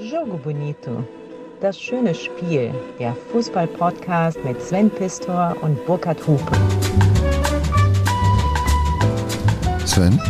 Jogo 0.00 0.36
Bonito. 0.36 1.04
Das 1.60 1.78
schöne 1.80 2.14
Spiel. 2.14 2.72
Der 2.98 3.16
Fußball-Podcast 3.32 4.38
mit 4.44 4.60
Sven 4.60 4.90
Pistor 4.90 5.56
und 5.62 5.84
Burkhard 5.86 6.18
Hupe. 6.26 6.52
Sven, 9.84 10.20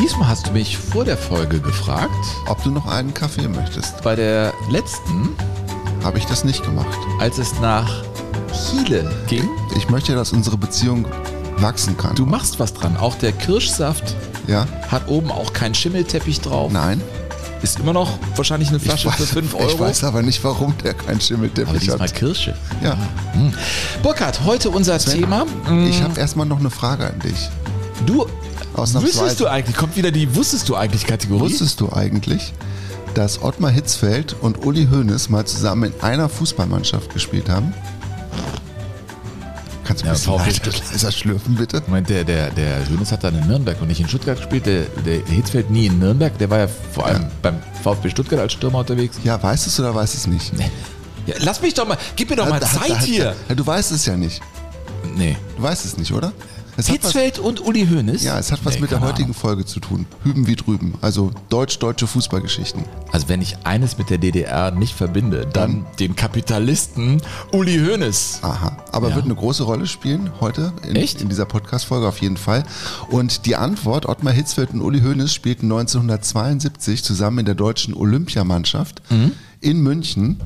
Diesmal 0.00 0.28
hast 0.28 0.48
du 0.48 0.52
mich 0.52 0.76
vor 0.76 1.04
der 1.04 1.16
Folge 1.16 1.60
gefragt. 1.60 2.10
ob 2.48 2.62
du 2.64 2.70
noch 2.70 2.86
einen 2.86 3.14
Kaffee 3.14 3.48
möchtest. 3.48 4.02
Bei 4.02 4.14
der 4.16 4.52
letzten, 4.70 5.30
Habe 6.04 6.18
ich 6.18 6.26
das 6.26 6.44
nicht 6.44 6.64
gemacht. 6.64 6.98
als 7.20 7.38
es 7.38 7.58
nach 7.60 8.02
Chile 8.52 9.10
ging, 9.28 9.48
Ich 9.76 9.88
möchte, 9.88 10.14
dass 10.14 10.32
unsere 10.32 10.56
Beziehung 10.58 11.06
wachsen 11.58 11.96
kann. 11.96 12.16
du 12.16 12.26
machst 12.26 12.58
was 12.58 12.74
dran. 12.74 12.96
Auch 12.96 13.14
der 13.14 13.32
Kirschsaft 13.32 14.14
Ja? 14.48 14.66
hat 14.88 15.08
oben 15.08 15.30
auch 15.30 15.52
keinen 15.52 15.74
Schimmelteppich 15.74 16.40
drauf. 16.40 16.72
Nein? 16.72 17.00
Ist 17.62 17.78
immer 17.78 17.92
noch 17.92 18.18
wahrscheinlich 18.36 18.70
eine 18.70 18.80
Flasche 18.80 19.08
ich, 19.08 19.14
für 19.14 19.22
weiß, 19.22 19.30
5 19.30 19.54
Euro. 19.54 19.68
ich 19.68 19.78
weiß 19.78 20.04
aber 20.04 20.22
nicht, 20.22 20.42
warum 20.42 20.74
der 20.82 20.94
kein 20.94 21.14
aber 21.14 21.20
Schimmelteppich 21.20 21.78
diesmal 21.80 22.00
hat. 22.00 22.14
Kirsche. 22.14 22.56
Ja. 22.82 22.96
Burkhard, 24.02 24.44
heute 24.44 24.70
unser 24.70 24.98
Thema. 24.98 25.44
mm, 25.68 25.86
Ich 25.86 26.02
habe 26.02 26.18
erstmal 26.18 26.46
noch 26.46 26.58
eine 26.58 26.70
Frage 26.70 27.06
an 27.06 27.20
dich. 27.20 27.48
Du, 28.04 28.26
Ausnahmsweise. 28.74 29.20
wüsstest 29.20 29.40
du 29.40 29.46
eigentlich, 29.46 29.76
kommt 29.76 29.96
wieder 29.96 30.10
die 30.10 30.34
Wusstest 30.34 30.68
du 30.68 30.76
eigentlich 30.76 31.06
Kategorie? 31.06 31.42
Wusstest 31.42 31.80
du 31.80 31.92
eigentlich, 31.92 32.52
dass 33.14 33.42
Ottmar 33.42 33.70
Hitzfeld 33.70 34.34
und 34.40 34.64
Uli 34.66 34.88
Hoeneß 34.90 35.28
mal 35.28 35.44
zusammen 35.46 35.92
in 35.92 36.00
einer 36.02 36.28
Fußballmannschaft 36.28 37.12
gespielt 37.14 37.48
haben? 37.48 37.72
Kannst 40.00 40.26
du 40.26 40.32
ein 40.34 40.38
Ja, 40.38 40.44
bisschen 40.44 40.72
VfB 40.72 40.84
leiser, 40.92 41.12
schlürfen, 41.12 41.54
bitte? 41.56 41.82
Moment, 41.86 42.08
der, 42.08 42.24
der, 42.24 42.50
der 42.50 42.88
Hönes 42.88 43.12
hat 43.12 43.22
dann 43.24 43.38
in 43.38 43.46
Nürnberg 43.46 43.80
und 43.80 43.88
nicht 43.88 44.00
in 44.00 44.08
Stuttgart 44.08 44.36
gespielt. 44.38 44.66
Der, 44.66 44.82
der 45.04 45.24
Hitzfeld 45.26 45.70
nie 45.70 45.86
in 45.86 45.98
Nürnberg. 45.98 46.36
Der 46.38 46.48
war 46.50 46.58
ja 46.58 46.68
vor 46.68 47.06
allem 47.06 47.22
Ja. 47.22 47.30
beim 47.42 47.56
VfB 47.82 48.10
Stuttgart 48.10 48.40
als 48.40 48.52
Stürmer 48.54 48.78
unterwegs. 48.80 49.18
Ja, 49.24 49.42
weißt 49.42 49.66
du 49.66 49.70
es 49.70 49.80
oder 49.80 49.94
weißt 49.94 50.14
du 50.14 50.18
es 50.18 50.26
nicht? 50.26 50.52
Ja, 51.26 51.34
lass 51.40 51.60
mich 51.62 51.74
doch 51.74 51.86
mal, 51.86 51.98
gib 52.16 52.30
mir 52.30 52.36
doch 52.36 52.48
mal 52.48 52.58
Da- 52.60 52.66
da- 52.66 52.80
Zeit 52.80 52.90
da- 52.90 53.00
hier. 53.00 53.36
Ja, 53.48 53.54
du 53.54 53.66
weißt 53.66 53.92
es 53.92 54.06
ja 54.06 54.16
nicht. 54.16 54.40
Nee. 55.14 55.36
Du 55.56 55.62
weißt 55.62 55.84
es 55.84 55.96
nicht, 55.98 56.12
oder? 56.12 56.32
Hat 56.72 56.78
was, 56.78 56.86
Hitzfeld 56.88 57.38
und 57.38 57.60
Uli 57.60 57.86
Hoeneß? 57.86 58.22
ja, 58.24 58.38
es 58.38 58.50
hat 58.50 58.60
was 58.64 58.74
Nee, 58.76 58.80
mit 58.82 58.90
der 58.90 59.00
heutigen 59.00 59.34
Folge 59.34 59.64
zu 59.66 59.78
tun. 59.78 60.06
Hüben 60.24 60.46
wie 60.46 60.56
drüben. 60.56 60.94
Also 61.02 61.30
deutsch-deutsche 61.50 62.06
Fußballgeschichten. 62.06 62.82
Ahnung. 62.84 62.94
Also 63.12 63.28
wenn 63.28 63.42
ich 63.42 63.58
eines 63.64 63.98
mit 63.98 64.08
der 64.08 64.18
DDR 64.18 64.70
nicht 64.70 64.94
verbinde, 64.94 65.46
dann 65.52 65.84
den 66.00 66.16
Kapitalisten 66.16 67.20
Uli 67.52 67.78
Hoeneß. 67.78 68.38
Aha. 68.42 68.76
Aber 68.90 69.10
Ja. 69.10 69.16
wird 69.16 69.26
eine 69.26 69.34
große 69.34 69.64
Rolle 69.64 69.86
spielen 69.86 70.30
heute 70.40 70.72
in, 70.88 70.96
Echt? 70.96 71.20
in 71.20 71.28
dieser 71.28 71.44
Podcast-Folge 71.44 72.08
auf 72.08 72.18
jeden 72.22 72.38
Fall. 72.38 72.62
Und 73.10 73.44
die 73.46 73.56
Antwort, 73.56 74.06
Ottmar 74.06 74.32
Hitzfeld 74.32 74.70
und 74.72 74.80
Uli 74.80 75.00
Hoeneß 75.02 75.32
spielten 75.34 75.66
1972 75.66 77.02
zusammen 77.04 77.40
in 77.40 77.44
der 77.46 77.54
deutschen 77.54 77.94
Olympiamannschaft 77.94 79.02
Mhm. 79.10 79.32
in 79.60 79.80
München 79.82 80.40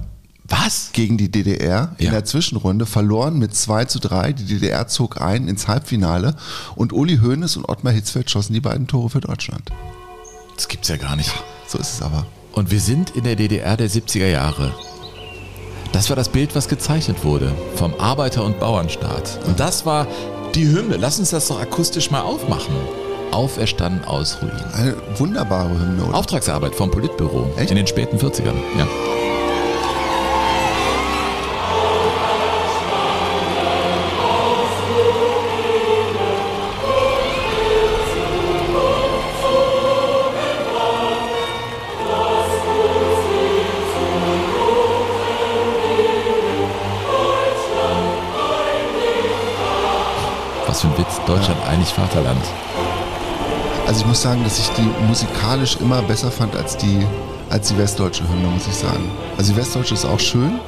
Was? 0.48 0.90
gegen 0.92 1.16
die 1.18 1.30
DDR 1.30 1.92
in 1.98 2.06
Ja. 2.06 2.10
der 2.12 2.24
Zwischenrunde, 2.24 2.86
verloren 2.86 3.38
mit 3.38 3.54
2 3.54 3.86
zu 3.86 3.98
3. 3.98 4.32
Die 4.32 4.44
DDR 4.44 4.86
zog 4.88 5.20
ein 5.20 5.48
ins 5.48 5.66
Halbfinale 5.68 6.34
und 6.74 6.92
Uli 6.92 7.18
Hoeneß 7.18 7.56
und 7.56 7.68
Ottmar 7.68 7.92
Hitzfeld 7.92 8.30
schossen 8.30 8.52
die 8.54 8.60
beiden 8.60 8.86
Tore 8.86 9.10
für 9.10 9.20
Deutschland. 9.20 9.70
Das 10.56 10.68
gibt's 10.68 10.88
ja 10.88 10.96
gar 10.96 11.16
nicht. 11.16 11.30
So 11.66 11.78
ist 11.78 11.94
es 11.94 12.02
aber. 12.02 12.26
Und 12.52 12.70
wir 12.70 12.80
sind 12.80 13.10
in 13.10 13.24
der 13.24 13.36
DDR 13.36 13.76
der 13.76 13.90
70er 13.90 14.28
Jahre. 14.28 14.72
Das 15.92 16.08
war 16.10 16.16
das 16.16 16.28
Bild, 16.28 16.54
was 16.54 16.68
gezeichnet 16.68 17.24
wurde 17.24 17.52
vom 17.76 17.94
Arbeiter- 17.98 18.44
und 18.44 18.58
Bauernstaat. 18.60 19.40
Und 19.46 19.60
das 19.60 19.84
war 19.86 20.06
die 20.54 20.66
Hymne. 20.68 20.96
Lass 20.96 21.18
uns 21.18 21.30
das 21.30 21.48
doch 21.48 21.60
akustisch 21.60 22.10
mal 22.10 22.20
aufmachen. 22.22 22.74
Auferstanden 23.32 24.04
aus 24.04 24.38
Ruinen. 24.40 24.64
Eine 24.74 24.94
wunderbare 25.18 25.70
Hymne. 25.78 26.04
oder? 26.04 26.14
Auftragsarbeit 26.16 26.74
vom 26.74 26.90
Politbüro 26.90 27.52
Echt? 27.56 27.70
in 27.70 27.76
den 27.76 27.86
späten 27.86 28.16
40ern. 28.18 28.54
Ja. 28.78 28.86
Was 50.76 50.82
für 50.82 50.88
ein 50.88 50.98
Witz. 50.98 51.20
Deutschland 51.26 51.58
einig 51.66 51.88
Vaterland. 51.88 52.44
Also 53.86 54.00
ich 54.00 54.06
muss 54.06 54.20
sagen, 54.20 54.44
dass 54.44 54.58
ich 54.58 54.68
die 54.72 54.86
musikalisch 55.08 55.78
immer 55.80 56.02
besser 56.02 56.30
fand 56.30 56.54
als 56.54 56.76
die, 56.76 57.06
als 57.48 57.68
die 57.68 57.78
westdeutsche 57.78 58.28
Hymne, 58.28 58.48
muss 58.48 58.66
ich 58.66 58.74
sagen. 58.74 59.10
Also 59.38 59.54
die 59.54 59.58
westdeutsche 59.58 59.94
ist 59.94 60.04
auch 60.04 60.20
schön, 60.20 60.60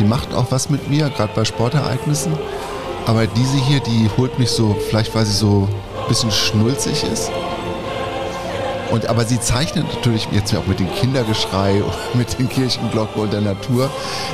die 0.00 0.04
macht 0.04 0.34
auch 0.34 0.46
was 0.50 0.68
mit 0.68 0.90
mir, 0.90 1.10
gerade 1.10 1.32
bei 1.36 1.44
Sportereignissen. 1.44 2.32
Aber 3.06 3.28
diese 3.28 3.56
hier, 3.56 3.78
die 3.78 4.10
holt 4.16 4.36
mich 4.36 4.50
so, 4.50 4.76
vielleicht 4.88 5.14
weil 5.14 5.26
sie 5.26 5.32
so 5.32 5.68
ein 6.00 6.08
bisschen 6.08 6.32
schnulzig 6.32 7.04
ist. 7.04 7.30
Und, 8.90 9.06
aber 9.06 9.24
sie 9.24 9.38
zeichnet 9.38 9.86
natürlich 9.94 10.26
jetzt 10.32 10.52
auch 10.56 10.66
mit 10.66 10.80
dem 10.80 10.92
Kindergeschrei 10.92 11.84
und 11.84 12.14
mit 12.18 12.36
den 12.36 12.48
Kirchenglocken 12.48 13.22
und 13.22 13.32
der 13.32 13.42
Natur, 13.42 13.90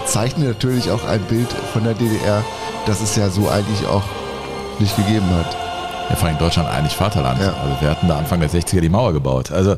zeichnet 0.07 0.49
natürlich 0.49 0.91
auch 0.91 1.05
ein 1.05 1.21
Bild 1.25 1.53
von 1.75 1.85
der 1.85 1.93
DDR, 1.93 2.43
das 2.87 3.03
es 3.03 3.15
ja 3.15 3.29
so 3.29 3.51
eigentlich 3.51 3.87
auch 3.87 4.05
nicht 4.81 4.97
gegeben 4.97 5.29
hat. 5.31 5.57
Ja, 6.11 6.17
vor 6.17 6.29
allem 6.29 6.39
Deutschland 6.39 6.69
eigentlich 6.71 6.95
Vaterland. 6.95 7.39
Ja. 7.41 7.53
Also 7.53 7.81
wir 7.83 7.91
hatten 7.91 8.09
da 8.09 8.17
Anfang 8.19 8.41
der 8.41 8.49
60er 8.49 8.81
die 8.81 8.89
Mauer 8.89 9.13
gebaut. 9.13 9.51
Also 9.53 9.77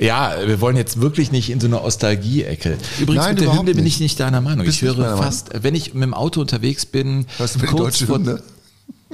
ja, 0.00 0.32
wir 0.44 0.60
wollen 0.60 0.76
jetzt 0.76 1.00
wirklich 1.00 1.30
nicht 1.30 1.48
in 1.50 1.60
so 1.60 1.68
eine 1.68 1.76
Nostalgie-Ecke. 1.76 2.76
Übrigens 3.00 3.22
Nein, 3.24 3.34
mit 3.34 3.38
der 3.40 3.44
überhaupt 3.46 3.68
Hymne 3.68 3.74
bin 3.76 3.86
ich 3.86 4.00
nicht 4.00 4.18
deiner 4.18 4.40
Meinung. 4.40 4.64
Bist 4.66 4.82
ich 4.82 4.88
höre 4.88 5.16
fast, 5.16 5.50
wenn 5.62 5.76
ich 5.76 5.94
mit 5.94 6.02
dem 6.02 6.14
Auto 6.14 6.40
unterwegs 6.40 6.86
bin, 6.86 7.26
Hörst 7.38 7.62
du 7.62 7.66
deutsche 7.66 8.06
vor, 8.06 8.16
Hymne? 8.16 8.42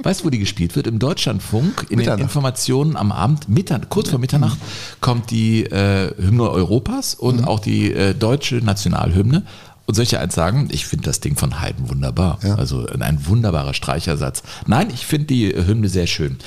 Weißt 0.01 0.21
du, 0.21 0.25
wo 0.25 0.29
die 0.29 0.37
gespielt 0.39 0.75
wird? 0.75 0.85
Im 0.85 0.99
Deutschlandfunk, 0.99 1.87
in 1.89 1.97
den 1.99 2.19
Informationen 2.19 2.95
am 2.95 3.11
Abend, 3.11 3.49
Mittern, 3.49 3.87
kurz 3.89 4.09
vor 4.09 4.19
Mitternacht, 4.19 4.57
kommt 5.01 5.31
die 5.31 5.63
äh, 5.63 6.11
Hymne 6.17 6.49
Europas 6.49 7.15
und 7.15 7.41
Mhm. 7.41 7.47
auch 7.47 7.59
die 7.59 7.91
äh, 7.93 8.13
deutsche 8.13 8.55
Nationalhymne. 8.57 9.43
Und 9.87 9.95
soll 9.95 10.03
ich 10.03 10.09
dir 10.09 10.19
eins 10.19 10.35
sagen? 10.35 10.67
Ich 10.69 10.85
finde 10.85 11.05
das 11.05 11.21
Ding 11.21 11.37
von 11.37 11.61
Haydn 11.61 11.89
wunderbar. 11.89 12.39
Ja. 12.43 12.55
Also 12.55 12.85
ein 12.85 13.25
wunderbarer 13.25 13.73
Streichersatz. 13.73 14.43
Nein, 14.67 14.89
ich 14.93 15.05
finde 15.05 15.27
die 15.27 15.53
äh, 15.53 15.65
Hymne 15.65 15.87
sehr 15.87 16.07
schön. 16.07 16.37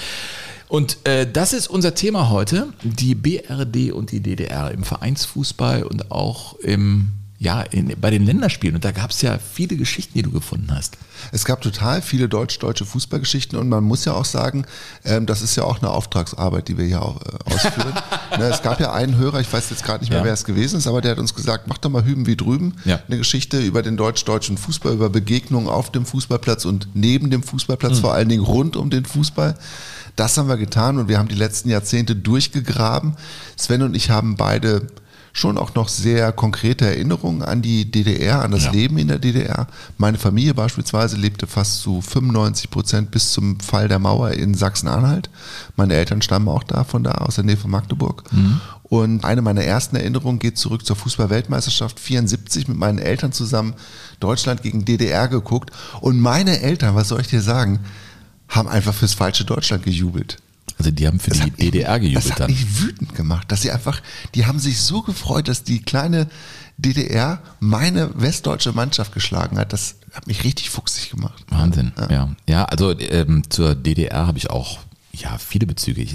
Und 0.68 0.98
äh, 1.04 1.26
das 1.30 1.52
ist 1.52 1.66
unser 1.66 1.94
Thema 1.94 2.28
heute, 2.28 2.68
die 2.82 3.16
BRD 3.16 3.92
und 3.92 4.12
die 4.12 4.20
DDR 4.20 4.70
im 4.70 4.84
Vereinsfußball 4.84 5.82
und 5.82 6.12
auch 6.12 6.54
im, 6.60 7.10
ja, 7.42 7.62
in, 7.62 7.94
bei 7.98 8.10
den 8.10 8.26
Länderspielen. 8.26 8.76
Und 8.76 8.84
da 8.84 8.92
gab 8.92 9.12
es 9.12 9.22
ja 9.22 9.38
viele 9.38 9.76
Geschichten, 9.76 10.12
die 10.12 10.22
du 10.22 10.30
gefunden 10.30 10.68
hast. 10.70 10.98
Es 11.32 11.46
gab 11.46 11.62
total 11.62 12.02
viele 12.02 12.28
deutsch-deutsche 12.28 12.84
Fußballgeschichten 12.84 13.58
und 13.58 13.66
man 13.70 13.82
muss 13.82 14.04
ja 14.04 14.12
auch 14.12 14.26
sagen, 14.26 14.66
ähm, 15.06 15.24
das 15.24 15.40
ist 15.40 15.56
ja 15.56 15.64
auch 15.64 15.80
eine 15.80 15.88
Auftragsarbeit, 15.90 16.68
die 16.68 16.76
wir 16.76 16.84
hier 16.84 17.00
auch, 17.00 17.18
äh, 17.22 17.54
ausführen. 17.54 17.94
ne, 18.38 18.44
es 18.44 18.60
gab 18.60 18.78
ja 18.78 18.92
einen 18.92 19.16
Hörer, 19.16 19.40
ich 19.40 19.50
weiß 19.50 19.70
jetzt 19.70 19.84
gerade 19.84 20.00
nicht 20.04 20.10
mehr, 20.10 20.18
Ja. 20.18 20.24
wer 20.26 20.34
es 20.34 20.44
gewesen 20.44 20.76
ist, 20.76 20.86
aber 20.86 21.00
der 21.00 21.12
hat 21.12 21.18
uns 21.18 21.34
gesagt, 21.34 21.66
mach 21.66 21.78
doch 21.78 21.88
mal 21.88 22.04
hüben 22.04 22.26
wie 22.26 22.36
drüben. 22.36 22.74
Ja. 22.84 23.00
Eine 23.08 23.16
Geschichte 23.16 23.58
über 23.58 23.80
den 23.80 23.96
deutsch-deutschen 23.96 24.58
Fußball, 24.58 24.92
über 24.92 25.08
Begegnungen 25.08 25.68
auf 25.70 25.90
dem 25.90 26.04
Fußballplatz 26.04 26.66
und 26.66 26.88
neben 26.92 27.30
dem 27.30 27.42
Fußballplatz, 27.42 28.00
vor 28.00 28.12
allen 28.12 28.28
Dingen 28.28 28.44
rund 28.44 28.76
um 28.76 28.90
den 28.90 29.06
Fußball. 29.06 29.56
Das 30.14 30.36
haben 30.36 30.48
wir 30.48 30.58
getan 30.58 30.98
und 30.98 31.08
wir 31.08 31.16
haben 31.16 31.28
die 31.28 31.36
letzten 31.36 31.70
Jahrzehnte 31.70 32.16
durchgegraben. 32.16 33.16
Sven 33.56 33.80
und 33.80 33.94
ich 33.96 34.10
haben 34.10 34.36
beide 34.36 34.88
schon 35.32 35.58
auch 35.58 35.74
noch 35.74 35.88
sehr 35.88 36.32
konkrete 36.32 36.86
Erinnerungen 36.86 37.42
an 37.42 37.62
die 37.62 37.90
DDR, 37.90 38.42
an 38.42 38.50
das 38.50 38.64
Ja. 38.64 38.72
Leben 38.72 38.98
in 38.98 39.08
der 39.08 39.18
DDR. 39.18 39.66
Meine 39.98 40.18
Familie 40.18 40.54
beispielsweise 40.54 41.16
lebte 41.16 41.46
fast 41.46 41.80
zu 41.80 42.00
95 42.00 42.70
Prozent 42.70 43.10
bis 43.10 43.32
zum 43.32 43.60
Fall 43.60 43.88
der 43.88 43.98
Mauer 43.98 44.32
in 44.32 44.54
Sachsen-Anhalt. 44.54 45.30
Meine 45.76 45.94
Eltern 45.94 46.22
stammen 46.22 46.48
auch 46.48 46.64
da, 46.64 46.84
von 46.84 47.04
da, 47.04 47.12
aus 47.12 47.36
der 47.36 47.44
Nähe 47.44 47.56
von 47.56 47.70
Magdeburg. 47.70 48.24
Und 48.82 49.24
eine 49.24 49.40
meiner 49.40 49.62
ersten 49.62 49.94
Erinnerungen 49.96 50.40
geht 50.40 50.58
zurück 50.58 50.84
zur 50.84 50.96
Fußball-Weltmeisterschaft 50.96 52.00
74 52.00 52.66
mit 52.66 52.76
meinen 52.76 52.98
Eltern 52.98 53.30
zusammen 53.32 53.74
Deutschland 54.18 54.62
gegen 54.62 54.84
DDR 54.84 55.28
geguckt. 55.28 55.70
Und 56.00 56.18
meine 56.18 56.60
Eltern, 56.60 56.96
was 56.96 57.08
soll 57.08 57.20
ich 57.20 57.28
dir 57.28 57.40
sagen, 57.40 57.78
haben 58.48 58.68
einfach 58.68 58.92
fürs 58.92 59.14
falsche 59.14 59.44
Deutschland 59.44 59.84
gejubelt. 59.84 60.38
Also 60.80 60.90
die 60.92 61.06
haben 61.06 61.20
für 61.20 61.30
die 61.30 61.40
hat 61.40 61.46
mich- 61.46 61.56
DDR 61.56 61.92
Das 61.98 62.00
gejubelt 62.00 62.30
hat 62.32 62.40
dann. 62.40 62.50
mich 62.50 62.80
wütend 62.82 63.14
gemacht, 63.14 63.52
dass 63.52 63.62
sie 63.62 63.70
einfach, 63.70 64.00
die 64.34 64.46
haben 64.46 64.58
sich 64.58 64.80
so 64.80 65.02
gefreut, 65.02 65.46
dass 65.48 65.62
die 65.62 65.82
kleine 65.82 66.26
DDR 66.78 67.42
meine 67.60 68.10
westdeutsche 68.14 68.72
Mannschaft 68.72 69.12
geschlagen 69.12 69.58
hat. 69.58 69.72
Das 69.74 69.96
hat 70.12 70.26
mich 70.26 70.42
richtig 70.44 70.70
fuchsig 70.70 71.10
gemacht. 71.10 71.44
Wahnsinn, 71.50 71.92
ja. 72.10 72.30
Ja, 72.48 72.64
also 72.64 72.98
ähm, 72.98 73.42
zur 73.50 73.74
DDR 73.74 74.26
habe 74.26 74.38
ich 74.38 74.48
auch 74.50 74.78
ja, 75.20 75.38
viele 75.38 75.66
Bezüge. 75.66 76.06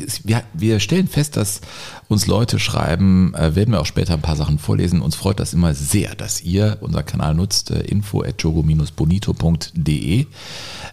Wir, 0.54 0.80
stellen 0.80 1.08
fest, 1.08 1.38
dass 1.38 1.62
uns 2.08 2.28
Leute 2.28 2.60
schreiben, 2.60 3.34
äh, 3.36 3.56
werden 3.56 3.72
wir 3.72 3.82
auch 3.82 3.86
später 3.86 4.14
ein 4.14 4.22
paar 4.22 4.36
Sachen 4.36 4.60
vorlesen. 4.60 5.02
Uns 5.02 5.16
freut 5.16 5.40
das 5.40 5.54
immer 5.54 5.74
sehr, 5.74 6.16
dass 6.16 6.42
ihr 6.42 6.78
unseren 6.82 7.06
Kanal 7.06 7.34
nutzt, 7.34 7.72
äh, 7.72 7.82
info 7.82 8.24
at 8.24 8.42
jogo-bonito.de, 8.42 10.26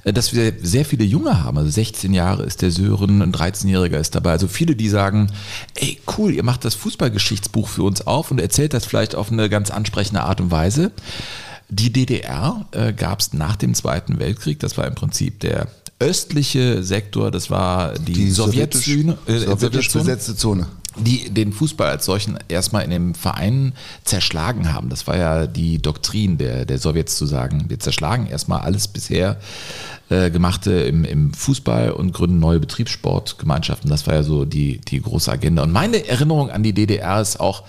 äh, 0.04 0.12
dass 0.12 0.34
wir 0.34 0.52
sehr 0.62 0.84
viele 0.84 1.04
Junge 1.04 1.42
haben. 1.42 1.58
Also 1.58 1.70
16 1.70 2.12
Jahre 2.14 2.42
ist 2.44 2.62
der 2.62 2.70
Sören, 2.70 3.22
ein 3.22 3.32
13-Jähriger 3.32 3.98
ist 3.98 4.14
dabei. 4.14 4.32
Also 4.32 4.48
viele, 4.48 4.76
die 4.76 4.88
sagen, 4.88 5.30
ey, 5.74 5.98
cool, 6.18 6.32
ihr 6.32 6.44
macht 6.44 6.64
das 6.64 6.74
Fußballgeschichtsbuch 6.74 7.68
für 7.68 7.82
uns 7.82 8.06
auf 8.06 8.30
und 8.30 8.40
erzählt 8.40 8.74
das 8.74 8.84
vielleicht 8.84 9.14
auf 9.14 9.32
eine 9.32 9.48
ganz 9.48 9.70
ansprechende 9.70 10.22
Art 10.22 10.40
und 10.40 10.50
Weise. 10.50 10.92
Die 11.68 11.90
DDR 11.90 12.66
äh, 12.72 12.92
gab 12.92 13.20
es 13.20 13.32
nach 13.32 13.56
dem 13.56 13.72
Zweiten 13.74 14.18
Weltkrieg. 14.18 14.60
Das 14.60 14.76
war 14.76 14.86
im 14.86 14.94
Prinzip 14.94 15.40
der 15.40 15.68
östliche 16.02 16.82
Sektor, 16.82 17.30
das 17.30 17.50
war 17.50 17.94
die, 17.94 18.12
Die 18.12 18.30
Sowjetzone, 18.30 19.18
sowjetisch, 19.26 19.28
äh, 19.28 19.38
sowjetisch 19.38 19.90
Sowjetzone, 19.90 20.04
besetzte 20.04 20.36
Zone. 20.36 20.66
die 20.96 21.30
den 21.30 21.52
Fußball 21.52 21.88
als 21.88 22.04
solchen 22.04 22.38
erstmal 22.48 22.84
in 22.84 22.90
dem 22.90 23.14
Verein 23.14 23.72
zerschlagen 24.04 24.72
haben. 24.72 24.88
Das 24.88 25.06
war 25.06 25.16
ja 25.16 25.46
die 25.46 25.80
Doktrin 25.80 26.38
der, 26.38 26.64
der 26.64 26.78
Sowjets 26.78 27.16
zu 27.16 27.26
sagen, 27.26 27.64
wir 27.68 27.78
zerschlagen 27.78 28.26
erstmal 28.26 28.60
alles 28.60 28.88
bisher 28.88 29.38
äh, 30.10 30.30
Gemachte 30.30 30.72
im, 30.72 31.04
im 31.04 31.32
Fußball 31.32 31.92
und 31.92 32.12
gründen 32.12 32.38
neue 32.38 32.60
Betriebssportgemeinschaften. 32.60 33.88
Das 33.88 34.06
war 34.06 34.14
ja 34.14 34.22
so 34.22 34.44
die, 34.44 34.78
die 34.78 35.00
große 35.00 35.30
Agenda. 35.30 35.62
Und 35.62 35.72
meine 35.72 36.06
Erinnerung 36.06 36.50
an 36.50 36.62
die 36.62 36.72
DDR 36.72 37.20
ist 37.20 37.40
auch, 37.40 37.62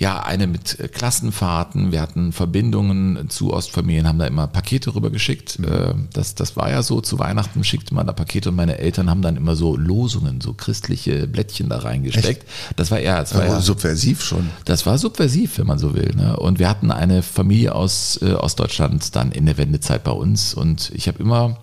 ja, 0.00 0.22
eine 0.22 0.46
mit 0.46 0.80
äh, 0.80 0.88
Klassenfahrten. 0.88 1.92
Wir 1.92 2.00
hatten 2.00 2.32
Verbindungen 2.32 3.28
zu 3.28 3.52
Ostfamilien, 3.52 4.08
haben 4.08 4.18
da 4.18 4.26
immer 4.26 4.46
Pakete 4.46 4.94
rübergeschickt. 4.94 5.58
Äh, 5.60 5.92
Das, 6.14 6.34
das 6.34 6.56
war 6.56 6.70
ja 6.70 6.82
so, 6.82 7.02
zu 7.02 7.18
Weihnachten 7.18 7.62
schickte 7.64 7.94
man 7.94 8.06
da 8.06 8.14
Pakete 8.14 8.48
und 8.48 8.56
meine 8.56 8.78
Eltern 8.78 9.10
haben 9.10 9.20
dann 9.20 9.36
immer 9.36 9.56
so 9.56 9.76
Losungen, 9.76 10.40
so 10.40 10.54
christliche 10.54 11.28
Blättchen 11.28 11.68
da 11.68 11.80
reingesteckt. 11.80 12.48
Das 12.76 12.90
war 12.90 12.98
eher, 12.98 13.20
das 13.20 13.34
war 13.34 13.44
Ja, 13.44 13.52
ja, 13.52 13.60
subversiv 13.60 14.22
schon. 14.22 14.48
das 14.64 14.86
war 14.86 14.96
subversiv, 14.96 15.58
wenn 15.58 15.66
man 15.66 15.78
so 15.78 15.94
will. 15.94 16.12
Ne? 16.16 16.34
Und 16.34 16.58
wir 16.58 16.70
hatten 16.70 16.90
eine 16.90 17.22
Familie 17.22 17.74
aus 17.74 18.18
äh, 18.22 18.32
Ostdeutschland 18.32 19.14
dann 19.14 19.32
in 19.32 19.44
der 19.44 19.58
Wendezeit 19.58 20.02
bei 20.02 20.12
uns 20.12 20.54
und 20.54 20.90
ich 20.94 21.08
habe 21.08 21.18
immer 21.22 21.58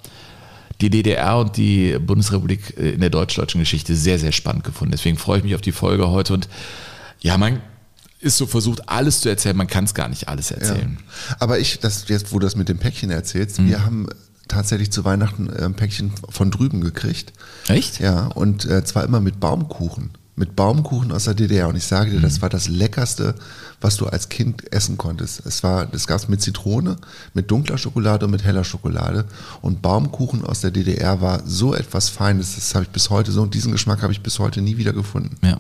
die 0.80 0.92
DDR 0.92 1.40
und 1.40 1.58
die 1.58 1.98
Bundesrepublik 1.98 2.78
äh, 2.78 2.92
in 2.92 3.00
der 3.00 3.10
deutsch-deutschen 3.10 3.60
Geschichte 3.62 3.96
sehr, 3.96 4.20
sehr 4.20 4.32
spannend 4.32 4.64
gefunden. 4.64 4.92
Deswegen 4.92 5.18
freue 5.18 5.40
ich 5.40 5.44
mich 5.44 5.56
auf 5.56 5.62
die 5.62 5.72
Folge 5.72 6.10
heute 6.10 6.36
und 6.36 6.48
ja, 7.20 7.36
man 7.40 7.62
ist 8.20 8.38
so 8.38 8.48
versucht, 8.48 8.90
alles 8.90 9.22
zu 9.22 9.30
erzählen, 9.30 9.56
man 9.56 9.68
kann 9.68 9.84
es 9.84 9.94
gar 9.94 10.08
nicht 10.08 10.28
alles 10.28 10.50
Ja. 10.50 10.58
erzählen. 10.58 10.98
Aber 11.40 11.60
ich, 11.60 11.80
das 11.80 12.08
jetzt, 12.08 12.32
wo 12.34 12.40
du 12.40 12.46
das 12.46 12.56
mit 12.56 12.68
dem 12.70 12.78
Päckchen 12.80 13.12
erzählst, 13.12 13.60
Mhm. 13.60 13.68
wir 13.70 13.86
haben 13.86 14.08
tatsächlich 14.48 14.92
zu 14.92 15.04
Weihnachten 15.06 15.48
äh, 15.54 15.64
ein 15.66 15.74
Päckchen 15.76 16.12
von 16.30 16.50
drüben 16.52 16.82
gekriegt. 16.82 17.34
Echt? 17.68 18.00
Ja, 18.00 18.28
und 18.28 18.66
äh, 18.66 18.84
zwar 18.84 19.04
immer 19.04 19.20
mit 19.20 19.40
Baumkuchen. 19.40 20.12
Mit 20.40 20.56
Baumkuchen 20.56 21.12
aus 21.12 21.24
der 21.26 21.34
DDR. 21.34 21.68
Und 21.68 21.76
ich 21.76 21.86
sage 21.86 22.12
dir, 22.12 22.18
Mhm. 22.20 22.22
das 22.24 22.42
war 22.42 22.50
das 22.50 22.68
Leckerste, 22.68 23.34
was 23.82 23.98
du 23.98 24.06
als 24.06 24.30
Kind 24.30 24.72
essen 24.72 24.98
konntest. 24.98 25.46
Es 25.46 25.64
war, 25.64 25.86
das 25.88 26.06
gab 26.08 26.20
es 26.20 26.28
mit 26.28 26.42
Zitrone, 26.42 26.98
mit 27.34 27.50
dunkler 27.52 27.78
Schokolade 27.78 28.26
und 28.26 28.32
mit 28.32 28.44
heller 28.44 28.64
Schokolade. 28.64 29.26
Und 29.62 29.82
Baumkuchen 29.82 30.46
aus 30.46 30.62
der 30.62 30.72
DDR 30.72 31.22
war 31.22 31.42
so 31.46 31.74
etwas 31.76 32.10
Feines, 32.10 32.56
das 32.56 32.74
habe 32.76 32.86
ich 32.86 32.90
bis 32.92 33.10
heute 33.10 33.32
so, 33.32 33.42
und 33.42 33.54
diesen 33.54 33.72
Geschmack 33.72 34.02
habe 34.04 34.14
ich 34.14 34.22
bis 34.22 34.38
heute 34.40 34.62
nie 34.62 34.78
wieder 34.78 34.94
gefunden. 34.94 35.38
Ja. 35.44 35.60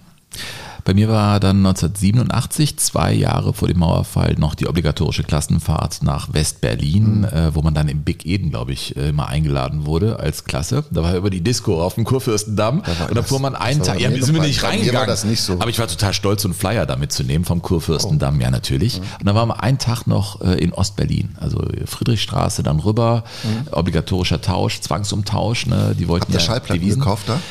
Bei 0.87 0.93
mir 0.93 1.09
war 1.09 1.41
dann 1.41 1.57
1987, 1.57 2.77
zwei 2.77 3.11
Jahre 3.11 3.53
vor 3.53 3.67
dem 3.67 3.79
Mauerfall, 3.79 4.35
noch 4.37 4.55
die 4.55 4.69
obligatorische 4.69 5.23
Klassenfahrt 5.23 6.01
nach 6.01 6.33
West-Berlin, 6.33 7.25
äh, 7.25 7.53
wo 7.53 7.61
man 7.61 7.73
dann 7.73 7.89
im 7.89 8.03
Big 8.03 8.25
Eden, 8.25 8.51
glaube 8.51 8.71
ich, 8.71 8.95
äh, 8.95 9.09
immer 9.09 9.27
eingeladen 9.27 9.85
wurde 9.85 10.17
als 10.21 10.45
Klasse. 10.45 10.85
Da 10.89 11.03
war 11.03 11.13
über 11.15 11.29
die 11.29 11.41
Disco 11.41 11.83
auf 11.83 11.95
dem 11.95 12.05
Kurfürstendamm. 12.05 12.83
Da 12.85 13.07
und 13.07 13.17
da 13.17 13.21
fuhr 13.21 13.41
man 13.41 13.53
einen 13.53 13.83
Tag, 13.83 13.99
ja, 13.99 14.09
sind 14.11 14.33
wir 14.33 14.41
nicht 14.41 14.61
mir 14.61 14.63
war 14.63 14.69
reingegangen. 14.69 15.09
das 15.09 15.25
nicht 15.25 15.41
so. 15.41 15.55
Aber 15.59 15.67
ich 15.69 15.77
war 15.77 15.87
total 15.89 16.13
stolz, 16.13 16.43
so 16.43 16.47
einen 16.47 16.55
Flyer 16.55 16.85
da 16.85 16.95
mitzunehmen 16.95 17.43
vom 17.43 17.61
Kurfürstendamm, 17.61 18.39
ja 18.39 18.49
natürlich. 18.49 19.01
Und 19.19 19.25
dann 19.25 19.35
waren 19.35 19.49
wir 19.49 19.61
einen 19.61 19.79
Tag 19.79 20.07
noch 20.07 20.39
äh, 20.39 20.53
in 20.53 20.71
Ostberlin, 20.71 21.35
also 21.41 21.65
Friedrichstraße 21.83 22.63
dann 22.63 22.79
rüber, 22.79 23.25
obligatorischer 23.71 24.39
Tausch, 24.39 24.79
Zwangsumtausch, 24.79 25.65
ne? 25.65 25.97
die 25.99 26.07
wollten 26.07 26.27
Habt 26.27 26.33
ja 26.35 26.39
Schallplatten 26.39 26.79
Devisen. 26.79 27.01
gekauft 27.01 27.27
da? 27.27 27.41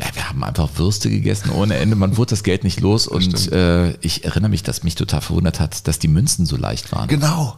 Ja, 0.00 0.06
wir 0.14 0.28
haben 0.28 0.44
einfach 0.44 0.68
Würste 0.76 1.10
gegessen 1.10 1.50
ohne 1.50 1.76
Ende. 1.76 1.96
Man 1.96 2.16
wurde 2.16 2.30
das 2.30 2.42
Geld 2.44 2.62
nicht 2.64 2.80
los 2.80 3.06
und 3.08 3.50
äh, 3.52 3.94
ich 4.00 4.24
erinnere 4.24 4.50
mich, 4.50 4.62
dass 4.62 4.84
mich 4.84 4.94
total 4.94 5.20
verwundert 5.20 5.58
hat, 5.60 5.88
dass 5.88 5.98
die 5.98 6.08
Münzen 6.08 6.46
so 6.46 6.56
leicht 6.56 6.92
waren. 6.92 7.08
Genau. 7.08 7.56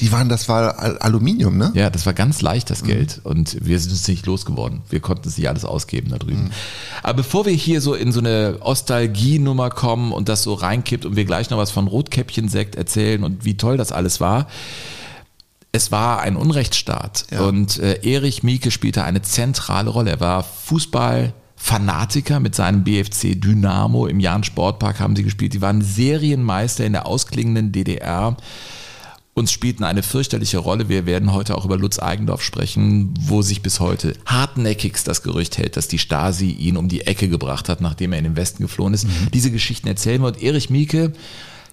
Die 0.00 0.12
waren, 0.12 0.30
das 0.30 0.48
war 0.48 0.78
Al- 0.78 0.96
Aluminium, 0.98 1.58
ne? 1.58 1.72
Ja, 1.74 1.90
das 1.90 2.06
war 2.06 2.14
ganz 2.14 2.40
leicht, 2.40 2.70
das 2.70 2.84
Geld. 2.84 3.20
Und 3.22 3.58
wir 3.66 3.78
sind 3.78 3.92
es 3.92 4.08
nicht 4.08 4.24
losgeworden. 4.24 4.80
Wir 4.88 5.00
konnten 5.00 5.28
es 5.28 5.36
nicht 5.36 5.46
alles 5.48 5.66
ausgeben 5.66 6.08
da 6.10 6.16
drüben. 6.18 6.50
Aber 7.02 7.14
bevor 7.18 7.44
wir 7.44 7.52
hier 7.52 7.82
so 7.82 7.92
in 7.92 8.10
so 8.10 8.20
eine 8.20 8.56
Ostalgie-Nummer 8.60 9.68
kommen 9.68 10.12
und 10.12 10.30
das 10.30 10.42
so 10.42 10.54
reinkippt 10.54 11.04
und 11.04 11.16
wir 11.16 11.26
gleich 11.26 11.50
noch 11.50 11.58
was 11.58 11.70
von 11.70 11.86
Rotkäppchensekt 11.86 12.76
erzählen 12.76 13.22
und 13.24 13.44
wie 13.44 13.58
toll 13.58 13.76
das 13.76 13.92
alles 13.92 14.20
war, 14.20 14.48
es 15.72 15.92
war 15.92 16.20
ein 16.20 16.36
Unrechtsstaat 16.36 17.26
Ja. 17.30 17.42
und 17.42 17.78
äh, 17.78 18.00
Erich 18.02 18.42
Mieke 18.42 18.70
spielte 18.70 19.04
eine 19.04 19.20
zentrale 19.20 19.90
Rolle. 19.90 20.10
Er 20.12 20.20
war 20.20 20.42
Fußballfanatiker 21.60 22.40
mit 22.40 22.54
seinem 22.54 22.84
BFC 22.84 23.40
Dynamo 23.40 24.06
im 24.06 24.18
Jahn 24.18 24.44
Sportpark 24.44 24.98
haben 24.98 25.14
sie 25.14 25.22
gespielt. 25.22 25.52
Die 25.52 25.60
waren 25.60 25.82
Serienmeister 25.82 26.84
in 26.84 26.92
der 26.92 27.06
ausklingenden 27.06 27.70
DDR. 27.70 28.36
Uns 29.34 29.52
spielten 29.52 29.84
eine 29.84 30.02
fürchterliche 30.02 30.58
Rolle. 30.58 30.88
Wir 30.88 31.06
werden 31.06 31.32
heute 31.32 31.56
auch 31.56 31.64
über 31.64 31.78
Lutz 31.78 32.00
Eigendorf 32.00 32.42
sprechen, 32.42 33.14
wo 33.20 33.42
sich 33.42 33.62
bis 33.62 33.78
heute 33.78 34.14
hartnäckigst 34.26 35.06
das 35.06 35.22
Gerücht 35.22 35.58
hält, 35.58 35.76
dass 35.76 35.86
die 35.86 35.98
Stasi 35.98 36.50
ihn 36.50 36.76
um 36.76 36.88
die 36.88 37.02
Ecke 37.02 37.28
gebracht 37.28 37.68
hat, 37.68 37.80
nachdem 37.80 38.12
er 38.12 38.18
in 38.18 38.24
den 38.24 38.36
Westen 38.36 38.62
geflohen 38.62 38.94
ist. 38.94 39.06
Diese 39.32 39.52
Geschichten 39.52 39.86
erzählen 39.86 40.20
wir. 40.20 40.28
Und 40.28 40.42
Erich 40.42 40.70
Mieke, 40.70 41.12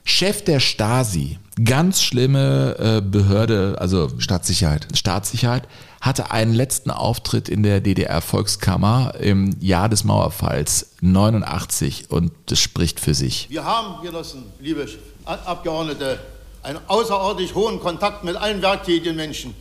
Chef 0.09 0.41
der 0.41 0.61
Stasi, 0.61 1.37
ganz 1.65 2.01
schlimme 2.01 2.77
äh, 2.79 3.01
Behörde, 3.01 3.75
also 3.77 4.09
Staatssicherheit. 4.19 4.87
Staatssicherheit, 4.93 5.63
hatte 5.99 6.31
einen 6.31 6.53
letzten 6.53 6.91
Auftritt 6.91 7.49
in 7.49 7.61
der 7.61 7.81
DDR-Volkskammer 7.81 9.15
im 9.19 9.57
Jahr 9.59 9.89
des 9.89 10.05
Mauerfalls 10.05 10.91
89 11.01 12.09
und 12.09 12.31
das 12.45 12.57
spricht 12.57 13.01
für 13.01 13.13
sich. 13.13 13.49
Wir 13.49 13.65
haben, 13.65 14.01
Genossen, 14.01 14.45
liebe 14.61 14.87
Abgeordnete, 15.25 16.19
einen 16.63 16.79
außerordentlich 16.87 17.53
hohen 17.53 17.81
Kontakt 17.81 18.23
mit 18.23 18.37
allen 18.37 18.61
werktätigen 18.61 19.17
Menschen. 19.17 19.53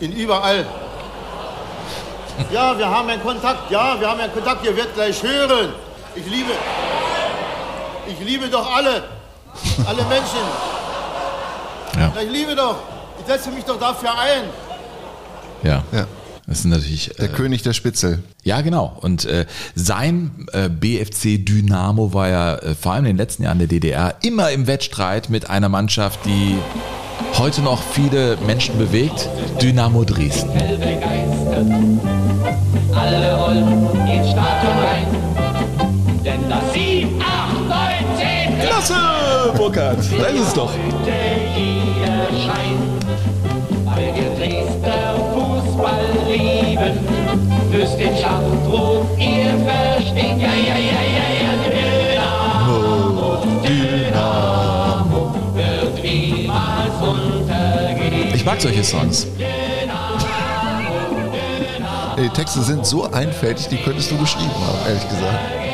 In 0.00 0.12
überall. 0.12 0.66
Ja, 2.52 2.76
wir 2.76 2.86
haben 2.86 3.08
einen 3.08 3.22
Kontakt, 3.22 3.70
ja, 3.70 3.98
wir 3.98 4.10
haben 4.10 4.20
einen 4.20 4.34
Kontakt, 4.34 4.62
ihr 4.66 4.76
werdet 4.76 4.94
gleich 4.94 5.22
hören. 5.22 5.72
Ich 6.14 6.26
liebe, 6.26 6.50
ich 8.08 8.20
liebe 8.20 8.48
doch 8.48 8.76
alle, 8.76 9.15
alle 9.86 10.02
Menschen. 10.04 10.44
Ja. 11.98 12.12
Ich 12.22 12.30
liebe 12.30 12.54
doch, 12.54 12.76
ich 13.20 13.26
setze 13.26 13.50
mich 13.50 13.64
doch 13.64 13.78
dafür 13.78 14.10
ein. 14.10 14.42
Ja. 15.62 15.82
Ja. 15.92 16.06
Das 16.46 16.58
ist 16.60 16.66
natürlich. 16.66 17.10
Der 17.18 17.24
Äh, 17.24 17.28
König 17.32 17.62
der 17.62 17.72
Spitzel. 17.72 18.22
ja, 18.44 18.60
genau. 18.60 18.96
Und 19.00 19.24
äh, 19.24 19.46
sein 19.74 20.46
äh, 20.52 20.68
BFC 20.68 21.44
Dynamo 21.44 22.12
war 22.14 22.28
ja 22.28 22.54
äh, 22.56 22.74
vor 22.76 22.92
allem 22.92 23.04
in 23.06 23.12
den 23.12 23.16
letzten 23.16 23.42
Jahren 23.42 23.58
der 23.58 23.66
DDR 23.66 24.14
immer 24.22 24.50
im 24.52 24.68
Wettstreit 24.68 25.28
mit 25.28 25.50
einer 25.50 25.68
Mannschaft, 25.68 26.20
die 26.24 26.56
heute 27.38 27.62
noch 27.62 27.82
viele 27.82 28.36
Menschen 28.46 28.78
bewegt. 28.78 29.28
Dynamo 29.60 30.04
Dresden. 30.04 30.50
Alle 32.94 33.38
wollen 33.40 34.08
ins 34.08 34.30
Stadion 34.30 34.78
rein. 34.78 34.95
Klasse, 39.56 39.62
Burkhard. 39.62 39.98
Da 40.18 40.26
ist 40.26 40.48
es 40.48 40.54
doch. 40.54 40.70
Ich 58.34 58.44
mag 58.44 58.60
solche 58.60 58.84
Songs. 58.84 59.26
Die 62.18 62.28
Texte 62.30 62.62
sind 62.62 62.86
so 62.86 63.10
einfältig, 63.10 63.68
die 63.68 63.76
könntest 63.76 64.10
du 64.10 64.16
geschrieben 64.16 64.50
haben, 64.66 64.78
ehrlich 64.88 65.08
gesagt. 65.08 65.65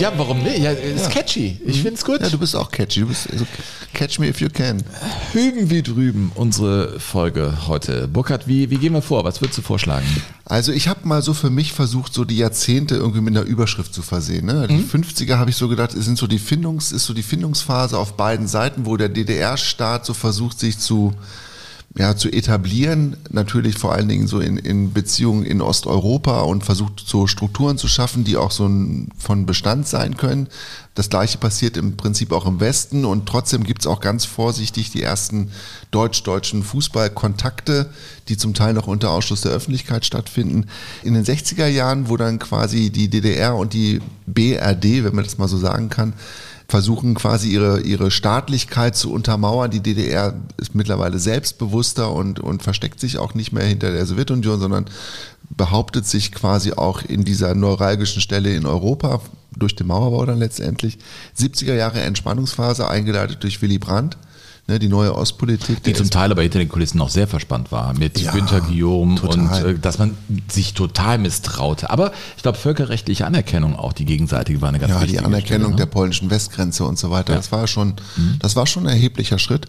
Ja, 0.00 0.12
warum 0.16 0.42
nicht? 0.42 0.58
Ja, 0.58 0.70
ist 0.72 1.04
Ja. 1.04 1.10
catchy. 1.10 1.60
Ich 1.66 1.82
find's 1.82 2.04
gut. 2.04 2.20
Ja, 2.20 2.28
du 2.28 2.38
bist 2.38 2.56
auch 2.56 2.70
catchy. 2.70 3.00
Du 3.00 3.06
bist 3.06 3.28
so 3.36 3.46
catch 3.92 4.18
me 4.18 4.28
if 4.28 4.40
you 4.40 4.48
can. 4.52 4.82
Hüben 5.32 5.68
wie 5.70 5.82
drüben 5.82 6.32
unsere 6.34 6.98
Folge 6.98 7.66
heute. 7.66 8.08
Burkhard, 8.08 8.48
wie, 8.48 8.70
wie 8.70 8.76
gehen 8.78 8.94
wir 8.94 9.02
vor? 9.02 9.24
Was 9.24 9.40
würdest 9.40 9.58
du 9.58 9.62
vorschlagen? 9.62 10.06
Also 10.46 10.72
ich 10.72 10.88
habe 10.88 11.06
mal 11.06 11.22
so 11.22 11.34
für 11.34 11.50
mich 11.50 11.72
versucht, 11.72 12.14
so 12.14 12.24
die 12.24 12.36
Jahrzehnte 12.38 12.96
irgendwie 12.96 13.20
mit 13.20 13.36
einer 13.36 13.46
Überschrift 13.46 13.92
zu 13.94 14.02
versehen. 14.02 14.46
Ne? 14.46 14.66
Die 14.68 14.78
50er 14.82 15.36
habe 15.36 15.50
ich 15.50 15.56
so 15.56 15.68
gedacht, 15.68 15.94
es 15.94 16.06
sind 16.06 16.18
so 16.18 16.26
die 16.26 16.38
Findungs, 16.38 16.92
ist 16.92 17.04
so 17.04 17.14
die 17.14 17.22
Findungsphase 17.22 17.98
auf 17.98 18.16
beiden 18.16 18.48
Seiten, 18.48 18.86
wo 18.86 18.96
der 18.96 19.10
DDR-Staat 19.10 20.06
so 20.06 20.14
versucht, 20.14 20.58
sich 20.58 20.78
zu 20.78 21.12
ja, 21.98 22.16
zu 22.16 22.30
etablieren, 22.30 23.16
natürlich 23.30 23.76
vor 23.76 23.92
allen 23.92 24.08
Dingen 24.08 24.28
so 24.28 24.38
in, 24.38 24.56
in 24.58 24.92
Beziehungen 24.92 25.44
in 25.44 25.60
Osteuropa 25.60 26.42
und 26.42 26.64
versucht 26.64 27.02
so 27.04 27.26
Strukturen 27.26 27.78
zu 27.78 27.88
schaffen, 27.88 28.22
die 28.22 28.36
auch 28.36 28.52
so 28.52 28.66
ein, 28.66 29.08
von 29.18 29.44
Bestand 29.44 29.88
sein 29.88 30.16
können. 30.16 30.46
Das 30.94 31.10
gleiche 31.10 31.38
passiert 31.38 31.76
im 31.76 31.96
Prinzip 31.96 32.30
auch 32.30 32.46
im 32.46 32.60
Westen 32.60 33.04
und 33.04 33.26
trotzdem 33.26 33.64
gibt 33.64 33.80
es 33.82 33.86
auch 33.88 34.00
ganz 34.00 34.24
vorsichtig 34.24 34.92
die 34.92 35.02
ersten 35.02 35.50
deutsch-deutschen 35.90 36.62
Fußballkontakte, 36.62 37.90
die 38.28 38.36
zum 38.36 38.54
Teil 38.54 38.72
noch 38.72 38.86
unter 38.86 39.10
Ausschluss 39.10 39.40
der 39.40 39.52
Öffentlichkeit 39.52 40.04
stattfinden. 40.04 40.66
In 41.02 41.14
den 41.14 41.24
60er 41.24 41.66
Jahren, 41.66 42.08
wo 42.08 42.16
dann 42.16 42.38
quasi 42.38 42.90
die 42.90 43.08
DDR 43.08 43.56
und 43.56 43.72
die 43.72 44.00
BRD, 44.26 45.02
wenn 45.02 45.14
man 45.16 45.24
das 45.24 45.38
mal 45.38 45.48
so 45.48 45.58
sagen 45.58 45.88
kann, 45.88 46.12
versuchen 46.70 47.14
quasi 47.14 47.48
ihre, 47.48 47.80
ihre 47.80 48.10
Staatlichkeit 48.10 48.96
zu 48.96 49.12
untermauern. 49.12 49.70
Die 49.70 49.80
DDR 49.80 50.34
ist 50.56 50.74
mittlerweile 50.74 51.18
selbstbewusster 51.18 52.12
und, 52.12 52.40
und 52.40 52.62
versteckt 52.62 53.00
sich 53.00 53.18
auch 53.18 53.34
nicht 53.34 53.52
mehr 53.52 53.64
hinter 53.64 53.90
der 53.90 54.06
Sowjetunion, 54.06 54.60
sondern 54.60 54.86
behauptet 55.50 56.06
sich 56.06 56.32
quasi 56.32 56.72
auch 56.72 57.02
in 57.02 57.24
dieser 57.24 57.54
neuralgischen 57.54 58.22
Stelle 58.22 58.54
in 58.54 58.66
Europa 58.66 59.20
durch 59.56 59.74
den 59.74 59.88
Mauerbau 59.88 60.24
dann 60.24 60.38
letztendlich. 60.38 60.98
70er 61.36 61.74
Jahre 61.74 62.00
Entspannungsphase 62.00 62.88
eingeleitet 62.88 63.42
durch 63.42 63.60
Willy 63.60 63.78
Brandt 63.78 64.16
ne, 64.70 64.78
die 64.78 64.88
neue 64.88 65.14
Ostpolitik. 65.14 65.82
Die 65.82 65.92
zum 65.92 66.08
Teil 66.08 66.30
aber 66.30 66.42
hinter 66.42 66.58
den 66.58 66.68
Kulissen 66.68 66.98
noch 66.98 67.10
sehr 67.10 67.26
verspannt 67.26 67.70
war, 67.72 67.92
mit 67.98 68.18
ja, 68.20 68.32
Günter 68.32 68.60
Guillaume 68.60 69.16
total. 69.16 69.64
und 69.64 69.76
äh, 69.76 69.78
dass 69.78 69.98
man 69.98 70.16
sich 70.48 70.74
total 70.74 71.18
misstraute. 71.18 71.90
Aber 71.90 72.12
ich 72.36 72.42
glaube, 72.42 72.56
völkerrechtliche 72.56 73.26
Anerkennung 73.26 73.76
auch, 73.76 73.92
die 73.92 74.04
gegenseitige 74.04 74.62
war 74.62 74.70
eine 74.70 74.78
ganz 74.78 74.92
ja, 74.92 75.00
wichtige 75.00 75.18
die 75.18 75.24
Anerkennung 75.24 75.60
Stelle, 75.60 75.70
ne? 75.70 75.76
der 75.76 75.86
polnischen 75.86 76.30
Westgrenze 76.30 76.84
und 76.84 76.98
so 76.98 77.10
weiter, 77.10 77.32
ja. 77.32 77.38
das 77.38 77.52
war 77.52 77.66
schon, 77.66 77.94
mhm. 78.16 78.36
das 78.38 78.56
war 78.56 78.66
schon 78.66 78.86
ein 78.86 78.94
erheblicher 78.94 79.38
Schritt. 79.38 79.66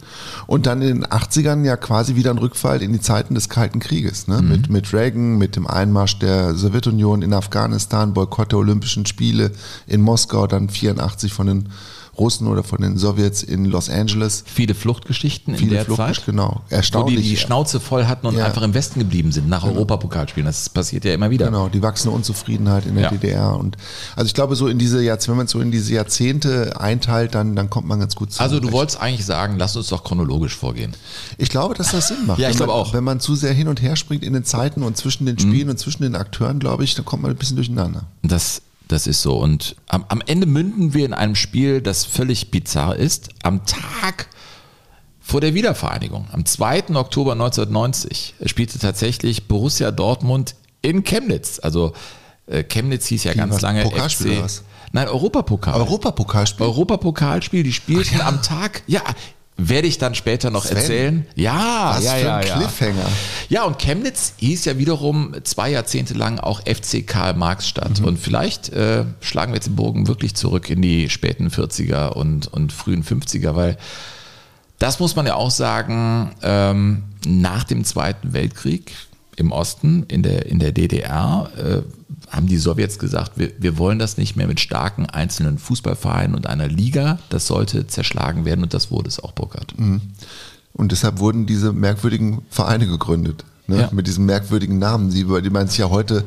Und 0.47 0.65
dann 0.65 0.81
in 0.81 1.01
den 1.01 1.05
80ern 1.05 1.65
ja 1.65 1.75
quasi 1.77 2.15
wieder 2.15 2.31
ein 2.31 2.37
Rückfall 2.37 2.81
in 2.81 2.93
die 2.93 3.01
Zeiten 3.01 3.35
des 3.35 3.49
Kalten 3.49 3.79
Krieges, 3.79 4.27
ne? 4.27 4.41
Mhm. 4.41 4.49
mit, 4.49 4.69
mit 4.69 4.93
Reagan, 4.93 5.37
mit 5.37 5.55
dem 5.55 5.67
Einmarsch 5.67 6.19
der 6.19 6.53
Sowjetunion 6.55 7.21
in 7.21 7.33
Afghanistan, 7.33 8.13
Boykott 8.13 8.51
der 8.51 8.59
Olympischen 8.59 9.05
Spiele 9.05 9.51
in 9.87 10.01
Moskau, 10.01 10.47
dann 10.47 10.69
84 10.69 11.33
von 11.33 11.47
den 11.47 11.69
Russen 12.17 12.47
oder 12.47 12.63
von 12.63 12.81
den 12.81 12.97
Sowjets 12.97 13.41
in 13.41 13.65
Los 13.65 13.89
Angeles. 13.89 14.43
Viele 14.45 14.75
Fluchtgeschichten 14.75 15.55
Viele 15.55 15.69
in 15.69 15.75
der 15.75 15.85
Flucht, 15.85 15.97
Zeit. 15.97 16.25
Genau, 16.25 16.61
erstaunlich. 16.69 17.17
Wo 17.17 17.21
die 17.21 17.29
die 17.29 17.37
Schnauze 17.37 17.79
voll 17.79 18.05
hatten 18.05 18.27
und 18.27 18.37
ja. 18.37 18.45
einfach 18.45 18.63
im 18.63 18.73
Westen 18.73 18.99
geblieben 18.99 19.31
sind, 19.31 19.47
nach 19.47 19.63
genau. 19.63 19.75
Europapokalspielen. 19.75 20.45
Das 20.45 20.69
passiert 20.69 21.05
ja 21.05 21.13
immer 21.13 21.29
wieder. 21.29 21.45
Genau, 21.45 21.69
die 21.69 21.81
wachsende 21.81 22.15
Unzufriedenheit 22.15 22.85
in 22.85 22.95
der 22.95 23.03
ja. 23.05 23.09
DDR. 23.09 23.55
Und 23.55 23.77
also 24.15 24.27
ich 24.27 24.33
glaube, 24.33 24.55
so 24.55 24.67
in 24.67 24.77
diese 24.77 25.01
Jahrzehnte, 25.01 25.31
wenn 25.31 25.37
man 25.37 25.47
so 25.47 25.61
in 25.61 25.71
diese 25.71 25.93
Jahrzehnte 25.93 26.79
einteilt, 26.79 27.33
dann, 27.33 27.55
dann 27.55 27.69
kommt 27.69 27.87
man 27.87 27.99
ganz 27.99 28.15
gut 28.15 28.33
zu. 28.33 28.41
Also 28.41 28.59
du 28.59 28.71
wolltest 28.71 29.01
eigentlich 29.01 29.25
sagen, 29.25 29.55
lass 29.57 29.75
uns 29.75 29.87
doch 29.87 30.03
chronologisch 30.03 30.55
vorgehen. 30.55 30.93
Ich 31.37 31.49
glaube, 31.49 31.75
dass 31.75 31.91
das 31.91 32.09
Sinn 32.09 32.25
macht. 32.25 32.39
ja, 32.39 32.49
ich 32.49 32.57
glaube 32.57 32.73
auch. 32.73 32.93
Wenn 32.93 33.03
man 33.03 33.19
zu 33.19 33.35
sehr 33.35 33.53
hin 33.53 33.67
und 33.67 33.81
her 33.81 33.95
springt 33.95 34.23
in 34.23 34.33
den 34.33 34.43
Zeiten 34.43 34.83
und 34.83 34.97
zwischen 34.97 35.25
den 35.25 35.39
Spielen 35.39 35.65
mhm. 35.65 35.71
und 35.71 35.77
zwischen 35.77 36.03
den 36.03 36.15
Akteuren, 36.15 36.59
glaube 36.59 36.83
ich, 36.83 36.95
dann 36.95 37.05
kommt 37.05 37.23
man 37.23 37.31
ein 37.31 37.37
bisschen 37.37 37.55
durcheinander. 37.55 38.03
Das 38.21 38.61
das 38.91 39.07
ist 39.07 39.21
so. 39.21 39.37
Und 39.37 39.75
am, 39.87 40.05
am 40.07 40.21
Ende 40.25 40.45
münden 40.45 40.93
wir 40.93 41.05
in 41.05 41.13
einem 41.13 41.35
Spiel, 41.35 41.81
das 41.81 42.05
völlig 42.05 42.51
bizarr 42.51 42.95
ist. 42.95 43.29
Am 43.43 43.65
Tag 43.65 44.27
vor 45.19 45.41
der 45.41 45.53
Wiedervereinigung, 45.53 46.27
am 46.31 46.45
2. 46.45 46.95
Oktober 46.95 47.33
1990, 47.33 48.35
spielte 48.45 48.79
tatsächlich 48.79 49.47
Borussia 49.47 49.91
Dortmund 49.91 50.55
in 50.81 51.03
Chemnitz. 51.03 51.59
Also 51.61 51.93
äh, 52.47 52.63
Chemnitz 52.63 53.07
hieß 53.07 53.23
ja 53.23 53.31
Die 53.31 53.37
ganz 53.37 53.61
lange 53.61 53.85
FC. 53.85 54.41
Was? 54.41 54.63
Nein, 54.91 55.07
Europapokal. 55.07 55.75
Europapokalspiel. 55.75 56.65
Europapokalspiel, 56.65 57.63
die 57.63 57.71
spielten 57.71 58.17
ja. 58.17 58.27
am 58.27 58.41
Tag, 58.41 58.83
ja, 58.87 59.01
werde 59.69 59.87
ich 59.87 59.97
dann 59.97 60.15
später 60.15 60.49
noch 60.49 60.65
Sven, 60.65 60.77
erzählen. 60.77 61.25
Ja, 61.35 61.93
was 61.95 62.05
ja, 62.05 62.13
für 62.13 62.25
ja, 62.25 62.35
ein 62.37 62.47
ja. 62.47 62.57
Cliffhanger. 62.57 63.09
Ja, 63.49 63.63
und 63.63 63.79
Chemnitz 63.79 64.33
hieß 64.37 64.65
ja 64.65 64.77
wiederum 64.77 65.35
zwei 65.43 65.71
Jahrzehnte 65.71 66.13
lang 66.13 66.39
auch 66.39 66.61
FC 66.61 67.05
Karl 67.05 67.33
Marx 67.33 67.67
Stadt. 67.67 67.99
Mhm. 67.99 68.05
Und 68.05 68.19
vielleicht 68.19 68.69
äh, 68.69 69.05
schlagen 69.19 69.51
wir 69.51 69.57
jetzt 69.57 69.67
den 69.67 69.75
Bogen 69.75 70.07
wirklich 70.07 70.35
zurück 70.35 70.69
in 70.69 70.81
die 70.81 71.09
späten 71.09 71.49
40er 71.49 72.09
und, 72.09 72.47
und 72.47 72.71
frühen 72.71 73.03
50er, 73.03 73.55
weil 73.55 73.77
das 74.79 74.99
muss 74.99 75.15
man 75.15 75.27
ja 75.27 75.35
auch 75.35 75.51
sagen, 75.51 76.31
ähm, 76.41 77.03
nach 77.25 77.63
dem 77.63 77.83
Zweiten 77.83 78.33
Weltkrieg 78.33 78.93
im 79.35 79.51
Osten, 79.51 80.05
in 80.07 80.23
der, 80.23 80.47
in 80.47 80.59
der 80.59 80.71
DDR, 80.71 81.49
äh, 81.57 81.81
haben 82.31 82.47
die 82.47 82.57
Sowjets 82.57 82.97
gesagt, 82.97 83.33
wir, 83.35 83.51
wir 83.59 83.77
wollen 83.77 83.99
das 83.99 84.17
nicht 84.17 84.35
mehr 84.35 84.47
mit 84.47 84.59
starken 84.59 85.05
einzelnen 85.05 85.57
Fußballvereinen 85.57 86.35
und 86.35 86.47
einer 86.47 86.67
Liga. 86.67 87.19
Das 87.29 87.45
sollte 87.45 87.87
zerschlagen 87.87 88.45
werden 88.45 88.63
und 88.63 88.73
das 88.73 88.89
wurde 88.89 89.09
es 89.09 89.19
auch, 89.19 89.33
Burkhardt. 89.33 89.77
Mhm. 89.77 90.01
Und 90.73 90.93
deshalb 90.93 91.19
wurden 91.19 91.45
diese 91.45 91.73
merkwürdigen 91.73 92.41
Vereine 92.49 92.87
gegründet. 92.87 93.43
Ne? 93.67 93.81
Ja. 93.81 93.89
Mit 93.91 94.07
diesen 94.07 94.25
merkwürdigen 94.25 94.79
Namen, 94.79 95.09
die, 95.09 95.25
die 95.25 95.49
man 95.49 95.67
sich 95.67 95.79
ja 95.79 95.89
heute 95.89 96.23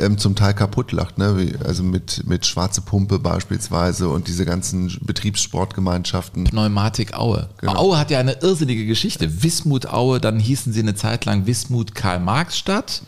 ähm, 0.00 0.18
zum 0.18 0.34
Teil 0.34 0.54
kaputt 0.54 0.90
lacht. 0.90 1.18
Ne? 1.18 1.54
Also 1.64 1.84
mit, 1.84 2.26
mit 2.26 2.44
Schwarze 2.44 2.80
Pumpe 2.80 3.20
beispielsweise 3.20 4.08
und 4.08 4.26
diese 4.26 4.44
ganzen 4.44 4.98
Betriebssportgemeinschaften. 5.02 6.44
Pneumatik 6.44 7.14
Aue. 7.14 7.48
Genau. 7.58 7.76
Aue 7.76 7.98
hat 7.98 8.10
ja 8.10 8.18
eine 8.18 8.42
irrsinnige 8.42 8.84
Geschichte. 8.86 9.42
Wismut 9.44 9.86
Aue, 9.86 10.20
dann 10.20 10.40
hießen 10.40 10.72
sie 10.72 10.80
eine 10.80 10.96
Zeit 10.96 11.24
lang 11.24 11.46
Wismut 11.46 11.94
Karl-Marx-Stadt. 11.94 13.02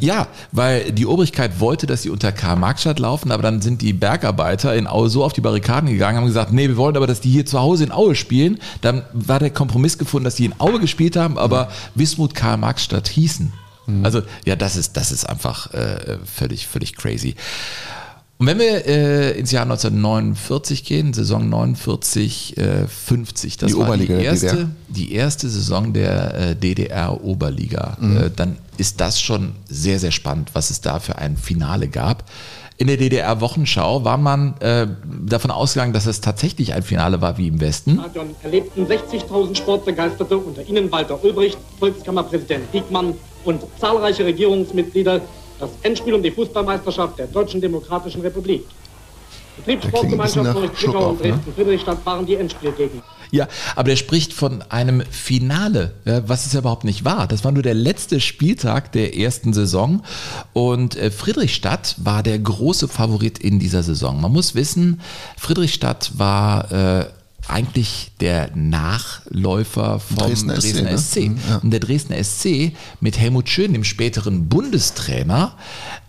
Ja, 0.00 0.28
weil 0.52 0.92
die 0.92 1.06
Obrigkeit 1.06 1.60
wollte, 1.60 1.86
dass 1.86 2.02
sie 2.02 2.10
unter 2.10 2.32
Karl-Marx-Stadt 2.32 2.98
laufen, 2.98 3.30
aber 3.30 3.42
dann 3.42 3.60
sind 3.60 3.82
die 3.82 3.92
Bergarbeiter 3.92 4.74
in 4.74 4.86
Aue 4.86 5.10
so 5.10 5.24
auf 5.24 5.32
die 5.32 5.40
Barrikaden 5.40 5.90
gegangen, 5.90 6.18
haben 6.18 6.26
gesagt, 6.26 6.52
nee, 6.52 6.68
wir 6.68 6.76
wollen 6.76 6.96
aber, 6.96 7.06
dass 7.06 7.20
die 7.20 7.30
hier 7.30 7.46
zu 7.46 7.60
Hause 7.60 7.84
in 7.84 7.92
Aue 7.92 8.14
spielen. 8.14 8.58
Dann 8.80 9.02
war 9.12 9.38
der 9.38 9.50
Kompromiss 9.50 9.98
gefunden, 9.98 10.24
dass 10.24 10.36
die 10.36 10.46
in 10.46 10.54
Aue 10.58 10.80
gespielt 10.80 11.16
haben, 11.16 11.38
aber 11.38 11.70
Wismut 11.94 12.34
Karl-Marx-Stadt 12.34 13.08
hießen. 13.08 13.52
Mhm. 13.86 14.04
Also 14.04 14.22
ja, 14.44 14.56
das 14.56 14.76
ist, 14.76 14.96
das 14.96 15.12
ist 15.12 15.28
einfach 15.28 15.72
äh, 15.74 16.18
völlig, 16.24 16.66
völlig 16.66 16.96
crazy. 16.96 17.34
Und 18.38 18.48
wenn 18.48 18.58
wir 18.58 18.84
äh, 18.86 19.38
ins 19.38 19.52
Jahr 19.52 19.62
1949 19.62 20.84
gehen, 20.84 21.12
Saison 21.12 21.48
49, 21.48 22.56
äh, 22.56 22.86
50, 22.88 23.58
das 23.58 23.70
die 23.70 23.78
war 23.78 23.86
Oberliga 23.86 24.18
die 24.18 24.24
erste, 24.24 24.70
die 24.88 25.12
erste 25.12 25.48
Saison 25.48 25.92
der 25.92 26.34
äh, 26.34 26.56
DDR-Oberliga, 26.56 27.96
mhm. 28.00 28.16
Äh, 28.16 28.30
dann 28.34 28.56
ist 28.76 29.00
das 29.00 29.20
schon 29.20 29.52
sehr, 29.68 30.00
sehr 30.00 30.10
spannend, 30.10 30.50
was 30.52 30.70
es 30.70 30.80
da 30.80 30.98
für 30.98 31.16
ein 31.16 31.36
Finale 31.36 31.86
gab. 31.86 32.24
In 32.76 32.88
der 32.88 32.96
DDR-Wochenschau 32.96 34.04
war 34.04 34.18
man 34.18 34.56
äh, 34.58 34.88
davon 35.24 35.52
ausgegangen, 35.52 35.92
dass 35.92 36.06
es 36.06 36.20
tatsächlich 36.20 36.74
ein 36.74 36.82
Finale 36.82 37.20
war 37.20 37.38
wie 37.38 37.46
im 37.46 37.60
Westen. 37.60 38.00
Stadion 38.00 38.34
erlebten 38.42 38.86
60.000 38.86 39.54
Sportbegeisterte, 39.54 40.36
unter 40.36 40.66
ihnen 40.66 40.90
Walter 40.90 41.22
Ulbricht, 41.22 41.56
Volkskammerpräsident 41.78 42.64
Diekmann 42.74 43.14
und 43.44 43.62
zahlreiche 43.78 44.24
Regierungsmitglieder 44.24 45.20
das 45.58 45.70
Endspiel 45.82 46.14
um 46.14 46.22
die 46.22 46.30
Fußballmeisterschaft 46.30 47.18
der 47.18 47.26
Deutschen 47.26 47.60
Demokratischen 47.60 48.20
Republik. 48.22 48.64
Betriebssportgemeinschaft 49.56 50.76
Zwickau 50.76 51.10
und 51.10 51.20
Dresden-Friedrichstadt 51.20 52.04
waren 52.04 52.26
die 52.26 52.34
Endspielgegner. 52.34 53.02
Ja, 53.30 53.48
aber 53.74 53.90
der 53.90 53.96
spricht 53.96 54.32
von 54.32 54.62
einem 54.62 55.02
Finale, 55.10 55.94
was 56.04 56.46
es 56.46 56.52
ja 56.52 56.60
überhaupt 56.60 56.84
nicht 56.84 57.04
war. 57.04 57.26
Das 57.26 57.44
war 57.44 57.52
nur 57.52 57.62
der 57.62 57.74
letzte 57.74 58.20
Spieltag 58.20 58.92
der 58.92 59.16
ersten 59.16 59.52
Saison 59.52 60.02
und 60.52 60.96
äh, 60.96 61.10
Friedrichstadt 61.10 61.96
war 61.98 62.22
der 62.22 62.38
große 62.38 62.88
Favorit 62.88 63.38
in 63.38 63.58
dieser 63.58 63.82
Saison. 63.82 64.20
Man 64.20 64.32
muss 64.32 64.54
wissen, 64.54 65.00
Friedrichstadt 65.36 66.12
war 66.16 66.72
äh, 66.72 67.06
eigentlich 67.48 68.12
der 68.20 68.50
Nachläufer 68.54 70.00
vom 70.00 70.16
Dresdner, 70.16 70.54
Dresdner 70.54 70.98
SC. 70.98 71.10
SC. 71.10 71.16
Ne? 71.16 71.36
Ja. 71.48 71.56
Und 71.58 71.70
der 71.70 71.80
Dresdner 71.80 72.22
SC 72.22 72.72
mit 73.00 73.18
Helmut 73.18 73.48
Schön, 73.48 73.72
dem 73.72 73.84
späteren 73.84 74.48
Bundestrainer, 74.48 75.56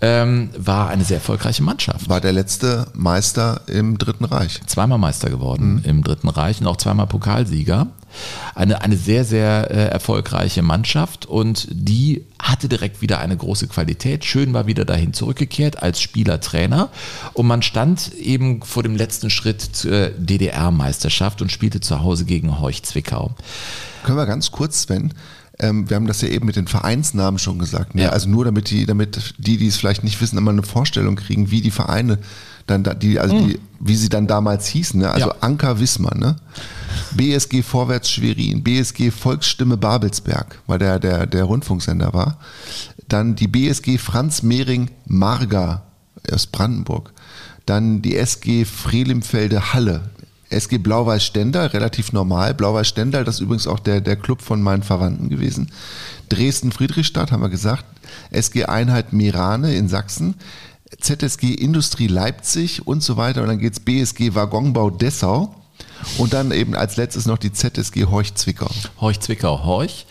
ähm, 0.01 0.49
war 0.57 0.89
eine 0.89 1.03
sehr 1.03 1.17
erfolgreiche 1.17 1.63
Mannschaft. 1.63 2.09
War 2.09 2.21
der 2.21 2.33
letzte 2.33 2.87
Meister 2.93 3.61
im 3.67 3.97
Dritten 3.97 4.25
Reich. 4.25 4.61
Zweimal 4.65 4.97
Meister 4.97 5.29
geworden 5.29 5.75
mhm. 5.75 5.81
im 5.83 6.03
Dritten 6.03 6.29
Reich 6.29 6.61
und 6.61 6.67
auch 6.67 6.77
zweimal 6.77 7.07
Pokalsieger. 7.07 7.87
Eine, 8.53 8.81
eine 8.81 8.97
sehr, 8.97 9.25
sehr 9.25 9.69
äh, 9.71 9.87
erfolgreiche 9.87 10.61
Mannschaft 10.61 11.25
und 11.25 11.67
die 11.71 12.23
hatte 12.39 12.69
direkt 12.69 13.01
wieder 13.01 13.19
eine 13.19 13.35
große 13.35 13.67
Qualität. 13.67 14.25
Schön 14.25 14.53
war 14.53 14.67
wieder 14.67 14.85
dahin 14.85 15.13
zurückgekehrt 15.13 15.81
als 15.81 16.01
Spieler-Trainer 16.01 16.89
und 17.33 17.47
man 17.47 17.61
stand 17.61 18.13
eben 18.15 18.61
vor 18.61 18.83
dem 18.83 18.95
letzten 18.95 19.29
Schritt 19.29 19.61
zur 19.61 20.09
DDR-Meisterschaft 20.09 21.41
und 21.41 21.51
spielte 21.51 21.79
zu 21.79 22.01
Hause 22.01 22.25
gegen 22.25 22.59
Horch 22.59 22.83
Zwickau. 22.83 23.31
Können 24.03 24.17
wir 24.17 24.25
ganz 24.25 24.51
kurz, 24.51 24.83
Sven, 24.83 25.13
ähm, 25.59 25.89
wir 25.89 25.95
haben 25.95 26.07
das 26.07 26.21
ja 26.21 26.27
eben 26.27 26.45
mit 26.45 26.55
den 26.55 26.67
Vereinsnamen 26.67 27.39
schon 27.39 27.59
gesagt. 27.59 27.95
Ne? 27.95 28.03
Ja. 28.03 28.09
Also 28.09 28.29
nur 28.29 28.45
damit 28.45 28.69
die, 28.69 28.85
damit 28.85 29.35
die, 29.37 29.57
die 29.57 29.67
es 29.67 29.77
vielleicht 29.77 30.03
nicht 30.03 30.19
wissen, 30.21 30.37
immer 30.37 30.51
eine 30.51 30.63
Vorstellung 30.63 31.15
kriegen, 31.15 31.51
wie 31.51 31.61
die 31.61 31.71
Vereine 31.71 32.19
dann 32.67 32.83
da, 32.83 32.93
die, 32.93 33.19
also 33.19 33.35
mhm. 33.35 33.47
die, 33.47 33.59
wie 33.79 33.95
sie 33.95 34.09
dann 34.09 34.27
damals 34.27 34.67
hießen. 34.67 34.99
Ne? 34.99 35.09
Also 35.09 35.27
ja. 35.27 35.35
Anker 35.41 35.79
Wismar, 35.79 36.15
ne? 36.15 36.37
BSG 37.15 37.61
Vorwärts 37.61 38.09
Schwerin, 38.09 38.63
BSG 38.63 39.11
Volksstimme 39.11 39.77
Babelsberg, 39.77 40.59
weil 40.65 40.79
der, 40.79 40.99
der, 40.99 41.25
der 41.27 41.43
Rundfunksender 41.43 42.13
war. 42.13 42.39
Dann 43.07 43.35
die 43.35 43.47
BSG 43.47 43.97
Franz 43.97 44.41
Mehring 44.41 44.89
Marga 45.05 45.83
aus 46.31 46.47
Brandenburg. 46.47 47.13
Dann 47.65 48.01
die 48.01 48.15
SG 48.15 48.65
Frelimfelde 48.65 49.73
Halle 49.73 50.09
SG 50.49 50.77
Blau-Weiß 50.77 51.23
Stendal, 51.23 51.67
relativ 51.67 52.13
normal. 52.13 52.53
Blau-Weiß 52.53 52.87
Stendal, 52.87 53.23
das 53.23 53.35
ist 53.35 53.41
übrigens 53.41 53.67
auch 53.67 53.79
der, 53.79 54.01
der 54.01 54.15
Club 54.15 54.41
von 54.41 54.61
meinen 54.61 54.83
Verwandten 54.83 55.29
gewesen. 55.29 55.71
Dresden-Friedrichstadt, 56.29 57.31
haben 57.31 57.41
wir 57.41 57.49
gesagt. 57.49 57.85
SG 58.31 58.65
Einheit 58.65 59.13
Mirane 59.13 59.75
in 59.75 59.89
Sachsen. 59.89 60.35
ZSG 60.99 61.53
Industrie 61.53 62.07
Leipzig 62.07 62.87
und 62.87 63.03
so 63.03 63.17
weiter. 63.17 63.41
Und 63.41 63.47
dann 63.47 63.59
geht's 63.59 63.79
BSG 63.79 64.35
Waggonbau 64.35 64.89
Dessau. 64.89 65.55
Und 66.17 66.33
dann 66.33 66.51
eben 66.51 66.75
als 66.75 66.97
letztes 66.97 67.25
noch 67.25 67.37
die 67.37 67.51
ZSG 67.51 68.05
Horch 68.05 68.35
Zwickau. 68.35 68.69
Horch 68.99 69.19
Zwickau, 69.19 69.63
Horch. 69.65 70.05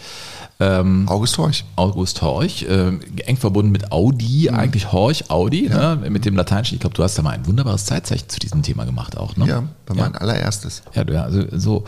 Ähm, 0.61 1.05
August 1.09 1.37
Horch. 1.39 1.65
August 1.77 2.23
Horch, 2.23 2.63
äh, 2.63 2.93
eng 3.27 3.37
verbunden 3.37 3.73
mit 3.73 3.91
Audi, 3.91 4.49
Mhm. 4.51 4.57
eigentlich 4.57 4.93
Horch, 4.93 5.29
Audi, 5.31 5.69
ne, 5.69 5.99
mit 6.09 6.25
dem 6.25 6.37
Lateinischen. 6.37 6.75
Ich 6.77 6.81
glaube, 6.81 6.95
du 6.95 7.03
hast 7.03 7.19
da 7.19 7.23
mal 7.23 7.31
ein 7.31 7.45
wunderbares 7.47 7.87
Zeitzeichen 7.87 8.29
zu 8.29 8.39
diesem 8.39 8.63
Thema 8.63 8.85
gemacht 8.85 9.17
auch, 9.17 9.37
ne? 9.37 9.47
Ja, 9.49 9.65
bei 9.87 9.95
mein 9.95 10.15
allererstes. 10.15 10.83
Ja, 10.95 11.05
ja, 11.11 11.23
also 11.25 11.43
so. 11.53 11.85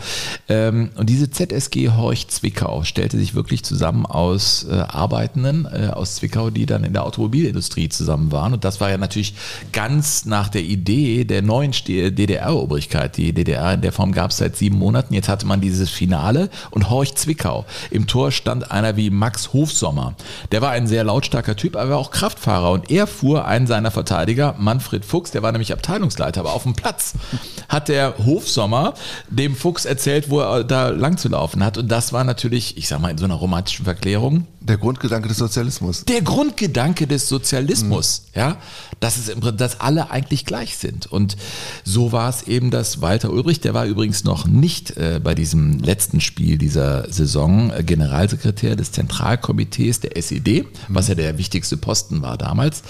Ähm, 0.49 0.89
und 0.95 1.09
diese 1.09 1.31
ZSG 1.31 1.89
Horch 1.91 2.27
Zwickau 2.27 2.83
stellte 2.83 3.17
sich 3.17 3.33
wirklich 3.35 3.63
zusammen 3.63 4.05
aus 4.05 4.65
äh, 4.69 4.73
Arbeitenden 4.75 5.65
äh, 5.65 5.87
aus 5.93 6.15
Zwickau, 6.15 6.49
die 6.49 6.65
dann 6.65 6.83
in 6.83 6.91
der 6.93 7.05
Automobilindustrie 7.05 7.87
zusammen 7.89 8.31
waren. 8.33 8.53
Und 8.53 8.65
das 8.65 8.81
war 8.81 8.89
ja 8.89 8.97
natürlich 8.97 9.33
ganz 9.71 10.25
nach 10.25 10.49
der 10.49 10.63
Idee 10.63 11.23
der 11.23 11.41
neuen 11.41 11.71
DDR-Obrigkeit. 11.71 13.17
Die 13.17 13.33
DDR 13.33 13.73
in 13.73 13.81
der 13.81 13.91
Form 13.91 14.11
gab 14.11 14.31
es 14.31 14.37
seit 14.37 14.55
sieben 14.55 14.77
Monaten. 14.77 15.13
Jetzt 15.13 15.29
hatte 15.29 15.45
man 15.45 15.61
dieses 15.61 15.89
Finale 15.89 16.49
und 16.71 16.89
Horch 16.89 17.15
Zwickau. 17.15 17.65
Im 17.91 18.07
Tor 18.07 18.31
stand 18.31 18.56
einer 18.63 18.95
wie 18.97 19.09
Max 19.09 19.53
Hofsommer. 19.53 20.15
Der 20.51 20.61
war 20.61 20.71
ein 20.71 20.87
sehr 20.87 21.03
lautstarker 21.03 21.55
Typ, 21.55 21.75
aber 21.75 21.91
war 21.91 21.97
auch 21.97 22.11
Kraftfahrer. 22.11 22.71
Und 22.71 22.89
er 22.91 23.07
fuhr 23.07 23.45
einen 23.45 23.67
seiner 23.67 23.91
Verteidiger, 23.91 24.55
Manfred 24.57 25.05
Fuchs, 25.05 25.31
der 25.31 25.43
war 25.43 25.51
nämlich 25.51 25.73
Abteilungsleiter, 25.73 26.41
aber 26.41 26.53
auf 26.53 26.63
dem 26.63 26.73
Platz 26.73 27.13
hat 27.69 27.87
der 27.87 28.15
Hofsommer 28.25 28.93
dem 29.29 29.55
Fuchs 29.55 29.85
erzählt, 29.85 30.29
wo 30.29 30.39
er 30.39 30.63
da 30.63 30.89
lang 30.89 31.17
zu 31.17 31.29
laufen 31.29 31.63
hat. 31.63 31.77
Und 31.77 31.89
das 31.89 32.13
war 32.13 32.23
natürlich, 32.23 32.77
ich 32.77 32.87
sag 32.87 32.99
mal, 33.01 33.09
in 33.09 33.17
so 33.17 33.25
einer 33.25 33.35
romantischen 33.35 33.85
Verklärung, 33.85 34.47
Der 34.61 34.77
Grundgedanke 34.77 35.29
des 35.29 35.37
Sozialismus. 35.37 36.03
der 36.05 36.21
Grundgedanke 36.21 37.07
des 37.07 37.29
Sozialismus, 37.29 38.23
ja, 38.35 38.57
dass 38.99 39.17
es 39.17 39.29
im 39.29 39.39
Prinzip, 39.39 39.59
dass 39.59 39.79
alle 39.79 40.11
eigentlich 40.11 40.43
gleich 40.45 40.77
sind. 40.77 41.05
Und 41.07 41.37
so 41.85 42.11
war 42.11 42.29
es 42.29 42.43
eben, 42.43 42.69
dass 42.71 42.99
Walter 43.01 43.31
Ulbricht, 43.31 43.63
der 43.63 43.73
war 43.73 43.85
übrigens 43.85 44.23
noch 44.23 44.45
nicht 44.45 44.97
äh, 44.97 45.21
bei 45.23 45.35
diesem 45.35 45.79
letzten 45.79 46.19
Spiel 46.19 46.57
dieser 46.57 47.11
Saison 47.11 47.71
äh, 47.71 47.83
Generalsekretär 47.83 48.46
des 48.53 48.91
Zentralkomitees 48.91 49.99
der 49.99 50.17
SED, 50.17 50.65
was 50.87 51.07
ja 51.07 51.15
der 51.15 51.37
wichtigste 51.37 51.77
Posten 51.77 52.21
war 52.21 52.37
damals. 52.37 52.83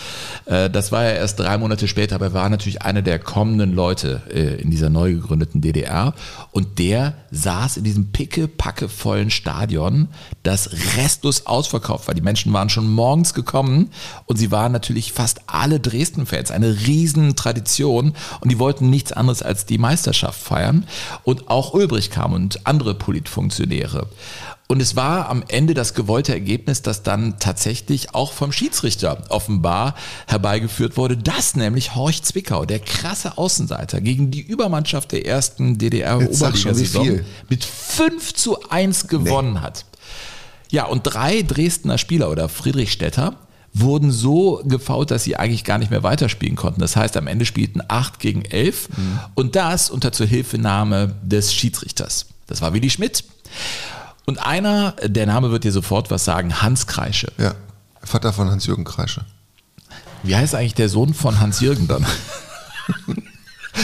Äh, 0.45 0.69
das 0.69 0.91
war 0.91 1.03
ja 1.03 1.11
erst 1.11 1.39
drei 1.39 1.57
Monate 1.57 1.87
später, 1.87 2.15
aber 2.15 2.27
er 2.27 2.33
war 2.33 2.49
natürlich 2.49 2.81
einer 2.81 3.01
der 3.01 3.19
kommenden 3.19 3.73
Leute 3.73 4.21
äh, 4.29 4.61
in 4.61 4.71
dieser 4.71 4.89
neu 4.89 5.13
gegründeten 5.13 5.61
DDR. 5.61 6.13
Und 6.51 6.79
der 6.79 7.13
saß 7.31 7.77
in 7.77 7.83
diesem 7.83 8.11
picke-packe-vollen 8.11 9.29
Stadion, 9.29 10.07
das 10.43 10.69
restlos 10.97 11.45
ausverkauft 11.45 12.07
war. 12.07 12.15
Die 12.15 12.21
Menschen 12.21 12.53
waren 12.53 12.69
schon 12.69 12.89
morgens 12.89 13.33
gekommen 13.33 13.91
und 14.25 14.37
sie 14.37 14.51
waren 14.51 14.71
natürlich 14.71 15.13
fast 15.13 15.41
alle 15.47 15.79
Dresden-Fans, 15.79 16.51
eine 16.51 16.87
riesen 16.87 17.35
Tradition 17.35 18.13
und 18.39 18.51
die 18.51 18.59
wollten 18.59 18.89
nichts 18.89 19.11
anderes 19.11 19.41
als 19.41 19.65
die 19.65 19.77
Meisterschaft 19.77 20.41
feiern. 20.41 20.85
Und 21.23 21.49
auch 21.49 21.73
Ulbricht 21.73 22.11
kam 22.11 22.33
und 22.33 22.65
andere 22.65 22.95
Politfunktionäre. 22.95 24.07
Und 24.67 24.81
es 24.81 24.97
war 24.97 25.29
am 25.29 25.43
Ende 25.47 25.73
das 25.73 25.93
gewollte 25.93 26.33
Ergebnis, 26.33 26.81
das 26.81 27.01
dann 27.01 27.39
tatsächlich 27.39 28.13
auch 28.13 28.33
vom 28.33 28.51
Schiedsrichter 28.51 29.23
offenbar 29.29 29.95
herbeigeführt 30.27 30.97
wurde, 30.97 31.15
dass 31.15 31.55
nämlich 31.55 31.95
Horch 31.95 32.21
Zwickau, 32.23 32.65
der 32.65 32.79
krasse 32.79 33.37
Außenseiter, 33.37 34.01
gegen 34.01 34.29
die 34.29 34.41
Übermannschaft 34.41 35.13
der 35.13 35.25
ersten 35.25 35.77
DDR-Oberligasaison 35.77 37.21
mit 37.49 37.63
5 37.63 38.33
zu 38.33 38.69
1 38.69 39.07
gewonnen 39.07 39.61
hat. 39.61 39.85
Ja, 40.69 40.85
und 40.85 41.03
drei 41.03 41.43
Dresdner 41.43 41.97
Spieler 41.97 42.29
oder 42.29 42.49
Friedrichstädter 42.49 43.37
wurden 43.73 44.11
so 44.11 44.61
gefault, 44.65 45.11
dass 45.11 45.23
sie 45.23 45.37
eigentlich 45.37 45.63
gar 45.63 45.77
nicht 45.77 45.91
mehr 45.91 46.03
weiterspielen 46.03 46.57
konnten. 46.57 46.81
Das 46.81 46.97
heißt, 46.97 47.15
am 47.15 47.27
Ende 47.27 47.45
spielten 47.45 47.81
8 47.87 48.19
gegen 48.19 48.43
11 48.43 48.89
und 49.33 49.55
das 49.55 49.89
unter 49.89 50.11
Zuhilfenahme 50.11 51.15
des 51.23 51.53
Schiedsrichters. 51.53 52.25
Das 52.47 52.61
war 52.61 52.73
Willi 52.73 52.89
Schmidt. 52.89 53.23
Und 54.29 54.45
einer, 54.45 54.91
der 55.03 55.25
Name 55.25 55.51
wird 55.51 55.63
dir 55.63 55.71
sofort 55.71 56.11
was 56.11 56.25
sagen, 56.25 56.61
Hans 56.61 56.85
Kreische. 56.85 57.31
Ja. 57.37 57.55
Vater 58.03 58.33
von 58.33 58.49
Hans-Jürgen 58.49 58.83
Kreische. 58.83 59.21
Wie 60.21 60.35
heißt 60.35 60.53
eigentlich 60.53 60.75
der 60.75 60.89
Sohn 60.89 61.13
von 61.13 61.39
Hans-Jürgen 61.39 61.87
dann? 61.87 62.05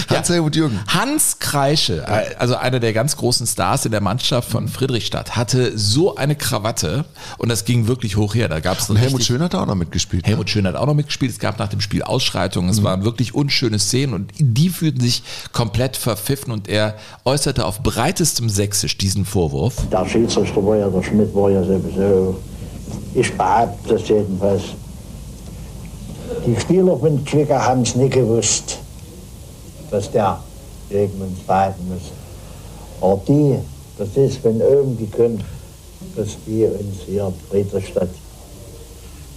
Hans-Helmut 0.10 0.56
Jürgen. 0.56 0.80
Hans 0.88 1.40
Kreische, 1.40 2.06
äh, 2.08 2.36
also 2.38 2.56
einer 2.56 2.80
der 2.80 2.94
ganz 2.94 3.18
großen 3.18 3.48
Stars 3.48 3.86
in 3.86 3.92
der 3.92 4.02
Mannschaft 4.02 4.50
von 4.50 4.68
Friedrichstadt, 4.68 5.36
hatte 5.36 5.78
so 5.78 6.16
eine 6.16 6.36
Krawatte 6.36 7.06
und 7.38 7.50
das 7.50 7.66
ging 7.66 7.88
wirklich 7.88 8.18
hoch 8.18 8.36
her. 8.36 8.50
Da 8.50 8.60
gab 8.60 8.80
es 8.80 8.90
Und 8.90 8.98
Helmut 8.98 9.24
Schön 9.24 9.42
hat 9.42 9.56
auch 9.56 9.66
noch 9.66 9.76
mitgespielt. 9.76 10.24
ne? 10.24 10.30
Helmut 10.30 10.50
Schön 10.50 10.68
hat 10.68 10.76
auch 10.76 10.86
noch 10.86 10.94
mitgespielt. 10.94 11.32
Es 11.32 11.40
gab 11.40 11.60
nach 11.60 11.70
dem 11.70 11.82
Spiel 11.82 12.04
Ausschreitungen. 12.04 12.70
Es 12.70 12.84
waren 12.84 13.04
wirklich 13.04 13.34
unschöne 13.36 13.80
Szenen 13.80 14.14
und 14.14 14.32
die 14.38 14.70
fühlten 14.70 15.02
sich 15.02 15.24
komplett 15.52 15.98
verpfiffen 15.98 16.52
und 16.52 16.68
er 16.68 16.96
äußerte 17.26 17.66
auf 17.66 17.82
breitestem 17.82 18.50
Sächsisch 18.50 18.98
diesen 18.98 19.26
Vorwurf. 19.26 19.76
Der 19.92 20.08
Schiedsrichter 20.08 20.66
war 20.66 20.78
ja, 20.78 20.90
der 20.90 21.04
Schmidt 21.04 21.34
war 21.36 21.50
ja 21.50 21.64
sowieso, 21.64 22.40
ich 23.14 23.32
behaupte 23.34 23.96
das 23.96 24.08
jedenfalls. 24.10 24.64
Die 26.46 26.60
Spieler 26.60 26.98
von 26.98 27.26
Zwickau 27.28 27.56
haben 27.56 27.82
es 27.82 27.96
nicht 27.96 28.14
gewusst, 28.14 28.80
dass 29.94 30.12
der 30.12 30.40
gegen 30.90 31.22
uns 31.22 31.40
fighten 31.46 31.88
muss. 31.88 32.12
Aber 33.00 33.22
die, 33.28 33.60
das 33.98 34.10
ist 34.18 34.38
von 34.38 34.60
oben 34.60 34.98
gekommen, 34.98 35.44
dass 36.16 36.30
die 36.48 36.66
uns 36.66 37.02
hier 37.06 37.28
in 37.28 37.34
Friedrichstadt 37.50 38.10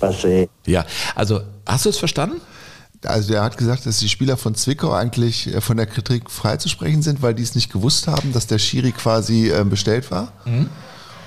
passiert. 0.01 0.49
Ja, 0.67 0.85
also 1.15 1.41
hast 1.67 1.85
du 1.85 1.91
es 1.91 1.99
verstanden? 1.99 2.41
Also 3.05 3.33
der 3.33 3.43
hat 3.43 3.59
gesagt, 3.59 3.85
dass 3.85 3.99
die 3.99 4.09
Spieler 4.09 4.39
von 4.39 4.55
Zwickau 4.55 4.93
eigentlich 4.93 5.55
äh, 5.55 5.61
von 5.61 5.77
der 5.77 5.87
Kritik 5.87 6.31
freizusprechen 6.31 7.03
sind, 7.03 7.21
weil 7.21 7.35
die 7.35 7.43
es 7.43 7.55
nicht 7.55 7.71
gewusst 7.71 8.09
haben, 8.09 8.33
dass 8.33 8.47
der 8.47 8.59
Schiri 8.59 8.93
quasi 8.93 9.51
äh, 9.51 9.63
bestellt 9.65 10.11
war. 10.11 10.33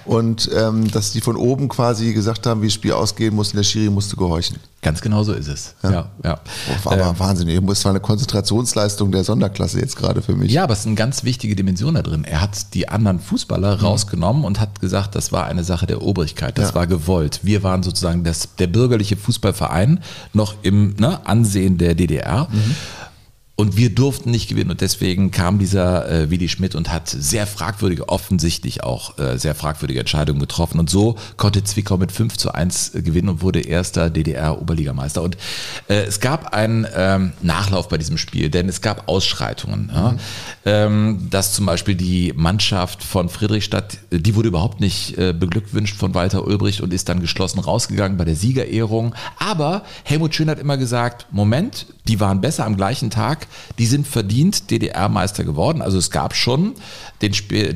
Und 0.06 0.50
ähm, 0.56 0.90
dass 0.92 1.12
die 1.12 1.22
von 1.22 1.36
oben 1.36 1.68
quasi 1.70 2.14
gesagt 2.14 2.46
haben, 2.48 2.62
wie 2.62 2.68
das 2.68 2.74
Spiel 2.74 2.94
ausgehen 2.94 3.36
muss 3.36 3.50
und 3.50 3.58
der 3.58 3.64
Schiri 3.64 3.90
musste 3.90 4.16
gehorchen. 4.16 4.58
Ganz 4.82 5.02
genau 5.02 5.24
so 5.24 5.34
ist 5.34 5.48
es. 5.50 5.76
Ja, 5.84 6.10
ja. 6.24 6.40
War 6.84 6.94
aber 6.94 7.10
Ähm, 7.10 7.20
Wahnsinn. 7.20 7.68
Das 7.68 7.84
war 7.84 7.92
eine 7.92 8.00
Konzentrationsleistung 8.00 9.12
der 9.12 9.24
Sonderklasse 9.26 9.80
jetzt 9.80 9.98
gerade 9.98 10.22
für 10.22 10.34
mich. 10.36 10.52
Ja, 10.54 10.64
aber 10.64 10.74
es 10.74 10.80
ist 10.80 10.86
eine 10.86 10.96
ganz 10.96 11.24
wichtige 11.26 11.56
Dimension 11.56 11.96
da 11.96 12.02
drin. 12.02 12.24
Er 12.24 12.40
hat 12.42 12.74
die 12.74 12.88
anderen 12.88 13.20
Fußballer 13.20 13.82
rausgenommen 13.82 14.46
und 14.46 14.60
hat 14.62 14.80
gesagt, 14.80 15.16
das 15.16 15.32
war 15.34 15.46
eine 15.46 15.64
Sache 15.66 15.86
der 15.86 16.02
Obrigkeit, 16.02 16.58
das 16.58 16.70
Ja. 16.70 16.76
war 16.76 16.88
gewollt. 16.88 17.42
Wir 17.44 17.62
waren 17.64 17.84
sozusagen 17.84 18.24
das, 18.24 18.56
der 18.58 18.68
bürgerliche 18.68 19.18
Fußballverein 19.18 20.00
noch 20.34 20.56
im 20.62 20.96
ne, 20.98 21.26
Ansehen 21.28 21.78
der 21.78 21.94
DDR. 21.96 22.48
Und 23.60 23.76
wir 23.76 23.93
durften 23.93 24.32
nicht 24.32 24.48
gewinnen. 24.48 24.72
Und 24.72 24.80
deswegen 24.80 25.32
kam 25.32 25.60
dieser 25.60 26.10
äh, 26.10 26.30
Willi 26.30 26.48
Schmidt 26.48 26.76
und 26.76 26.93
hat 26.93 27.10
sehr 27.10 27.45
fragwürdige, 27.45 28.08
offensichtlich 28.08 28.86
auch 28.86 29.19
äh, 29.19 29.38
sehr 29.38 29.54
fragwürdige 29.54 30.00
Entscheidungen 30.00 30.39
getroffen. 30.39 30.80
Und 30.80 30.89
so 30.89 31.17
konnte 31.36 31.62
Zwickau 31.65 31.98
mit 31.98 32.13
5 32.13 32.38
zu 32.38 32.54
1 32.54 32.93
gewinnen 33.04 33.28
und 33.28 33.41
wurde 33.41 33.60
erster 33.60 34.10
DDR-Oberligameister. 34.10 35.22
Und 35.22 35.36
äh, 35.89 36.04
es 36.04 36.22
gab 36.22 36.54
einen 36.54 36.88
ähm, 36.95 37.34
Nachlauf 37.41 37.89
bei 37.89 37.98
diesem 37.98 38.17
Spiel, 38.17 38.50
denn 38.50 38.69
es 38.69 38.80
gab 38.80 39.10
Ausschreitungen. 39.10 39.91
Ja? 39.93 40.15
Ähm, 40.63 41.28
dass 41.30 41.52
zum 41.52 41.65
Beispiel 41.65 41.95
die 41.95 42.32
Mannschaft 42.38 43.04
von 43.04 43.28
Friedrichstadt, 43.28 43.98
äh, 44.10 44.19
die 44.19 44.36
wurde 44.36 44.48
überhaupt 44.48 44.80
nicht 44.80 45.17
äh, 45.17 45.34
beglückwünscht 45.34 45.98
von 45.98 46.13
Walter 46.13 46.48
Ulbricht 46.48 46.80
und 46.80 46.93
ist 46.93 47.10
dann 47.10 47.19
geschlossen 47.19 47.60
rausgegangen 47.60 48.17
bei 48.17 48.24
der 48.24 48.38
Siegerehrung. 48.38 49.15
Aber 49.38 49.84
Helmut 50.06 50.34
Schön 50.34 50.50
hat 50.50 50.60
immer 50.60 50.78
gesagt, 50.78 51.28
Moment, 51.32 51.88
die 52.08 52.22
waren 52.22 52.39
besser 52.39 52.65
am 52.65 52.78
gleichen 52.78 53.10
Tag, 53.10 53.49
die 53.78 53.86
sind 53.86 54.08
verdient 54.08 54.72
DDR-Meister 54.72 55.44
geworden. 55.44 55.82
Also 55.82 55.98
es 55.98 56.12
gab 56.12 56.36
schon 56.36 56.76
den, 57.22 57.34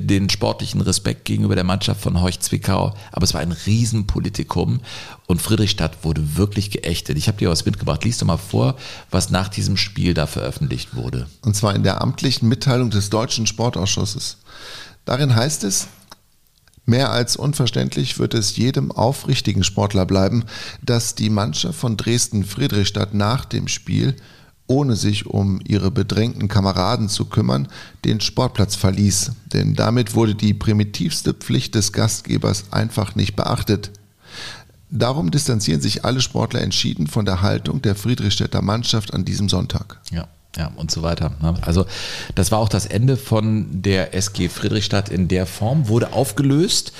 den 0.07 0.29
sportlichen 0.29 0.81
Respekt 0.81 1.25
gegenüber 1.25 1.55
der 1.55 1.63
Mannschaft 1.63 2.01
von 2.01 2.21
Horch 2.21 2.39
Zwickau, 2.39 2.93
aber 3.11 3.23
es 3.23 3.33
war 3.33 3.41
ein 3.41 3.51
Riesenpolitikum 3.51 4.81
und 5.27 5.41
Friedrichstadt 5.41 6.03
wurde 6.03 6.37
wirklich 6.37 6.71
geächtet. 6.71 7.17
Ich 7.17 7.27
habe 7.27 7.37
dir 7.37 7.49
was 7.49 7.65
mitgebracht. 7.65 8.03
Lies 8.03 8.17
doch 8.17 8.27
mal 8.27 8.37
vor, 8.37 8.75
was 9.09 9.29
nach 9.29 9.49
diesem 9.49 9.77
Spiel 9.77 10.13
da 10.13 10.27
veröffentlicht 10.27 10.95
wurde. 10.95 11.27
Und 11.41 11.55
zwar 11.55 11.75
in 11.75 11.83
der 11.83 12.01
amtlichen 12.01 12.47
Mitteilung 12.49 12.89
des 12.89 13.09
Deutschen 13.09 13.47
Sportausschusses. 13.47 14.37
Darin 15.05 15.35
heißt 15.35 15.63
es, 15.63 15.87
Mehr 16.85 17.11
als 17.11 17.37
unverständlich 17.37 18.19
wird 18.19 18.33
es 18.33 18.57
jedem 18.57 18.91
aufrichtigen 18.91 19.63
Sportler 19.63 20.05
bleiben, 20.05 20.43
dass 20.81 21.15
die 21.15 21.29
Mannschaft 21.29 21.79
von 21.79 21.95
Dresden-Friedrichstadt 21.95 23.13
nach 23.13 23.45
dem 23.45 23.69
Spiel, 23.69 24.17
ohne 24.67 24.95
sich 24.95 25.25
um 25.25 25.59
ihre 25.65 25.91
bedrängten 25.91 26.47
Kameraden 26.47 27.09
zu 27.09 27.25
kümmern, 27.25 27.67
den 28.05 28.21
Sportplatz 28.21 28.75
verließ. 28.75 29.31
Denn 29.53 29.75
damit 29.75 30.15
wurde 30.15 30.35
die 30.35 30.53
primitivste 30.53 31.33
Pflicht 31.33 31.75
des 31.75 31.91
Gastgebers 31.91 32.65
einfach 32.71 33.15
nicht 33.15 33.35
beachtet. 33.35 33.91
Darum 34.89 35.31
distanzieren 35.31 35.81
sich 35.81 36.05
alle 36.05 36.21
Sportler 36.21 36.61
entschieden 36.61 37.07
von 37.07 37.25
der 37.25 37.41
Haltung 37.41 37.81
der 37.81 37.95
Friedrichstädter 37.95 38.61
Mannschaft 38.61 39.13
an 39.13 39.25
diesem 39.25 39.49
Sonntag. 39.49 39.99
Ja. 40.11 40.27
Ja, 40.55 40.71
und 40.75 40.91
so 40.91 41.01
weiter. 41.01 41.31
ne? 41.41 41.55
Also 41.61 41.87
das 42.35 42.51
war 42.51 42.59
auch 42.59 42.69
das 42.69 42.85
Ende 42.85 43.17
von 43.17 43.81
der 43.81 44.13
SG 44.13 44.49
Friedrichstadt 44.49 45.09
in 45.09 45.27
der 45.27 45.47
Form, 45.47 45.87
wurde 45.87 46.13
aufgelöst. 46.13 46.93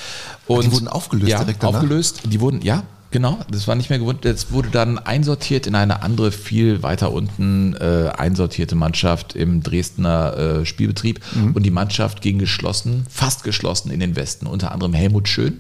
Und 0.47 0.65
die 0.65 0.71
wurden 0.71 0.88
aufgelöst 0.88 1.30
ja, 1.30 1.38
direkt 1.38 1.62
danach? 1.62 1.76
aufgelöst. 1.76 2.21
Die 2.26 2.41
wurden, 2.41 2.63
ja, 2.63 2.82
genau, 3.13 3.39
das 3.49 3.67
war 3.69 3.76
nicht 3.76 3.89
mehr 3.89 3.99
gewohnt. 3.99 4.26
Das 4.26 4.52
wurde 4.52 4.69
dann 4.69 4.97
einsortiert 4.97 5.67
in 5.67 5.76
eine 5.76 6.02
andere, 6.02 6.34
viel 6.34 6.84
weiter 6.84 7.13
unten 7.13 7.76
äh, 7.76 8.10
einsortierte 8.17 8.76
Mannschaft 8.76 9.36
im 9.36 9.63
Dresdner 9.63 10.38
äh, 10.38 10.65
Spielbetrieb. 10.65 11.21
Mhm. 11.34 11.52
Und 11.54 11.63
die 11.63 11.71
Mannschaft 11.71 12.21
ging 12.21 12.39
geschlossen, 12.39 13.06
fast 13.10 13.45
geschlossen 13.45 13.91
in 13.91 14.02
den 14.02 14.17
Westen. 14.17 14.47
Unter 14.47 14.73
anderem 14.73 14.93
Helmut 14.93 15.30
Schön, 15.30 15.60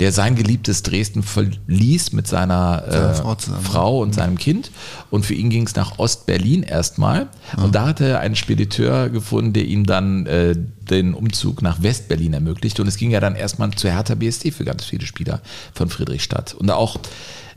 der 0.00 0.12
sein 0.12 0.34
geliebtes 0.34 0.82
Dresden 0.82 1.22
verließ 1.22 2.12
mit 2.12 2.26
seiner, 2.26 2.84
äh, 2.86 3.14
Frau. 3.14 3.36
Frau 3.62 4.02
und 4.02 4.14
seinem 4.14 4.36
Kind. 4.36 4.70
Und 5.10 5.24
für 5.24 5.34
ihn 5.34 5.48
ging 5.48 5.64
es 5.64 5.74
nach 5.76 5.98
Ostberlin 5.98 6.64
erstmal. 6.64 7.28
Und 7.56 7.74
da 7.74 7.86
hatte 7.86 8.06
er 8.06 8.20
einen 8.20 8.36
Spediteur 8.36 9.08
gefunden, 9.08 9.52
der 9.54 9.64
ihm 9.64 9.86
dann 9.86 10.26
äh, 10.26 10.56
den 10.90 11.14
Umzug 11.14 11.62
nach 11.62 11.82
Westberlin 11.82 12.34
ermöglicht. 12.34 12.80
Und 12.80 12.86
es 12.86 12.96
ging 12.96 13.10
ja 13.10 13.20
dann 13.20 13.36
erstmal 13.36 13.70
zu 13.72 13.90
Hertha 13.90 14.14
BSC 14.14 14.50
für 14.50 14.64
ganz 14.64 14.84
viele 14.84 15.06
Spieler 15.06 15.40
von 15.74 15.88
Friedrichstadt. 15.88 16.54
Und 16.54 16.70
auch 16.70 16.96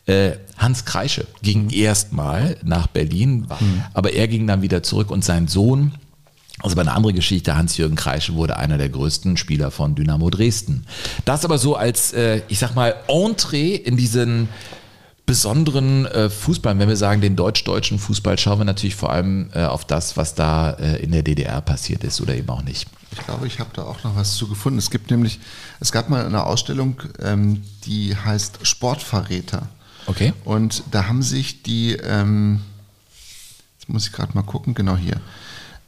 äh, 0.06 0.32
Hans 0.58 0.86
Kreische 0.86 1.26
ging 1.42 1.70
erstmal 1.70 2.58
nach 2.64 2.88
Berlin, 2.88 3.48
aber 3.94 4.14
er 4.14 4.28
ging 4.28 4.48
dann 4.48 4.62
wieder 4.62 4.84
zurück 4.84 5.12
und 5.12 5.24
sein 5.24 5.48
Sohn, 5.48 5.92
also 6.60 6.76
bei 6.76 6.82
einer 6.82 6.96
anderen 6.96 7.16
Geschichte, 7.16 7.56
Hans-Jürgen 7.56 7.96
Kreische 7.96 8.36
wurde 8.36 8.58
einer 8.58 8.78
der 8.78 8.90
größten 8.90 9.38
Spieler 9.38 9.72
von 9.72 9.96
Dynamo 9.96 10.30
Dresden. 10.30 10.86
Das 11.26 11.46
aber 11.46 11.58
so 11.58 11.76
als, 11.76 12.14
äh, 12.14 12.42
ich 12.50 12.60
sag 12.60 12.76
mal, 12.76 12.96
Entree 13.08 13.76
in 13.76 13.98
diesen 13.98 14.48
besonderen 15.26 16.06
äh, 16.06 16.30
Fußball. 16.30 16.78
Wenn 16.78 16.90
wir 16.90 16.98
sagen, 16.98 17.22
den 17.22 17.36
deutsch-deutschen 17.36 18.00
Fußball, 18.00 18.38
schauen 18.38 18.60
wir 18.60 18.66
natürlich 18.66 18.96
vor 18.96 19.12
allem 19.12 19.50
äh, 19.54 19.64
auf 19.64 19.86
das, 19.86 20.18
was 20.18 20.36
da 20.36 20.72
äh, 20.72 21.02
in 21.02 21.12
der 21.12 21.24
DDR 21.24 21.62
passiert 21.62 22.04
ist 22.04 22.22
oder 22.22 22.36
eben 22.36 22.50
auch 22.50 22.64
nicht. 22.64 22.88
Ich 23.12 23.26
glaube, 23.26 23.48
ich 23.48 23.60
habe 23.60 23.72
da 23.74 23.84
auch 23.84 24.04
noch 24.04 24.16
was 24.16 24.36
zu 24.36 24.48
gefunden. 24.48 24.80
Es 24.80 24.90
gibt 24.90 25.12
nämlich, 25.12 25.40
es 25.80 25.92
gab 25.92 26.10
mal 26.10 26.26
eine 26.26 26.46
Ausstellung, 26.46 27.02
ähm, 27.20 27.64
die 27.86 28.16
heißt 28.16 28.60
Sportverräter. 28.66 29.68
Okay. 30.06 30.34
Und 30.46 30.84
da 30.92 31.08
haben 31.08 31.22
sich 31.22 31.64
die, 31.64 31.94
ähm, 31.94 32.62
jetzt 33.78 33.90
muss 33.90 34.08
ich 34.08 34.14
gerade 34.14 34.34
mal 34.34 34.44
gucken, 34.44 34.74
genau 34.74 34.96
hier. 34.96 35.20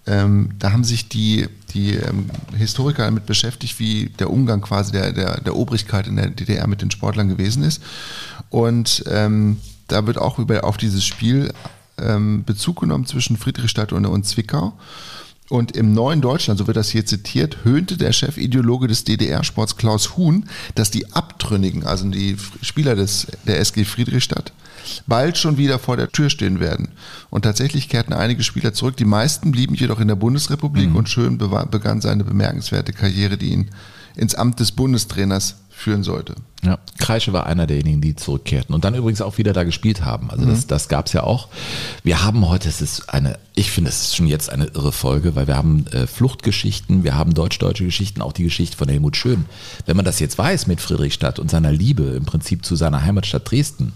Ähm, 0.05 0.49
da 0.59 0.73
haben 0.73 0.83
sich 0.83 1.07
die, 1.07 1.47
die 1.73 1.93
ähm, 1.93 2.29
Historiker 2.57 3.05
damit 3.05 3.25
beschäftigt, 3.25 3.79
wie 3.79 4.09
der 4.19 4.29
Umgang 4.29 4.61
quasi 4.61 4.91
der, 4.91 5.13
der, 5.13 5.39
der 5.39 5.55
Obrigkeit 5.55 6.07
in 6.07 6.17
der 6.17 6.29
DDR 6.29 6.67
mit 6.67 6.81
den 6.81 6.91
Sportlern 6.91 7.29
gewesen 7.29 7.63
ist. 7.63 7.81
Und 8.49 9.03
ähm, 9.07 9.61
da 9.87 10.05
wird 10.05 10.17
auch 10.17 10.39
über, 10.39 10.65
auf 10.65 10.75
dieses 10.75 11.05
Spiel 11.05 11.53
ähm, 11.97 12.43
Bezug 12.43 12.81
genommen 12.81 13.05
zwischen 13.05 13.37
Friedrichstadt 13.37 13.93
und, 13.93 14.05
und 14.05 14.25
Zwickau. 14.25 14.73
Und 15.49 15.75
im 15.75 15.93
neuen 15.93 16.21
Deutschland, 16.21 16.57
so 16.57 16.67
wird 16.67 16.77
das 16.77 16.89
hier 16.89 17.05
zitiert, 17.05 17.57
höhnte 17.63 17.97
der 17.97 18.13
Chefideologe 18.13 18.87
des 18.87 19.03
DDR-Sports 19.03 19.75
Klaus 19.75 20.15
Huhn, 20.15 20.45
dass 20.75 20.89
die 20.89 21.11
Abtrünnigen, 21.13 21.83
also 21.83 22.07
die 22.09 22.37
Spieler 22.61 22.95
des, 22.95 23.27
der 23.45 23.59
SG 23.59 23.83
Friedrichstadt, 23.83 24.53
bald 25.05 25.37
schon 25.37 25.57
wieder 25.57 25.79
vor 25.79 25.97
der 25.97 26.09
Tür 26.09 26.29
stehen 26.29 26.59
werden. 26.59 26.89
Und 27.29 27.43
tatsächlich 27.43 27.89
kehrten 27.89 28.13
einige 28.13 28.43
Spieler 28.43 28.73
zurück. 28.73 28.97
Die 28.97 29.05
meisten 29.05 29.51
blieben 29.51 29.75
jedoch 29.75 29.99
in 29.99 30.07
der 30.07 30.15
Bundesrepublik 30.15 30.95
und 30.95 31.09
Schön 31.09 31.37
begann 31.37 32.01
seine 32.01 32.23
bemerkenswerte 32.23 32.93
Karriere, 32.93 33.37
die 33.37 33.51
ihn 33.51 33.69
ins 34.15 34.35
Amt 34.35 34.59
des 34.59 34.71
Bundestrainers 34.71 35.55
führen 35.83 36.03
sollte. 36.03 36.35
Ja, 36.63 36.79
Kreische 36.97 37.33
war 37.33 37.45
einer 37.45 37.67
derjenigen, 37.67 37.99
die 37.99 38.15
zurückkehrten 38.15 38.73
und 38.73 38.85
dann 38.85 38.95
übrigens 38.95 39.21
auch 39.21 39.37
wieder 39.37 39.51
da 39.51 39.63
gespielt 39.63 40.05
haben. 40.05 40.31
Also 40.31 40.45
das, 40.45 40.65
das 40.65 40.87
gab 40.87 41.07
es 41.07 41.13
ja 41.13 41.23
auch. 41.23 41.49
Wir 42.03 42.23
haben 42.23 42.47
heute, 42.47 42.69
es 42.69 42.81
ist 42.81 43.09
eine, 43.09 43.37
ich 43.53 43.69
finde, 43.69 43.89
es 43.89 44.01
ist 44.01 44.15
schon 44.15 44.27
jetzt 44.27 44.49
eine 44.49 44.65
irre 44.67 44.93
Folge, 44.93 45.35
weil 45.35 45.47
wir 45.47 45.57
haben 45.57 45.85
äh, 45.87 46.07
Fluchtgeschichten, 46.07 47.03
wir 47.03 47.15
haben 47.15 47.33
deutsch-deutsche 47.33 47.83
Geschichten, 47.83 48.21
auch 48.21 48.31
die 48.31 48.43
Geschichte 48.43 48.77
von 48.77 48.87
Helmut 48.87 49.17
Schön. 49.17 49.45
Wenn 49.85 49.97
man 49.97 50.05
das 50.05 50.19
jetzt 50.19 50.37
weiß 50.37 50.67
mit 50.67 50.79
Friedrichstadt 50.79 51.37
und 51.37 51.51
seiner 51.51 51.71
Liebe 51.71 52.03
im 52.03 52.25
Prinzip 52.25 52.65
zu 52.65 52.77
seiner 52.77 53.03
Heimatstadt 53.03 53.51
Dresden, 53.51 53.91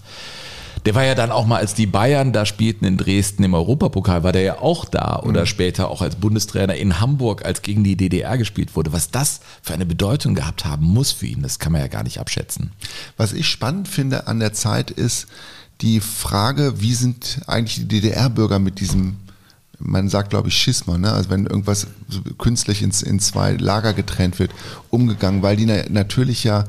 der 0.86 0.96
war 0.96 1.04
ja 1.04 1.16
dann 1.16 1.32
auch 1.32 1.46
mal, 1.46 1.58
als 1.58 1.74
die 1.74 1.86
Bayern 1.86 2.34
da 2.34 2.46
spielten 2.46 2.86
in 2.86 2.98
Dresden 2.98 3.44
im 3.44 3.54
Europapokal, 3.54 4.24
war 4.24 4.32
der 4.32 4.42
ja 4.42 4.60
auch 4.60 4.86
da 4.86 5.20
oder 5.20 5.46
später 5.46 5.90
auch 5.90 6.02
als 6.02 6.16
Bundestrainer 6.16 6.76
in 6.76 7.00
Hamburg, 7.00 7.46
als 7.46 7.62
gegen 7.62 7.84
die 7.84 7.96
DDR 7.96 8.38
gespielt 8.38 8.76
wurde. 8.76 8.94
Was 8.94 9.12
das 9.12 9.42
für 9.62 9.74
eine 9.74 9.86
Bedeutung 9.86 10.36
gehabt 10.36 10.66
haben 10.66 10.86
muss 10.86 11.12
für 11.12 11.28
ihn, 11.28 11.42
das 11.42 11.60
kann 11.60 11.72
man 11.72 11.82
ja 11.82 11.88
gar 11.88 12.04
nicht 12.04 12.20
abschätzen. 12.20 12.72
Was 13.18 13.34
ich 13.34 13.48
spannend 13.48 13.88
finde 13.88 14.28
an 14.28 14.40
der 14.40 14.54
Zeit 14.54 14.92
ist 14.92 15.28
die 15.82 16.00
Frage, 16.00 16.82
wie 16.82 16.94
sind 16.94 17.42
eigentlich 17.48 17.76
die 17.76 17.88
DDR-Bürger 17.88 18.60
mit 18.60 18.80
diesem, 18.80 19.18
man 19.80 20.10
sagt 20.10 20.32
glaube 20.32 20.50
ich 20.50 20.58
Schisma, 20.58 20.98
ne? 20.98 21.12
also 21.12 21.30
wenn 21.30 21.46
irgendwas 21.46 21.88
künstlich 22.38 22.82
ins, 22.82 23.04
in 23.04 23.20
zwei 23.20 23.54
Lager 23.54 23.94
getrennt 23.94 24.40
wird, 24.40 24.52
umgegangen, 24.90 25.44
weil 25.44 25.56
die 25.56 25.66
na, 25.66 25.84
natürlich 25.90 26.44
ja, 26.44 26.66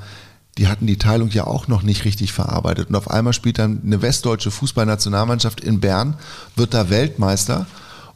die 0.59 0.68
hatten 0.68 0.87
die 0.87 0.99
Teilung 0.99 1.31
ja 1.31 1.47
auch 1.47 1.68
noch 1.68 1.83
nicht 1.83 2.05
richtig 2.05 2.33
verarbeitet 2.33 2.88
und 2.90 2.97
auf 2.97 3.11
einmal 3.11 3.33
spielt 3.33 3.59
dann 3.59 3.81
eine 3.85 4.03
westdeutsche 4.03 4.51
Fußballnationalmannschaft 4.51 5.61
in 5.61 5.81
Bern, 5.81 6.14
wird 6.57 6.75
da 6.75 6.90
Weltmeister 6.90 7.66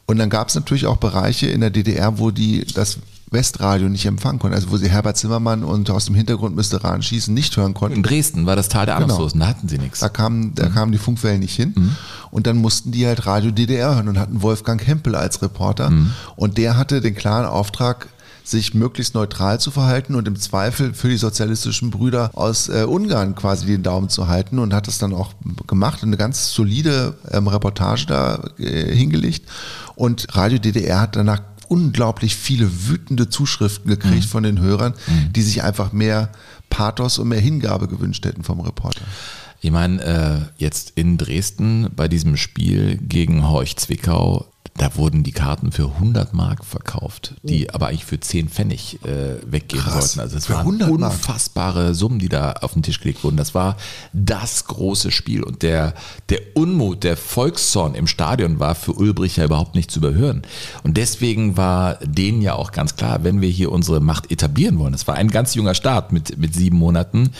und 0.05 0.17
dann 0.19 0.29
gab 0.29 0.49
es 0.49 0.55
natürlich 0.55 0.85
auch 0.85 0.97
Bereiche 0.97 1.47
in 1.47 1.61
der 1.61 1.69
DDR, 1.69 2.19
wo 2.19 2.31
die 2.31 2.65
das 2.73 2.99
Westradio 3.31 3.89
nicht 3.89 4.05
empfangen 4.05 4.37
konnten, 4.37 4.55
also 4.55 4.69
wo 4.69 4.77
sie 4.77 4.89
Herbert 4.89 5.17
Zimmermann 5.17 5.63
und 5.63 5.89
aus 5.89 6.05
dem 6.05 6.13
Hintergrund 6.13 6.55
müsste 6.55 6.83
Rahn 6.83 7.01
schießen 7.01 7.33
nicht 7.33 7.57
hören 7.57 7.73
konnten. 7.73 7.97
In 7.97 8.03
Dresden 8.03 8.45
war 8.45 8.55
das 8.55 8.69
Tal 8.69 8.85
der 8.85 8.95
Genau. 8.95 9.05
Ahnungslosen, 9.05 9.39
da 9.39 9.47
hatten 9.47 9.67
sie 9.67 9.79
nichts. 9.79 10.01
Da 10.01 10.09
kamen, 10.09 10.53
da 10.53 10.67
kamen 10.69 10.91
die 10.91 10.99
Funkwellen 10.99 11.39
nicht 11.39 11.55
hin. 11.55 11.95
Und 12.29 12.45
dann 12.45 12.57
mussten 12.57 12.91
die 12.91 13.07
halt 13.07 13.25
Radio 13.25 13.49
DDR 13.49 13.95
hören 13.95 14.07
und 14.07 14.19
hatten 14.19 14.43
Wolfgang 14.43 14.85
Hempel 14.85 15.15
als 15.15 15.41
Reporter. 15.41 15.91
Und 16.35 16.59
der 16.59 16.77
hatte 16.77 17.01
den 17.01 17.15
klaren 17.15 17.47
Auftrag, 17.47 18.07
sich 18.43 18.73
möglichst 18.73 19.15
neutral 19.15 19.59
zu 19.59 19.71
verhalten 19.71 20.15
und 20.15 20.27
im 20.27 20.39
Zweifel 20.39 20.93
für 20.93 21.09
die 21.09 21.17
sozialistischen 21.17 21.91
Brüder 21.91 22.31
aus 22.33 22.69
äh, 22.69 22.83
Ungarn 22.83 23.35
quasi 23.35 23.65
den 23.65 23.83
Daumen 23.83 24.09
zu 24.09 24.27
halten 24.27 24.59
und 24.59 24.73
hat 24.73 24.87
das 24.87 24.97
dann 24.97 25.13
auch 25.13 25.33
gemacht 25.67 26.03
und 26.03 26.09
eine 26.09 26.17
ganz 26.17 26.51
solide 26.51 27.15
ähm, 27.31 27.47
Reportage 27.47 28.05
da 28.05 28.43
äh, 28.57 28.93
hingelegt. 28.93 29.49
Und 29.95 30.27
Radio 30.35 30.59
DDR 30.59 31.01
hat 31.01 31.15
danach 31.15 31.41
unglaublich 31.67 32.35
viele 32.35 32.87
wütende 32.87 33.29
Zuschriften 33.29 33.89
gekriegt 33.89 34.25
von 34.25 34.43
den 34.43 34.59
Hörern, 34.59 34.93
die 35.35 35.41
sich 35.41 35.63
einfach 35.63 35.91
mehr 35.91 36.29
Pathos 36.69 37.17
und 37.17 37.29
mehr 37.29 37.39
Hingabe 37.39 37.87
gewünscht 37.87 38.25
hätten 38.25 38.43
vom 38.43 38.59
Reporter. 38.59 39.01
Ich 39.61 39.71
meine, 39.71 40.03
äh, 40.03 40.61
jetzt 40.61 40.91
in 40.95 41.17
Dresden 41.17 41.89
bei 41.95 42.07
diesem 42.07 42.35
Spiel 42.35 42.97
gegen 42.97 43.47
Horch 43.47 43.77
Zwickau, 43.77 44.52
da 44.75 44.95
wurden 44.95 45.23
die 45.23 45.31
Karten 45.31 45.71
für 45.71 45.85
100 45.85 46.33
Mark 46.33 46.65
verkauft, 46.65 47.35
die 47.43 47.69
aber 47.69 47.87
eigentlich 47.87 48.05
für 48.05 48.19
10 48.19 48.49
Pfennig 48.49 48.99
äh, 49.05 49.35
weggehen 49.45 49.83
Krass. 49.83 50.13
sollten. 50.13 50.19
Also 50.21 50.37
es 50.37 50.49
waren 50.49 50.61
100 50.61 50.89
Mark? 50.99 51.11
unfassbare 51.13 51.93
Summen, 51.93 52.17
die 52.17 52.29
da 52.29 52.53
auf 52.53 52.73
den 52.73 52.81
Tisch 52.81 52.99
gelegt 52.99 53.23
wurden. 53.23 53.37
Das 53.37 53.53
war 53.53 53.77
das 54.13 54.65
große 54.65 55.11
Spiel 55.11 55.43
und 55.43 55.61
der, 55.61 55.93
der 56.29 56.39
Unmut, 56.55 57.03
der 57.03 57.17
Volkszorn 57.17 57.93
im 57.93 58.07
Stadion 58.07 58.59
war 58.59 58.73
für 58.73 58.93
Ulbrich 58.93 59.37
ja 59.37 59.45
überhaupt 59.45 59.75
nicht 59.75 59.91
zu 59.91 59.99
überhören. 59.99 60.41
Und 60.83 60.97
deswegen 60.97 61.55
war 61.55 61.99
denen 62.03 62.41
ja 62.41 62.55
auch 62.55 62.71
ganz 62.71 62.95
klar, 62.95 63.23
wenn 63.23 63.41
wir 63.41 63.49
hier 63.49 63.71
unsere 63.71 63.99
Macht 63.99 64.31
etablieren 64.31 64.79
wollen, 64.79 64.93
das 64.93 65.07
war 65.07 65.15
ein 65.15 65.29
ganz 65.29 65.53
junger 65.53 65.75
Start 65.75 66.11
mit, 66.11 66.37
mit 66.39 66.55
sieben 66.55 66.77
Monaten, 66.77 67.31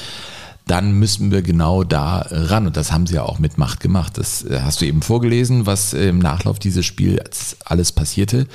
dann 0.65 0.93
müssen 0.93 1.31
wir 1.31 1.41
genau 1.41 1.83
da 1.83 2.21
äh, 2.21 2.37
ran. 2.37 2.67
Und 2.67 2.77
das 2.77 2.91
haben 2.91 3.07
sie 3.07 3.15
ja 3.15 3.23
auch 3.23 3.39
mit 3.39 3.57
Macht 3.57 3.79
gemacht. 3.79 4.17
Das 4.17 4.43
äh, 4.43 4.61
hast 4.63 4.81
du 4.81 4.85
eben 4.85 5.01
vorgelesen, 5.01 5.65
was 5.65 5.93
äh, 5.93 6.07
im 6.07 6.19
Nachlauf 6.19 6.59
dieses 6.59 6.85
Spiels 6.85 7.57
alles 7.65 7.91
passierte. 7.91 8.47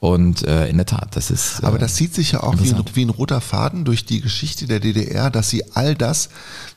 Und 0.00 0.44
äh, 0.46 0.68
in 0.68 0.76
der 0.76 0.86
Tat, 0.86 1.16
das 1.16 1.30
ist. 1.30 1.60
Äh, 1.60 1.66
Aber 1.66 1.78
das 1.78 1.96
zieht 1.96 2.14
sich 2.14 2.32
ja 2.32 2.42
auch 2.44 2.54
wie 2.60 2.70
ein, 2.70 2.84
wie 2.94 3.04
ein 3.04 3.10
roter 3.10 3.40
Faden 3.40 3.84
durch 3.84 4.04
die 4.04 4.20
Geschichte 4.20 4.68
der 4.68 4.78
DDR, 4.78 5.28
dass 5.28 5.50
sie 5.50 5.64
all 5.74 5.96
das, 5.96 6.28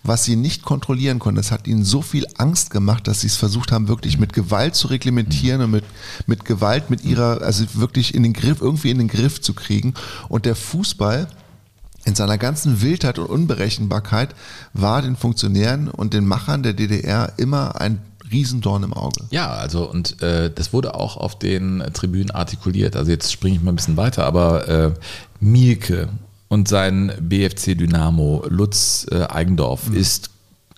was 0.01 0.23
sie 0.23 0.35
nicht 0.35 0.63
kontrollieren 0.63 1.19
konnten, 1.19 1.35
das 1.35 1.51
hat 1.51 1.67
ihnen 1.67 1.83
so 1.83 2.01
viel 2.01 2.25
Angst 2.37 2.71
gemacht, 2.71 3.07
dass 3.07 3.21
sie 3.21 3.27
es 3.27 3.35
versucht 3.35 3.71
haben, 3.71 3.87
wirklich 3.87 4.17
mit 4.17 4.33
Gewalt 4.33 4.73
zu 4.73 4.87
reglementieren 4.87 5.61
und 5.61 5.69
mit, 5.69 5.83
mit 6.25 6.45
Gewalt, 6.45 6.89
mit 6.89 7.03
ihrer, 7.03 7.43
also 7.43 7.63
wirklich 7.75 8.15
in 8.15 8.23
den 8.23 8.33
Griff, 8.33 8.59
irgendwie 8.59 8.89
in 8.89 8.97
den 8.97 9.07
Griff 9.07 9.39
zu 9.39 9.53
kriegen. 9.53 9.93
Und 10.27 10.45
der 10.45 10.55
Fußball, 10.55 11.27
in 12.05 12.15
seiner 12.15 12.37
ganzen 12.37 12.81
Wildheit 12.81 13.19
und 13.19 13.27
Unberechenbarkeit 13.27 14.35
war 14.73 15.01
den 15.01 15.15
Funktionären 15.15 15.87
und 15.87 16.13
den 16.13 16.25
Machern 16.25 16.63
der 16.63 16.73
DDR 16.73 17.33
immer 17.37 17.79
ein 17.79 17.99
Riesendorn 18.31 18.83
im 18.83 18.93
Auge. 18.93 19.25
Ja, 19.29 19.49
also 19.49 19.89
und 19.89 20.21
äh, 20.21 20.49
das 20.53 20.73
wurde 20.73 20.95
auch 20.95 21.17
auf 21.17 21.37
den 21.37 21.83
Tribünen 21.93 22.31
artikuliert. 22.31 22.95
Also 22.95 23.11
jetzt 23.11 23.31
springe 23.31 23.57
ich 23.57 23.61
mal 23.61 23.71
ein 23.71 23.75
bisschen 23.75 23.97
weiter, 23.97 24.25
aber 24.25 24.67
äh, 24.67 24.91
Mielke 25.39 26.09
und 26.47 26.67
sein 26.67 27.11
BFC 27.21 27.77
Dynamo, 27.77 28.43
Lutz 28.47 29.05
äh, 29.11 29.25
Eigendorf, 29.29 29.93
ist 29.93 30.30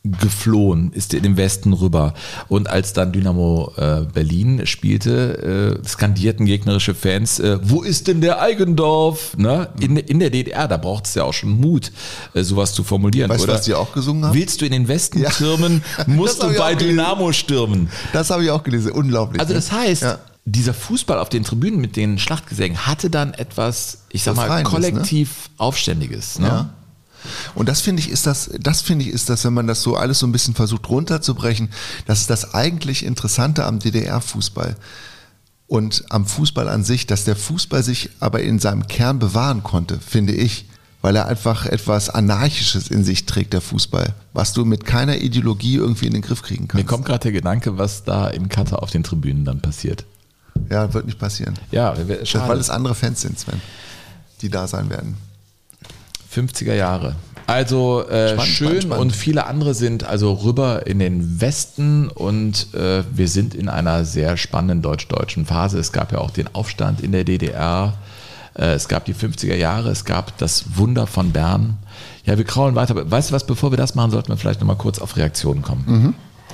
geflohen, 0.03 0.91
ist 0.91 1.13
in 1.13 1.23
den 1.23 1.37
Westen 1.37 1.71
rüber. 1.71 2.13
Und 2.49 2.69
als 2.69 2.91
dann 2.91 3.13
Dynamo 3.13 3.71
äh, 3.77 4.01
Berlin 4.13 4.65
spielte, 4.67 5.79
äh, 5.81 5.87
skandierten 5.87 6.45
gegnerische 6.45 6.93
Fans, 6.93 7.39
äh, 7.39 7.57
wo 7.63 7.81
ist 7.83 8.07
denn 8.07 8.19
der 8.19 8.41
Eigendorf? 8.41 9.37
Ne? 9.37 9.69
In, 9.79 9.95
in 9.95 10.19
der 10.19 10.29
DDR, 10.29 10.67
da 10.67 10.75
braucht 10.75 11.05
es 11.05 11.15
ja 11.15 11.23
auch 11.23 11.33
schon 11.33 11.51
Mut, 11.59 11.91
äh, 12.33 12.43
sowas 12.43 12.73
zu 12.73 12.83
formulieren. 12.83 13.29
Weißt 13.29 13.45
du, 13.45 13.47
was 13.47 13.61
die 13.61 13.73
auch 13.73 13.93
gesungen 13.93 14.25
haben? 14.25 14.33
Willst 14.33 14.59
du 14.59 14.65
in 14.65 14.73
den 14.73 14.87
Westen 14.89 15.19
Ja. 15.21 15.31
stürmen, 15.31 15.81
musst 16.07 16.43
Das 16.43 16.51
du 16.51 16.57
bei. 16.57 16.75
Dynamo 16.75 17.31
stürmen. 17.31 17.87
Das 18.11 18.29
habe 18.29 18.43
ich 18.43 18.51
auch 18.51 18.63
gelesen, 18.63 18.91
unglaublich. 18.91 19.39
Also 19.39 19.53
ne? 19.53 19.59
das 19.59 19.71
heißt, 19.71 20.01
Ja. 20.01 20.19
dieser 20.43 20.73
Fußball 20.73 21.17
auf 21.17 21.29
den 21.29 21.43
Tribünen 21.45 21.79
mit 21.79 21.95
den 21.95 22.19
Schlachtgesängen 22.19 22.85
hatte 22.85 23.09
dann 23.09 23.33
etwas, 23.33 23.99
ich 24.09 24.23
sag 24.23 24.35
mal, 24.35 24.43
Befreiendes, 24.43 24.73
ne? 24.73 24.79
kollektiv 24.91 25.49
Aufständiges. 25.57 26.39
Ne? 26.39 26.47
Ja. 26.47 26.69
Und 27.55 27.69
das 27.69 27.81
finde 27.81 28.01
ich 28.01 28.09
ist 28.09 28.25
das, 28.25 28.49
das 28.59 28.81
finde 28.81 29.05
ich 29.05 29.11
ist 29.11 29.29
das, 29.29 29.45
wenn 29.45 29.53
man 29.53 29.67
das 29.67 29.81
so 29.81 29.95
alles 29.95 30.19
so 30.19 30.27
ein 30.27 30.31
bisschen 30.31 30.55
versucht 30.55 30.89
runterzubrechen, 30.89 31.69
das 32.05 32.21
ist 32.21 32.29
das 32.29 32.53
eigentlich 32.53 33.05
Interessante 33.05 33.65
am 33.65 33.79
DDR-Fußball 33.79 34.75
und 35.67 36.05
am 36.09 36.25
Fußball 36.25 36.67
an 36.69 36.83
sich, 36.83 37.07
dass 37.07 37.23
der 37.23 37.35
Fußball 37.35 37.83
sich 37.83 38.09
aber 38.19 38.41
in 38.41 38.59
seinem 38.59 38.87
Kern 38.87 39.19
bewahren 39.19 39.63
konnte, 39.63 39.99
finde 39.99 40.33
ich, 40.33 40.65
weil 41.01 41.15
er 41.15 41.27
einfach 41.27 41.65
etwas 41.65 42.09
Anarchisches 42.09 42.87
in 42.87 43.03
sich 43.03 43.25
trägt, 43.25 43.53
der 43.53 43.61
Fußball, 43.61 44.13
was 44.33 44.53
du 44.53 44.65
mit 44.65 44.85
keiner 44.85 45.17
Ideologie 45.17 45.75
irgendwie 45.75 46.07
in 46.07 46.13
den 46.13 46.21
Griff 46.21 46.41
kriegen 46.41 46.63
Mir 46.63 46.67
kannst. 46.67 46.87
kommt 46.87 47.05
gerade 47.05 47.23
der 47.23 47.31
Gedanke, 47.33 47.77
was 47.77 48.03
da 48.03 48.29
in 48.29 48.49
Katar 48.49 48.81
auf 48.81 48.91
den 48.91 49.03
Tribünen 49.03 49.45
dann 49.45 49.61
passiert. 49.61 50.05
Ja, 50.69 50.93
wird 50.93 51.05
nicht 51.05 51.19
passieren. 51.19 51.55
Ja, 51.71 51.95
schade. 52.23 52.47
weil 52.47 52.59
es 52.59 52.69
andere 52.69 52.95
Fans 52.95 53.21
sind, 53.21 53.37
Sven, 53.37 53.61
die 54.41 54.49
da 54.49 54.67
sein 54.67 54.89
werden. 54.89 55.17
50er 56.33 56.73
Jahre. 56.73 57.15
Also 57.45 58.07
äh, 58.07 58.29
Spannend, 58.29 58.41
schön 58.47 58.67
spannend, 58.67 58.83
spannend. 58.83 59.01
und 59.01 59.15
viele 59.15 59.45
andere 59.47 59.73
sind 59.73 60.05
also 60.05 60.31
rüber 60.31 60.87
in 60.87 60.99
den 60.99 61.41
Westen 61.41 62.07
und 62.07 62.73
äh, 62.73 63.03
wir 63.13 63.27
sind 63.27 63.53
in 63.53 63.67
einer 63.67 64.05
sehr 64.05 64.37
spannenden 64.37 64.81
deutsch-deutschen 64.81 65.45
Phase. 65.45 65.77
Es 65.77 65.91
gab 65.91 66.13
ja 66.13 66.19
auch 66.19 66.31
den 66.31 66.47
Aufstand 66.55 67.01
in 67.01 67.11
der 67.11 67.25
DDR. 67.25 67.95
Äh, 68.57 68.73
es 68.73 68.87
gab 68.87 69.03
die 69.05 69.13
50er 69.13 69.55
Jahre, 69.55 69.89
es 69.89 70.05
gab 70.05 70.37
das 70.37 70.77
Wunder 70.77 71.05
von 71.05 71.31
Bern. 71.31 71.77
Ja, 72.23 72.37
wir 72.37 72.45
kraulen 72.45 72.75
weiter. 72.75 72.91
Aber 72.91 73.11
Weißt 73.11 73.31
du 73.31 73.33
was, 73.33 73.45
bevor 73.45 73.71
wir 73.71 73.77
das 73.77 73.93
machen, 73.95 74.11
sollten 74.11 74.29
wir 74.29 74.37
vielleicht 74.37 74.61
nochmal 74.61 74.77
kurz 74.77 74.99
auf 74.99 75.17
Reaktionen 75.17 75.61
kommen. 75.61 75.83
Mhm. 75.85 76.13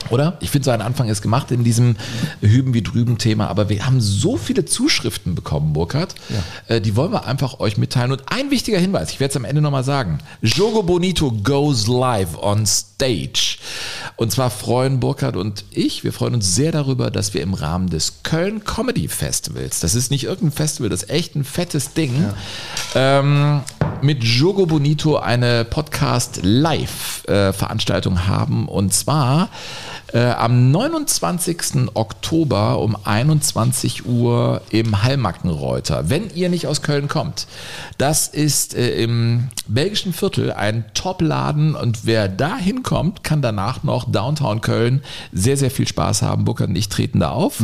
Oder? 0.10 0.38
Ich 0.40 0.50
finde, 0.50 0.66
so 0.66 0.72
ein 0.72 0.82
Anfang 0.82 1.10
ist 1.10 1.22
gemacht 1.22 1.52
in 1.52 1.64
diesem 1.64 1.96
Hüben 2.42 2.74
wie 2.74 2.82
drüben 2.82 3.18
Thema, 3.18 3.48
aber 3.48 3.70
wir 3.70 3.86
haben 3.86 4.02
so 4.02 4.38
viele 4.38 4.66
Zuschriften 4.66 5.36
bekommen, 5.36 5.74
Burkhard. 5.74 6.16
Äh, 6.68 6.82
die 6.82 6.96
wollen 6.96 7.12
wir 7.12 7.26
einfach 7.26 7.60
euch 7.60 7.78
mitteilen. 7.78 8.12
Und 8.12 8.24
ein 8.28 8.52
wichtiger 8.52 8.80
Hinweis, 8.80 9.12
ich 9.12 9.20
werde 9.20 9.32
es 9.32 9.38
am 9.38 9.46
Ende 9.46 9.62
nochmal 9.62 9.84
sagen. 9.84 10.20
Jogo 10.42 10.84
Bonito 10.84 11.32
goes 11.32 11.88
live 11.88 12.38
on 12.42 12.66
stage. 12.66 13.58
Und 14.16 14.32
zwar 14.32 14.50
freuen 14.50 15.00
Burkhard 15.00 15.38
und 15.38 15.64
ich, 15.72 16.04
wir 16.04 16.12
freuen 16.12 16.34
uns 16.34 16.56
sehr 16.56 16.72
darüber, 16.72 17.12
dass 17.12 17.34
wir 17.34 17.42
im 17.42 17.54
Rahmen 17.54 17.90
des 17.90 18.24
Köln 18.24 18.64
Comedy 18.64 19.08
Festivals, 19.08 19.80
das 19.80 19.96
ist 19.96 20.12
nicht 20.12 20.26
irgendein 20.26 20.52
Festival, 20.52 20.90
das 20.90 21.04
ist 21.04 21.10
echt 21.10 21.36
ein 21.36 21.46
fettes 21.46 21.94
Ding, 21.94 22.34
ähm, 22.96 23.62
mit 24.02 24.24
Jogo 24.24 24.66
Bonito 24.66 25.18
eine 25.18 25.66
Podcast-Live-Veranstaltung 25.66 28.28
haben. 28.28 28.68
Und 28.68 28.94
zwar 28.94 29.50
äh, 30.14 30.20
am 30.20 30.72
29. 30.72 31.90
Oktober 31.94 32.80
um 32.80 32.98
21 33.04 34.06
Uhr 34.06 34.62
im 34.70 35.04
Hallmackenreuter. 35.04 36.10
Wenn 36.10 36.30
ihr 36.34 36.50
nicht 36.50 36.68
aus 36.68 36.82
Köln 36.82 37.08
kommt, 37.08 37.48
das 37.98 38.28
ist 38.28 38.76
äh, 38.76 39.02
im 39.02 39.50
belgischen 39.68 40.14
Viertel 40.14 40.52
ein 40.52 40.86
Top-Laden 40.94 41.76
und 41.76 42.06
wer 42.06 42.28
da 42.28 42.58
hinkommt, 42.58 43.24
kann 43.24 43.42
danach 43.42 43.84
noch 43.84 44.10
Downtown 44.12 44.62
Köln 44.62 45.02
sehr, 45.32 45.58
sehr 45.58 45.72
viel 45.72 45.88
Spaß 45.88 46.22
haben. 46.22 46.46
Burkhard 46.46 46.70
und 46.70 46.76
ich 46.76 46.90
treten 46.90 47.20
da 47.20 47.32
auf. 47.32 47.64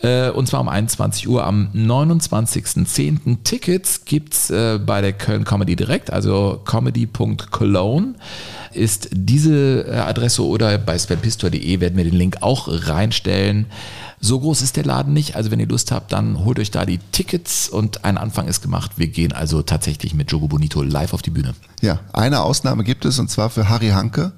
Äh, 0.00 0.30
und 0.30 0.46
zwar 0.46 0.60
um 0.60 0.68
21 0.68 1.28
Uhr 1.28 1.44
am 1.44 1.68
29.10. 1.74 3.38
Tickets 3.44 4.04
gibt's 4.04 4.50
äh, 4.50 4.78
bei 4.78 5.00
der 5.00 5.12
Köln 5.12 5.44
Comedy 5.44 5.76
direkt, 5.76 6.12
also 6.12 6.60
comedy.cologne 6.64 8.14
ist 8.72 9.08
diese 9.12 9.86
äh, 9.88 9.96
Adresse 9.96 10.44
oder 10.44 10.78
bei 10.78 10.96
svenpistor.de 10.98 11.80
werden 11.80 11.96
wir 11.96 12.04
den 12.04 12.14
Link 12.14 12.38
auch 12.40 12.68
reinstellen. 12.68 13.66
So 14.20 14.38
groß 14.38 14.60
ist 14.62 14.76
der 14.76 14.84
Laden 14.84 15.14
nicht, 15.14 15.34
also 15.34 15.50
wenn 15.50 15.60
ihr 15.60 15.66
Lust 15.66 15.92
habt, 15.92 16.12
dann 16.12 16.44
holt 16.44 16.58
euch 16.58 16.70
da 16.70 16.84
die 16.84 16.98
Tickets 17.10 17.68
und 17.70 18.04
ein 18.04 18.18
Anfang 18.18 18.48
ist 18.48 18.60
gemacht. 18.60 18.92
Wir 18.96 19.08
gehen 19.08 19.32
also 19.32 19.62
tatsächlich 19.62 20.12
mit 20.14 20.30
Jogo 20.30 20.46
Bonito 20.46 20.82
live 20.82 21.14
auf 21.14 21.22
die 21.22 21.30
Bühne. 21.30 21.54
Ja, 21.80 22.00
eine 22.12 22.42
Ausnahme 22.42 22.84
gibt 22.84 23.04
es 23.06 23.18
und 23.18 23.30
zwar 23.30 23.48
für 23.48 23.68
Harry 23.70 23.88
Hanke. 23.88 24.32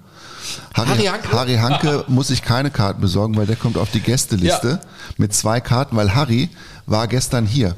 Harry 0.75 1.05
Hanke? 1.07 1.33
Harry 1.33 1.57
Hanke 1.57 2.05
muss 2.09 2.29
sich 2.29 2.43
keine 2.43 2.71
Karten 2.71 3.01
besorgen, 3.01 3.37
weil 3.37 3.47
der 3.47 3.57
kommt 3.57 3.77
auf 3.77 3.91
die 3.91 4.01
Gästeliste 4.01 4.69
Ja. 4.69 4.81
mit 5.17 5.35
zwei 5.35 5.61
Karten, 5.61 5.97
weil 5.97 6.15
Harry 6.15 6.49
war 6.87 7.07
gestern 7.09 7.47
hier. 7.47 7.75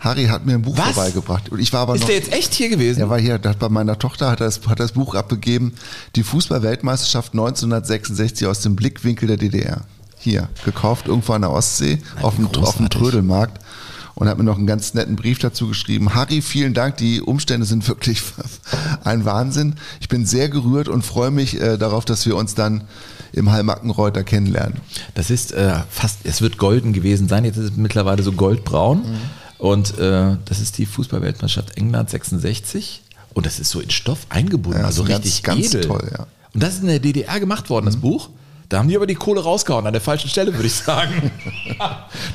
Harry 0.00 0.26
hat 0.26 0.44
mir 0.44 0.54
ein 0.54 0.62
Buch 0.62 0.76
Was? 0.76 0.92
vorbeigebracht 0.92 1.50
und 1.50 1.60
ich 1.60 1.72
war 1.72 1.80
aber 1.80 1.94
Ist 1.94 2.02
noch. 2.02 2.08
der 2.08 2.16
jetzt 2.16 2.32
echt 2.32 2.54
hier 2.54 2.68
gewesen? 2.68 3.00
Er 3.00 3.08
war 3.08 3.18
hier, 3.18 3.34
hat 3.34 3.58
bei 3.58 3.68
meiner 3.68 3.98
Tochter 3.98 4.30
hat 4.30 4.40
er 4.40 4.46
das, 4.46 4.60
hat 4.66 4.80
das 4.80 4.92
Buch 4.92 5.14
abgegeben, 5.14 5.74
die 6.16 6.22
Fußball-Weltmeisterschaft 6.22 7.32
1966 7.32 8.46
aus 8.46 8.60
dem 8.60 8.76
Blickwinkel 8.76 9.28
der 9.28 9.36
DDR. 9.36 9.82
Hier, 10.18 10.48
gekauft 10.64 11.06
irgendwo 11.08 11.34
an 11.34 11.42
der 11.42 11.50
Ostsee 11.50 11.98
auf 12.22 12.36
dem, 12.36 12.46
auf 12.46 12.76
dem. 12.78 12.88
Trödelmarkt 12.88 13.60
und 14.14 14.28
hat 14.28 14.38
mir 14.38 14.44
noch 14.44 14.56
einen 14.56 14.66
ganz 14.66 14.94
netten 14.94 15.16
Brief 15.16 15.38
dazu 15.38 15.68
geschrieben. 15.68 16.14
Harry, 16.14 16.40
vielen 16.40 16.72
Dank, 16.72 16.96
die 16.96 17.20
Umstände 17.20 17.66
sind 17.66 17.86
wirklich 17.88 18.22
ein 19.04 19.24
Wahnsinn. 19.24 19.74
Ich 20.00 20.08
bin 20.08 20.24
sehr 20.26 20.48
gerührt 20.48 20.88
und 20.88 21.04
freue 21.04 21.30
mich 21.30 21.60
äh, 21.60 21.76
darauf, 21.76 22.04
dass 22.04 22.24
wir 22.26 22.36
uns 22.36 22.54
dann 22.54 22.84
im 23.32 23.50
Hallmackenreuter 23.50 24.22
kennenlernen. 24.22 24.78
Das 25.14 25.30
ist 25.30 25.52
äh, 25.52 25.74
fast, 25.90 26.20
es 26.24 26.40
wird 26.40 26.56
golden 26.56 26.92
gewesen 26.92 27.28
sein, 27.28 27.44
jetzt 27.44 27.56
ist 27.56 27.72
es 27.72 27.76
mittlerweile 27.76 28.22
so 28.22 28.32
goldbraun. 28.32 29.04
Und 29.64 29.98
äh, 29.98 30.36
das 30.44 30.60
ist 30.60 30.76
die 30.76 30.84
Fußballweltmeisterschaft 30.84 31.78
England 31.78 32.10
66. 32.10 33.00
Und 33.32 33.46
das 33.46 33.58
ist 33.58 33.70
so 33.70 33.80
in 33.80 33.88
Stoff 33.88 34.26
eingebunden, 34.28 34.80
Ja, 34.80 34.84
also 34.86 35.04
ist 35.04 35.08
ganz- 35.08 35.24
richtig 35.24 35.42
ganz 35.42 35.66
edel. 35.68 35.80
toll, 35.86 36.08
ja. 36.12 36.18
Mhm. 36.24 36.26
Und 36.52 36.62
das 36.62 36.74
ist 36.74 36.80
in 36.82 36.88
der 36.88 36.98
DDR 36.98 37.40
gemacht 37.40 37.70
worden, 37.70 37.86
das 37.86 37.96
Buch. 37.96 38.28
Da 38.68 38.78
haben 38.78 38.88
die 38.88 38.96
aber 38.96 39.06
die 39.06 39.14
Kohle 39.14 39.42
rausgehauen, 39.42 39.86
an 39.86 39.92
der 39.92 40.02
falschen 40.02 40.28
Stelle, 40.28 40.54
würde 40.54 40.66
ich 40.66 40.74
sagen. 40.74 41.30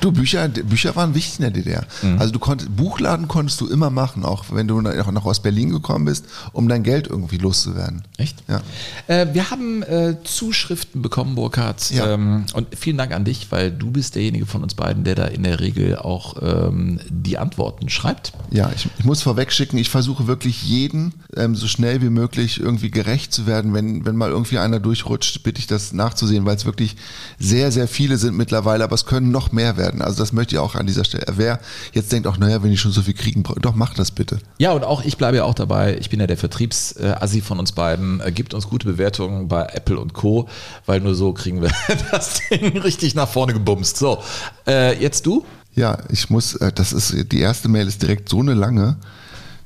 Du, 0.01 0.11
Bücher, 0.11 0.47
Bücher 0.47 0.95
waren 0.95 1.13
wichtig 1.15 1.39
in 1.39 1.41
der 1.41 1.51
DDR. 1.51 1.85
Mhm. 2.01 2.19
Also 2.19 2.31
du 2.33 2.39
konntest, 2.39 2.75
Buchladen 2.75 3.27
konntest 3.27 3.59
du 3.61 3.67
immer 3.67 3.89
machen, 3.89 4.25
auch 4.25 4.45
wenn 4.51 4.67
du 4.67 4.79
nach, 4.81 5.11
nach 5.11 5.25
aus 5.25 5.41
Berlin 5.41 5.69
gekommen 5.69 6.05
bist, 6.05 6.25
um 6.51 6.67
dein 6.67 6.83
Geld 6.83 7.07
irgendwie 7.07 7.37
loszuwerden. 7.37 8.03
Echt? 8.17 8.43
Ja. 8.47 8.61
Äh, 9.07 9.33
wir 9.33 9.49
haben 9.51 9.83
äh, 9.83 10.15
Zuschriften 10.23 11.01
bekommen, 11.01 11.35
Burkhard. 11.35 11.91
Ja. 11.91 12.13
Ähm, 12.13 12.45
und 12.53 12.67
vielen 12.77 12.97
Dank 12.97 13.13
an 13.13 13.25
dich, 13.25 13.51
weil 13.51 13.71
du 13.71 13.91
bist 13.91 14.15
derjenige 14.15 14.45
von 14.45 14.63
uns 14.63 14.75
beiden, 14.75 15.03
der 15.03 15.15
da 15.15 15.25
in 15.25 15.43
der 15.43 15.59
Regel 15.59 15.97
auch 15.97 16.35
ähm, 16.41 16.99
die 17.09 17.37
Antworten 17.37 17.89
schreibt. 17.89 18.33
Ja, 18.51 18.71
ich, 18.75 18.87
ich 18.97 19.05
muss 19.05 19.21
vorweg 19.21 19.51
schicken, 19.51 19.77
ich 19.77 19.89
versuche 19.89 20.27
wirklich 20.27 20.63
jeden 20.63 21.13
ähm, 21.35 21.55
so 21.55 21.67
schnell 21.67 22.01
wie 22.01 22.09
möglich 22.09 22.59
irgendwie 22.59 22.91
gerecht 22.91 23.33
zu 23.33 23.47
werden. 23.47 23.73
Wenn, 23.73 24.05
wenn 24.05 24.15
mal 24.15 24.29
irgendwie 24.29 24.57
einer 24.57 24.79
durchrutscht, 24.79 25.43
bitte 25.43 25.59
ich 25.59 25.67
das 25.67 25.93
nachzusehen, 26.19 26.45
weil 26.45 26.55
es 26.55 26.65
wirklich 26.65 26.95
sehr, 27.39 27.71
sehr 27.71 27.87
viele 27.87 28.17
sind 28.17 28.35
mittlerweile, 28.35 28.83
aber 28.83 28.95
es 28.95 29.05
können 29.05 29.31
noch 29.31 29.51
mehr 29.51 29.77
werden. 29.77 30.01
Also 30.01 30.17
das 30.19 30.33
möchte 30.33 30.55
ich 30.55 30.59
auch 30.59 30.75
an 30.75 30.85
dieser 30.85 31.03
Stelle. 31.05 31.25
Wer 31.35 31.59
jetzt 31.93 32.11
denkt, 32.11 32.27
auch 32.27 32.37
naja, 32.37 32.61
wenn 32.63 32.71
ich 32.71 32.81
schon 32.81 32.91
so 32.91 33.01
viel 33.01 33.13
kriegen, 33.13 33.43
brauche, 33.43 33.59
doch 33.59 33.75
mach 33.75 33.93
das 33.93 34.11
bitte. 34.11 34.39
Ja, 34.57 34.71
und 34.73 34.83
auch 34.83 35.03
ich 35.03 35.17
bleibe 35.17 35.37
ja 35.37 35.43
auch 35.45 35.53
dabei. 35.53 35.97
Ich 35.99 36.09
bin 36.09 36.19
ja 36.19 36.27
der 36.27 36.37
Vertriebsassi 36.37 37.41
von 37.41 37.59
uns 37.59 37.71
beiden. 37.71 38.19
Äh, 38.21 38.31
Gibt 38.31 38.53
uns 38.53 38.67
gute 38.67 38.85
Bewertungen 38.87 39.47
bei 39.47 39.63
Apple 39.73 39.99
und 39.99 40.13
Co., 40.13 40.47
weil 40.85 40.99
nur 40.99 41.15
so 41.15 41.33
kriegen 41.33 41.61
wir 41.61 41.71
das 42.11 42.41
Ding 42.49 42.77
richtig 42.77 43.15
nach 43.15 43.27
vorne 43.29 43.53
gebumst. 43.53 43.97
So, 43.97 44.19
äh, 44.67 44.99
jetzt 45.01 45.25
du? 45.25 45.45
Ja, 45.75 45.99
ich 46.09 46.29
muss, 46.29 46.55
äh, 46.55 46.71
das 46.73 46.91
ist, 46.93 47.31
die 47.31 47.39
erste 47.39 47.69
Mail 47.69 47.87
ist 47.87 48.01
direkt 48.01 48.27
so 48.29 48.39
eine 48.39 48.53
lange. 48.53 48.97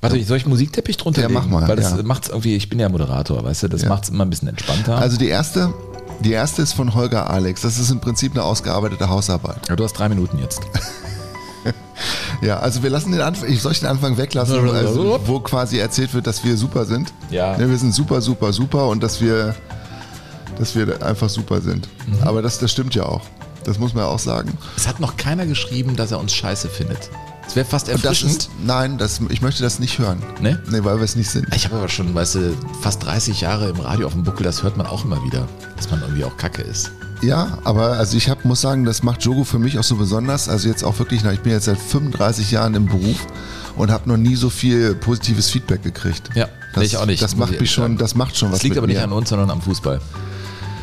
Warte, 0.01 0.21
soll 0.25 0.35
ich 0.35 0.45
Musikteppich 0.45 0.97
drunter 0.97 1.21
Ja, 1.21 1.27
legen? 1.27 1.39
mach 1.39 1.47
mal, 1.47 1.67
Weil 1.67 1.77
das 1.77 1.91
ja. 1.91 2.03
macht's 2.03 2.27
irgendwie, 2.27 2.55
ich 2.57 2.67
bin 2.69 2.77
ja 2.77 2.89
Moderator, 2.89 3.41
weißt 3.41 3.63
du, 3.63 3.67
das 3.69 3.83
Ja. 3.83 3.89
macht's 3.89 4.09
immer 4.09 4.25
ein 4.25 4.29
bisschen 4.29 4.49
entspannter. 4.49 4.97
Also 4.97 5.15
die 5.17 5.29
erste, 5.29 5.73
die 6.23 6.31
erste 6.31 6.61
ist 6.61 6.73
von 6.73 6.93
Holger 6.93 7.29
Alex. 7.29 7.61
Das 7.61 7.77
ist 7.77 7.91
im 7.91 7.99
Prinzip 7.99 8.33
eine 8.33 8.43
ausgearbeitete 8.43 9.09
Hausarbeit. 9.09 9.67
ja, 9.69 9.75
du 9.75 9.83
hast 9.83 9.93
drei 9.93 10.09
Minuten 10.09 10.39
jetzt. 10.39 10.61
Ja, 12.41 12.59
also 12.59 12.83
wir 12.83 12.89
lassen 12.89 13.11
den 13.11 13.21
Anfang, 13.21 13.49
ich 13.49 13.61
soll 13.61 13.71
ich 13.71 13.79
den 13.79 13.89
Anfang 13.89 14.17
weglassen, 14.17 14.69
also, 14.75 15.19
wo 15.25 15.39
quasi 15.39 15.77
erzählt 15.77 16.13
wird, 16.13 16.27
dass 16.27 16.43
wir 16.43 16.57
super 16.57 16.85
sind. 16.85 17.13
Ja. 17.29 17.57
Ne, 17.57 17.69
wir 17.69 17.77
sind 17.77 17.93
super, 17.93 18.21
super, 18.21 18.51
super 18.51 18.89
und 18.89 19.01
dass 19.01 19.21
wir, 19.21 19.55
dass 20.57 20.75
wir 20.75 21.01
einfach 21.03 21.29
super 21.29 21.61
sind. 21.61 21.87
Mhm. 22.05 22.23
Aber 22.23 22.41
das, 22.41 22.59
das 22.59 22.71
stimmt 22.71 22.95
ja 22.95 23.03
auch. 23.03 23.21
Das 23.63 23.79
muss 23.79 23.93
man 23.93 24.03
ja 24.03 24.09
auch 24.09 24.19
sagen. 24.19 24.57
Es 24.75 24.87
hat 24.87 24.99
noch 24.99 25.15
keiner 25.15 25.45
geschrieben, 25.45 25.95
dass 25.95 26.11
er 26.11 26.19
uns 26.19 26.33
scheiße 26.33 26.67
findet. 26.67 27.09
Es 27.53 27.57
wäre 27.57 27.67
fast 27.67 27.87
Und 27.87 28.03
das 28.03 28.03
erfrischend. 28.23 28.31
ist, 28.31 28.49
nein, 28.65 28.97
das, 28.97 29.21
ich 29.29 29.43
möchte 29.43 29.61
das 29.61 29.77
nicht 29.77 29.99
hören. 29.99 30.23
Ne? 30.41 30.59
Nee, 30.71 30.79
weil 30.83 30.97
wir 30.97 31.03
es 31.03 31.15
nicht 31.15 31.29
sind. 31.29 31.53
Ich 31.55 31.65
habe 31.65 31.75
aber 31.75 31.87
schon, 31.87 32.15
weißt 32.15 32.33
du, 32.33 32.57
fast 32.81 33.05
30 33.05 33.41
Jahre 33.41 33.69
im 33.69 33.79
Radio 33.79 34.07
auf 34.07 34.13
dem 34.13 34.23
Buckel, 34.23 34.43
das 34.43 34.63
hört 34.63 34.75
man 34.75 34.87
auch 34.87 35.05
immer 35.05 35.23
wieder, 35.23 35.47
dass 35.77 35.91
man 35.91 36.01
irgendwie 36.01 36.23
auch 36.25 36.35
kacke 36.35 36.63
ist. 36.63 36.89
Ja, 37.21 37.59
aber 37.63 37.91
also 37.91 38.17
ich 38.17 38.27
hab, 38.27 38.43
muss 38.43 38.61
sagen, 38.61 38.85
das 38.85 39.03
macht 39.03 39.23
Jogo 39.23 39.43
für 39.43 39.59
mich 39.59 39.77
auch 39.77 39.83
so 39.83 39.97
besonders. 39.97 40.49
Also 40.49 40.67
jetzt 40.67 40.83
auch 40.83 40.97
wirklich, 40.97 41.23
ich 41.23 41.39
bin 41.41 41.51
jetzt 41.51 41.65
seit 41.65 41.77
35 41.77 42.49
Jahren 42.49 42.73
im 42.73 42.87
Beruf 42.87 43.17
und 43.77 43.91
habe 43.91 44.09
noch 44.09 44.17
nie 44.17 44.35
so 44.35 44.49
viel 44.49 44.95
positives 44.95 45.51
Feedback 45.51 45.83
gekriegt. 45.83 46.31
Ja, 46.33 46.47
das, 46.73 46.85
ich 46.85 46.97
auch 46.97 47.05
nicht, 47.05 47.21
Das 47.21 47.35
macht 47.35 47.53
ich 47.53 47.59
mich 47.59 47.71
schon, 47.71 47.99
das 47.99 48.15
macht 48.15 48.35
schon 48.35 48.49
was 48.51 48.57
Das 48.57 48.63
liegt 48.63 48.79
aber 48.79 48.87
nicht 48.87 48.97
mir. 48.97 49.03
an 49.03 49.11
uns, 49.11 49.29
sondern 49.29 49.51
am 49.51 49.61
Fußball. 49.61 50.01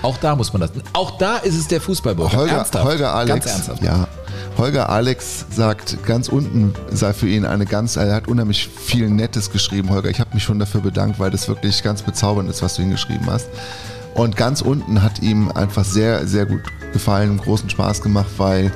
Auch 0.03 0.17
da 0.19 0.37
muss 0.37 0.53
man 0.53 0.61
das. 0.61 0.71
Auch 0.93 1.19
da 1.19 1.39
ist 1.39 1.57
es 1.59 1.67
der 1.67 1.81
Fußballburg. 1.81 2.33
Holger, 2.33 2.53
ernsthaft. 2.59 2.85
Holger 2.85 3.13
Alex, 3.13 3.45
Ganz 3.45 3.57
ernsthaft. 3.69 3.83
ja, 3.83 4.09
Holger 4.57 4.91
Alex 4.91 5.47
sagt, 5.51 6.05
ganz 6.05 6.29
unten 6.29 6.75
sei 6.91 7.13
für 7.13 7.29
ihn 7.29 7.45
eine 7.45 7.67
ganz, 7.67 7.97
er 7.97 8.15
hat 8.15 8.29
unheimlich 8.29 8.69
viel 8.69 9.09
Nettes 9.09 9.51
geschrieben, 9.51 9.91
Holger. 9.91 10.11
Ich 10.11 10.21
habe 10.21 10.31
mich 10.35 10.43
schon 10.43 10.59
dafür 10.59 10.81
bedankt, 10.81 11.19
weil 11.19 11.31
das 11.31 11.49
wirklich 11.49 11.83
ganz 11.83 12.03
bezaubernd 12.03 12.51
ist, 12.51 12.63
was 12.63 12.75
du 12.75 12.83
hingeschrieben 12.83 13.27
hast. 13.27 13.49
Und 14.15 14.37
ganz 14.37 14.61
unten 14.61 15.03
hat 15.03 15.23
ihm 15.23 15.51
einfach 15.53 15.85
sehr, 15.85 16.27
sehr 16.27 16.47
gut 16.47 16.63
gefallen 16.93 17.31
und 17.31 17.43
großen 17.43 17.71
Spaß 17.71 18.03
gemacht, 18.03 18.31
weil 18.37 18.73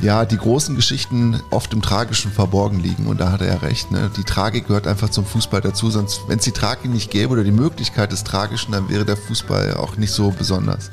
ja, 0.00 0.24
die 0.24 0.36
großen 0.36 0.76
Geschichten 0.76 1.40
oft 1.50 1.72
im 1.72 1.82
Tragischen 1.82 2.30
verborgen 2.30 2.80
liegen. 2.80 3.06
Und 3.06 3.20
da 3.20 3.32
hat 3.32 3.40
er 3.40 3.48
ja 3.48 3.56
recht. 3.56 3.90
Ne? 3.90 4.10
Die 4.16 4.24
Tragik 4.24 4.68
gehört 4.68 4.86
einfach 4.86 5.08
zum 5.08 5.24
Fußball 5.24 5.60
dazu. 5.60 5.90
Sonst, 5.90 6.22
wenn 6.28 6.38
es 6.38 6.44
die 6.44 6.52
Tragik 6.52 6.90
nicht 6.90 7.10
gäbe 7.10 7.32
oder 7.32 7.44
die 7.44 7.52
Möglichkeit 7.52 8.12
des 8.12 8.24
Tragischen, 8.24 8.72
dann 8.72 8.88
wäre 8.88 9.04
der 9.04 9.16
Fußball 9.16 9.74
auch 9.74 9.96
nicht 9.96 10.12
so 10.12 10.30
besonders. 10.30 10.90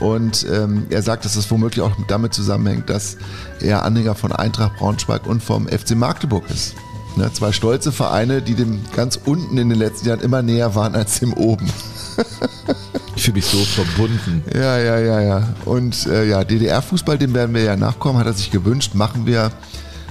Und 0.00 0.46
ähm, 0.50 0.86
er 0.88 1.02
sagt, 1.02 1.24
dass 1.24 1.36
es 1.36 1.50
womöglich 1.50 1.82
auch 1.82 1.92
damit 2.08 2.32
zusammenhängt, 2.32 2.88
dass 2.88 3.18
er 3.60 3.84
Anhänger 3.84 4.14
von 4.14 4.32
Eintracht 4.32 4.76
Braunschweig 4.76 5.26
und 5.26 5.42
vom 5.42 5.68
FC 5.68 5.90
Magdeburg 5.94 6.48
ist. 6.48 6.74
Ne? 7.16 7.30
Zwei 7.32 7.52
stolze 7.52 7.92
Vereine, 7.92 8.40
die 8.40 8.54
dem 8.54 8.80
ganz 8.96 9.20
unten 9.22 9.58
in 9.58 9.68
den 9.68 9.78
letzten 9.78 10.08
Jahren 10.08 10.20
immer 10.20 10.40
näher 10.42 10.74
waren 10.74 10.94
als 10.94 11.20
dem 11.20 11.34
oben. 11.34 11.70
Ich 13.16 13.24
fühle 13.24 13.34
mich 13.36 13.44
so 13.46 13.58
verbunden. 13.58 14.42
Ja, 14.54 14.78
ja, 14.78 14.98
ja, 14.98 15.20
ja. 15.20 15.48
Und 15.66 16.06
äh, 16.06 16.26
ja, 16.28 16.42
DDR-Fußball, 16.44 17.18
dem 17.18 17.34
werden 17.34 17.54
wir 17.54 17.62
ja 17.62 17.76
nachkommen, 17.76 18.18
hat 18.18 18.26
er 18.26 18.32
sich 18.32 18.50
gewünscht, 18.50 18.94
machen 18.94 19.26
wir. 19.26 19.50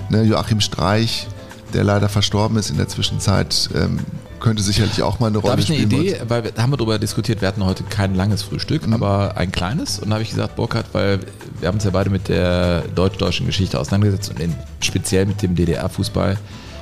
Ne, 0.09 0.23
Joachim 0.23 0.59
Streich, 0.61 1.27
der 1.73 1.83
leider 1.83 2.09
verstorben 2.09 2.57
ist 2.57 2.69
in 2.69 2.77
der 2.77 2.87
Zwischenzeit, 2.87 3.69
ähm, 3.75 3.99
könnte 4.39 4.63
sicherlich 4.63 5.01
auch 5.03 5.19
mal 5.19 5.27
eine 5.27 5.35
Da 5.35 5.41
Rolle 5.41 5.51
habe 5.51 5.61
ich 5.61 5.69
eine 5.71 5.79
spielen. 5.81 6.01
Idee, 6.01 6.21
weil 6.27 6.43
wir, 6.45 6.51
da 6.51 6.61
haben 6.63 6.71
wir 6.71 6.77
darüber 6.77 6.97
diskutiert, 6.97 7.41
wir 7.41 7.47
hatten 7.47 7.63
heute 7.65 7.83
kein 7.83 8.15
langes 8.15 8.41
Frühstück, 8.43 8.87
Mhm. 8.87 8.93
aber 8.93 9.37
ein 9.37 9.51
kleines. 9.51 9.99
Und 9.99 10.09
da 10.09 10.15
habe 10.15 10.23
ich 10.23 10.29
gesagt, 10.29 10.55
Burkhard, 10.55 10.85
weil 10.93 11.19
wir 11.59 11.67
haben 11.67 11.75
uns 11.75 11.83
ja 11.83 11.89
beide 11.91 12.09
mit 12.09 12.27
der 12.27 12.83
deutsch-deutschen 12.95 13.45
Geschichte 13.45 13.79
auseinandergesetzt 13.79 14.29
und 14.29 14.39
in, 14.39 14.55
speziell 14.81 15.25
mit 15.25 15.41
dem 15.41 15.55
DDR-Fußball. 15.55 16.37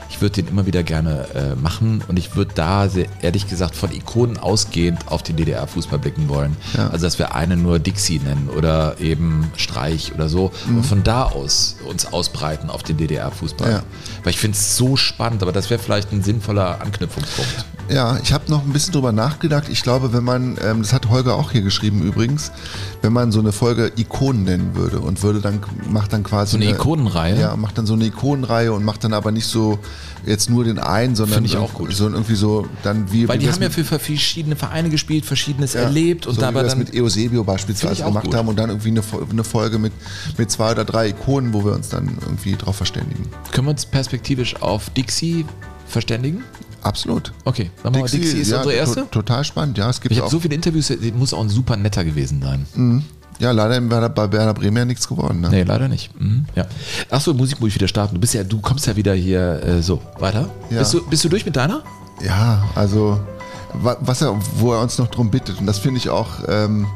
Ich 0.09 0.21
würde 0.21 0.41
den 0.41 0.47
immer 0.47 0.65
wieder 0.65 0.83
gerne 0.83 1.27
äh, 1.35 1.55
machen 1.55 2.03
und 2.07 2.17
ich 2.17 2.35
würde 2.35 2.51
da 2.55 2.87
sehr, 2.89 3.07
ehrlich 3.21 3.47
gesagt 3.47 3.75
von 3.75 3.91
Ikonen 3.91 4.37
ausgehend 4.37 5.07
auf 5.07 5.21
den 5.23 5.35
DDR-Fußball 5.35 5.99
blicken 5.99 6.29
wollen. 6.29 6.55
Ja. 6.75 6.89
Also 6.89 7.05
dass 7.05 7.19
wir 7.19 7.35
eine 7.35 7.57
nur 7.57 7.79
Dixie 7.79 8.19
nennen 8.19 8.49
oder 8.55 8.99
eben 8.99 9.51
Streich 9.57 10.13
oder 10.13 10.29
so 10.29 10.51
Mhm. 10.67 10.77
und 10.77 10.83
von 10.85 11.03
da 11.03 11.23
aus 11.23 11.75
uns 11.87 12.11
ausbreiten 12.11 12.69
auf 12.69 12.83
den 12.83 12.97
DDR-Fußball. 12.97 13.69
Ja. 13.69 13.83
Weil 14.23 14.31
ich 14.31 14.39
finde 14.39 14.55
es 14.57 14.77
so 14.77 14.95
spannend, 14.97 15.41
aber 15.43 15.51
das 15.51 15.69
wäre 15.69 15.79
vielleicht 15.81 16.11
ein 16.11 16.23
sinnvoller 16.23 16.81
Anknüpfungspunkt. 16.81 17.65
Ja, 17.89 18.17
ich 18.21 18.33
habe 18.33 18.43
noch 18.49 18.63
ein 18.65 18.73
bisschen 18.73 18.91
drüber 18.93 19.13
nachgedacht. 19.13 19.65
Ich 19.69 19.81
glaube, 19.81 20.11
wenn 20.11 20.23
man, 20.23 20.57
ähm, 20.61 20.81
das 20.81 20.91
hat 20.91 21.07
Holger 21.09 21.35
auch 21.35 21.51
hier 21.51 21.61
geschrieben 21.61 22.01
übrigens, 22.01 22.51
wenn 23.01 23.13
man 23.13 23.31
so 23.31 23.39
eine 23.39 23.53
Folge 23.53 23.93
Ikonen 23.95 24.43
nennen 24.43 24.75
würde 24.75 24.99
und 24.99 25.23
würde 25.23 25.39
dann, 25.39 25.61
macht 25.89 26.11
dann 26.11 26.23
quasi. 26.23 26.51
So 26.51 26.57
eine 26.57 26.69
Ikonenreihe? 26.71 27.39
Ja, 27.39 27.55
macht 27.55 27.77
dann 27.77 27.85
so 27.85 27.93
eine 27.93 28.05
Ikonenreihe 28.05 28.73
und 28.73 28.83
macht 28.83 29.05
dann 29.05 29.13
aber 29.13 29.31
nicht 29.31 29.47
so 29.47 29.79
jetzt 30.25 30.49
nur 30.49 30.63
den 30.63 30.79
einen, 30.79 31.15
sondern 31.15 31.36
Finde 31.36 31.49
ich 31.49 31.57
auch 31.57 31.73
gut. 31.73 31.93
So 31.93 32.07
irgendwie 32.10 32.36
so 32.36 32.67
dann 32.83 33.12
wie. 33.12 33.27
Weil 33.27 33.38
die 33.39 33.49
haben 33.51 33.62
ja 33.62 33.69
für 33.69 33.83
verschiedene 33.83 34.55
Vereine 34.55 34.89
gespielt, 34.89 35.25
verschiedenes 35.25 35.73
Ja, 35.73 35.81
erlebt 35.81 36.27
und 36.27 36.36
so 36.36 36.41
dabei 36.41 36.51
wie 36.51 36.55
wir 36.60 36.63
das 36.63 36.71
dann. 36.73 36.79
mit 36.79 36.93
Eusebio 36.95 37.43
beispielsweise 37.43 38.03
gemacht 38.03 38.25
gut. 38.25 38.36
haben 38.36 38.47
und 38.47 38.57
dann 38.57 38.69
irgendwie 38.69 38.89
eine, 38.89 39.01
eine 39.29 39.43
Folge 39.43 39.77
mit, 39.79 39.93
mit 40.38 40.51
zwei 40.51 40.71
oder 40.71 40.86
drei 40.86 41.10
Ikonen, 41.10 41.53
wo 41.53 41.63
wir 41.63 41.73
uns 41.73 41.89
dann 41.89 42.17
irgendwie 42.21 42.55
drauf 42.55 42.75
verständigen. 42.75 43.23
Können 43.51 43.67
wir 43.67 43.71
uns 43.71 43.86
perspektivisch 43.86 44.55
auf 44.62 44.89
Dixie 44.91 45.45
verständigen? 45.88 46.43
Absolut. 46.83 47.33
Okay, 47.43 47.71
dann 47.83 47.93
Dixie 47.93 48.17
ist 48.19 48.49
ja, 48.49 48.57
unsere 48.57 48.75
erste. 48.75 49.01
to- 49.01 49.05
Total 49.12 49.43
spannend, 49.43 49.77
ja. 49.77 49.89
Es 49.89 49.99
gibt 49.99 50.13
Ich 50.13 50.19
habe 50.21 50.29
so 50.29 50.39
viele 50.39 50.55
Interviews, 50.55 50.91
muss 51.17 51.33
auch 51.33 51.41
ein 51.41 51.49
super 51.49 51.75
netter 51.75 52.05
gewesen 52.05 52.41
sein. 52.41 53.05
Ja, 53.39 53.52
leider 53.52 53.82
Werder- 53.89 54.10
bei 54.10 54.32
Werder 54.32 54.54
Bremen 54.54 54.78
ja 54.78 54.86
nichts 54.86 55.08
geworden. 55.08 55.41
Ne? 55.41 55.50
Nee, 55.50 55.63
leider 55.63 55.88
nicht. 55.88 56.19
Mhm, 56.19 56.45
ja. 56.56 56.65
Achso, 57.10 57.34
Musik 57.34 57.60
muss 57.60 57.69
ich 57.69 57.76
wieder 57.76 57.88
starten. 57.88 58.15
Du 58.15 58.21
bist 58.21 58.34
ja, 58.34 58.43
du 58.43 58.60
kommst 58.60 58.88
ja 58.88 58.95
wieder 58.95 59.13
hier 59.13 59.63
äh, 59.63 59.82
so 59.82 60.02
weiter. 60.19 60.50
Ja. 60.69 60.80
Bist, 60.80 60.93
du, 60.93 61.06
bist 61.08 61.23
du 61.23 61.30
durch 61.30 61.45
mit 61.45 61.56
deiner? 61.56 61.82
Ja, 62.26 62.63
also 62.76 63.19
wa- 63.73 63.97
was 64.00 64.21
er, 64.21 64.36
wo 64.56 64.73
er 64.73 64.82
uns 64.82 64.97
noch 64.97 65.08
drum 65.08 65.30
bittet, 65.30 65.60
und 65.60 65.65
das 65.67 65.78
finde 65.80 66.00
ich 66.00 66.10
auch 66.10 66.30
ähm, 66.47 66.88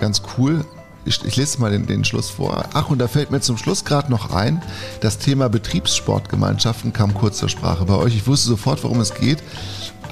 ganz 0.00 0.22
cool. 0.36 0.64
Ich, 1.06 1.24
ich 1.24 1.36
lese 1.36 1.60
mal 1.60 1.70
den, 1.70 1.86
den 1.86 2.04
Schluss 2.04 2.30
vor. 2.30 2.64
Ach, 2.74 2.90
und 2.90 2.98
da 2.98 3.06
fällt 3.06 3.30
mir 3.30 3.40
zum 3.40 3.56
Schluss 3.56 3.84
gerade 3.84 4.10
noch 4.10 4.34
ein, 4.34 4.60
das 5.00 5.18
Thema 5.18 5.48
Betriebssportgemeinschaften 5.48 6.92
kam 6.92 7.14
kurz 7.14 7.38
zur 7.38 7.48
Sprache 7.48 7.84
bei 7.84 7.94
euch. 7.94 8.16
Ich 8.16 8.26
wusste 8.26 8.48
sofort, 8.48 8.82
worum 8.82 9.00
es 9.00 9.14
geht. 9.14 9.38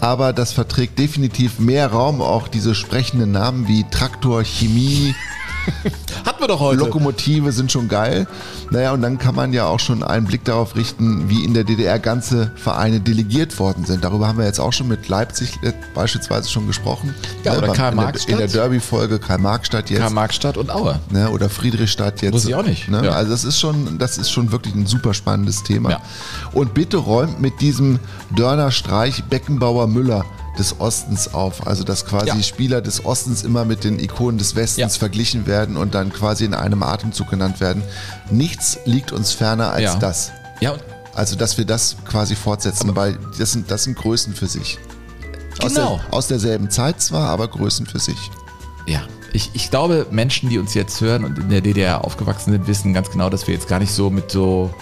Aber 0.00 0.32
das 0.32 0.52
verträgt 0.52 0.98
definitiv 0.98 1.58
mehr 1.58 1.90
Raum, 1.90 2.20
auch 2.20 2.48
diese 2.48 2.74
sprechenden 2.74 3.32
Namen 3.32 3.68
wie 3.68 3.84
Traktor, 3.90 4.44
Chemie, 4.44 5.14
Hatten 6.24 6.42
wir 6.42 6.48
doch 6.48 6.60
heute. 6.60 6.80
Lokomotive 6.80 7.52
sind 7.52 7.70
schon 7.72 7.88
geil. 7.88 8.26
Naja, 8.70 8.92
und 8.92 9.02
dann 9.02 9.18
kann 9.18 9.34
man 9.34 9.52
ja 9.52 9.66
auch 9.66 9.80
schon 9.80 10.02
einen 10.02 10.26
Blick 10.26 10.44
darauf 10.44 10.76
richten, 10.76 11.28
wie 11.28 11.44
in 11.44 11.54
der 11.54 11.64
DDR 11.64 11.98
ganze 11.98 12.50
Vereine 12.56 13.00
delegiert 13.00 13.58
worden 13.58 13.84
sind. 13.84 14.04
Darüber 14.04 14.28
haben 14.28 14.38
wir 14.38 14.44
jetzt 14.46 14.60
auch 14.60 14.72
schon 14.72 14.88
mit 14.88 15.08
Leipzig 15.08 15.58
äh, 15.62 15.72
beispielsweise 15.94 16.48
schon 16.50 16.66
gesprochen. 16.66 17.14
Ja, 17.42 17.54
Ne, 17.54 17.58
oder 17.58 17.72
Karl-Marx-Stadt. 17.72 18.30
In 18.30 18.38
der, 18.38 18.46
der 18.48 18.62
Derby-Folge 18.62 19.18
Karl-Marx-Stadt 19.18 19.90
jetzt. 19.90 20.00
Karl-Marx-Stadt 20.00 20.56
und 20.56 20.70
Aue. 20.70 21.00
Ne, 21.10 21.30
oder 21.30 21.48
Friedrichstadt 21.48 22.22
jetzt. 22.22 22.32
Wusste 22.32 22.48
ich 22.48 22.54
auch 22.54 22.64
nicht. 22.64 22.88
Ne? 22.88 23.04
Ja. 23.04 23.12
Also 23.12 23.30
das 23.30 23.44
ist 23.44 23.58
schon, 23.60 23.98
das 23.98 24.18
ist 24.18 24.30
schon 24.30 24.52
wirklich 24.52 24.74
ein 24.74 24.86
super 24.86 25.14
spannendes 25.14 25.62
Thema. 25.62 25.90
Ja. 25.90 26.00
Und 26.52 26.74
bitte 26.74 26.96
räumt 26.96 27.40
mit 27.40 27.60
diesem 27.60 28.00
Dörner 28.34 28.70
Streich 28.70 29.24
Beckenbauer 29.24 29.86
Müller 29.86 30.24
des 30.58 30.80
Ostens 30.80 31.34
auf. 31.34 31.66
Also 31.66 31.84
dass 31.84 32.04
quasi 32.06 32.28
Ja. 32.28 32.42
Spieler 32.42 32.80
des 32.80 33.04
Ostens 33.04 33.42
immer 33.42 33.64
mit 33.64 33.84
den 33.84 33.98
Ikonen 33.98 34.38
des 34.38 34.54
Westens 34.56 34.94
Ja. 34.94 34.98
verglichen 34.98 35.46
werden 35.46 35.76
und 35.76 35.94
dann 35.94 36.12
quasi 36.12 36.44
in 36.44 36.54
einem 36.54 36.82
Atemzug 36.82 37.30
genannt 37.30 37.60
werden. 37.60 37.82
Nichts 38.30 38.78
liegt 38.84 39.12
uns 39.12 39.32
ferner 39.32 39.72
als 39.72 39.82
Ja. 39.82 39.96
das. 39.96 40.30
Ja, 40.60 40.74
Also 41.14 41.36
dass 41.36 41.58
wir 41.58 41.64
das 41.64 41.96
quasi 42.04 42.34
fortsetzen, 42.34 42.94
weil 42.96 43.16
das 43.38 43.52
sind, 43.52 43.70
das 43.70 43.84
sind 43.84 43.96
Größen 43.96 44.34
für 44.34 44.46
sich. 44.46 44.78
Aus, 45.62 45.74
Genau. 45.74 46.00
der, 46.04 46.14
aus 46.14 46.26
derselben 46.26 46.70
Zeit 46.70 47.00
zwar, 47.00 47.28
aber 47.28 47.46
Größen 47.46 47.86
für 47.86 48.00
sich. 48.00 48.18
Ja, 48.86 49.02
ich, 49.32 49.50
ich 49.54 49.70
glaube, 49.70 50.06
Menschen, 50.10 50.48
die 50.48 50.58
uns 50.58 50.74
jetzt 50.74 51.00
hören 51.00 51.24
und 51.24 51.38
in 51.38 51.48
der 51.50 51.60
DDR 51.60 52.04
aufgewachsen 52.04 52.50
sind, 52.52 52.66
wissen 52.66 52.92
ganz 52.94 53.10
genau, 53.10 53.30
dass 53.30 53.46
wir 53.46 53.54
jetzt 53.54 53.68
gar 53.68 53.78
nicht 53.78 53.92
so 53.92 54.10
mit 54.10 54.30
so, 54.32 54.74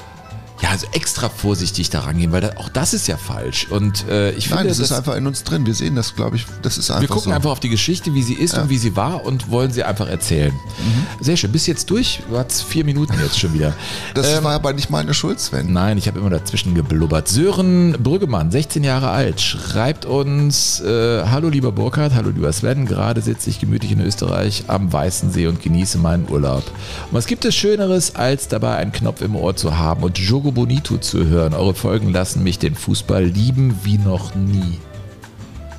ja, 0.62 0.78
so 0.78 0.86
extra 0.92 1.28
vorsichtig 1.28 1.90
da 1.90 2.00
rangehen, 2.00 2.30
weil 2.30 2.40
da, 2.40 2.50
auch 2.56 2.68
das 2.68 2.94
ist 2.94 3.08
ja 3.08 3.16
falsch. 3.16 3.66
Und 3.68 4.06
äh, 4.08 4.30
ich 4.32 4.44
finde, 4.44 4.60
Nein, 4.62 4.68
das, 4.68 4.78
das, 4.78 4.92
ist 4.92 4.96
einfach 4.96 5.16
in 5.16 5.26
uns 5.26 5.42
drin. 5.42 5.66
Wir 5.66 5.74
sehen 5.74 5.96
das, 5.96 6.14
glaube 6.14 6.36
ich, 6.36 6.46
das 6.62 6.78
ist 6.78 6.88
einfach 6.90 7.02
wir 7.02 7.08
gucken 7.08 7.30
so. 7.30 7.36
einfach 7.36 7.50
auf 7.50 7.58
die 7.58 7.68
Geschichte, 7.68 8.14
wie 8.14 8.22
sie 8.22 8.34
ist 8.34 8.56
und 8.56 8.70
wie 8.70 8.78
sie 8.78 8.94
war 8.94 9.24
und 9.24 9.50
wollen 9.50 9.72
sie 9.72 9.82
einfach 9.82 10.06
erzählen. 10.08 10.52
Mhm. 10.52 11.24
Sehr 11.24 11.36
schön. 11.36 11.50
Bist 11.50 11.66
jetzt 11.66 11.90
durch? 11.90 12.20
Du 12.30 12.38
hast 12.38 12.62
vier 12.62 12.84
Minuten 12.84 13.14
jetzt 13.20 13.40
schon 13.40 13.52
wieder. 13.54 13.74
Das 14.14 14.28
Ähm, 14.28 14.44
war 14.44 14.52
aber 14.52 14.72
nicht 14.72 14.88
meine 14.88 15.14
Schuld, 15.14 15.40
Sven. 15.40 15.72
Nein, 15.72 15.98
ich 15.98 16.06
habe 16.06 16.20
immer 16.20 16.30
dazwischen 16.30 16.74
geblubbert. 16.76 17.26
Sören 17.26 17.96
Brüggemann, 18.00 18.52
16 18.52 18.84
Jahre 18.84 19.10
alt, 19.10 19.40
schreibt 19.40 20.04
uns: 20.04 20.80
äh, 20.80 21.24
Hallo 21.26 21.48
lieber 21.48 21.72
Burkhard, 21.72 22.14
hallo 22.14 22.30
lieber 22.30 22.52
Sven. 22.52 22.86
Gerade 22.86 23.20
sitze 23.20 23.50
ich 23.50 23.58
gemütlich 23.58 23.90
in 23.90 24.00
Österreich 24.00 24.64
am 24.68 24.92
Weißen 24.92 25.32
See 25.32 25.48
und 25.48 25.60
genieße 25.60 25.98
meinen 25.98 26.28
Urlaub. 26.30 26.62
Und 27.10 27.14
was 27.14 27.26
gibt 27.26 27.44
es 27.44 27.56
Schöneres, 27.56 28.14
als 28.14 28.46
dabei 28.46 28.76
einen 28.76 28.92
Knopf 28.92 29.22
im 29.22 29.34
Ohr 29.34 29.56
zu 29.56 29.76
haben 29.76 30.04
und 30.04 30.18
Jogo 30.18 30.51
Bonito 30.54 30.98
zu 30.98 31.26
hören? 31.26 31.54
Eure 31.54 31.74
Folgen 31.74 32.12
lassen 32.12 32.42
mich 32.42 32.58
den 32.58 32.74
Fußball 32.74 33.24
lieben 33.24 33.78
wie 33.82 33.98
noch 33.98 34.34
nie. 34.34 34.78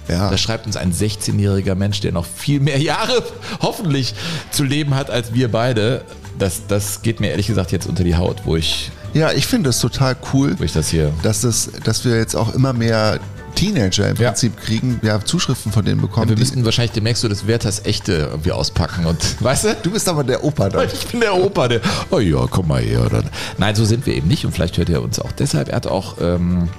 Ja. 0.08 0.30
Da 0.30 0.38
schreibt 0.38 0.66
uns 0.66 0.76
ein 0.76 0.92
16-jähriger 0.92 1.76
Mensch, 1.76 2.02
der 2.02 2.12
noch 2.12 2.26
viel 2.26 2.60
mehr 2.60 2.80
Jahre 2.80 3.24
hoffentlich 3.62 4.14
zu 4.52 4.64
leben 4.64 4.96
hat 4.96 5.10
als 5.10 5.34
wir 5.34 5.50
beide. 5.52 6.04
Das, 6.38 6.68
das 6.68 7.02
geht 7.02 7.20
mir 7.20 7.30
ehrlich 7.30 7.48
gesagt 7.48 7.72
jetzt 7.72 7.88
unter 7.88 8.04
die 8.04 8.16
Haut, 8.16 8.42
wo 8.46 8.56
ich, 8.56 8.92
Ja, 9.14 9.32
ich 9.32 9.46
finde 9.46 9.70
es 9.70 9.80
total 9.80 10.16
cool, 10.34 10.56
wo 10.58 10.64
ich 10.64 10.74
das 10.74 10.90
hier 10.90 11.12
dass, 11.22 11.42
das, 11.42 11.70
dass 11.84 12.04
wir 12.06 12.18
jetzt 12.18 12.36
auch 12.36 12.54
immer 12.54 12.74
mehr 12.74 13.20
Teenager 13.56 14.10
im 14.10 14.18
Ja. 14.18 14.30
Prinzip 14.30 14.58
kriegen, 14.58 15.00
ja, 15.04 15.24
Zuschriften 15.24 15.72
von 15.72 15.86
denen 15.86 16.02
bekommen. 16.02 16.30
wir 16.30 16.36
die- 16.36 16.42
müssten 16.42 16.66
wahrscheinlich 16.66 16.92
demnächst 16.94 17.22
so 17.22 17.28
das 17.28 17.46
Werthers 17.48 17.86
Echte 17.86 18.14
irgendwie 18.32 18.52
auspacken 18.52 19.06
und, 19.06 19.18
weißt 19.42 19.64
du? 19.66 19.76
du 19.84 19.92
bist 19.92 20.08
aber 20.10 20.24
der 20.24 20.44
Opa 20.44 20.70
da. 20.70 20.84
Ich 20.84 21.08
bin 21.08 21.20
der 21.22 21.36
Opa, 21.36 21.68
der, 21.68 21.82
oh 22.12 22.20
ja, 22.20 22.46
komm 22.50 22.68
mal 22.68 22.82
her. 22.82 23.08
Dann. 23.12 23.30
Nein, 23.58 23.76
so 23.76 23.86
sind 23.86 24.06
wir 24.06 24.16
eben 24.16 24.28
nicht 24.28 24.46
und 24.46 24.52
vielleicht 24.54 24.78
hört 24.78 24.90
er 24.90 25.02
uns 25.02 25.20
auch 25.20 25.32
deshalb. 25.32 25.70
Er 25.70 25.76
hat 25.78 25.88
auch 25.88 26.16
ähm, 26.22 26.70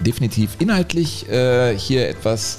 definitiv 0.00 0.50
inhaltlich 0.58 1.28
äh, 1.28 1.76
hier 1.78 2.08
etwas 2.08 2.58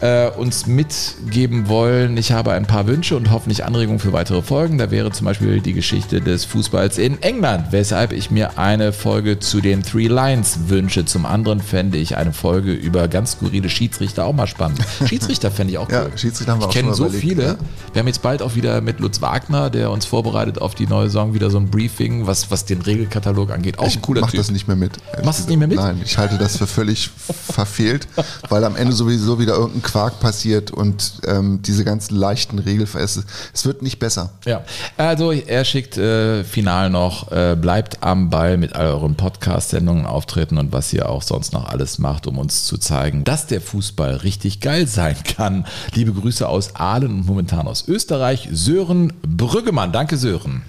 äh, 0.00 0.28
uns 0.30 0.66
mitgeben 0.66 1.68
wollen. 1.68 2.16
Ich 2.16 2.32
habe 2.32 2.52
ein 2.52 2.66
paar 2.66 2.86
Wünsche 2.86 3.16
und 3.16 3.30
hoffentlich 3.30 3.64
Anregungen 3.64 3.98
für 3.98 4.12
weitere 4.12 4.42
Folgen. 4.42 4.78
Da 4.78 4.90
wäre 4.90 5.10
zum 5.12 5.24
Beispiel 5.24 5.60
die 5.60 5.72
Geschichte 5.72 6.20
des 6.20 6.44
Fußballs 6.44 6.98
in 6.98 7.22
England, 7.22 7.66
weshalb 7.72 8.12
ich 8.12 8.30
mir 8.30 8.58
eine 8.58 8.92
Folge 8.92 9.38
zu 9.38 9.60
den 9.60 9.82
Three 9.82 10.08
Lions 10.08 10.58
wünsche. 10.68 11.04
Zum 11.04 11.26
anderen 11.26 11.60
fände 11.60 11.98
ich 11.98 12.16
eine 12.16 12.32
Folge 12.32 12.72
über 12.72 13.08
ganz 13.08 13.32
skurrile 13.32 13.68
Schiedsrichter 13.68 14.24
auch 14.24 14.32
mal 14.34 14.46
spannend. 14.46 14.80
Schiedsrichter 15.06 15.50
fände 15.50 15.72
ich 15.72 15.78
auch 15.78 15.90
Ja, 15.90 16.04
cool. 16.04 16.12
Schiedsrichter 16.16 16.52
haben 16.52 16.60
wir 16.60 16.68
ich 16.68 16.74
kenne 16.74 16.94
so 16.94 17.04
überlegt, 17.04 17.22
viele. 17.22 17.44
ja. 17.44 17.56
Wir 17.92 18.00
haben 18.00 18.06
jetzt 18.08 18.22
bald 18.22 18.42
auch 18.42 18.54
wieder 18.54 18.80
mit 18.80 19.00
Lutz 19.00 19.20
Wagner, 19.22 19.70
der 19.70 19.90
uns 19.90 20.04
vorbereitet 20.04 20.60
auf 20.60 20.74
die 20.74 20.86
neue 20.86 21.06
Saison, 21.06 21.34
wieder 21.34 21.50
so 21.50 21.58
ein 21.58 21.70
Briefing, 21.70 22.26
was, 22.26 22.50
was 22.50 22.64
den 22.64 22.82
Regelkatalog 22.82 23.50
angeht. 23.50 23.78
Auch 23.78 23.86
ich 23.86 23.96
ein 23.96 24.02
cooler 24.02 24.20
mach 24.22 24.30
Typ. 24.30 24.38
das 24.40 24.50
nicht 24.50 24.66
mehr 24.66 24.76
mit. 24.76 24.92
Machst 25.24 25.38
du 25.40 25.42
es 25.44 25.48
nicht 25.48 25.58
mehr 25.58 25.68
mit? 25.68 25.76
Nein, 25.78 26.00
ich 26.04 26.18
halte 26.18 26.36
das 26.38 26.56
für 26.58 26.66
völlig 26.66 27.10
verfehlt, 27.50 28.06
weil 28.48 28.64
am 28.64 28.76
Ende 28.76 28.92
sowieso 28.94 29.38
wieder 29.38 29.54
irgendein 29.54 29.82
Quark 29.86 30.18
passiert 30.18 30.72
und 30.72 31.20
ähm, 31.28 31.60
diese 31.62 31.84
ganzen 31.84 32.16
leichten 32.16 32.58
Regelveräste. 32.58 33.22
Es 33.54 33.64
wird 33.64 33.82
nicht 33.82 34.00
besser. 34.00 34.30
Ja, 34.44 34.64
also 34.96 35.30
er 35.30 35.64
schickt 35.64 35.96
äh, 35.96 36.42
final 36.42 36.90
noch, 36.90 37.30
äh, 37.30 37.56
bleibt 37.58 38.02
am 38.02 38.28
Ball 38.28 38.56
mit 38.56 38.74
all 38.74 38.88
euren 38.88 39.14
Podcast-Sendungen, 39.14 40.04
Auftritten 40.04 40.58
und 40.58 40.72
was 40.72 40.92
ihr 40.92 41.08
auch 41.08 41.22
sonst 41.22 41.52
noch 41.52 41.68
alles 41.68 41.98
macht, 41.98 42.26
um 42.26 42.36
uns 42.36 42.64
zu 42.64 42.78
zeigen, 42.78 43.22
dass 43.22 43.46
der 43.46 43.60
Fußball 43.60 44.16
richtig 44.16 44.60
geil 44.60 44.88
sein 44.88 45.16
kann. 45.22 45.64
Liebe 45.94 46.12
Grüße 46.12 46.48
aus 46.48 46.74
Aalen 46.74 47.20
und 47.20 47.26
momentan 47.26 47.68
aus 47.68 47.86
Österreich, 47.86 48.48
Sören 48.50 49.12
Brüggemann. 49.22 49.92
Danke, 49.92 50.16
Sören. 50.16 50.62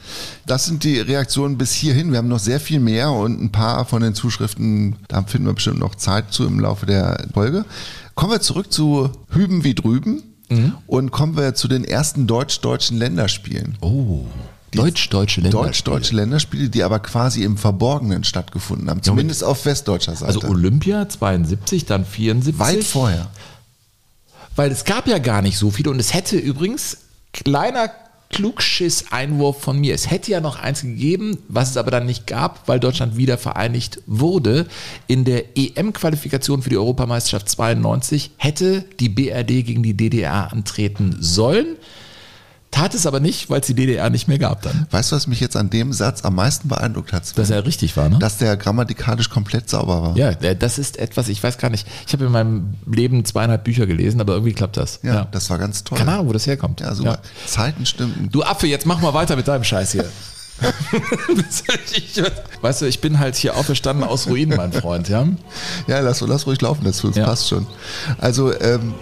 das 0.46 0.66
sind 0.66 0.84
die 0.84 1.00
Reaktionen 1.00 1.58
bis 1.58 1.74
hierhin. 1.74 2.12
Wir 2.12 2.20
haben 2.20 2.28
noch 2.28 2.38
sehr 2.40 2.60
viel 2.60 2.80
mehr 2.80 3.12
und 3.12 3.42
ein 3.42 3.52
paar 3.52 3.84
von 3.86 4.04
den 4.04 4.14
Zuschriften, 4.14 4.96
da 5.08 5.24
finden 5.24 5.48
wir 5.48 5.54
bestimmt 5.54 5.80
noch 5.80 5.96
Zeit 5.96 6.32
zu 6.32 6.46
im 6.46 6.60
Laufe 6.60 6.86
der 6.86 7.26
Folge. 7.34 7.66
Kommen 8.18 8.32
wir 8.32 8.42
zurück 8.42 8.74
zu 8.74 9.12
Hüben 9.30 9.64
wie 9.64 9.76
drüben 9.76 10.24
und 10.88 11.12
kommen 11.12 11.38
wir 11.38 11.54
zu 11.54 11.68
den 11.68 11.84
ersten 11.84 12.26
deutsch-deutschen 12.26 12.98
Länderspielen. 12.98 13.78
Oh. 13.82 14.26
Deutsch-deutsche 14.72 15.42
Länder. 15.42 15.60
Deutsch-deutsche 15.60 16.16
Länderspiele, 16.16 16.70
die 16.70 16.84
aber 16.84 17.00
quasi 17.00 17.44
im 17.44 17.58
Verborgenen 17.58 18.24
stattgefunden 18.24 18.90
haben, 18.90 19.04
zumindest 19.04 19.44
auf 19.44 19.66
westdeutscher 19.66 20.16
Seite. 20.16 20.34
Also 20.34 20.48
Olympia 20.48 21.08
72, 21.08 21.86
dann 21.86 22.06
74. 22.06 22.60
Weit 22.60 22.84
vorher. 22.84 23.28
Weil 24.56 24.72
es 24.72 24.84
gab 24.84 25.08
ja 25.08 25.20
gar 25.20 25.44
nicht 25.44 25.60
so 25.60 25.70
viele 25.70 25.92
und 25.92 26.00
es 26.00 26.16
hätte 26.16 26.38
übrigens, 26.38 26.98
kleiner 27.34 27.92
Klugschiss-Einwurf 28.30 29.62
von 29.62 29.80
mir, 29.80 29.96
es 29.96 30.10
hätte 30.10 30.32
ja 30.32 30.42
noch 30.42 30.58
eins 30.58 30.82
gegeben, 30.82 31.38
was 31.48 31.72
es 31.72 31.78
aber 31.78 31.92
dann 31.92 32.06
nicht 32.06 32.28
gab, 32.28 32.68
weil 32.68 32.80
Deutschland 32.80 33.18
wieder 33.18 33.38
vereinigt 33.38 34.02
wurde. 34.06 34.68
In 35.08 35.24
der 35.24 35.58
EM-Qualifikation 35.58 36.62
für 36.62 36.70
die 36.70 36.78
Europameisterschaft 36.78 37.50
92 37.50 38.32
hätte 38.38 38.86
die 39.00 39.10
BRD 39.10 39.66
gegen 39.66 39.84
die 39.84 39.96
DDR 39.96 40.52
antreten 40.52 41.18
sollen. 41.20 41.78
Tat 42.70 42.94
es 42.94 43.08
aber 43.08 43.20
nicht, 43.20 43.50
weil 43.50 43.62
es 43.62 43.68
die 43.68 43.74
DDR 43.74 44.10
nicht 44.10 44.28
mehr 44.28 44.38
gab 44.40 44.62
dann. 44.62 44.86
Weißt 44.92 45.12
du, 45.12 45.16
was 45.16 45.26
mich 45.28 45.40
jetzt 45.40 45.56
an 45.56 45.70
dem 45.70 45.94
Satz 45.94 46.24
am 46.26 46.36
meisten 46.36 46.68
beeindruckt 46.68 47.14
hat? 47.14 47.26
Sven? 47.26 47.42
Dass 47.42 47.50
er 47.50 47.66
richtig 47.66 47.96
war, 47.98 48.10
ne? 48.10 48.20
Dass 48.20 48.38
der 48.38 48.58
grammatikalisch 48.58 49.30
komplett 49.30 49.70
sauber 49.70 50.02
war. 50.02 50.18
Ja, 50.18 50.30
äh, 50.32 50.56
das 50.56 50.78
ist 50.78 50.98
etwas, 50.98 51.30
ich 51.30 51.42
weiß 51.42 51.58
gar 51.58 51.70
nicht. 51.70 51.88
Ich 52.06 52.14
habe 52.14 52.26
in 52.26 52.32
meinem 52.32 52.76
Leben 52.86 53.24
zweieinhalb 53.26 53.64
Bücher 53.64 53.88
gelesen, 53.88 54.20
aber 54.22 54.34
irgendwie 54.34 54.54
klappt 54.54 54.78
das. 54.78 55.00
Ja, 55.02 55.26
das 55.32 55.50
war 55.50 55.58
ganz 55.58 55.84
toll. 55.86 55.98
Keine 55.98 56.12
Ahnung, 56.12 56.28
wo 56.28 56.34
das 56.34 56.46
herkommt. 56.46 56.82
Ja, 56.82 56.94
super. 56.94 57.20
Zeiten 57.46 57.86
stimmten. 57.86 58.30
Du 58.32 58.44
Affe, 58.44 58.68
jetzt 58.68 58.86
mach 58.86 59.00
mal 59.02 59.14
weiter 59.14 59.36
mit 59.38 59.48
deinem 59.48 59.64
Scheiß 59.64 59.94
hier. 59.94 60.06
Weißt 62.62 62.82
du, 62.82 62.86
ich 62.88 63.00
bin 63.00 63.20
halt 63.20 63.36
hier 63.36 63.56
auferstanden 63.56 64.04
aus 64.04 64.28
Ruinen, 64.28 64.58
mein 64.58 64.74
Freund, 64.74 65.10
ja? 65.10 65.26
Ja, 65.88 66.00
lass, 66.00 66.22
lass 66.22 66.48
ruhig 66.48 66.62
laufen, 66.62 66.84
das, 66.84 67.02
das 67.02 67.16
Ja. 67.16 67.26
passt 67.26 67.50
schon. 67.50 67.68
Also, 68.18 68.54
ähm, 68.60 68.94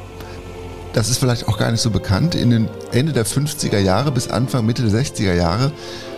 das 0.96 1.10
ist 1.10 1.18
vielleicht 1.18 1.50
auch 1.50 1.58
gar 1.58 1.72
nicht 1.72 1.82
so 1.82 1.92
bekannt. 1.92 2.36
In 2.36 2.50
den 2.50 2.70
Ende 2.94 3.12
der 3.12 3.26
50er 3.26 3.80
Jahre 3.80 4.12
bis 4.12 4.30
Anfang, 4.30 4.66
Mitte 4.66 4.82
der 4.82 4.98
60er 4.98 5.34
Jahre 5.34 5.74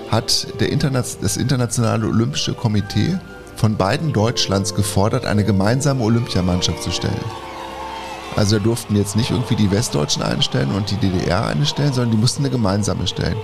hat 0.10 0.48
der 0.60 0.72
Interna 0.72 1.04
das 1.22 1.36
Internationale 1.36 2.06
Olympische 2.06 2.54
Komitee 2.54 3.18
von 3.56 3.76
beiden 3.76 4.14
Deutschlands 4.14 4.76
gefordert, 4.76 5.26
eine 5.26 5.44
gemeinsame 5.44 6.04
Olympiamannschaft 6.04 6.84
zu 6.84 6.92
stellen. 6.92 7.20
Also 8.36 8.60
da 8.60 8.64
durften 8.64 8.96
jetzt 8.96 9.16
nicht 9.16 9.32
irgendwie 9.32 9.56
die 9.56 9.72
Westdeutschen 9.72 10.22
einstellen 10.22 10.72
und 10.72 10.92
die 10.92 10.98
DDR 10.98 11.48
einstellen, 11.48 11.92
sondern 11.92 12.12
die 12.12 12.18
mussten 12.18 12.44
eine 12.44 12.52
gemeinsame 12.52 13.08
stellen. 13.08 13.38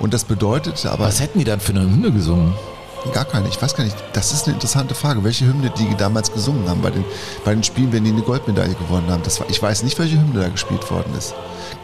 Und 0.00 0.12
das 0.12 0.24
bedeutete 0.24 0.90
aber 0.90 1.06
Was 1.06 1.18
hätten 1.18 1.38
die 1.38 1.46
dann 1.46 1.60
für 1.60 1.72
eine 1.72 1.80
Hymne 1.80 2.12
gesungen? 2.12 2.52
Gar 3.12 3.24
keine. 3.26 3.48
Ich 3.48 3.60
weiß 3.60 3.74
gar 3.74 3.84
nicht. 3.84 3.96
Das 4.12 4.32
ist 4.32 4.46
eine 4.46 4.54
interessante 4.54 4.94
Frage. 4.94 5.22
Welche 5.24 5.46
Hymne 5.46 5.70
die 5.78 5.94
damals 5.96 6.32
gesungen 6.32 6.68
haben 6.68 6.80
bei 6.82 6.90
den, 6.90 7.04
bei 7.44 7.52
den 7.54 7.62
Spielen, 7.62 7.92
wenn 7.92 8.04
die 8.04 8.10
eine 8.10 8.22
Goldmedaille 8.22 8.74
gewonnen 8.74 9.08
haben. 9.10 9.22
Das 9.22 9.38
war, 9.40 9.48
ich 9.50 9.62
weiß 9.62 9.82
nicht, 9.82 9.98
welche 9.98 10.20
Hymne 10.20 10.40
da 10.40 10.48
gespielt 10.48 10.90
worden 10.90 11.12
ist. 11.16 11.34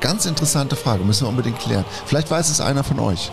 Ganz 0.01 0.27
interessante 0.27 0.77
Frage. 0.77 1.05
Müssen 1.05 1.25
wir 1.25 1.29
unbedingt 1.29 1.59
klären. 1.59 1.85
Vielleicht 2.07 2.31
weiß 2.31 2.49
es 2.51 2.61
einer 2.61 2.83
von 2.85 2.99
euch. 3.01 3.31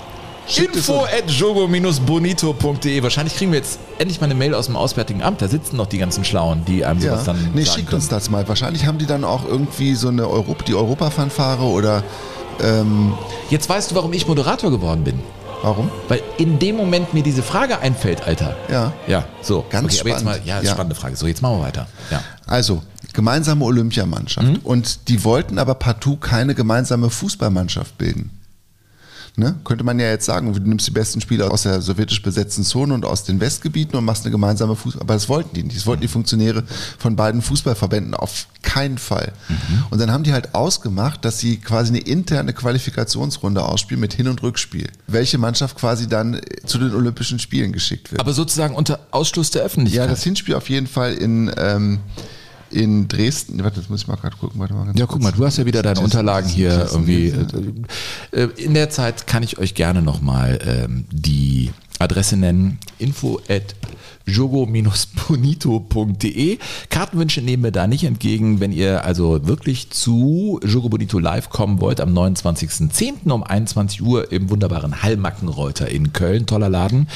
Schickt 0.49 0.75
Info 0.77 1.03
at 1.03 1.29
jogo-bonito.de. 1.29 3.03
Wahrscheinlich 3.03 3.35
kriegen 3.35 3.51
wir 3.51 3.59
jetzt 3.59 3.79
endlich 3.97 4.19
mal 4.21 4.25
eine 4.25 4.35
Mail 4.35 4.53
aus 4.53 4.67
dem 4.67 4.75
Auswärtigen 4.75 5.21
Amt. 5.21 5.41
Da 5.41 5.47
sitzen 5.47 5.75
noch 5.75 5.87
die 5.87 5.97
ganzen 5.97 6.23
Schlauen, 6.23 6.63
die 6.65 6.85
einem 6.85 7.01
Ja. 7.01 7.11
sowas 7.13 7.25
dann 7.25 7.51
Nee, 7.53 7.65
schickt 7.65 7.87
können. 7.89 7.95
uns 8.01 8.07
das 8.07 8.29
mal. 8.29 8.47
Wahrscheinlich 8.47 8.85
haben 8.85 8.97
die 8.97 9.05
dann 9.05 9.23
auch 9.23 9.45
irgendwie 9.45 9.95
so 9.95 10.07
eine 10.09 10.27
Europa, 10.29 10.63
die 10.65 10.75
Europa-Fanfare 10.75 11.63
oder 11.63 12.03
ähm, 12.63 13.13
Jetzt 13.49 13.69
weißt 13.69 13.91
du, 13.91 13.95
warum 13.95 14.13
ich 14.13 14.27
Moderator 14.27 14.71
geworden 14.71 15.03
bin. 15.03 15.19
Warum? 15.61 15.89
Weil 16.07 16.21
in 16.37 16.59
dem 16.59 16.75
Moment 16.77 17.13
mir 17.13 17.23
diese 17.23 17.43
Frage 17.43 17.79
einfällt, 17.79 18.25
Alter. 18.25 18.55
Ja. 18.69 18.93
Ja, 19.07 19.25
so. 19.41 19.65
Ganz 19.69 19.85
okay, 19.99 20.09
jetzt 20.09 20.23
mal, 20.23 20.31
spannend. 20.33 20.45
ja, 20.47 20.61
Ja. 20.61 20.71
spannende 20.71 20.95
Frage. 20.95 21.15
So, 21.15 21.27
jetzt 21.27 21.41
machen 21.41 21.59
wir 21.59 21.63
weiter. 21.65 21.87
Ja. 22.11 22.21
Also, 22.45 22.83
gemeinsame 23.13 23.63
Olympiamannschaft. 23.65 24.47
Mhm. 24.47 24.59
Und 24.63 25.07
die 25.09 25.23
wollten 25.23 25.57
aber 25.59 25.75
partout 25.75 26.17
keine 26.17 26.55
gemeinsame 26.55 27.09
Fußballmannschaft 27.09 27.97
bilden. 27.97 28.31
Ne? 29.39 29.55
Könnte 29.63 29.83
man 29.83 29.99
ja 29.99 30.09
jetzt 30.09 30.25
sagen, 30.25 30.51
du 30.51 30.59
nimmst 30.59 30.87
die 30.87 30.91
besten 30.91 31.21
Spieler 31.21 31.51
aus 31.51 31.61
der 31.61 31.79
sowjetisch 31.79 32.23
besetzten 32.23 32.63
Zone 32.63 32.95
und 32.95 33.05
aus 33.05 33.23
den 33.23 33.39
Westgebieten 33.39 33.95
und 33.95 34.03
machst 34.03 34.25
eine 34.25 34.31
gemeinsame 34.31 34.75
Fußball. 34.75 35.03
Aber 35.03 35.13
das 35.13 35.29
wollten 35.29 35.53
die 35.53 35.61
nicht. 35.61 35.77
Das 35.77 35.85
wollten 35.85 36.01
die 36.01 36.07
Funktionäre 36.07 36.63
von 36.97 37.15
beiden 37.15 37.43
Fußballverbänden 37.43 38.15
auf 38.15 38.47
keinen 38.63 38.97
Fall. 38.97 39.33
Mhm. 39.47 39.55
Und 39.91 40.01
dann 40.01 40.11
haben 40.11 40.23
die 40.23 40.33
halt 40.33 40.55
ausgemacht, 40.55 41.23
dass 41.23 41.37
sie 41.37 41.57
quasi 41.57 41.89
eine 41.89 41.99
interne 41.99 42.51
Qualifikationsrunde 42.51 43.63
ausspielen 43.63 44.01
mit 44.01 44.15
Hin- 44.15 44.27
und 44.27 44.41
Rückspiel. 44.41 44.87
Welche 45.05 45.37
Mannschaft 45.37 45.77
quasi 45.77 46.07
dann 46.07 46.33
äh, 46.33 46.41
zu 46.65 46.79
den 46.79 46.95
Olympischen 46.95 47.37
Spielen 47.37 47.73
geschickt 47.73 48.11
wird. 48.11 48.19
Aber 48.19 48.33
sozusagen 48.33 48.73
unter 48.73 49.01
Ausschluss 49.11 49.51
der 49.51 49.61
Öffentlichkeit. 49.61 50.05
Ja, 50.05 50.09
das 50.09 50.23
Hinspiel 50.23 50.55
auf 50.55 50.67
jeden 50.67 50.87
Fall 50.87 51.13
in, 51.13 51.51
ähm, 51.57 51.99
in 52.71 53.07
Dresden. 53.07 53.63
Warte, 53.63 53.79
das 53.79 53.89
muss 53.89 54.01
ich 54.01 54.07
mal 54.07 54.15
gerade 54.15 54.35
gucken. 54.37 54.59
Warte 54.59 54.73
mal 54.73 54.85
ganz 54.85 54.99
Ja, 54.99 55.05
guck 55.05 55.21
mal, 55.21 55.31
du 55.31 55.45
hast 55.45 55.57
ja 55.57 55.65
wieder 55.65 55.81
deine 55.81 55.99
Unterlagen 55.99 56.47
hier 56.47 56.87
irgendwie. 56.91 57.29
Äh, 58.31 58.41
äh, 58.43 58.49
in 58.57 58.73
der 58.73 58.89
Zeit 58.89 59.27
kann 59.27 59.43
ich 59.43 59.57
euch 59.57 59.73
gerne 59.73 60.01
nochmal 60.01 60.59
ähm, 60.65 61.05
die 61.11 61.71
Adresse 61.99 62.37
nennen: 62.37 62.79
info 62.99 63.39
at 63.49 63.75
jogo-bonito.de. 64.27 66.59
Kartenwünsche 66.89 67.41
nehmen 67.41 67.63
wir 67.63 67.71
da 67.71 67.87
nicht 67.87 68.03
entgegen. 68.03 68.59
Wenn 68.59 68.71
ihr 68.71 69.03
also 69.05 69.47
wirklich 69.47 69.89
zu 69.89 70.59
Jogo 70.63 70.89
Bonito 70.89 71.17
live 71.17 71.49
kommen 71.49 71.81
wollt, 71.81 71.99
am 72.01 72.13
29.10. 72.13 73.31
um 73.31 73.43
21 73.43 74.03
Uhr 74.03 74.31
im 74.31 74.49
wunderbaren 74.49 75.01
Hallmackenreuter 75.01 75.89
in 75.89 76.13
Köln, 76.13 76.45
toller 76.45 76.69
Laden, 76.69 77.07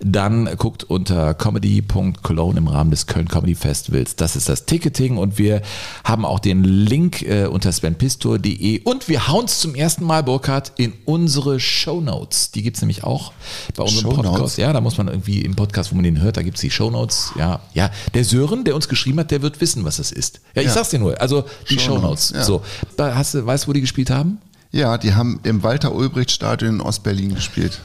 dann 0.00 0.48
guckt 0.56 0.84
unter 0.84 1.34
comedy.cologne 1.34 2.58
im 2.58 2.68
Rahmen 2.68 2.90
des 2.90 3.06
Köln 3.06 3.28
Comedy 3.28 3.54
Festivals. 3.54 4.16
Das 4.16 4.36
ist 4.36 4.48
das 4.48 4.64
Ticketing 4.66 5.18
und 5.18 5.38
wir 5.38 5.62
haben 6.04 6.24
auch 6.24 6.38
den 6.38 6.64
Link 6.64 7.22
äh, 7.22 7.46
unter 7.46 7.72
svenpistor.de 7.72 8.82
und 8.84 9.08
wir 9.08 9.28
hauen 9.28 9.46
es 9.46 9.60
zum 9.60 9.74
ersten 9.74 10.04
Mal, 10.04 10.22
Burkhard, 10.22 10.72
in 10.76 10.92
unsere 11.04 11.58
Shownotes. 11.58 12.52
Die 12.52 12.62
gibt 12.62 12.76
es 12.76 12.82
nämlich 12.82 13.02
auch 13.04 13.32
bei 13.74 13.82
unserem 13.82 14.14
Shownotes? 14.14 14.30
Podcast. 14.30 14.58
Ja, 14.58 14.72
da 14.72 14.80
muss 14.80 14.98
man 14.98 15.08
irgendwie 15.08 15.40
im 15.40 15.56
Podcast, 15.56 15.90
wo 15.90 15.96
man 15.96 16.04
den 16.04 16.20
hört, 16.20 16.36
da 16.36 16.42
gibt 16.42 16.56
es 16.56 16.59
die 16.62 16.70
Shownotes. 16.70 17.32
Ja, 17.38 17.60
ja. 17.74 17.90
Der 18.14 18.24
Sören, 18.24 18.64
der 18.64 18.74
uns 18.74 18.88
geschrieben 18.88 19.18
hat, 19.20 19.30
der 19.30 19.42
wird 19.42 19.60
wissen, 19.60 19.84
was 19.84 19.96
das 19.98 20.12
ist. 20.12 20.40
Ja, 20.54 20.62
ich 20.62 20.68
Ja. 20.68 20.74
sag's 20.74 20.90
dir 20.90 20.98
nur. 20.98 21.20
Also 21.20 21.44
die 21.68 21.78
Shownotes, 21.78 22.28
Shownotes. 22.28 22.30
ja. 22.34 22.44
So, 22.44 22.62
da 22.96 23.14
hast 23.14 23.34
du, 23.34 23.44
weißt 23.46 23.64
du, 23.64 23.68
wo 23.68 23.72
die 23.72 23.80
gespielt 23.80 24.10
haben? 24.10 24.38
Ja, 24.72 24.98
die 24.98 25.14
haben 25.14 25.40
im 25.42 25.64
Walter-Ulbricht-Stadion 25.64 26.76
in 26.76 26.80
Ostberlin 26.80 27.34
gespielt. 27.34 27.80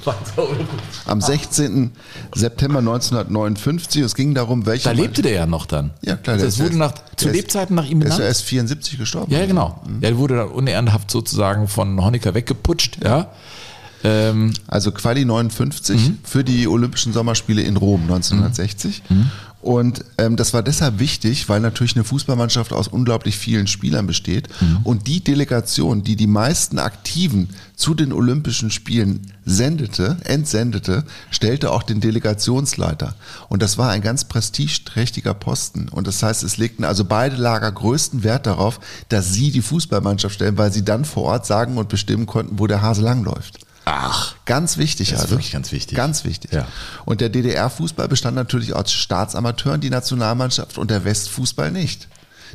Am 1.08 1.20
16. 1.20 1.92
September 2.36 2.78
1959. 2.78 4.04
Es 4.04 4.14
ging 4.14 4.36
darum, 4.36 4.68
welche. 4.68 4.84
Da 4.86 4.92
lebte 4.92 5.24
der 5.24 5.32
ja 5.34 5.46
noch 5.48 5.66
dann. 5.66 5.92
Ja, 6.04 6.16
klar. 6.16 6.36
Also 6.36 6.46
es 6.46 6.56
ist 6.60 6.64
wurde 6.64 6.78
nach, 6.78 6.94
zu 7.16 7.30
ist- 7.30 7.34
Lebzeiten 7.36 7.76
nach 7.76 7.86
ihm 7.86 8.00
ist 8.02 8.06
benannt. 8.06 8.20
ja 8.22 8.26
erst 8.28 8.44
74 8.44 9.00
gestorben. 9.00 9.32
Ja, 9.32 9.40
ja, 9.40 9.46
genau. 9.48 9.82
Ja, 9.86 10.10
der 10.10 10.18
wurde 10.18 10.36
dann 10.38 10.50
unehrenhaft 10.50 11.10
sozusagen 11.10 11.68
von 11.68 12.00
Honecker 12.04 12.36
weggeputscht, 12.36 13.04
ja. 13.04 13.32
Ähm, 14.06 14.54
Also 14.68 14.92
Quali 14.92 15.26
59 15.26 16.00
für 16.24 16.44
die 16.44 16.68
Olympischen 16.68 17.12
Sommerspiele 17.14 17.62
in 17.62 17.78
Rom 17.78 18.02
1960. 18.04 19.04
Und 19.62 20.06
ähm, 20.20 20.36
das 20.36 20.54
war 20.54 20.62
deshalb 20.62 21.00
wichtig, 21.00 21.50
weil 21.50 21.60
natürlich 21.60 21.96
eine 21.96 22.04
Fußballmannschaft 22.04 22.72
aus 22.72 22.88
unglaublich 22.88 23.36
vielen 23.36 23.66
Spielern 23.66 24.06
besteht. 24.06 24.48
Und 24.84 25.08
die 25.08 25.24
Delegation, 25.24 26.04
die 26.04 26.16
die 26.16 26.28
meisten 26.28 26.78
Aktiven 26.78 27.50
zu 27.76 27.96
den 27.96 28.14
Olympischen 28.14 28.70
Spielen 28.70 29.32
sendete, 29.44 30.18
entsendete, 30.24 31.04
stellte 31.32 31.72
auch 31.72 31.82
den 31.82 32.00
Delegationsleiter. 32.00 33.16
Und 33.50 33.64
das 33.64 33.80
war 33.80 33.90
ein 33.90 34.02
ganz 34.04 34.26
prestigeträchtiger 34.26 35.34
Posten. 35.34 35.90
Und 35.90 36.06
das 36.06 36.22
heißt, 36.22 36.44
es 36.44 36.58
legten 36.58 36.84
also 36.84 37.04
beide 37.04 37.36
Lager 37.36 37.72
größten 37.72 38.24
Wert 38.24 38.46
darauf, 38.46 38.80
dass 39.10 39.34
sie 39.34 39.50
die 39.50 39.64
Fußballmannschaft 39.64 40.36
stellen, 40.36 40.60
weil 40.60 40.72
sie 40.72 40.86
dann 40.86 41.06
vor 41.06 41.24
Ort 41.24 41.48
sagen 41.48 41.78
und 41.80 41.90
bestimmen 41.90 42.28
konnten, 42.28 42.60
wo 42.60 42.68
der 42.68 42.84
Hase 42.84 43.02
langläuft. 43.02 43.65
Ach, 43.86 44.36
Ganz 44.46 44.78
wichtig 44.78 45.10
Das 45.10 45.20
ist 45.20 45.24
also. 45.26 45.36
wirklich 45.36 45.52
ganz 45.52 45.72
wichtig. 45.72 45.96
Ganz 45.98 46.24
wichtig. 46.24 46.52
Ja. 46.54 46.68
Und 47.06 47.22
der 47.22 47.30
DDR-Fußball 47.30 48.08
bestand 48.08 48.36
natürlich 48.36 48.74
aus 48.74 48.92
Staatsamateuren, 48.92 49.82
die 49.82 49.90
Nationalmannschaft, 49.90 50.78
und 50.78 50.92
der 50.92 51.04
Westfußball 51.06 51.72
nicht. 51.72 52.08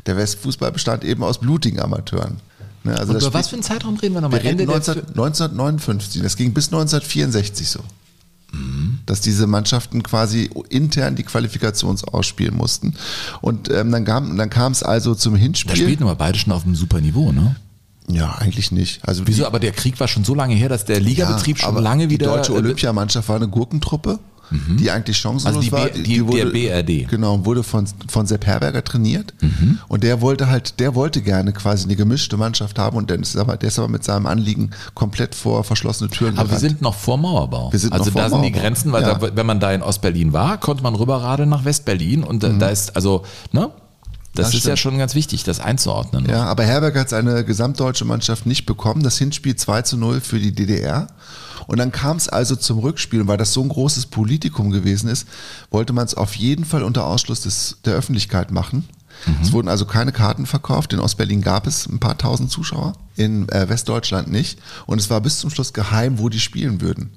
Der 0.05 0.17
Westfußball 0.17 0.71
bestand 0.71 1.03
eben 1.03 1.23
aus 1.23 1.39
blutigen 1.39 1.79
Amateuren. 1.79 2.37
Ne, 2.83 2.97
also 2.97 3.13
über 3.15 3.33
was 3.33 3.49
für 3.49 3.55
einen 3.55 3.63
Zeitraum 3.63 3.95
reden 3.97 4.15
wir 4.15 4.21
nochmal? 4.21 4.41
wir 4.41 4.49
reden 4.49 4.57
der 4.57 4.67
19, 4.67 4.99
1959. 5.09 6.21
Das 6.23 6.35
ging 6.35 6.53
bis 6.53 6.67
1964 6.67 7.69
so. 7.69 7.79
Dass 9.05 9.21
diese 9.21 9.47
Mannschaften 9.47 10.03
quasi 10.03 10.49
intern 10.69 11.15
die 11.15 11.23
Qualifikations 11.23 12.03
ausspielen 12.03 12.55
mussten. 12.55 12.95
Und 13.39 13.69
ähm, 13.71 13.91
dann 13.91 14.03
kam 14.03 14.37
dann 14.37 14.71
es 14.71 14.83
also 14.83 15.15
zum 15.15 15.33
Da 15.35 15.39
Hinspiel. 15.39 15.75
spielten 15.75 16.03
aber 16.03 16.15
beide 16.15 16.37
schon 16.37 16.51
auf 16.51 16.65
einem 16.65 16.75
super 16.75 16.99
Niveau, 16.99 17.31
ne? 17.31 17.55
Ja, 18.13 18.35
eigentlich 18.39 18.71
nicht. 18.71 19.07
Also 19.07 19.23
Wieso? 19.25 19.41
die- 19.41 19.45
Aber 19.47 19.59
der 19.59 19.71
Krieg 19.71 19.99
war 19.99 20.07
schon 20.07 20.23
so 20.23 20.33
lange 20.35 20.55
her, 20.55 20.69
dass 20.69 20.85
der 20.85 20.99
Ligabetrieb 20.99 21.57
Ja, 21.59 21.65
schon 21.65 21.81
lange 21.81 22.09
wieder. 22.09 22.27
Die 22.27 22.33
deutsche 22.35 22.53
äh, 22.53 22.57
Olympiamannschaft 22.57 23.27
war 23.29 23.35
eine 23.37 23.47
Gurkentruppe 23.47 24.19
die 24.79 24.91
eigentlich 24.91 25.15
chancenlos 25.17 25.45
Also 25.45 25.61
die 25.61 25.71
war. 25.71 25.85
B- 25.87 26.03
die- 26.03 26.21
der 26.25 26.45
BRD. 26.47 27.07
Genau, 27.09 27.45
wurde 27.45 27.63
von, 27.63 27.87
von 28.09 28.27
Sepp 28.27 28.45
Herberger 28.45 28.83
trainiert. 28.83 29.33
Mhm. 29.39 29.79
Und 29.87 30.03
der 30.03 30.19
wollte 30.19 30.49
halt, 30.49 30.77
der 30.81 30.93
wollte 30.93 31.21
gerne 31.21 31.53
quasi 31.53 31.85
eine 31.85 31.95
gemischte 31.95 32.35
Mannschaft 32.35 32.77
haben 32.77 32.97
und 32.97 33.09
der 33.09 33.17
ist 33.19 33.37
aber, 33.37 33.55
der 33.55 33.69
ist 33.69 33.79
aber 33.79 33.87
mit 33.87 34.03
seinem 34.03 34.25
Anliegen 34.25 34.71
komplett 34.93 35.35
vor 35.35 35.63
verschlossene 35.63 36.09
Türen 36.09 36.33
Aber 36.37 36.49
wir 36.49 36.57
gerannt. 36.57 36.59
sind 36.59 36.81
noch 36.81 36.95
vor 36.95 37.15
Mauerbau. 37.17 37.71
Wir 37.71 37.79
sind 37.79 37.93
also 37.93 38.03
noch 38.07 38.11
vor 38.11 38.21
da 38.23 38.29
sind 38.29 38.41
die 38.41 38.49
Mauerbau. 38.49 38.59
Grenzen, 38.61 38.91
weil 38.91 39.03
Ja. 39.03 39.13
da, 39.13 39.35
wenn 39.37 39.45
man 39.45 39.61
da 39.61 39.71
in 39.71 39.81
Ostberlin 39.81 40.33
war, 40.33 40.57
konnte 40.57 40.83
man 40.83 40.95
rüberradeln 40.95 41.47
nach 41.47 41.63
Westberlin 41.63 42.21
und 42.21 42.43
Mhm. 42.43 42.59
da, 42.59 42.65
da 42.65 42.69
ist, 42.71 42.93
also, 42.97 43.23
ne? 43.53 43.69
Das, 44.33 44.47
Das 44.47 44.55
ist 44.55 44.65
ja 44.65 44.77
stimmt. 44.77 44.79
schon 44.79 44.97
ganz 44.97 45.13
wichtig, 45.15 45.43
das 45.43 45.59
einzuordnen. 45.59 46.25
Ja, 46.29 46.45
aber 46.45 46.63
Herberger 46.63 47.01
hat 47.01 47.09
seine 47.09 47.43
gesamtdeutsche 47.43 48.05
Mannschaft 48.05 48.45
nicht 48.45 48.65
bekommen. 48.65 49.03
Das 49.03 49.17
Hinspiel 49.17 49.55
2 49.55 49.81
zu 49.81 49.97
0 49.97 50.21
für 50.21 50.39
die 50.39 50.53
DDR. 50.53 51.07
Und 51.67 51.79
dann 51.79 51.91
kam 51.91 52.17
es 52.17 52.29
also 52.29 52.55
zum 52.55 52.79
Rückspiel. 52.79 53.21
Und 53.21 53.27
weil 53.27 53.37
das 53.37 53.53
so 53.53 53.61
ein 53.61 53.69
großes 53.69 54.05
Politikum 54.07 54.71
gewesen 54.71 55.09
ist, 55.09 55.27
wollte 55.69 55.93
man 55.93 56.05
es 56.05 56.15
auf 56.15 56.35
jeden 56.35 56.65
Fall 56.65 56.83
unter 56.83 57.05
Ausschluss 57.05 57.41
des, 57.41 57.77
der 57.85 57.93
Öffentlichkeit 57.95 58.51
machen. 58.51 58.87
Es 59.43 59.51
wurden 59.51 59.67
also 59.67 59.85
keine 59.85 60.11
Karten 60.11 60.47
verkauft. 60.47 60.93
In 60.93 60.99
Ostberlin 60.99 61.41
gab 61.41 61.67
es 61.67 61.85
ein 61.85 61.99
paar 61.99 62.17
tausend 62.17 62.49
Zuschauer, 62.49 62.93
in 63.15 63.47
äh, 63.49 63.69
Westdeutschland 63.69 64.31
nicht. 64.31 64.57
Und 64.87 64.99
es 64.99 65.11
war 65.11 65.21
bis 65.21 65.37
zum 65.37 65.51
Schluss 65.51 65.73
geheim, 65.73 66.17
wo 66.17 66.29
die 66.29 66.39
spielen 66.39 66.81
würden. 66.81 67.11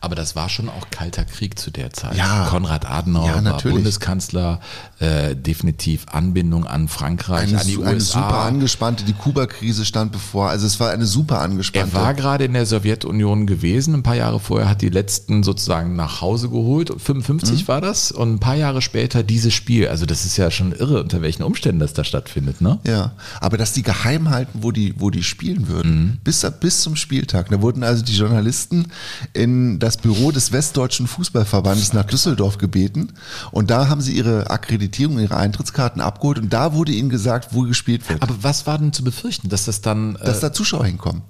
Aber 0.00 0.14
das 0.14 0.36
war 0.36 0.48
schon 0.48 0.68
auch 0.68 0.90
kalter 0.90 1.24
Krieg 1.24 1.58
zu 1.58 1.70
der 1.72 1.92
Zeit. 1.92 2.16
Ja. 2.16 2.46
Konrad 2.50 2.88
Adenauer 2.88 3.26
Ja, 3.26 3.44
war. 3.44 3.60
Bundeskanzler, 3.62 4.60
äh, 5.00 5.34
definitiv 5.34 6.06
Anbindung 6.12 6.66
an 6.66 6.86
Frankreich, 6.88 7.48
Eine, 7.48 7.60
an 7.60 7.66
die 7.66 7.76
eine 7.78 7.94
USA. 7.94 8.20
super 8.22 8.38
angespannte, 8.42 9.02
die 9.04 9.12
Kuba-Krise 9.12 9.84
stand 9.84 10.12
bevor. 10.12 10.50
Also 10.50 10.66
es 10.66 10.78
war 10.78 10.90
eine 10.90 11.04
super 11.06 11.40
angespannte. 11.40 11.96
Er 11.96 12.00
war 12.00 12.14
gerade 12.14 12.44
in 12.44 12.52
der 12.52 12.64
Sowjetunion 12.66 13.46
gewesen. 13.48 13.94
Ein 13.94 14.02
paar 14.04 14.14
Jahre 14.14 14.38
vorher 14.38 14.68
hat 14.68 14.82
die 14.82 14.88
letzten 14.88 15.42
sozusagen 15.42 15.96
nach 15.96 16.20
Hause 16.20 16.48
geholt. 16.48 16.92
55 16.96 17.62
Mhm. 17.64 17.68
war 17.68 17.80
das. 17.80 18.12
Und 18.12 18.34
ein 18.34 18.38
paar 18.38 18.54
Jahre 18.54 18.82
später 18.82 19.24
dieses 19.24 19.52
Spiel. 19.52 19.88
Also 19.88 20.06
das 20.06 20.24
ist 20.24 20.36
ja 20.36 20.50
schon 20.52 20.70
irre, 20.72 21.02
unter 21.02 21.22
welchen 21.22 21.42
Umständen 21.42 21.80
das 21.80 21.92
da 21.92 22.04
stattfindet, 22.04 22.60
ne? 22.60 22.78
Ja, 22.86 23.12
aber 23.40 23.56
dass 23.56 23.72
die 23.72 23.82
geheim 23.82 24.30
halten, 24.30 24.60
wo 24.62 24.70
die, 24.70 24.94
wo 24.98 25.10
die 25.10 25.24
spielen 25.24 25.66
würden, 25.66 25.88
Mhm. 26.02 26.18
bis, 26.22 26.46
bis 26.60 26.82
zum 26.82 26.94
Spieltag. 26.94 27.48
Da 27.50 27.60
wurden 27.60 27.82
also 27.82 28.04
die 28.04 28.14
Journalisten 28.14 28.86
in 29.32 29.47
das 29.78 29.96
Büro 29.96 30.30
des 30.30 30.52
Westdeutschen 30.52 31.06
Fußballverbandes 31.06 31.92
nach 31.92 32.04
Düsseldorf 32.04 32.58
gebeten 32.58 33.12
und 33.50 33.70
da 33.70 33.88
haben 33.88 34.00
sie 34.00 34.12
ihre 34.12 34.50
Akkreditierung, 34.50 35.18
ihre 35.18 35.36
Eintrittskarten 35.36 36.00
abgeholt 36.00 36.38
und 36.38 36.52
da 36.52 36.74
wurde 36.74 36.92
ihnen 36.92 37.10
gesagt, 37.10 37.48
wo 37.52 37.62
gespielt 37.62 38.08
wird. 38.08 38.22
Aber 38.22 38.34
was 38.42 38.66
war 38.66 38.78
denn 38.78 38.92
zu 38.92 39.04
befürchten, 39.04 39.48
dass 39.48 39.64
das 39.64 39.80
dann... 39.80 40.16
Äh, 40.16 40.24
dass 40.24 40.40
da 40.40 40.52
Zuschauer 40.52 40.84
hinkommen. 40.84 41.22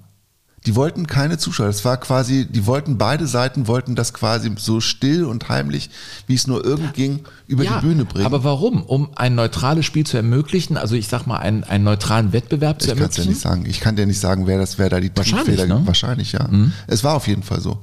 Die 0.65 0.75
wollten 0.75 1.07
keine 1.07 1.37
Zuschauer. 1.37 1.67
Das 1.67 1.85
war 1.85 1.97
quasi, 1.97 2.45
die 2.45 2.65
wollten, 2.65 2.97
beide 2.97 3.27
Seiten 3.27 3.67
wollten 3.67 3.95
das 3.95 4.13
quasi 4.13 4.51
so 4.57 4.81
still 4.81 5.25
und 5.25 5.47
heimlich, 5.49 5.89
wie 6.27 6.35
es 6.35 6.47
nur 6.47 6.65
irgend 6.65 6.93
ging, 6.93 7.21
über 7.47 7.63
die 7.63 7.73
Bühne 7.81 8.05
bringen. 8.05 8.25
Aber 8.25 8.43
warum? 8.43 8.83
Um 8.83 9.09
ein 9.15 9.35
neutrales 9.35 9.85
Spiel 9.85 10.05
zu 10.05 10.17
ermöglichen, 10.17 10.75
also 10.77 10.95
ich 10.95 11.07
sag 11.07 11.25
mal, 11.27 11.37
einen, 11.37 11.63
einen 11.63 11.83
neutralen 11.85 12.33
Wettbewerb 12.33 12.81
zu 12.81 12.87
Ich 12.87 12.93
kann 12.93 12.97
ja 12.97 13.03
ermöglichen? 13.05 13.29
nicht 13.31 13.41
sagen. 13.41 13.65
Ich 13.65 13.79
kann 13.79 13.95
dir 13.95 14.05
nicht 14.05 14.19
sagen, 14.19 14.47
wer 14.47 14.57
das, 14.57 14.77
wer 14.77 14.89
da 14.89 14.99
die 14.99 15.09
Triebfeder- 15.09 15.65
ne? 15.65 15.79
Mhm. 15.79 15.87
Wahrscheinlich, 15.87 16.33
ja. 16.33 16.47
Es 16.87 17.03
war 17.03 17.15
auf 17.15 17.27
jeden 17.27 17.43
Fall 17.43 17.61
so. 17.61 17.79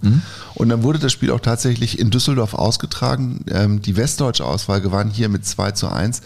Und 0.55 0.69
dann 0.69 0.83
wurde 0.83 0.99
das 0.99 1.13
Spiel 1.13 1.31
auch 1.31 1.41
tatsächlich 1.41 1.99
in 1.99 2.11
Düsseldorf 2.11 2.55
ausgetragen. 2.55 3.45
Ähm, 3.51 3.81
die 3.83 3.97
westdeutsche 3.97 4.45
Auswahl 4.45 4.81
gewann 4.81 5.11
hier 5.11 5.29
mit 5.29 5.47
2 5.47 5.73
zu 5.73 5.89
1. 5.89 6.21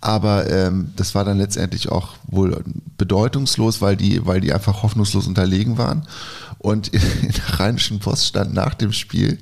Aber 0.00 0.50
ähm, 0.50 0.92
das 0.96 1.14
war 1.14 1.24
dann 1.24 1.38
letztendlich 1.38 1.90
auch 1.90 2.14
wohl 2.26 2.62
bedeutungslos, 2.98 3.80
weil 3.80 3.96
die, 3.96 4.24
weil 4.26 4.40
die 4.40 4.52
einfach 4.52 4.82
hoffnungslos 4.82 5.26
unterlegen 5.26 5.78
waren. 5.78 6.06
Und 6.58 6.88
in 6.88 7.00
der 7.00 7.60
Rheinischen 7.60 7.98
Post 8.00 8.26
stand 8.26 8.54
nach 8.54 8.74
dem 8.74 8.92
Spiel, 8.92 9.38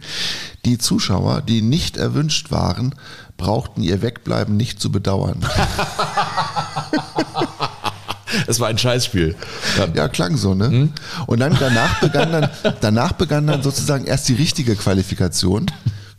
die 0.64 0.78
Zuschauer, 0.78 1.42
die 1.42 1.62
nicht 1.62 1.96
erwünscht 1.96 2.50
waren, 2.50 2.94
brauchten 3.36 3.82
ihr 3.82 4.02
Wegbleiben 4.02 4.56
nicht 4.56 4.80
zu 4.80 4.90
bedauern. 4.90 5.44
Es 8.46 8.60
war 8.60 8.68
ein 8.68 8.78
Scheißspiel. 8.78 9.36
Dann. 9.76 9.94
Ja, 9.94 10.08
klang 10.08 10.36
so, 10.36 10.54
ne? 10.54 10.66
Hm? 10.66 10.92
Und 11.26 11.40
dann 11.40 11.56
danach 11.58 12.00
begann 12.00 12.32
dann, 12.32 12.50
danach 12.80 13.12
begann 13.12 13.46
dann 13.46 13.62
sozusagen 13.62 14.06
erst 14.06 14.28
die 14.28 14.34
richtige 14.34 14.74
Qualifikation 14.76 15.66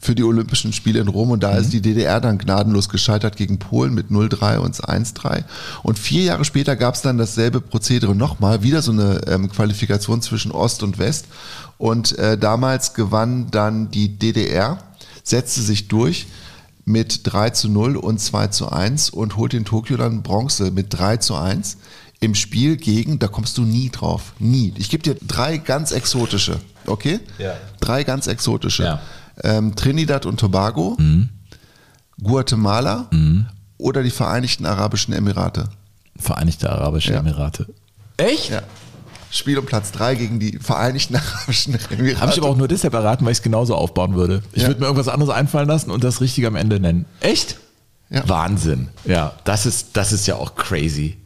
für 0.05 0.15
die 0.15 0.23
Olympischen 0.23 0.71
Spiele 0.71 0.99
in 0.99 1.07
Rom 1.07 1.31
und 1.31 1.43
da 1.43 1.53
Hm? 1.53 1.61
ist 1.61 1.73
die 1.73 1.81
DDR 1.81 2.21
dann 2.21 2.37
gnadenlos 2.37 2.89
gescheitert 2.89 3.35
gegen 3.35 3.59
Polen 3.59 3.93
mit 3.93 4.09
0-3 4.09 4.57
und 4.57 4.75
1-3. 4.75 5.43
Und 5.83 5.99
vier 5.99 6.23
Jahre 6.23 6.45
später 6.45 6.75
gab 6.75 6.95
es 6.95 7.01
dann 7.01 7.17
dasselbe 7.17 7.61
Prozedere 7.61 8.15
nochmal, 8.15 8.63
wieder 8.63 8.81
so 8.81 8.91
eine 8.91 9.21
ähm, 9.27 9.49
Qualifikation 9.49 10.21
zwischen 10.21 10.51
Ost 10.51 10.83
und 10.83 10.97
West. 10.97 11.25
Und 11.77 12.17
äh, 12.17 12.37
damals 12.37 12.93
gewann 12.93 13.51
dann 13.51 13.91
die 13.91 14.17
DDR, 14.17 14.77
setzte 15.23 15.61
sich 15.61 15.87
durch 15.87 16.27
mit 16.85 17.21
3 17.23 17.49
zu 17.49 17.67
0 17.67 17.97
und 17.97 18.19
2 18.19 18.47
zu 18.47 18.71
1 18.71 19.09
und 19.09 19.35
holt 19.37 19.53
in 19.53 19.65
Tokio 19.65 19.97
dann 19.97 20.21
Bronze 20.21 20.69
mit 20.71 20.87
3 20.93 21.17
zu 21.17 21.35
1 21.35 21.77
im 22.19 22.35
Spiel 22.35 22.77
gegen, 22.77 23.19
da 23.19 23.27
kommst 23.27 23.57
du 23.57 23.63
nie 23.63 23.89
drauf, 23.89 24.33
nie. 24.39 24.73
Ich 24.77 24.89
gebe 24.89 25.03
dir 25.03 25.15
drei 25.15 25.57
ganz 25.57 25.91
exotische, 25.91 26.59
okay? 26.85 27.19
Ja. 27.37 27.55
Drei 27.81 28.03
ganz 28.03 28.27
exotische. 28.27 28.83
Ja. 28.83 29.01
Ähm, 29.43 29.75
Trinidad 29.75 30.25
und 30.25 30.39
Tobago, 30.39 30.97
Guatemala 32.21 33.09
oder 33.77 34.03
die 34.03 34.09
Vereinigten 34.09 34.65
Arabischen 34.65 35.13
Emirate. 35.13 35.65
Vereinigte 36.17 36.69
Arabische 36.69 37.13
Ja. 37.13 37.19
Emirate. 37.19 37.67
Echt? 38.17 38.49
Ja. 38.51 38.61
Spiel 39.31 39.57
um 39.57 39.65
Platz 39.65 39.91
3 39.91 40.15
gegen 40.15 40.39
die 40.39 40.57
Vereinigten 40.59 41.15
Arabischen 41.17 41.73
Emirate. 41.89 42.21
Habe 42.21 42.31
ich 42.31 42.37
aber 42.37 42.47
auch 42.47 42.55
nur 42.57 42.69
deshalb 42.69 42.93
erraten, 42.93 43.25
weil 43.25 43.33
ich 43.33 43.39
es 43.39 43.43
genauso 43.43 43.75
aufbauen 43.75 44.15
würde. 44.15 44.41
Ich 44.53 44.61
Ja. 44.61 44.69
würde 44.69 44.79
mir 44.79 44.85
irgendwas 44.85 45.09
anderes 45.09 45.33
einfallen 45.33 45.67
lassen 45.67 45.91
und 45.91 46.03
das 46.05 46.21
Richtige 46.21 46.47
am 46.47 46.55
Ende 46.55 46.79
nennen. 46.79 47.05
Echt? 47.19 47.57
Ja. 48.09 48.27
Wahnsinn. 48.29 48.87
Ja, 49.03 49.33
das 49.43 49.65
ist, 49.65 49.89
das 49.97 50.13
ist 50.13 50.25
ja 50.27 50.35
auch 50.35 50.55
crazy. 50.55 51.17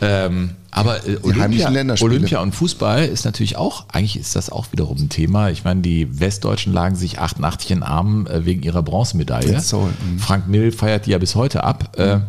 Ähm, 0.00 0.50
aber 0.70 1.06
äh, 1.06 1.18
Olympia. 1.22 1.68
Olympia 2.00 2.40
und 2.40 2.54
Fußball 2.54 3.04
ist 3.06 3.24
natürlich 3.24 3.56
auch, 3.56 3.86
eigentlich 3.88 4.18
ist 4.18 4.36
das 4.36 4.50
auch 4.50 4.66
wiederum 4.72 4.98
ein 4.98 5.08
Thema. 5.08 5.50
Ich 5.50 5.64
meine, 5.64 5.82
die 5.82 6.20
Westdeutschen 6.20 6.72
lagen 6.72 6.96
sich 6.96 7.18
88 7.18 7.72
in 7.72 7.82
Armen 7.82 8.26
äh, 8.26 8.44
wegen 8.44 8.62
ihrer 8.62 8.82
Bronzemedaille. 8.82 9.60
Seoul, 9.60 9.90
mhm. 9.90 10.18
Frank 10.18 10.48
Mill 10.48 10.72
feiert 10.72 11.06
die 11.06 11.10
ja 11.10 11.18
bis 11.18 11.34
heute 11.34 11.64
ab. 11.64 11.98
Äh, 11.98 12.20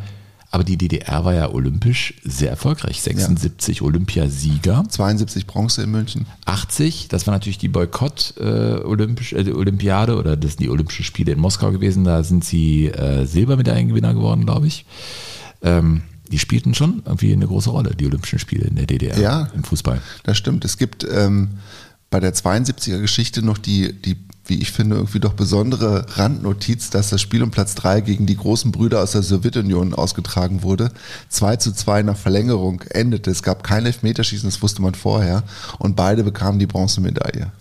aber 0.54 0.66
die 0.66 0.78
DDR 0.78 1.24
war 1.24 1.34
ja 1.34 1.50
olympisch 1.50 2.16
sehr 2.26 2.50
erfolgreich. 2.50 3.02
76 3.02 3.82
Olympiasieger. 3.82 4.84
72 4.90 5.48
Bronze 5.48 5.84
in 5.84 5.92
München. 5.92 6.26
80, 6.44 7.08
das 7.08 7.26
war 7.26 7.34
natürlich 7.34 7.58
die 7.58 7.70
Boykott 7.70 8.34
äh, 8.38 8.80
äh, 8.80 8.82
oder 8.82 10.36
das 10.36 10.52
sind 10.52 10.60
die 10.60 10.70
Olympischen 10.70 11.06
Spiele 11.06 11.32
in 11.32 11.40
Moskau 11.40 11.72
gewesen. 11.72 12.04
Da 12.04 12.24
sind 12.24 12.44
sie 12.44 12.88
äh, 12.88 13.26
Silbermedaillengewinner 13.26 14.14
geworden, 14.14 14.46
glaube 14.46 14.68
ich. 14.68 14.86
Ähm, 15.62 16.02
die 16.32 16.40
spielten 16.40 16.74
schon 16.74 17.02
irgendwie 17.06 17.34
eine 17.34 17.48
große 17.48 17.70
Rolle, 17.70 17.96
die 17.96 18.06
Olympischen 18.06 18.40
Spiele 18.40 18.66
in 18.66 18.76
der 18.76 18.86
DDR 18.88 19.20
Ja. 19.20 19.48
im 19.54 19.64
Fußball. 19.64 20.02
Das 20.24 20.38
stimmt. 20.38 20.66
Es 20.66 20.78
gibt 20.78 21.06
ähm, 21.12 21.50
bei 22.10 22.20
der 22.20 22.34
72er 22.34 23.00
Geschichte 23.00 23.42
noch 23.42 23.58
die, 23.58 23.94
die, 23.94 24.18
wie 24.46 24.60
ich 24.62 24.72
finde, 24.72 24.98
irgendwie 24.98 25.20
doch 25.20 25.34
besondere 25.34 26.06
Randnotiz, 26.18 26.90
dass 26.90 27.10
das 27.10 27.22
Spiel 27.22 27.42
um 27.44 27.52
Platz 27.52 27.76
3 27.76 28.02
gegen 28.02 28.26
die 28.26 28.36
großen 28.36 28.72
Brüder 28.72 29.02
aus 29.02 29.12
der 29.12 29.22
Sowjetunion 29.24 29.94
ausgetragen 29.94 30.64
wurde. 30.64 30.92
2 31.30 31.56
zu 31.58 31.72
2 31.74 32.04
nach 32.04 32.18
Verlängerung 32.18 32.82
endete. 32.90 33.32
Es 33.32 33.44
gab 33.44 33.64
kein 33.64 33.86
Elfmeterschießen, 33.86 34.50
das 34.50 34.62
wusste 34.62 34.82
man 34.82 34.96
vorher. 34.96 35.44
Und 35.80 35.96
beide 35.96 36.24
bekamen 36.24 36.60
die 36.60 36.68
Bronzemedaille. 36.68 37.52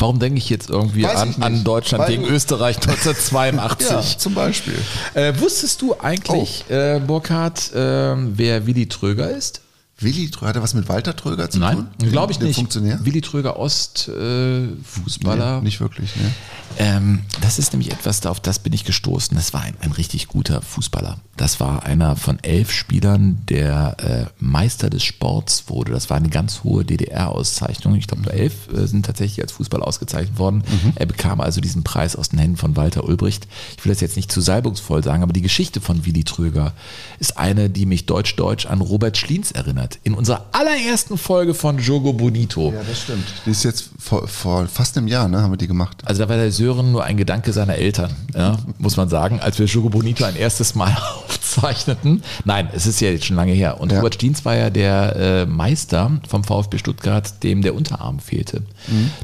Warum 0.00 0.18
denke 0.18 0.38
ich 0.38 0.48
jetzt 0.48 0.70
irgendwie 0.70 1.04
Weiß 1.04 1.16
an, 1.16 1.34
an 1.40 1.64
Deutschland 1.64 2.04
Weil 2.04 2.16
gegen 2.16 2.24
Österreich 2.24 2.76
1982? 2.82 4.18
zum 4.18 4.34
Beispiel. 4.34 4.78
Äh, 5.14 5.34
wusstest 5.38 5.82
du 5.82 5.94
eigentlich, 6.00 6.64
äh, 6.70 7.00
Burkhard, 7.06 7.72
äh, 7.74 8.14
wer 8.16 8.66
Willi 8.66 8.86
Tröger 8.86 9.30
ist? 9.30 9.60
Willi 10.00 10.30
Tröger, 10.30 10.48
hat 10.48 10.56
er 10.56 10.62
was 10.62 10.74
mit 10.74 10.88
Walter 10.88 11.14
Tröger 11.14 11.50
zu 11.50 11.58
Nein, 11.58 11.88
tun? 11.98 12.10
glaube 12.10 12.32
ich 12.32 12.40
nicht. 12.40 12.56
Funktionär? 12.56 12.98
Willi 13.04 13.20
Tröger 13.20 13.58
Ost, 13.58 14.08
äh, 14.08 14.68
Fußballer. 14.82 15.58
Nee, 15.58 15.64
nicht 15.64 15.80
wirklich, 15.80 16.16
ne? 16.16 16.32
Ähm, 16.78 17.20
das 17.40 17.58
ist 17.58 17.72
nämlich 17.72 17.90
etwas, 17.90 18.24
auf 18.26 18.38
das 18.40 18.60
bin 18.60 18.72
ich 18.72 18.84
gestoßen. 18.84 19.36
Das 19.36 19.52
war 19.52 19.62
ein, 19.62 19.74
ein 19.80 19.92
richtig 19.92 20.28
guter 20.28 20.62
Fußballer. 20.62 21.18
Das 21.36 21.58
war 21.58 21.84
einer 21.84 22.16
von 22.16 22.38
elf 22.42 22.70
Spielern, 22.70 23.42
der 23.48 23.96
äh, 23.98 24.26
Meister 24.38 24.88
des 24.88 25.02
Sports 25.02 25.64
wurde. 25.66 25.92
Das 25.92 26.10
war 26.10 26.16
eine 26.16 26.28
ganz 26.28 26.62
hohe 26.62 26.84
DDR-Auszeichnung. 26.84 27.96
Ich 27.96 28.06
glaube, 28.06 28.22
nur 28.22 28.32
elf 28.32 28.68
äh, 28.72 28.86
sind 28.86 29.04
tatsächlich 29.04 29.42
als 29.42 29.52
Fußballer 29.52 29.86
ausgezeichnet 29.86 30.38
worden. 30.38 30.62
Er 30.94 31.06
bekam 31.06 31.40
also 31.40 31.60
diesen 31.60 31.82
Preis 31.82 32.14
aus 32.14 32.28
den 32.28 32.38
Händen 32.38 32.56
von 32.56 32.76
Walter 32.76 33.04
Ulbricht. 33.04 33.48
Ich 33.76 33.84
will 33.84 33.92
das 33.92 34.00
jetzt 34.00 34.16
nicht 34.16 34.30
zu 34.30 34.40
salbungsvoll 34.40 35.02
sagen, 35.02 35.22
aber 35.22 35.32
die 35.32 35.42
Geschichte 35.42 35.80
von 35.80 36.06
Willi 36.06 36.24
Tröger 36.24 36.72
ist 37.18 37.36
eine, 37.36 37.68
die 37.68 37.84
mich 37.86 38.06
deutsch-deutsch 38.06 38.66
an 38.66 38.80
Robert 38.80 39.16
Schliens 39.18 39.50
erinnert. 39.50 39.89
In 40.02 40.14
unserer 40.14 40.46
allerersten 40.52 41.18
Folge 41.18 41.54
von 41.54 41.78
Jogo 41.78 42.12
Bonito. 42.12 42.72
Ja, 42.74 42.82
das 42.88 43.02
stimmt. 43.02 43.26
Die 43.46 43.50
ist 43.50 43.64
jetzt 43.64 43.90
vor, 43.98 44.26
vor 44.28 44.66
fast 44.66 44.96
einem 44.96 45.08
Jahr, 45.08 45.28
ne, 45.28 45.42
haben 45.42 45.52
wir 45.52 45.56
die 45.56 45.66
gemacht. 45.66 46.02
Also 46.04 46.22
da 46.22 46.28
war 46.28 46.36
der 46.36 46.52
Sören 46.52 46.92
nur 46.92 47.04
ein 47.04 47.16
Gedanke 47.16 47.52
seiner 47.52 47.74
Eltern, 47.76 48.10
ja, 48.34 48.56
muss 48.78 48.96
man 48.96 49.08
sagen, 49.08 49.40
als 49.40 49.58
wir 49.58 49.66
Jogo 49.66 49.88
Bonito 49.88 50.24
ein 50.24 50.36
erstes 50.36 50.74
Mal 50.74 50.96
auszeichneten. 51.28 52.22
Nein, 52.44 52.68
es 52.72 52.86
ist 52.86 53.00
ja 53.00 53.10
jetzt 53.10 53.24
schon 53.26 53.36
lange 53.36 53.52
her. 53.52 53.80
Und 53.80 53.90
Ja. 53.92 53.98
Robert 53.98 54.14
Stiens 54.14 54.44
war 54.44 54.54
ja 54.56 54.70
der 54.70 55.16
äh, 55.16 55.46
Meister 55.46 56.20
vom 56.28 56.44
VfB 56.44 56.78
Stuttgart, 56.78 57.42
dem 57.42 57.62
der 57.62 57.74
Unterarm 57.74 58.18
fehlte. 58.20 58.62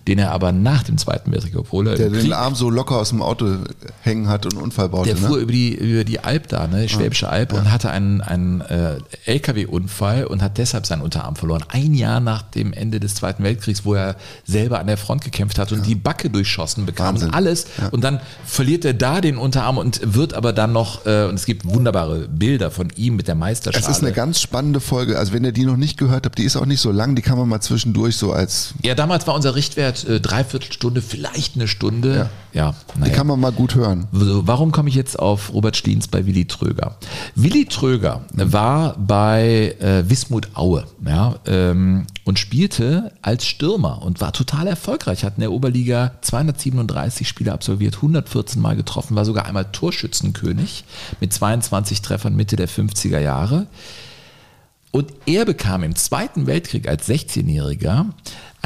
Den 0.06 0.18
er 0.18 0.32
aber 0.32 0.52
nach 0.52 0.82
dem 0.82 0.98
Zweiten 0.98 1.32
Weltkrieg, 1.32 1.56
obwohl 1.56 1.86
er 1.88 1.94
Mhm. 1.94 1.98
Der 1.98 2.10
den 2.10 2.20
Krieg, 2.20 2.32
Arm 2.34 2.54
so 2.54 2.68
locker 2.70 2.96
aus 2.96 3.10
dem 3.10 3.22
Auto 3.22 3.56
hängen 4.02 4.28
hat 4.28 4.44
und 4.46 4.54
einen 4.54 4.62
Unfall 4.62 4.88
baute. 4.88 5.08
der 5.10 5.16
fuhr 5.16 5.36
ne? 5.36 5.42
über 5.42 5.52
die, 5.52 5.74
über 5.74 6.04
die 6.04 6.20
Alp 6.20 6.48
da, 6.48 6.66
ne, 6.66 6.88
Schwäbische 6.88 7.28
Alb, 7.28 7.52
und 7.52 7.70
hatte 7.72 7.90
einen, 7.90 8.20
einen 8.20 8.60
äh, 8.60 8.98
LKW-Unfall 9.24 10.24
und 10.26 10.42
hat 10.42 10.55
deshalb 10.56 10.86
seinen 10.86 11.02
Unterarm 11.02 11.36
verloren. 11.36 11.64
Ein 11.68 11.94
Jahr 11.94 12.20
nach 12.20 12.42
dem 12.42 12.72
Ende 12.72 13.00
des 13.00 13.14
Zweiten 13.14 13.42
Weltkriegs, 13.42 13.84
wo 13.84 13.94
er 13.94 14.16
selber 14.44 14.78
an 14.78 14.86
der 14.86 14.96
Front 14.96 15.24
gekämpft 15.24 15.58
hat 15.58 15.72
und 15.72 15.86
die 15.86 15.94
Backe 15.94 16.30
durchschossen 16.30 16.86
bekam 16.86 17.14
Wahnsinn. 17.14 17.28
und 17.28 17.34
alles. 17.34 17.66
Und 17.90 18.02
dann 18.02 18.20
verliert 18.44 18.84
er 18.84 18.94
da 18.94 19.20
den 19.20 19.36
Unterarm 19.36 19.78
und 19.78 20.00
wird 20.14 20.34
aber 20.34 20.52
dann 20.52 20.72
noch, 20.72 21.06
äh, 21.06 21.24
und 21.24 21.34
es 21.34 21.46
gibt 21.46 21.64
wunderbare 21.64 22.28
Bilder 22.28 22.70
von 22.70 22.90
ihm 22.96 23.16
mit 23.16 23.28
der 23.28 23.34
Meisterschale. 23.34 23.84
Es 23.84 23.90
ist 23.90 24.02
eine 24.02 24.12
ganz 24.12 24.40
spannende 24.40 24.80
Folge. 24.80 25.18
Also 25.18 25.32
wenn 25.32 25.44
ihr 25.44 25.52
die 25.52 25.64
noch 25.64 25.76
nicht 25.76 25.98
gehört 25.98 26.26
habt, 26.26 26.38
die 26.38 26.44
ist 26.44 26.56
auch 26.56 26.66
nicht 26.66 26.80
so 26.80 26.90
lang, 26.90 27.14
die 27.14 27.22
kann 27.22 27.38
man 27.38 27.48
mal 27.48 27.60
zwischendurch 27.60 28.16
so 28.16 28.32
als, 28.32 28.74
ja, 28.82 28.94
damals 28.94 29.26
war 29.26 29.34
unser 29.34 29.54
Richtwert 29.54 30.04
äh, 30.08 30.20
dreiviertel 30.20 30.72
Stunde, 30.72 31.02
vielleicht 31.02 31.56
eine 31.56 31.68
Stunde. 31.68 32.16
Ja, 32.16 32.30
die 32.56 33.00
naja. 33.00 33.12
kann 33.12 33.26
man 33.26 33.38
mal 33.38 33.52
gut 33.52 33.74
hören. 33.74 34.08
Warum 34.10 34.72
komme 34.72 34.88
ich 34.88 34.94
jetzt 34.94 35.18
auf 35.18 35.52
Robert 35.52 35.76
Stiens 35.76 36.08
bei 36.08 36.26
Willi 36.26 36.46
Tröger? 36.46 36.96
Willi 37.34 37.66
Tröger 37.66 38.24
war 38.32 38.96
bei 38.98 39.76
äh, 39.80 40.08
Wismut 40.08 40.48
Aue 40.54 40.84
ja, 41.06 41.36
ähm, 41.46 42.06
und 42.24 42.38
spielte 42.38 43.12
als 43.22 43.46
Stürmer 43.46 44.02
und 44.02 44.20
war 44.20 44.32
total 44.32 44.66
erfolgreich. 44.66 45.24
Hat 45.24 45.34
in 45.36 45.42
der 45.42 45.52
Oberliga 45.52 46.12
237 46.22 47.28
Spiele 47.28 47.52
absolviert, 47.52 47.96
114 47.96 48.60
Mal 48.60 48.76
getroffen, 48.76 49.16
war 49.16 49.24
sogar 49.24 49.46
einmal 49.46 49.66
Torschützenkönig 49.66 50.84
mit 51.20 51.32
22 51.32 52.02
Treffern 52.02 52.34
Mitte 52.34 52.56
der 52.56 52.68
50er 52.68 53.20
Jahre. 53.20 53.66
Und 54.92 55.12
er 55.26 55.44
bekam 55.44 55.82
im 55.82 55.94
Zweiten 55.94 56.46
Weltkrieg 56.46 56.88
als 56.88 57.06
16-Jähriger 57.06 58.06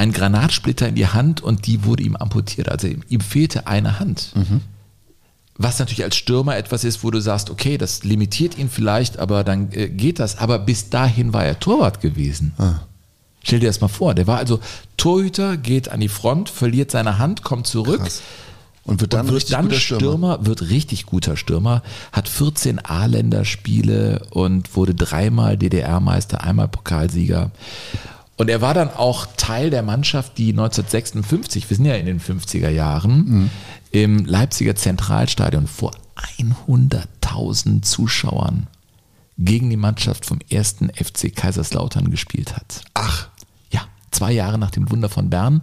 einen 0.01 0.13
Granatsplitter 0.13 0.87
in 0.87 0.95
die 0.95 1.05
Hand 1.05 1.41
und 1.41 1.67
die 1.67 1.85
wurde 1.85 2.01
ihm 2.01 2.15
amputiert. 2.15 2.69
Also 2.69 2.87
ihm, 2.87 3.21
fehlte 3.21 3.67
eine 3.67 3.99
Hand. 3.99 4.33
Was 5.57 5.77
natürlich 5.77 6.03
als 6.03 6.15
Stürmer 6.15 6.57
etwas 6.57 6.83
ist, 6.83 7.03
wo 7.03 7.11
du 7.11 7.19
sagst, 7.19 7.51
okay, 7.51 7.77
das 7.77 8.03
limitiert 8.03 8.57
ihn 8.57 8.67
vielleicht, 8.67 9.19
aber 9.19 9.43
dann 9.43 9.71
äh, 9.73 9.89
geht 9.89 10.17
das. 10.19 10.39
Aber 10.39 10.57
bis 10.57 10.89
dahin 10.89 11.33
war 11.33 11.45
er 11.45 11.59
Torwart 11.59 12.01
gewesen. 12.01 12.53
Stell 13.43 13.59
dir 13.59 13.67
das 13.67 13.79
mal 13.79 13.89
vor. 13.89 14.15
Der 14.15 14.25
war 14.25 14.39
also 14.39 14.59
Torhüter, 14.97 15.55
geht 15.57 15.89
an 15.89 15.99
die 15.99 16.09
Front, 16.09 16.49
verliert 16.49 16.89
seine 16.89 17.19
Hand, 17.19 17.43
kommt 17.43 17.67
zurück. 17.67 18.01
Krass. 18.01 18.23
Und 18.83 19.01
wird 19.01 19.13
dann 19.13 19.21
und 19.21 19.27
wird 19.27 19.35
richtig 19.35 19.55
dann 19.55 19.65
guter 19.65 19.79
Stürmer. 19.79 19.99
Stürmer. 19.99 20.45
wird 20.47 20.61
richtig 20.69 21.05
guter 21.05 21.37
Stürmer, 21.37 21.83
hat 22.11 22.27
14 22.27 22.83
A-Länderspiele 22.83 24.25
und 24.31 24.75
wurde 24.75 24.95
dreimal 24.95 25.57
DDR-Meister, 25.57 26.43
einmal 26.43 26.67
Pokalsieger. 26.69 27.51
Und 28.41 28.49
er 28.49 28.59
war 28.59 28.73
dann 28.73 28.89
auch 28.89 29.27
Teil 29.37 29.69
der 29.69 29.83
Mannschaft, 29.83 30.39
die 30.39 30.49
1956, 30.49 31.69
wir 31.69 31.77
sind 31.77 31.85
ja 31.85 31.93
in 31.93 32.07
den 32.07 32.19
50er 32.19 32.69
Jahren, 32.69 33.17
Mhm. 33.29 33.49
im 33.91 34.25
Leipziger 34.25 34.75
Zentralstadion 34.75 35.67
vor 35.67 35.91
100.000 36.39 37.83
Zuschauern 37.85 38.65
gegen 39.37 39.69
die 39.69 39.77
Mannschaft 39.77 40.25
vom 40.25 40.39
ersten 40.49 40.89
FC 40.89 41.29
Kaiserslautern 41.35 42.09
gespielt 42.09 42.55
hat. 42.55 42.81
Ach, 42.95 43.27
Ja, 43.71 43.81
zwei 44.11 44.31
Jahre 44.31 44.57
nach 44.57 44.71
dem 44.71 44.89
Wunder 44.91 45.07
von 45.09 45.29
Bern. 45.29 45.61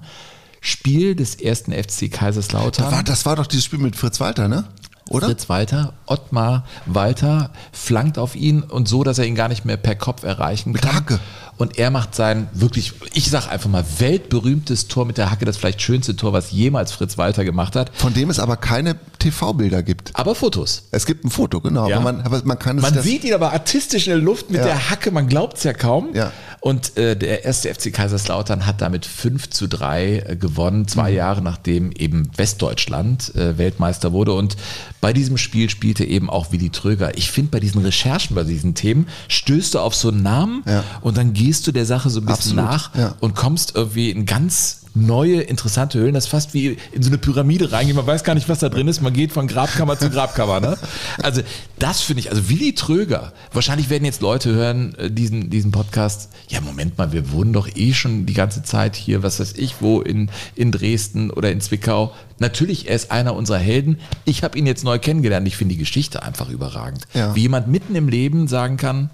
Spiel 0.60 1.14
des 1.16 1.34
ersten 1.34 1.72
FC 1.72 2.08
Kaiserslautern. 2.10 2.86
da 2.86 2.92
war, 2.92 3.02
das 3.02 3.26
war 3.26 3.34
doch 3.36 3.46
dieses 3.48 3.64
Spiel 3.64 3.78
mit 3.80 3.96
Fritz 3.96 4.20
Walter, 4.20 4.46
ne? 4.48 4.64
Oder? 5.08 5.26
Fritz 5.26 5.48
Walter, 5.48 5.92
Ottmar 6.06 6.64
Walter 6.86 7.50
flankt 7.72 8.18
auf 8.18 8.34
ihn 8.36 8.62
und 8.62 8.88
so, 8.88 9.04
dass 9.04 9.18
er 9.18 9.26
ihn 9.26 9.34
gar 9.34 9.48
nicht 9.48 9.64
mehr 9.64 9.76
per 9.76 9.94
Kopf 9.94 10.22
erreichen 10.22 10.72
Mit 10.72 10.82
kann. 10.82 10.94
Hacke. 10.94 11.20
Und 11.56 11.76
er 11.76 11.90
macht 11.90 12.14
sein 12.14 12.48
wirklich, 12.52 12.92
ich 13.14 13.30
sag 13.30 13.48
einfach 13.50 13.68
mal, 13.68 13.84
weltberühmtes 13.98 14.86
Tor 14.86 15.04
mit 15.06 15.18
der 15.18 15.30
Hacke, 15.30 15.44
das 15.44 15.56
vielleicht 15.56 15.82
schönste 15.82 16.14
Tor, 16.14 16.32
was 16.32 16.52
jemals 16.52 16.92
Fritz 16.92 17.18
Walter 17.18 17.44
gemacht 17.44 17.74
hat. 17.74 17.90
Von 17.94 18.14
dem 18.14 18.30
es 18.30 18.38
aber 18.38 18.56
keine 18.56 18.94
TV-Bilder 19.18 19.82
gibt. 19.82 20.12
Aber 20.14 20.36
Fotos. 20.36 20.84
Es 20.92 21.04
gibt 21.04 21.24
ein 21.24 21.30
Foto, 21.30 21.60
genau. 21.60 21.88
Ja. 21.88 21.96
Aber, 21.96 22.12
man, 22.12 22.20
aber 22.24 22.40
man 22.44 22.58
kann 22.58 22.78
es 22.78 22.82
Man 22.82 23.02
sieht 23.02 23.24
ihn 23.24 23.34
aber 23.34 23.52
artistisch 23.52 24.06
in 24.06 24.12
der 24.12 24.22
Luft 24.22 24.50
mit 24.50 24.60
Ja. 24.60 24.66
der 24.66 24.90
Hacke, 24.90 25.10
man 25.10 25.28
glaubt 25.28 25.56
es 25.58 25.64
ja 25.64 25.72
kaum. 25.72 26.14
Ja. 26.14 26.30
Und 26.60 26.96
äh, 26.96 27.16
der 27.16 27.44
erste 27.44 27.72
FC 27.72 27.92
Kaiserslautern 27.92 28.66
hat 28.66 28.80
damit 28.80 29.06
5 29.06 29.48
zu 29.50 29.68
3 29.68 30.24
äh, 30.26 30.36
gewonnen, 30.36 30.88
zwei 30.88 31.10
Mhm. 31.10 31.16
Jahre 31.16 31.42
nachdem 31.42 31.92
eben 31.92 32.30
Westdeutschland 32.36 33.34
äh, 33.36 33.58
Weltmeister 33.58 34.12
wurde. 34.12 34.32
Und 34.32 34.56
bei 35.00 35.12
diesem 35.12 35.38
Spiel 35.38 35.70
spielte 35.70 36.04
eben 36.04 36.28
auch 36.28 36.50
Willi 36.52 36.70
Tröger. 36.70 37.16
Ich 37.16 37.30
finde, 37.30 37.52
bei 37.52 37.60
diesen 37.60 37.82
Recherchen, 37.82 38.34
bei 38.34 38.42
diesen 38.44 38.74
Themen, 38.74 39.06
stößt 39.28 39.74
du 39.74 39.78
auf 39.78 39.94
so 39.94 40.08
einen 40.08 40.22
Namen 40.22 40.62
Ja. 40.66 40.82
und 41.00 41.16
dann 41.16 41.32
gehst 41.32 41.66
du 41.66 41.72
der 41.72 41.86
Sache 41.86 42.10
so 42.10 42.20
ein 42.20 42.26
bisschen 42.26 42.58
Absolut, 42.58 42.94
nach 42.94 42.94
ja. 42.96 43.14
und 43.20 43.34
kommst 43.36 43.76
irgendwie 43.76 44.10
in 44.10 44.26
ganz 44.26 44.80
neue, 45.06 45.40
interessante 45.40 45.98
Höhlen. 45.98 46.14
Das 46.14 46.24
ist 46.24 46.30
fast 46.30 46.54
wie 46.54 46.76
in 46.92 47.02
so 47.02 47.10
eine 47.10 47.18
Pyramide 47.18 47.72
reingehen. 47.72 47.96
Man 47.96 48.06
weiß 48.06 48.24
gar 48.24 48.34
nicht, 48.34 48.48
was 48.48 48.58
da 48.58 48.68
drin 48.68 48.88
ist. 48.88 49.00
Man 49.00 49.12
geht 49.12 49.32
von 49.32 49.46
Grabkammer 49.46 49.98
zu 49.98 50.10
Grabkammer. 50.10 50.60
Ne? 50.60 50.78
Also 51.22 51.42
das 51.78 52.00
finde 52.00 52.20
ich, 52.20 52.30
also 52.30 52.48
Willi 52.48 52.74
Tröger. 52.74 53.32
Wahrscheinlich 53.52 53.90
werden 53.90 54.04
jetzt 54.04 54.20
Leute 54.20 54.52
hören, 54.52 54.94
äh, 54.96 55.10
diesen, 55.10 55.50
diesen 55.50 55.70
Podcast. 55.70 56.30
Ja, 56.48 56.60
Moment 56.60 56.98
mal, 56.98 57.12
wir 57.12 57.32
wohnen 57.32 57.52
doch 57.52 57.68
eh 57.74 57.94
schon 57.94 58.26
die 58.26 58.34
ganze 58.34 58.62
Zeit 58.62 58.96
hier, 58.96 59.22
was 59.22 59.40
weiß 59.40 59.54
ich, 59.56 59.76
wo 59.80 60.00
in, 60.00 60.30
in 60.54 60.72
Dresden 60.72 61.30
oder 61.30 61.50
in 61.50 61.60
Zwickau. 61.60 62.12
Natürlich, 62.38 62.88
er 62.88 62.96
ist 62.96 63.10
einer 63.10 63.34
unserer 63.34 63.58
Helden. 63.58 63.98
Ich 64.24 64.44
habe 64.44 64.58
ihn 64.58 64.66
jetzt 64.66 64.84
neu 64.84 64.98
kennengelernt. 64.98 65.46
Ich 65.48 65.56
finde 65.56 65.74
die 65.74 65.78
Geschichte 65.78 66.22
einfach 66.22 66.48
überragend. 66.50 67.06
Ja. 67.14 67.34
Wie 67.34 67.42
jemand 67.42 67.68
mitten 67.68 67.94
im 67.96 68.08
Leben 68.08 68.48
sagen 68.48 68.76
kann, 68.76 69.10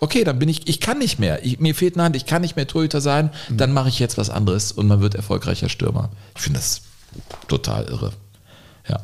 okay, 0.00 0.24
dann 0.24 0.38
bin 0.38 0.48
ich, 0.48 0.68
ich 0.68 0.80
kann 0.80 0.98
nicht 0.98 1.18
mehr. 1.18 1.44
Ich, 1.44 1.58
mir 1.60 1.74
fehlt 1.74 1.94
eine 1.94 2.04
Hand, 2.04 2.16
ich 2.16 2.26
kann 2.26 2.42
nicht 2.42 2.56
mehr 2.56 2.66
Torhüter 2.66 3.00
sein, 3.00 3.30
dann 3.50 3.72
mache 3.72 3.88
ich 3.88 3.98
jetzt 3.98 4.18
was 4.18 4.30
anderes 4.30 4.72
und 4.72 4.86
man 4.86 5.00
wird 5.00 5.14
erfolgreicher 5.14 5.68
Stürmer. 5.68 6.10
Ich 6.36 6.42
finde 6.42 6.58
das 6.58 6.82
total 7.48 7.84
irre. 7.86 8.12
Ja. 8.88 9.00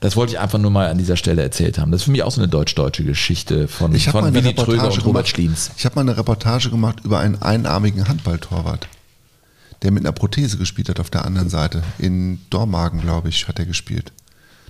Das 0.00 0.16
wollte 0.16 0.32
ich 0.32 0.38
einfach 0.38 0.58
nur 0.58 0.70
mal 0.70 0.88
an 0.88 0.96
dieser 0.96 1.16
Stelle 1.16 1.42
erzählt 1.42 1.78
haben. 1.78 1.92
Das 1.92 2.00
ist 2.00 2.04
für 2.06 2.10
mich 2.10 2.22
auch 2.22 2.30
so 2.30 2.40
eine 2.40 2.48
deutsch-deutsche 2.48 3.04
Geschichte 3.04 3.68
von, 3.68 3.94
Ich 3.94 4.08
von 4.08 4.32
Willi 4.32 4.54
Tröger 4.54 4.90
und 4.90 5.04
Robert. 5.04 5.28
Schliens. 5.28 5.72
Ich 5.76 5.84
habe 5.84 5.96
mal 5.96 6.02
eine 6.02 6.16
Reportage 6.16 6.70
gemacht 6.70 7.00
über 7.04 7.18
einen 7.18 7.40
einarmigen 7.42 8.08
Handballtorwart, 8.08 8.88
der 9.82 9.90
mit 9.90 10.04
einer 10.04 10.12
Prothese 10.12 10.56
gespielt 10.56 10.88
hat 10.88 11.00
auf 11.00 11.10
der 11.10 11.26
anderen 11.26 11.50
Seite. 11.50 11.82
In 11.98 12.40
Dormagen, 12.48 13.02
glaube 13.02 13.28
ich, 13.28 13.46
hat 13.46 13.58
er 13.58 13.66
gespielt. 13.66 14.12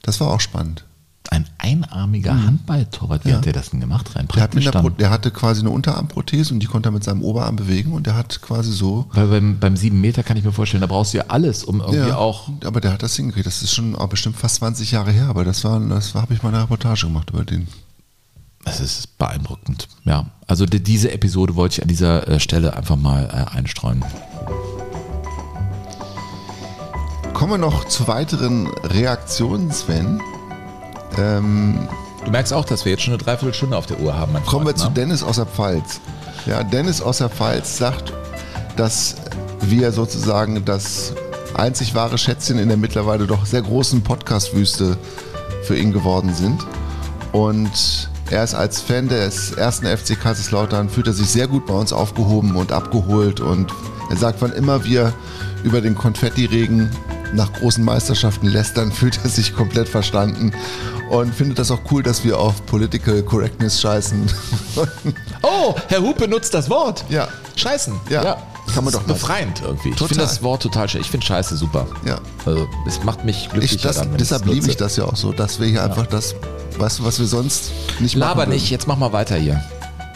Das 0.02 0.20
war 0.20 0.32
auch 0.32 0.40
spannend. 0.40 0.84
Ein 1.28 1.46
einarmiger 1.58 2.32
Handballtorwart, 2.46 3.24
wie 3.24 3.28
Mhm. 3.28 3.32
Ja. 3.32 3.38
hat 3.38 3.44
der 3.46 3.52
das 3.52 3.70
denn 3.70 3.78
gemacht? 3.80 4.16
Rein 4.16 4.26
Der, 4.34 4.42
hat 4.42 4.54
mit 4.54 4.74
dann? 4.74 4.96
der 4.96 5.10
hatte 5.10 5.30
quasi 5.30 5.60
eine 5.60 5.70
Unterarmprothese 5.70 6.52
und 6.54 6.60
die 6.60 6.66
konnte 6.66 6.88
er 6.88 6.92
mit 6.92 7.04
seinem 7.04 7.22
Oberarm 7.22 7.56
bewegen 7.56 7.92
und 7.92 8.06
der 8.06 8.16
hat 8.16 8.40
quasi 8.42 8.72
so. 8.72 9.06
Weil 9.12 9.26
beim, 9.28 9.58
beim 9.60 9.76
7 9.76 10.00
Meter 10.00 10.22
kann 10.24 10.36
ich 10.38 10.44
mir 10.44 10.50
vorstellen, 10.52 10.80
da 10.80 10.86
brauchst 10.86 11.12
du 11.12 11.18
ja 11.18 11.24
alles, 11.28 11.62
um 11.62 11.80
irgendwie 11.80 12.12
auch 12.12 12.48
aber 12.64 12.80
der 12.80 12.92
hat 12.92 13.02
das 13.02 13.14
hingekriegt. 13.14 13.46
Das 13.46 13.62
ist 13.62 13.74
schon 13.74 13.96
bestimmt 14.08 14.36
fast 14.36 14.56
20 14.56 14.90
Jahre 14.92 15.12
her, 15.12 15.26
aber 15.28 15.44
das 15.44 15.62
war, 15.62 15.78
das 15.78 16.14
war, 16.14 16.22
habe 16.22 16.34
ich 16.34 16.42
mal 16.42 16.48
eine 16.48 16.62
Reportage 16.62 17.06
gemacht 17.06 17.30
über 17.30 17.44
den. 17.44 17.68
Es 18.64 18.80
ist 18.80 19.16
beeindruckend. 19.18 19.88
Ja, 20.04 20.26
also 20.46 20.66
die, 20.66 20.82
diese 20.82 21.12
Episode 21.12 21.54
wollte 21.54 21.74
ich 21.74 21.82
an 21.82 21.88
dieser 21.88 22.26
äh, 22.28 22.40
Stelle 22.40 22.76
einfach 22.76 22.96
mal 22.96 23.24
äh, 23.52 23.56
einstreuen. 23.56 24.04
Kommen 27.34 27.52
wir 27.52 27.58
noch 27.58 27.84
zu 27.86 28.06
weiteren 28.08 28.66
Reaktionen, 28.84 29.70
Sven. 29.72 30.20
Ähm, 31.18 31.88
Du 32.24 32.30
merkst 32.30 32.52
auch, 32.52 32.64
dass 32.64 32.84
wir 32.84 32.92
jetzt 32.92 33.02
schon 33.02 33.14
eine 33.14 33.22
Dreiviertelstunde 33.22 33.76
auf 33.76 33.86
der 33.86 33.98
Uhr 34.00 34.14
haben. 34.14 34.34
Kommen 34.44 34.66
wir 34.66 34.74
zu 34.74 34.88
ne? 34.88 34.94
Dennis 34.94 35.22
aus 35.22 35.36
der 35.36 35.46
Pfalz. 35.46 36.00
Ja, 36.46 36.62
Dennis 36.62 37.00
aus 37.00 37.18
der 37.18 37.30
Pfalz 37.30 37.78
sagt, 37.78 38.12
dass 38.76 39.16
wir 39.62 39.90
sozusagen 39.92 40.64
das 40.64 41.14
einzig 41.54 41.94
wahre 41.94 42.18
Schätzchen 42.18 42.58
in 42.58 42.68
der 42.68 42.76
mittlerweile 42.76 43.26
doch 43.26 43.46
sehr 43.46 43.62
großen 43.62 44.02
Podcast-Wüste 44.02 44.98
für 45.62 45.76
ihn 45.76 45.92
geworden 45.92 46.34
sind. 46.34 46.66
Und 47.32 48.10
er 48.30 48.44
ist 48.44 48.54
als 48.54 48.80
Fan 48.80 49.08
des 49.08 49.52
ersten 49.52 49.86
FC 49.86 50.20
Kaiserslautern, 50.20 50.88
fühlt 50.88 51.06
er 51.06 51.12
sich 51.14 51.28
sehr 51.28 51.48
gut 51.48 51.66
bei 51.66 51.74
uns 51.74 51.92
aufgehoben 51.92 52.54
und 52.54 52.70
abgeholt. 52.70 53.40
Und 53.40 53.72
er 54.10 54.16
sagt, 54.16 54.42
wann 54.42 54.52
immer 54.52 54.84
wir 54.84 55.12
über 55.64 55.80
den 55.80 55.94
Konfettiregen 55.94 56.90
nach 57.34 57.52
großen 57.52 57.84
Meisterschaften 57.84 58.46
lästern, 58.46 58.92
fühlt 59.00 59.18
er 59.22 59.30
sich 59.30 59.54
komplett 59.54 59.88
verstanden 59.88 60.52
und 61.10 61.34
findet 61.34 61.58
das 61.58 61.70
auch 61.70 61.80
cool, 61.90 62.02
dass 62.02 62.24
wir 62.24 62.38
auf 62.38 62.64
Political 62.66 63.22
Correctness 63.22 63.80
scheißen. 63.80 64.30
Oh, 65.42 65.74
Herr 65.88 66.02
Hupe 66.02 66.28
nutzt 66.28 66.52
das 66.52 66.68
Wort. 66.68 67.04
Ja. 67.08 67.26
Scheißen. 67.56 67.94
Ja. 68.10 68.36
Kann 68.74 68.84
man 68.84 68.92
doch 68.92 69.06
mal. 69.06 69.14
befreiend 69.14 69.62
irgendwie. 69.62 69.88
Ich 69.88 69.96
Total. 69.96 70.08
finde 70.08 70.24
das 70.24 70.42
Wort 70.42 70.62
total 70.62 70.88
schön. 70.88 71.00
Ich 71.00 71.10
finde 71.10 71.26
Scheiße 71.26 71.56
super. 71.56 71.86
Ja. 72.04 72.20
Also, 72.44 72.68
es 72.86 73.02
macht 73.02 73.24
mich 73.24 73.48
Ich, 73.58 73.82
wenn 73.82 74.16
deshalb 74.16 74.46
liebe 74.46 74.68
ich 74.68 74.76
das 74.76 74.96
ja 74.96 75.04
auch 75.04 75.16
so, 75.16 75.32
dass 75.32 75.58
wir 75.60 75.66
hier 75.66 75.82
einfach 75.82 76.06
das, 76.06 76.34
weißt 76.78 77.00
du, 77.00 77.04
was 77.04 77.18
wir 77.18 77.26
sonst 77.26 77.72
nicht 78.00 78.16
machen 78.16 78.28
Laber 78.28 78.46
nicht, 78.46 78.70
jetzt 78.70 78.86
mach 78.86 78.96
mal 78.96 79.12
weiter 79.12 79.36
hier. 79.36 79.62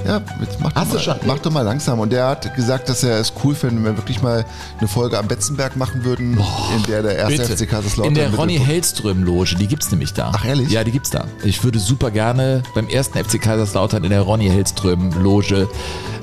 Ja, 0.05 0.21
jetzt 0.41 0.61
mach, 0.61 0.75
Hast 0.75 0.93
doch 0.95 1.01
du 1.03 1.11
mal, 1.11 1.17
schon? 1.19 1.27
mach 1.27 1.39
doch 1.39 1.51
mal 1.51 1.63
langsam. 1.63 1.99
Und 2.01 2.13
der 2.13 2.27
hat 2.29 2.55
gesagt, 2.55 2.89
dass 2.89 3.03
er 3.03 3.19
es 3.21 3.33
cool 3.43 3.55
fände, 3.55 3.77
wenn 3.77 3.85
wir 3.85 3.97
wirklich 3.97 4.21
mal 4.23 4.45
eine 4.79 4.89
Folge 4.89 5.19
am 5.19 5.27
Betzenberg 5.29 5.77
machen 5.77 6.05
würden, 6.05 6.39
in 6.77 6.83
der 6.87 7.03
der 7.03 7.17
erste 7.17 7.39
Bitte. 7.43 7.57
FC 7.57 7.69
Kaiserslautern 7.71 8.09
In 8.13 8.15
der 8.15 8.35
Ronny 8.35 8.59
Hellström-Loge, 8.59 9.57
die 9.59 9.67
gibt's 9.67 9.91
nämlich 9.91 10.13
da. 10.13 10.33
Ach, 10.35 10.45
ehrlich? 10.45 10.71
Ja, 10.71 10.85
die 10.85 10.91
gibt's 10.93 11.11
da. 11.11 11.25
Ich 11.43 11.65
würde 11.65 11.79
super 11.79 12.11
gerne 12.11 12.63
beim 12.75 12.89
ersten 12.89 13.19
FC 13.23 13.41
Kaiserslautern 13.41 14.05
in 14.05 14.11
der 14.11 14.21
Ronny 14.23 14.49
Hellström-Loge 14.49 15.69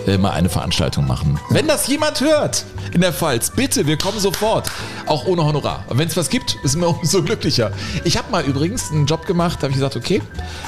äh, 0.07 0.17
mal 0.17 0.31
eine 0.31 0.49
Veranstaltung 0.49 1.07
machen. 1.07 1.39
Wenn 1.49 1.67
das 1.67 1.87
jemand 1.87 2.21
hört 2.21 2.65
in 2.93 3.01
der 3.01 3.13
Pfalz, 3.13 3.49
bitte, 3.51 3.87
wir 3.87 3.97
kommen 3.97 4.19
sofort. 4.19 4.69
Auch 5.05 5.25
ohne 5.25 5.43
Honorar. 5.45 5.83
Und 5.87 5.97
wenn 5.97 6.07
es 6.07 6.17
was 6.17 6.29
gibt, 6.29 6.57
ist 6.63 6.75
mir 6.75 6.87
umso 6.99 7.23
glücklicher. 7.23 7.71
Ich 8.03 8.17
habe 8.17 8.31
mal 8.31 8.43
übrigens 8.43 8.91
einen 8.91 9.05
Job 9.05 9.25
gemacht, 9.25 9.57
da 9.59 9.63
habe 9.63 9.71
ich 9.71 9.75
gesagt, 9.77 9.95
okay, 9.95 10.21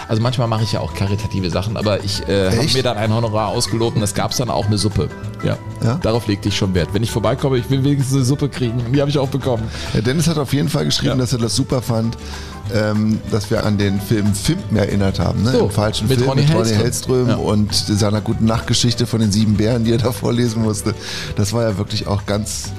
also 0.08 0.22
manchmal 0.22 0.48
mache 0.48 0.64
ich 0.64 0.72
ja 0.74 0.80
auch 0.80 0.94
karitative 0.94 1.50
Sachen, 1.50 1.78
aber 1.78 2.04
ich 2.04 2.28
äh, 2.28 2.52
habe 2.52 2.68
mir 2.74 2.84
dann 2.84 2.98
ein 2.98 3.14
Honorar 3.14 3.50
ausgelobt 3.50 3.96
und 3.98 4.04
es 4.04 4.14
gab 4.14 4.36
dann 4.36 4.50
auch 4.50 4.66
eine 4.68 4.78
Suppe. 4.78 5.10
Ja. 5.44 5.58
Ja? 5.84 5.96
Darauf 5.96 6.28
legte 6.28 6.50
ich 6.50 6.56
schon 6.58 6.74
Wert. 6.74 6.90
Wenn 6.94 7.04
ich 7.04 7.12
vorbeikomme, 7.12 7.58
ich 7.58 7.70
will 7.70 7.84
wenigstens 7.84 8.16
eine 8.16 8.26
Suppe 8.26 8.50
kriegen. 8.50 8.94
Die 8.94 9.02
habe 9.02 9.10
ich 9.10 9.18
auch 9.20 9.28
bekommen. 9.30 9.64
Ja, 9.94 10.02
Dennis 10.02 10.28
hat 10.28 10.38
auf 10.38 10.54
jeden 10.54 10.70
Fall 10.70 10.86
geschrieben, 10.86 11.14
Ja. 11.14 11.18
dass 11.18 11.34
er 11.34 11.40
das 11.40 11.56
super 11.56 11.82
fand, 11.82 12.18
ähm, 12.74 13.20
dass 13.32 13.50
wir 13.52 13.66
an 13.66 13.78
den 13.78 14.00
Film 14.00 14.34
Fimpen 14.34 14.78
erinnert 14.78 15.20
haben. 15.20 15.44
Ne? 15.44 15.52
So, 15.52 15.66
Im 15.66 15.72
falschen 15.72 16.08
mit 16.08 16.18
Film 16.18 16.30
Ronny 16.30 16.42
mit 16.44 16.54
Ronny 16.56 16.70
Hellström. 16.70 17.28
Hellström 17.28 17.30
Ja. 17.30 17.36
und 17.36 17.74
seiner 17.74 18.22
guten 18.22 18.46
Nachtgeschichte 18.46 19.06
von 19.06 19.20
den 19.20 19.32
sieben 19.32 19.56
Bären, 19.56 19.84
die 19.84 19.92
er 19.92 19.98
da 19.98 20.12
vorlesen 20.12 20.62
musste. 20.64 20.94
Das 21.36 21.54
war 21.54 21.64
ja 21.64 21.78
wirklich 21.78 22.08
auch 22.08 22.26
ganz, 22.26 22.72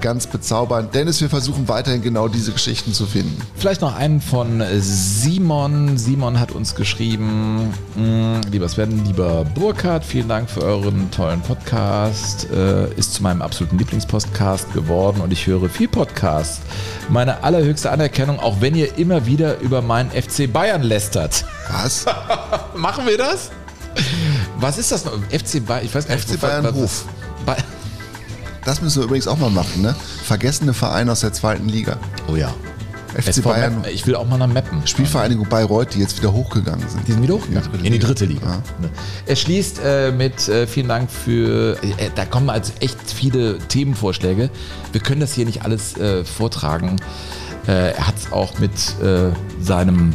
ganz 0.00 0.26
bezaubernd. 0.26 0.94
Dennis, 0.94 1.20
wir 1.20 1.28
versuchen 1.28 1.68
weiterhin 1.68 2.02
genau 2.02 2.28
diese 2.28 2.52
Geschichten 2.52 2.92
zu 2.92 3.06
finden. 3.06 3.40
Vielleicht 3.56 3.80
noch 3.80 3.94
einen 3.94 4.20
von 4.20 4.62
Simon. 4.80 5.96
Simon 5.98 6.38
hat 6.40 6.52
uns 6.52 6.74
geschrieben, 6.74 7.72
mh, 7.96 8.40
lieber 8.50 8.68
Sven, 8.68 9.04
lieber 9.04 9.44
Burkhard, 9.54 10.04
vielen 10.04 10.28
Dank 10.28 10.48
für 10.50 10.62
euren 10.62 11.10
tollen 11.10 11.40
Podcast. 11.42 12.48
Äh, 12.50 12.92
ist 12.94 13.14
zu 13.14 13.22
meinem 13.22 13.42
absoluten 13.42 13.78
Lieblingspodcast 13.78 14.72
geworden 14.72 15.20
und 15.20 15.32
ich 15.32 15.46
höre 15.46 15.68
viel 15.68 15.88
Podcast. 15.88 16.60
Meine 17.08 17.42
allerhöchste 17.42 17.90
Anerkennung, 17.90 18.38
auch 18.40 18.60
wenn 18.60 18.74
ihr 18.74 18.96
immer 18.98 19.26
wieder 19.26 19.58
über 19.60 19.82
meinen 19.82 20.10
FC 20.10 20.52
Bayern 20.52 20.82
lästert. 20.82 21.44
Was? 21.70 22.04
Machen 22.76 23.06
wir 23.06 23.18
das? 23.18 23.50
Was 24.60 24.78
ist 24.78 24.92
das 24.92 25.04
noch? 25.04 25.12
FC 25.30 25.64
Bayern, 25.66 25.84
ich 25.84 25.94
weiß 25.94 26.06
gar 26.06 26.14
nicht. 26.14 26.28
FC 26.28 26.40
Bayern 26.40 26.64
was- 26.64 26.74
Hof. 26.74 27.04
Das 28.68 28.82
müssen 28.82 29.00
wir 29.00 29.04
übrigens 29.04 29.26
auch 29.26 29.38
mal 29.38 29.48
machen, 29.48 29.80
ne? 29.80 29.96
Vergessene 30.24 30.74
Vereine 30.74 31.12
aus 31.12 31.20
der 31.20 31.32
zweiten 31.32 31.70
Liga. 31.70 31.96
oh 32.30 32.36
ja. 32.36 32.54
FC 33.14 33.28
SV 33.28 33.48
Bayern, 33.48 33.76
Meppen. 33.76 33.94
Ich 33.94 34.06
will 34.06 34.14
auch 34.14 34.28
mal 34.28 34.36
nach 34.36 34.46
Meppen. 34.46 34.86
Spielvereinigung 34.86 35.48
Bayreuth, 35.48 35.94
die 35.94 36.00
jetzt 36.00 36.18
wieder 36.18 36.34
hochgegangen 36.34 36.86
sind. 36.86 37.08
Die 37.08 37.12
sind 37.12 37.22
wieder 37.22 37.36
hochgegangen. 37.36 37.82
In 37.82 37.94
die 37.94 37.98
dritte 37.98 38.24
In 38.24 38.32
die 38.32 38.36
Liga. 38.36 38.62
Ja. 38.82 38.88
Er 39.24 39.36
schließt 39.36 39.80
äh, 39.82 40.12
mit 40.12 40.50
äh, 40.50 40.66
vielen 40.66 40.86
Dank 40.86 41.10
für. 41.10 41.82
Äh, 41.82 42.10
da 42.14 42.26
kommen 42.26 42.50
also 42.50 42.74
echt 42.80 42.98
viele 43.06 43.56
Themenvorschläge. 43.56 44.50
Wir 44.92 45.00
können 45.00 45.22
das 45.22 45.32
hier 45.32 45.46
nicht 45.46 45.62
alles 45.62 45.96
äh, 45.96 46.22
vortragen. 46.26 46.96
Äh, 47.66 47.92
er 47.92 48.06
hat 48.06 48.18
es 48.18 48.30
auch 48.30 48.58
mit 48.58 48.72
äh, 49.00 49.30
seinem 49.62 50.12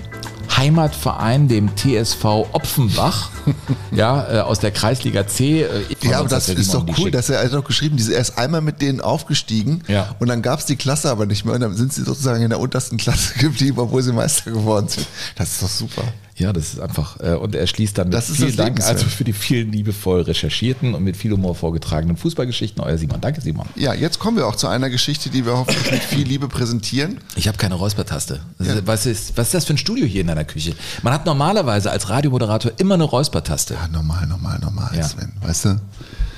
Heimatverein, 0.57 1.47
dem 1.47 1.75
TSV 1.75 2.23
Opfenbach, 2.51 3.29
ja, 3.91 4.31
äh, 4.31 4.39
aus 4.41 4.59
der 4.59 4.71
Kreisliga 4.71 5.27
C. 5.27 5.63
Äh, 5.63 5.67
von 5.99 6.09
Ja, 6.09 6.19
aber 6.19 6.29
das 6.29 6.49
ist 6.49 6.73
doch 6.73 6.85
die 6.85 6.93
cool, 6.99 7.11
dass 7.11 7.29
er, 7.29 7.43
hat 7.43 7.53
doch 7.53 7.63
geschrieben, 7.63 7.97
diese, 7.97 8.13
er 8.13 8.21
ist 8.21 8.37
einmal 8.37 8.61
mit 8.61 8.81
denen 8.81 9.01
aufgestiegen 9.01 9.83
Ja. 9.87 10.15
und 10.19 10.27
dann 10.27 10.41
gab 10.41 10.59
es 10.59 10.65
die 10.65 10.75
Klasse 10.75 11.09
aber 11.09 11.25
nicht 11.25 11.45
mehr 11.45 11.55
und 11.55 11.61
dann 11.61 11.75
sind 11.75 11.93
sie 11.93 12.03
sozusagen 12.03 12.41
in 12.41 12.49
der 12.49 12.59
untersten 12.59 12.97
Klasse 12.97 13.33
geblieben, 13.39 13.79
obwohl 13.79 14.01
sie 14.01 14.13
Meister 14.13 14.51
geworden 14.51 14.87
sind. 14.87 15.07
Das 15.35 15.51
ist 15.51 15.63
doch 15.63 15.69
super. 15.69 16.03
Ja, 16.37 16.51
das 16.51 16.73
ist 16.73 16.79
einfach. 16.79 17.19
Äh, 17.19 17.35
und 17.35 17.53
er 17.53 17.67
schließt 17.67 17.97
dann 17.97 18.07
mit 18.07 18.15
Das 18.15 18.29
ist 18.29 18.37
vielen 18.37 18.47
das 18.49 18.55
Dank 18.57 18.69
Lebenswerk. 18.77 18.97
also 18.97 19.05
für 19.07 19.23
die 19.23 19.33
vielen 19.33 19.71
liebevoll 19.71 20.21
recherchierten 20.21 20.95
und 20.95 21.03
mit 21.03 21.15
viel 21.15 21.31
Humor 21.31 21.53
vorgetragenen 21.53 22.17
Fußballgeschichten. 22.17 22.81
Euer 22.83 22.97
Simon. 22.97 23.21
Danke, 23.21 23.39
Simon. 23.41 23.67
Ja, 23.75 23.93
jetzt 23.93 24.17
kommen 24.17 24.37
wir 24.37 24.47
auch 24.47 24.55
zu 24.55 24.67
einer 24.67 24.89
Geschichte, 24.89 25.29
die 25.29 25.45
wir 25.45 25.53
hoffentlich 25.55 25.91
mit 25.91 26.01
viel 26.03 26.25
Liebe 26.27 26.47
präsentieren. 26.47 27.19
Ich 27.35 27.47
habe 27.47 27.57
keine 27.59 27.75
Räuspertaste. 27.75 28.39
Ja. 28.59 28.75
Was, 28.85 29.05
ist, 29.05 29.37
was 29.37 29.47
ist 29.47 29.53
das 29.53 29.65
für 29.65 29.73
ein 29.75 29.77
Studio 29.77 30.05
hier 30.07 30.21
in 30.21 30.27
deiner 30.27 30.43
Küche? 30.45 30.73
Man 31.03 31.13
hat 31.13 31.25
normalerweise 31.27 31.91
als 31.91 32.09
Radiomoderator 32.09 32.71
immer 32.77 32.95
eine 32.95 33.03
Räuspertaste. 33.03 33.75
Ja, 33.75 33.87
normal, 33.87 34.25
normal, 34.25 34.57
normal, 34.59 34.91
Ja. 34.95 35.03
Sven. 35.03 35.33
Weißt 35.41 35.65
du? 35.65 35.69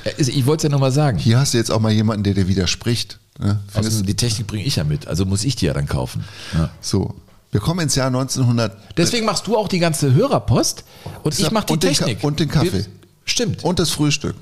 Äh, 0.03 0.11
Ich 0.17 0.45
wollte 0.45 0.61
es 0.61 0.63
ja 0.63 0.69
nur 0.71 0.79
mal 0.81 0.91
sagen. 0.91 1.17
Hier 1.17 1.39
hast 1.39 1.53
du 1.53 1.57
jetzt 1.57 1.71
auch 1.71 1.79
mal 1.79 1.91
jemanden, 1.93 2.23
der 2.23 2.33
dir 2.33 2.47
widerspricht. 2.49 3.19
Ne? 3.39 3.59
Außerdem, 3.73 4.05
die 4.05 4.15
Technik 4.15 4.47
bringe 4.47 4.63
ich 4.65 4.75
ja 4.77 4.83
mit, 4.83 5.07
also 5.07 5.25
muss 5.25 5.43
ich 5.45 5.55
die 5.55 5.65
ja 5.65 5.73
dann 5.73 5.87
kaufen. 5.87 6.23
Ja. 6.53 6.69
So. 6.81 7.15
Wir 7.55 7.61
kommen 7.61 7.79
ins 7.79 7.95
Jahr 7.95 8.07
1900 8.07 8.75
Deswegen 8.97 9.25
machst 9.25 9.47
du 9.47 9.55
auch 9.55 9.69
die 9.69 9.79
ganze 9.79 10.13
Hörerpost 10.13 10.83
und 11.23 11.39
ich 11.39 11.51
mache 11.51 11.67
die 11.67 11.71
Und 11.73 11.83
den 11.83 11.93
Technik. 11.93 12.21
und 12.21 12.37
den 12.41 12.49
Kaffee. 12.49 12.73
Wir- 12.73 12.85
Stimmt. 13.23 13.63
und 13.63 13.79
das 13.79 13.91
Frühstück. 13.91 14.35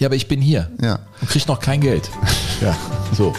Ja, 0.00 0.08
aber 0.08 0.16
ich 0.16 0.26
bin 0.26 0.40
hier 0.40 0.68
Ja. 0.82 0.98
und 1.20 1.30
krieg 1.30 1.46
noch 1.46 1.60
kein 1.60 1.80
Geld. 1.80 2.10
Ja, 2.60 2.76
so. 3.16 3.32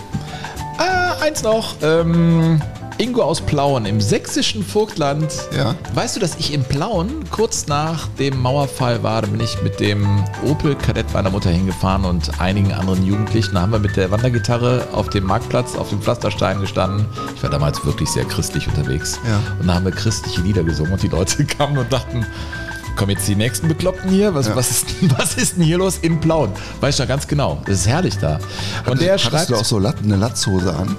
Ah, 0.77 1.15
eins 1.21 1.43
noch. 1.43 1.75
Ähm, 1.81 2.61
Ingo 3.01 3.23
aus 3.23 3.41
Plauen 3.41 3.87
im 3.87 3.99
sächsischen 3.99 4.63
Vogtland. 4.63 5.33
Ja. 5.57 5.73
Weißt 5.95 6.15
du, 6.15 6.19
dass 6.19 6.35
ich 6.35 6.53
in 6.53 6.63
Plauen 6.63 7.23
kurz 7.31 7.65
nach 7.65 8.05
dem 8.19 8.39
Mauerfall 8.39 9.01
war? 9.01 9.23
Da 9.23 9.27
bin 9.27 9.39
ich 9.39 9.59
mit 9.63 9.79
dem 9.79 10.23
Opel 10.45 10.75
Kadett 10.75 11.11
meiner 11.11 11.31
Mutter 11.31 11.49
hingefahren 11.49 12.05
und 12.05 12.39
einigen 12.39 12.71
anderen 12.73 13.03
Jugendlichen. 13.03 13.55
Da 13.55 13.61
haben 13.61 13.71
wir 13.71 13.79
mit 13.79 13.97
der 13.97 14.11
Wandergitarre 14.11 14.87
auf 14.91 15.09
dem 15.09 15.23
Marktplatz, 15.23 15.75
auf 15.75 15.89
dem 15.89 15.99
Pflasterstein 15.99 16.61
gestanden. 16.61 17.07
Ich 17.35 17.41
war 17.41 17.49
damals 17.49 17.83
wirklich 17.83 18.07
sehr 18.07 18.25
christlich 18.25 18.67
unterwegs. 18.67 19.19
Ja. 19.27 19.39
Und 19.59 19.65
da 19.67 19.73
haben 19.73 19.85
wir 19.85 19.91
christliche 19.93 20.41
Lieder 20.41 20.61
gesungen 20.61 20.93
und 20.93 21.01
die 21.01 21.07
Leute 21.07 21.43
kamen 21.57 21.79
und 21.79 21.91
dachten, 21.91 22.23
kommen 22.97 23.09
jetzt 23.09 23.27
die 23.27 23.35
nächsten 23.35 23.67
Bekloppten 23.67 24.11
hier? 24.11 24.35
Was, 24.35 24.47
Ja. 24.47 24.55
was, 24.55 24.69
ist, 24.69 24.85
was 25.17 25.37
ist 25.37 25.57
denn 25.57 25.63
hier 25.63 25.79
los 25.79 25.97
in 26.03 26.19
Plauen? 26.19 26.51
Weiß 26.81 26.93
ich 26.93 26.99
noch 26.99 27.07
ganz 27.07 27.27
genau. 27.27 27.63
Das 27.65 27.79
ist 27.79 27.87
herrlich 27.87 28.19
da. 28.19 28.37
Und 28.85 29.01
der 29.01 29.13
Hattest 29.13 29.25
schreibt, 29.31 29.49
du 29.49 29.55
auch 29.55 29.65
so 29.65 29.79
Lat 29.79 29.95
eine 30.03 30.17
Latzhose 30.17 30.71
an 30.75 30.95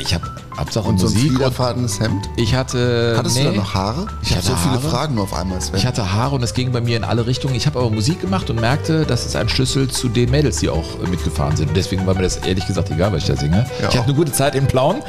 ich 0.00 0.12
habe 0.12 0.26
Hauptsache 0.58 0.88
und 0.88 0.98
so 0.98 1.06
ein 1.06 1.12
Musik. 1.12 1.30
und 1.30 1.36
fliederfarbenes 1.36 2.00
Hemd? 2.00 2.28
ich 2.36 2.54
hatte, 2.54 3.14
Hattest 3.16 3.36
nee, 3.36 3.44
du 3.44 3.50
da 3.50 3.56
noch 3.56 3.74
Haare? 3.74 4.06
Ich, 4.22 4.30
habe 4.30 4.38
hatte 4.38 4.48
so 4.48 4.56
viele 4.56 4.74
Haare. 4.74 4.88
Fragen 4.88 5.14
nur 5.14 5.24
auf 5.24 5.34
einmal, 5.34 5.60
Sven. 5.60 5.76
Ich 5.76 5.86
hatte 5.86 6.12
Haare 6.12 6.34
und 6.36 6.42
es 6.42 6.54
ging 6.54 6.72
bei 6.72 6.80
mir 6.80 6.96
in 6.96 7.04
alle 7.04 7.26
Richtungen. 7.26 7.54
Ich 7.54 7.66
habe 7.66 7.78
aber 7.78 7.90
Musik 7.90 8.20
gemacht 8.20 8.48
und 8.50 8.60
merkte, 8.60 9.04
das 9.04 9.26
ist 9.26 9.36
ein 9.36 9.48
Schlüssel 9.48 9.88
zu 9.88 10.08
den 10.08 10.30
Mädels, 10.30 10.58
die 10.58 10.68
auch 10.68 11.00
äh, 11.02 11.08
mitgefahren 11.08 11.56
sind. 11.56 11.76
Deswegen 11.76 12.06
war 12.06 12.14
mir 12.14 12.22
das 12.22 12.38
ehrlich 12.38 12.66
gesagt 12.66 12.90
egal, 12.90 13.12
was 13.12 13.22
ich 13.22 13.28
da 13.28 13.36
singe. 13.36 13.56
Ja, 13.56 13.64
ich. 13.64 13.80
Mhm. 13.80 13.98
hatte 13.98 14.04
eine 14.04 14.14
gute 14.14 14.32
Zeit 14.32 14.54
in 14.54 14.66
Plauen. 14.66 15.02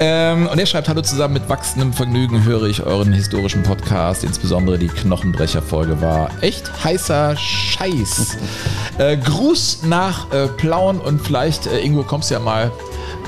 Ähm, 0.00 0.46
und 0.48 0.58
er 0.58 0.66
schreibt, 0.66 0.88
hallo 0.88 1.02
zusammen, 1.02 1.34
mit 1.34 1.48
wachsendem 1.48 1.92
Vergnügen 1.92 2.44
höre 2.44 2.64
ich 2.64 2.82
euren 2.82 3.12
historischen 3.12 3.62
Podcast. 3.62 4.24
Insbesondere 4.24 4.78
die 4.78 4.88
Knochenbrecher-Folge 4.88 6.00
war 6.00 6.30
echt 6.40 6.84
heißer 6.84 7.36
Scheiß. 7.36 8.36
äh, 8.98 9.16
Gruß 9.16 9.80
nach 9.84 10.32
äh, 10.32 10.48
Plauen 10.48 10.98
und 11.00 11.20
vielleicht, 11.20 11.66
äh, 11.66 11.80
Ingo, 11.80 12.02
kommst 12.02 12.30
du 12.30 12.34
ja 12.34 12.40
mal 12.40 12.70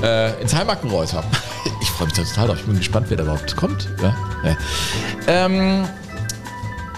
äh, 0.01 0.41
ins 0.41 0.55
Heimatgenreuter. 0.55 1.23
Ich 1.79 1.89
freue 1.89 2.07
mich 2.07 2.15
da 2.15 2.23
total 2.23 2.47
drauf. 2.47 2.57
Ich 2.59 2.65
bin 2.65 2.77
gespannt, 2.77 3.07
wer 3.09 3.17
da 3.17 3.23
überhaupt 3.23 3.55
kommt. 3.55 3.89
Ja? 4.01 4.15
Ja. 4.43 4.57
Ähm, 5.27 5.87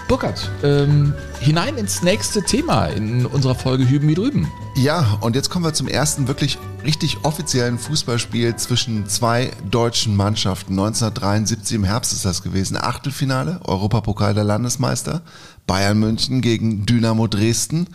Burkhard, 0.08 0.50
ähm, 0.62 1.14
hinein 1.40 1.76
ins 1.78 2.02
nächste 2.02 2.42
Thema 2.42 2.86
in 2.86 3.24
unserer 3.24 3.54
Folge 3.54 3.88
Hüben 3.88 4.08
wie 4.08 4.14
drüben. 4.14 4.50
Ja, 4.76 5.18
und 5.20 5.36
jetzt 5.36 5.50
kommen 5.50 5.64
wir 5.64 5.72
zum 5.72 5.88
ersten 5.88 6.28
wirklich 6.28 6.58
richtig 6.84 7.24
offiziellen 7.24 7.78
Fußballspiel 7.78 8.56
zwischen 8.56 9.08
zwei 9.08 9.50
deutschen 9.70 10.14
Mannschaften. 10.16 10.72
1973 10.72 11.76
im 11.76 11.84
Herbst 11.84 12.12
ist 12.12 12.24
das 12.24 12.42
gewesen. 12.42 12.76
Achtelfinale, 12.76 13.60
Europapokal 13.64 14.34
der 14.34 14.44
Landesmeister. 14.44 15.22
Bayern 15.66 15.98
München 15.98 16.42
gegen 16.42 16.84
Dynamo 16.84 17.26
Dresden. 17.26 17.88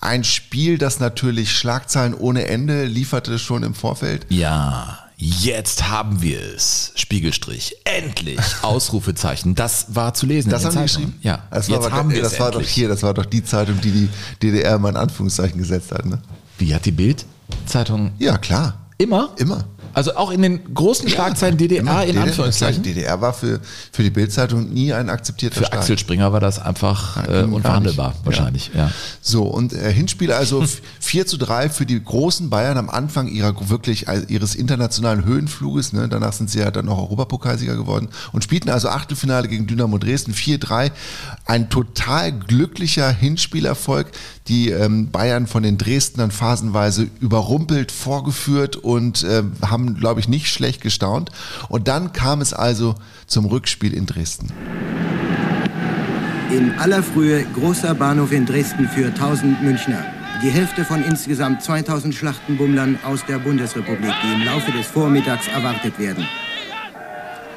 Ein 0.00 0.24
Spiel, 0.24 0.78
das 0.78 1.00
natürlich 1.00 1.52
Schlagzeilen 1.56 2.14
ohne 2.14 2.46
Ende 2.46 2.84
lieferte 2.84 3.38
schon 3.38 3.62
im 3.62 3.74
Vorfeld. 3.74 4.26
Ja, 4.28 4.98
jetzt 5.16 5.88
haben 5.88 6.20
wir 6.20 6.40
es. 6.54 6.92
Spiegelstrich. 6.96 7.76
Endlich. 7.84 8.38
Ausrufezeichen. 8.62 9.54
Das 9.54 9.94
war 9.94 10.12
zu 10.14 10.26
lesen. 10.26 10.50
Das 10.50 10.64
haben 10.64 10.72
die 10.72 10.76
Zeitungen. 10.86 11.06
geschrieben? 11.12 11.18
Ja, 11.22 11.42
Das 11.50 11.70
war, 11.70 11.80
jetzt 11.80 11.90
haben 11.92 12.10
wir 12.10 12.22
das 12.22 12.32
es 12.34 12.40
war 12.40 12.50
doch 12.50 12.60
hier, 12.62 12.88
das 12.88 13.02
war 13.02 13.14
doch 13.14 13.24
die 13.24 13.42
Zeitung, 13.44 13.80
die 13.80 13.90
die 13.92 14.08
DDR 14.42 14.78
mal 14.78 14.90
in 14.90 14.96
Anführungszeichen 14.96 15.58
gesetzt 15.58 15.92
hat. 15.92 16.04
Ne? 16.04 16.18
Wie 16.58 16.74
hat 16.74 16.84
die 16.84 16.92
Bild-Zeitung 16.92 18.12
Ja, 18.18 18.36
klar. 18.38 18.74
immer? 18.98 19.30
Immer. 19.38 19.64
Also 19.94 20.16
auch 20.16 20.30
in 20.30 20.42
den 20.42 20.74
großen 20.74 21.08
Schlagzeilen 21.08 21.56
DDR 21.56 21.80
Immer. 21.80 22.04
in 22.04 22.18
Anführungszeichen. 22.18 22.82
DDR 22.82 23.20
war 23.20 23.32
für, 23.32 23.60
für 23.92 24.02
die 24.02 24.10
Bildzeitung 24.10 24.68
nie 24.72 24.92
ein 24.92 25.08
akzeptierter 25.08 25.56
Für 25.60 25.64
Staat. 25.66 25.78
Axel 25.80 25.98
Springer 25.98 26.32
war 26.32 26.40
das 26.40 26.58
einfach 26.58 27.16
Ja, 27.26 27.42
äh, 27.42 27.44
unverhandelbar, 27.44 28.14
wahrscheinlich. 28.24 28.70
Ja. 28.74 28.90
So, 29.22 29.44
und 29.44 29.72
äh, 29.72 29.92
Hinspiel 29.92 30.32
also 30.32 30.62
f- 30.62 30.82
4 31.00 31.26
zu 31.26 31.36
3 31.38 31.68
für 31.70 31.86
die 31.86 32.02
großen 32.02 32.50
Bayern 32.50 32.76
am 32.76 32.90
Anfang 32.90 33.28
ihrer 33.28 33.54
wirklich 33.70 34.08
äh, 34.08 34.22
ihres 34.28 34.54
internationalen 34.54 35.24
Höhenfluges. 35.24 35.92
Ne? 35.92 36.08
Danach 36.08 36.32
sind 36.32 36.50
sie 36.50 36.58
ja 36.58 36.70
dann 36.70 36.88
auch 36.88 36.98
Europapokalsieger 36.98 37.76
geworden 37.76 38.08
und 38.32 38.42
spielten 38.42 38.70
also 38.70 38.88
Achtelfinale 38.88 39.48
gegen 39.48 39.66
Dynamo 39.66 39.98
Dresden 39.98 40.32
4-3. 40.32 40.90
Ein 41.46 41.70
total 41.70 42.32
glücklicher 42.32 43.10
Hinspielerfolg. 43.10 44.08
Die 44.48 44.68
ähm, 44.70 45.10
Bayern 45.10 45.46
von 45.46 45.62
den 45.62 45.78
Dresdnern 45.78 46.30
phasenweise 46.30 47.06
überrumpelt, 47.20 47.90
vorgeführt 47.90 48.76
und 48.76 49.22
äh, 49.24 49.42
haben, 49.62 49.83
glaube 49.92 50.20
ich, 50.20 50.28
nicht 50.28 50.48
schlecht 50.48 50.80
gestaunt. 50.80 51.30
Und 51.68 51.88
dann 51.88 52.14
kam 52.14 52.40
es 52.40 52.54
also 52.54 52.94
zum 53.26 53.44
Rückspiel 53.44 53.92
in 53.92 54.06
Dresden. 54.06 54.48
In 56.50 56.72
aller 56.78 57.02
Frühe 57.02 57.44
großer 57.54 57.94
Bahnhof 57.94 58.32
in 58.32 58.46
Dresden 58.46 58.88
für 58.88 59.06
1000 59.06 59.62
Münchner. 59.62 60.04
Die 60.42 60.50
Hälfte 60.50 60.84
von 60.84 61.02
insgesamt 61.04 61.62
2000 61.62 62.14
Schlachtenbummlern 62.14 62.98
aus 63.04 63.24
der 63.26 63.38
Bundesrepublik, 63.38 64.12
die 64.22 64.34
im 64.34 64.44
Laufe 64.44 64.72
des 64.72 64.86
Vormittags 64.86 65.48
erwartet 65.48 65.98
werden. 65.98 66.26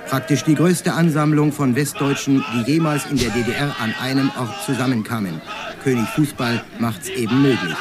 Praktisch 0.08 0.44
die 0.46 0.56
größte 0.56 0.94
Ansammlung 0.94 1.52
von 1.52 1.76
Westdeutschen, 1.76 2.44
die 2.54 2.72
jemals 2.72 3.06
in 3.08 3.18
der 3.18 3.30
DDR 3.30 3.76
an 3.80 3.94
einem 4.02 4.32
Ort 4.38 4.64
zusammenkamen. 4.66 5.42
König 5.84 6.08
Fußball 6.10 6.64
macht's 6.80 7.10
eben 7.10 7.42
möglich. 7.42 7.76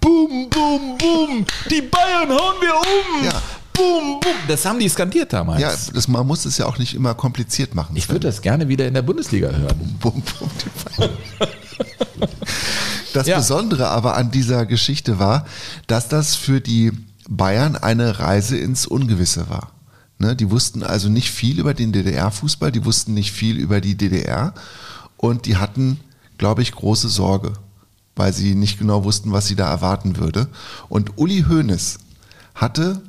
Boom, 0.00 0.48
boom, 0.48 0.98
boom. 0.98 1.46
Die 1.70 1.82
Bayern 1.82 2.28
hauen 2.30 2.56
wir 2.60 2.74
um. 2.74 3.24
Ja. 3.24 3.42
Boom, 3.72 4.20
boom. 4.20 4.32
Das 4.48 4.64
haben 4.64 4.78
die 4.78 4.88
skandiert 4.88 5.32
damals. 5.32 5.60
Ja, 5.60 5.72
das, 5.94 6.08
man 6.08 6.26
muss 6.26 6.44
es 6.44 6.58
ja 6.58 6.66
auch 6.66 6.78
nicht 6.78 6.94
immer 6.94 7.14
kompliziert 7.14 7.74
machen. 7.74 7.96
ich 7.96 8.08
würde 8.08 8.26
das 8.28 8.40
gerne 8.42 8.68
wieder 8.68 8.86
in 8.86 8.94
der 8.94 9.02
Bundesliga 9.02 9.48
hören. 9.50 9.96
Bum, 10.00 10.22
bum, 10.22 10.50
die 10.64 10.96
Bayern. 10.98 11.10
Das 13.12 13.26
Ja. 13.26 13.38
Besondere 13.38 13.88
aber 13.88 14.16
an 14.16 14.30
dieser 14.30 14.66
Geschichte 14.66 15.18
war, 15.18 15.44
dass 15.86 16.08
das 16.08 16.36
für 16.36 16.60
die 16.60 16.92
Bayern 17.28 17.76
eine 17.76 18.20
Reise 18.20 18.56
ins 18.56 18.86
Ungewisse 18.86 19.48
war. 19.50 19.72
Ne, 20.18 20.36
die 20.36 20.50
wussten 20.50 20.82
also 20.82 21.08
nicht 21.08 21.30
viel 21.30 21.58
über 21.58 21.72
den 21.74 21.92
DDR-Fußball, 21.92 22.70
die 22.70 22.84
wussten 22.84 23.14
nicht 23.14 23.32
viel 23.32 23.56
über 23.58 23.80
die 23.80 23.96
DDR 23.96 24.52
und 25.16 25.46
die 25.46 25.56
hatten, 25.56 25.98
glaube 26.36 26.60
ich, 26.62 26.72
große 26.72 27.08
Sorge, 27.08 27.54
weil 28.20 28.34
sie 28.34 28.54
nicht 28.54 28.78
genau 28.78 29.02
wussten, 29.04 29.32
was 29.32 29.46
sie 29.46 29.56
da 29.56 29.70
erwarten 29.70 30.18
würde. 30.18 30.48
Und 30.90 31.16
Uli 31.16 31.46
Hoeneß 31.48 31.98
hatte 32.54 33.00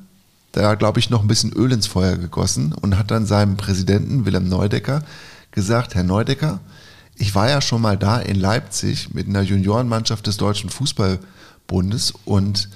da, 0.53 0.76
glaube 0.76 1.01
ich, 1.01 1.09
noch 1.09 1.22
ein 1.22 1.28
bisschen 1.28 1.51
Öl 1.51 1.74
ins 1.74 1.86
Feuer 1.86 2.16
gegossen 2.16 2.72
und 2.72 2.97
hat 2.97 3.12
dann 3.12 3.26
seinem 3.26 3.57
Präsidenten 3.57 4.26
Wilhelm 4.26 4.47
Neudecker 4.47 5.03
gesagt, 5.51 5.95
Herr 5.95 6.03
Neudecker, 6.03 6.62
ich 7.16 7.36
war 7.36 7.49
ja 7.49 7.59
schon 7.59 7.82
mal 7.82 7.97
da 7.97 8.20
in 8.20 8.39
Leipzig 8.39 9.14
mit 9.14 9.28
einer 9.28 9.41
Juniorenmannschaft 9.41 10.26
des 10.28 10.38
Deutschen 10.38 10.70
Fußballbundes 10.70 12.14
und 12.24 12.70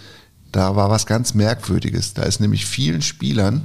da 0.52 0.76
war 0.76 0.90
was 0.90 1.06
ganz 1.06 1.36
Merkwürdiges. 1.36 2.16
Da 2.16 2.24
ist 2.24 2.42
nämlich 2.42 2.66
vielen 2.66 3.02
Spielern, 3.02 3.64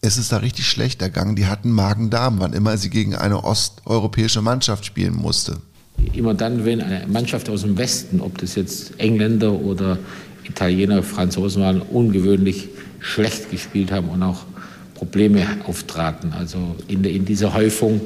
es 0.00 0.18
ist 0.18 0.32
da 0.32 0.38
richtig 0.38 0.66
schlecht 0.66 1.00
ergangen, 1.00 1.36
die 1.36 1.46
hatten 1.46 1.70
Magen-Darm, 1.70 2.40
wann 2.40 2.54
immer 2.54 2.76
sie 2.76 2.90
gegen 2.90 3.14
eine 3.14 3.44
osteuropäische 3.44 4.42
Mannschaft 4.42 4.84
spielen 4.84 5.14
musste. 5.14 5.60
Immer 6.12 6.34
dann, 6.34 6.64
wenn 6.64 6.80
eine 6.80 7.06
Mannschaft 7.06 7.48
aus 7.48 7.62
dem 7.62 7.76
Westen, 7.78 8.20
ob 8.20 8.38
das 8.38 8.54
jetzt 8.54 8.98
Engländer 8.98 9.52
oder 9.52 9.98
Italiener, 10.44 11.02
Franzosen 11.02 11.62
waren, 11.62 11.80
ungewöhnlich 11.82 12.68
schlecht 13.00 13.50
gespielt 13.50 13.92
haben 13.92 14.08
und 14.08 14.22
auch 14.22 14.40
Probleme 14.94 15.44
auftraten. 15.66 16.32
Also 16.32 16.74
in, 16.88 17.04
in 17.04 17.24
dieser 17.24 17.54
Häufung 17.54 18.00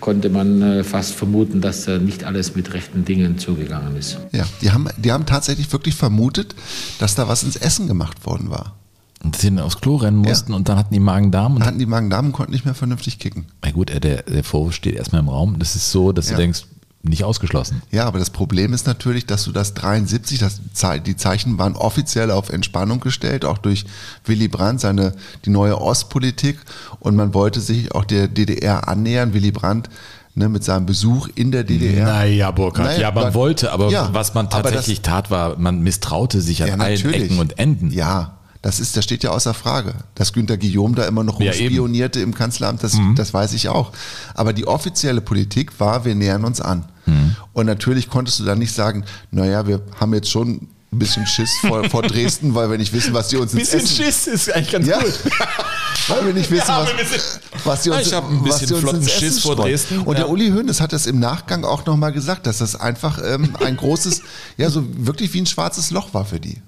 konnte 0.00 0.28
man 0.30 0.60
äh, 0.62 0.82
fast 0.84 1.14
vermuten, 1.14 1.60
dass 1.60 1.84
da 1.84 1.98
nicht 1.98 2.24
alles 2.24 2.56
mit 2.56 2.72
rechten 2.74 3.04
Dingen 3.04 3.38
zugegangen 3.38 3.96
ist. 3.96 4.18
Ja, 4.32 4.44
die 4.60 4.72
haben, 4.72 4.88
die 4.96 5.12
haben 5.12 5.26
tatsächlich 5.26 5.72
wirklich 5.72 5.94
vermutet, 5.94 6.54
dass 6.98 7.14
da 7.14 7.28
was 7.28 7.44
ins 7.44 7.54
Essen 7.56 7.86
gemacht 7.86 8.26
worden 8.26 8.50
war. 8.50 8.76
Und 9.22 9.36
sie 9.36 9.48
dann 9.50 9.60
aufs 9.60 9.80
Klo 9.80 9.96
rennen 9.96 10.16
mussten 10.16 10.52
und 10.52 10.68
dann 10.68 10.76
hatten 10.78 10.92
die 10.92 10.98
Magen-Darm. 10.98 11.52
Dann 11.52 11.62
Und 11.62 11.66
hatten 11.68 11.78
die 11.78 11.86
Magen-Darm 11.86 12.26
und 12.26 12.32
konnten 12.32 12.50
nicht 12.52 12.64
mehr 12.64 12.74
vernünftig 12.74 13.20
kicken. 13.20 13.44
na 13.64 13.70
gut, 13.70 13.90
äh, 13.90 14.00
der, 14.00 14.22
der 14.24 14.42
Vorwurf 14.42 14.74
steht 14.74 14.96
erstmal 14.96 15.20
im 15.20 15.28
Raum. 15.28 15.60
Das 15.60 15.76
ist 15.76 15.92
so, 15.92 16.10
dass 16.10 16.28
Ja. 16.30 16.34
du 16.36 16.42
denkst, 16.42 16.64
nicht 17.02 17.24
ausgeschlossen. 17.24 17.82
Ja, 17.90 18.06
aber 18.06 18.18
das 18.18 18.30
Problem 18.30 18.72
ist 18.72 18.86
natürlich, 18.86 19.26
dass 19.26 19.44
du 19.44 19.52
das 19.52 19.74
73, 19.74 20.38
das, 20.38 20.60
die 21.04 21.16
Zeichen 21.16 21.58
waren 21.58 21.74
offiziell 21.74 22.30
auf 22.30 22.48
Entspannung 22.48 23.00
gestellt, 23.00 23.44
auch 23.44 23.58
durch 23.58 23.84
Willy 24.24 24.48
Brandt, 24.48 24.80
seine, 24.80 25.12
die 25.44 25.50
neue 25.50 25.80
Ostpolitik. 25.80 26.58
Und 27.00 27.16
man 27.16 27.34
wollte 27.34 27.60
sich 27.60 27.92
auch 27.94 28.04
der 28.04 28.28
DDR 28.28 28.88
annähern. 28.88 29.34
Willy 29.34 29.50
Brandt 29.50 29.88
ne, 30.34 30.48
mit 30.48 30.62
seinem 30.64 30.86
Besuch 30.86 31.28
in 31.34 31.50
der 31.50 31.64
DDR. 31.64 32.06
Naja, 32.06 32.50
Burkhard, 32.50 32.86
Naja, 32.86 33.00
ja, 33.00 33.10
man 33.10 33.34
wollte, 33.34 33.72
aber 33.72 33.90
Ja, 33.90 34.10
was 34.12 34.34
man 34.34 34.46
aber 34.46 34.62
das- 34.62 34.72
tatsächlich 34.72 35.00
tat, 35.00 35.30
war, 35.30 35.58
man 35.58 35.80
misstraute 35.82 36.40
sich 36.40 36.62
an 36.62 36.80
allen 36.80 37.12
Ecken 37.12 37.38
und 37.38 37.58
Enden. 37.58 37.90
Ja, 37.90 38.38
das 38.62 38.78
ist, 38.80 38.96
das 38.96 39.04
steht 39.04 39.22
ja 39.24 39.30
außer 39.30 39.54
Frage. 39.54 39.94
Dass 40.14 40.32
Günter 40.32 40.56
Guillaume 40.56 40.94
da 40.94 41.04
immer 41.06 41.24
noch 41.24 41.40
Ja. 41.40 41.52
Mhm. 41.52 41.58
rumspionierte 41.58 42.20
im 42.20 42.32
Kanzleramt, 42.34 42.82
das, 42.82 42.96
das 43.16 43.34
weiß 43.34 43.52
ich 43.54 43.68
auch. 43.68 43.92
Aber 44.34 44.52
die 44.52 44.66
offizielle 44.66 45.20
Politik 45.20 45.78
war, 45.80 46.04
wir 46.04 46.14
nähern 46.14 46.44
uns 46.44 46.60
an. 46.60 46.84
Mhm. 47.06 47.36
Und 47.52 47.66
natürlich 47.66 48.08
konntest 48.08 48.38
du 48.38 48.44
dann 48.44 48.58
nicht 48.58 48.72
sagen, 48.74 49.04
naja, 49.32 49.66
wir 49.66 49.82
haben 49.98 50.14
jetzt 50.14 50.30
schon 50.30 50.68
ein 50.92 50.98
bisschen 50.98 51.26
Schiss 51.26 51.50
vor, 51.62 51.88
vor 51.88 52.02
Dresden, 52.02 52.54
weil 52.54 52.70
wir 52.70 52.76
nicht 52.78 52.92
wissen, 52.92 53.14
was 53.14 53.28
die 53.28 53.36
uns 53.36 53.52
ins 53.54 53.70
Bisschen 53.70 53.80
Essen... 53.80 53.96
Schiss 54.04 54.26
ist 54.26 54.52
eigentlich 54.54 54.72
ganz 54.72 54.86
Ja. 54.86 54.98
gut. 55.00 55.12
Weil 56.08 56.26
wir 56.26 56.32
nicht 56.34 56.50
wissen, 56.50 56.64
Ja, 56.68 56.80
was, 56.84 57.12
wissen- 57.12 57.40
was 57.64 57.82
die 57.82 57.90
uns, 57.90 58.06
Ich 58.08 58.14
ein 58.14 58.22
was 58.24 58.42
bisschen 58.42 58.66
die 58.66 58.72
uns 58.74 58.80
flotten 58.82 59.02
ins 59.02 59.12
Schiss 59.12 59.22
Essen 59.36 59.40
vor. 59.42 59.56
Dresden, 59.56 59.98
Und 60.00 60.14
ja. 60.14 60.22
der 60.24 60.30
Uli 60.30 60.50
Hoeneß 60.50 60.80
hat 60.80 60.92
das 60.92 61.06
im 61.06 61.20
Nachgang 61.20 61.64
auch 61.64 61.86
nochmal 61.86 62.12
gesagt, 62.12 62.46
dass 62.48 62.58
das 62.58 62.74
einfach 62.74 63.20
ähm, 63.24 63.54
ein 63.64 63.76
großes, 63.76 64.22
ja, 64.56 64.68
so 64.68 64.84
wirklich 65.06 65.32
wie 65.32 65.40
ein 65.42 65.46
schwarzes 65.46 65.90
Loch 65.92 66.12
war 66.12 66.24
für 66.24 66.40
die. 66.40 66.60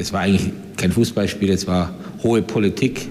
Es 0.00 0.12
war 0.14 0.20
eigentlich 0.20 0.50
kein 0.78 0.92
Fußballspiel, 0.92 1.50
es 1.50 1.66
war 1.66 1.92
hohe 2.22 2.40
Politik. 2.40 3.08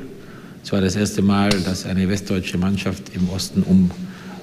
Es 0.63 0.71
war 0.71 0.81
das 0.81 0.95
erste 0.95 1.21
Mal, 1.21 1.49
dass 1.49 1.85
eine 1.85 2.09
westdeutsche 2.09 2.57
Mannschaft 2.57 3.03
im 3.13 3.29
Osten 3.29 3.61
um 3.63 3.91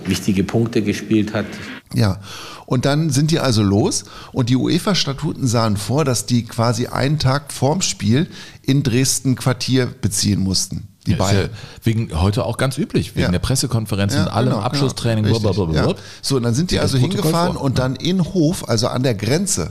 wichtige 0.04 0.44
Punkte 0.44 0.80
gespielt 0.82 1.34
hat. 1.34 1.46
Ja, 1.92 2.20
und 2.66 2.84
dann 2.84 3.10
sind 3.10 3.32
die 3.32 3.40
also 3.40 3.62
los 3.62 4.04
und 4.32 4.48
die 4.48 4.56
UEFA-Statuten 4.56 5.46
sahen 5.48 5.76
vor, 5.76 6.04
dass 6.04 6.26
die 6.26 6.44
quasi 6.44 6.86
einen 6.86 7.18
Tag 7.18 7.52
vorm 7.52 7.80
Spiel 7.82 8.28
in 8.62 8.82
Dresden 8.84 9.34
Quartier 9.34 9.86
beziehen 9.86 10.40
mussten. 10.40 10.86
Die 11.06 11.12
Ja, 11.12 11.16
ist 11.16 11.22
Bayern. 11.22 11.42
ja 11.44 11.48
wegen 11.84 12.20
heute 12.20 12.44
auch 12.44 12.58
ganz 12.58 12.78
üblich, 12.78 13.14
wegen 13.14 13.24
Ja. 13.26 13.30
der 13.30 13.38
Pressekonferenz 13.40 14.14
und 14.14 14.28
allem 14.28 14.50
genau, 14.50 14.60
Abschlusstraining. 14.62 15.24
genau. 15.24 15.72
ja. 15.72 15.94
So, 16.22 16.36
und 16.36 16.42
dann 16.44 16.54
sind 16.54 16.70
die 16.70 16.78
also 16.78 16.98
hingefahren 16.98 17.54
vor. 17.54 17.62
und 17.62 17.78
dann 17.78 17.96
in 17.96 18.22
Hof, 18.24 18.68
also 18.68 18.86
an 18.88 19.02
der 19.02 19.14
Grenze, 19.14 19.70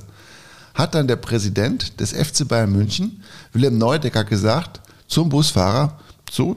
hat 0.76 0.94
dann 0.94 1.08
der 1.08 1.16
Präsident 1.16 2.00
des 2.00 2.12
FC 2.14 2.48
Bayern 2.48 2.72
München, 2.72 3.24
Wilhelm 3.54 3.78
Neudecker, 3.80 4.24
gesagt 4.24 4.82
zum 5.08 5.30
Busfahrer, 5.30 5.98
so, 6.32 6.56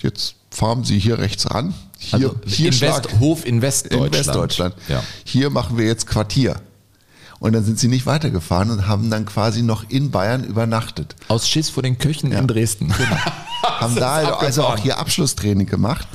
jetzt 0.00 0.34
fahren 0.50 0.84
Sie 0.84 0.98
hier 0.98 1.18
rechts 1.18 1.50
ran. 1.50 1.72
Hier, 1.98 2.14
Also 2.28 2.36
hier 2.46 2.66
in 2.66 2.72
Schlag- 2.72 3.04
West- 3.06 3.20
Hof 3.20 3.46
in 3.46 3.62
Westdeutschland. 3.62 4.06
In 4.14 4.18
Westdeutschland. 4.18 4.74
Ja. 4.88 5.02
Hier 5.24 5.50
machen 5.50 5.78
wir 5.78 5.86
jetzt 5.86 6.06
Quartier. 6.06 6.56
Und 7.40 7.52
dann 7.52 7.64
sind 7.64 7.78
sie 7.78 7.88
nicht 7.88 8.06
weitergefahren 8.06 8.70
und 8.70 8.86
haben 8.88 9.10
dann 9.10 9.26
quasi 9.26 9.62
noch 9.62 9.84
in 9.90 10.10
Bayern 10.10 10.44
übernachtet. 10.44 11.14
Aus 11.28 11.48
Schiss 11.48 11.68
vor 11.70 11.82
den 11.82 11.98
Köchen 11.98 12.32
in 12.32 12.46
Dresden. 12.46 12.92
haben 13.62 13.94
da 13.96 14.12
also, 14.14 14.34
also 14.34 14.64
auch 14.64 14.78
hier 14.78 14.98
Abschlusstraining 14.98 15.66
gemacht. 15.66 16.06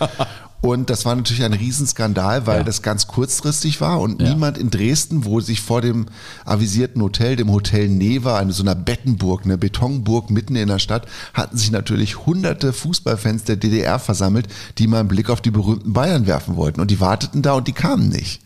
Und 0.62 0.90
das 0.90 1.06
war 1.06 1.16
natürlich 1.16 1.44
ein 1.44 1.54
Riesenskandal, 1.54 2.46
weil 2.46 2.58
Ja. 2.60 2.64
das 2.64 2.82
ganz 2.82 3.08
kurzfristig 3.08 3.80
war 3.80 4.02
und 4.02 4.22
Ja. 4.22 4.30
niemand 4.30 4.58
in 4.58 4.70
Dresden, 4.70 5.24
wo 5.24 5.40
sich 5.40 5.62
vor 5.62 5.80
dem 5.82 6.08
avisierten 6.44 7.02
Hotel, 7.02 7.38
dem 7.38 7.50
Hotel 7.50 7.88
Neva, 7.88 8.38
eine 8.38 8.52
so 8.52 8.64
einer 8.64 8.76
Bettenburg, 8.76 9.46
eine 9.46 9.58
Betonburg 9.58 10.30
mitten 10.30 10.58
in 10.58 10.68
der 10.68 10.80
Stadt, 10.80 11.08
hatten 11.34 11.56
sich 11.56 11.72
natürlich 11.72 12.26
hunderte 12.26 12.74
Fußballfans 12.74 13.46
der 13.46 13.56
DDR 13.56 14.00
versammelt, 14.00 14.48
die 14.78 14.88
mal 14.88 15.00
einen 15.00 15.08
Blick 15.08 15.30
auf 15.30 15.40
die 15.40 15.52
berühmten 15.52 15.94
Bayern 15.94 16.28
werfen 16.28 16.58
wollten. 16.58 16.82
Und 16.82 16.92
die 16.92 17.00
warteten 17.00 17.42
da 17.42 17.54
und 17.54 17.68
die 17.68 17.74
kamen 17.74 18.10
nicht. 18.10 18.42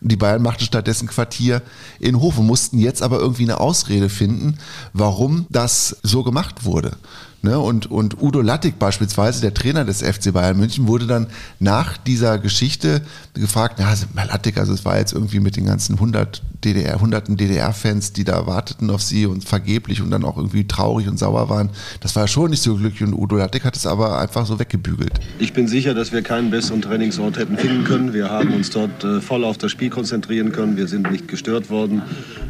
Die 0.00 0.16
Bayern 0.16 0.42
machten 0.42 0.64
stattdessen 0.64 1.08
Quartier 1.08 1.62
in 2.00 2.20
Hof 2.20 2.38
und 2.38 2.46
mussten 2.46 2.78
jetzt 2.78 3.02
aber 3.02 3.18
irgendwie 3.18 3.44
eine 3.44 3.60
Ausrede 3.60 4.08
finden, 4.08 4.58
warum 4.92 5.46
das 5.50 5.96
so 6.02 6.22
gemacht 6.22 6.64
wurde. 6.64 6.96
Ne? 7.42 7.58
Und, 7.58 7.90
und 7.90 8.20
Udo 8.20 8.42
Lattek 8.42 8.78
beispielsweise, 8.78 9.40
der 9.40 9.54
Trainer 9.54 9.84
des 9.84 10.02
FC 10.02 10.32
Bayern 10.32 10.58
München, 10.58 10.86
wurde 10.86 11.06
dann 11.06 11.26
nach 11.58 11.96
dieser 11.96 12.38
Geschichte 12.38 13.00
gefragt, 13.34 13.76
na, 13.78 13.86
Herr 13.86 14.26
Lattek, 14.26 14.58
also 14.58 14.74
es 14.74 14.84
war 14.84 14.98
jetzt 14.98 15.12
irgendwie 15.14 15.40
mit 15.40 15.56
den 15.56 15.64
ganzen 15.64 15.94
100 15.94 16.42
DDR, 16.64 17.00
hunderten 17.00 17.38
DDR-Fans, 17.38 18.12
die 18.12 18.24
da 18.24 18.46
warteten 18.46 18.90
auf 18.90 19.02
sie 19.02 19.24
und 19.24 19.44
vergeblich 19.44 20.02
und 20.02 20.10
dann 20.10 20.24
auch 20.24 20.36
irgendwie 20.36 20.68
traurig 20.68 21.08
und 21.08 21.18
sauer 21.18 21.48
waren. 21.48 21.70
Das 22.00 22.14
war 22.14 22.28
schon 22.28 22.50
nicht 22.50 22.62
so 22.62 22.76
glücklich 22.76 23.02
und 23.02 23.14
Udo 23.14 23.36
Lattek 23.36 23.64
hat 23.64 23.74
es 23.74 23.86
aber 23.86 24.18
einfach 24.18 24.44
so 24.44 24.58
weggebügelt. 24.58 25.18
Ich 25.38 25.54
bin 25.54 25.66
sicher, 25.66 25.94
dass 25.94 26.12
wir 26.12 26.20
keinen 26.20 26.50
besseren 26.50 26.82
Trainingsort 26.82 27.38
hätten 27.38 27.56
finden 27.56 27.84
können. 27.84 28.12
Wir 28.12 28.28
haben 28.28 28.52
uns 28.52 28.68
dort 28.68 29.02
äh, 29.02 29.22
voll 29.22 29.44
auf 29.44 29.56
das 29.56 29.70
Spiel 29.70 29.88
konzentrieren 29.88 30.52
können. 30.52 30.76
Wir 30.76 30.88
sind 30.88 31.10
nicht 31.10 31.26
gestört 31.26 31.70
worden. 31.70 32.02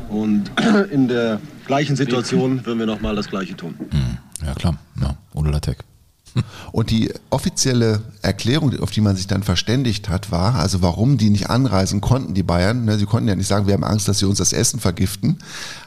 Und 0.09 0.51
in 0.91 1.07
der 1.07 1.41
gleichen 1.67 1.95
Situation 1.95 2.67
würden 2.67 2.81
wir 2.81 2.87
noch 2.87 3.01
mal 3.01 3.15
das 3.15 3.29
Gleiche 3.29 3.57
tun. 3.57 3.77
Ja, 4.45 4.55
klar. 4.55 4.77
Ja, 5.01 5.17
Udo 5.35 5.51
Lattek. 5.51 5.85
Und 6.73 6.91
die 6.91 7.13
offizielle 7.31 8.03
Erklärung, 8.23 8.79
auf 8.81 8.91
die 8.91 9.01
man 9.01 9.17
sich 9.17 9.27
dann 9.27 9.43
verständigt 9.43 10.09
hat, 10.09 10.31
war, 10.31 10.55
also 10.55 10.83
warum 10.83 11.19
die 11.19 11.31
nicht 11.31 11.51
anreisen 11.51 12.01
konnten, 12.01 12.35
die 12.35 12.43
Bayern, 12.43 12.85
ne, 12.85 12.99
sie 12.99 13.07
konnten 13.07 13.29
ja 13.29 13.35
nicht 13.35 13.49
sagen, 13.49 13.67
wir 13.67 13.75
haben 13.75 13.85
Angst, 13.85 14.09
dass 14.09 14.21
sie 14.21 14.27
uns 14.27 14.39
das 14.39 14.53
Essen 14.53 14.81
vergiften, 14.81 15.39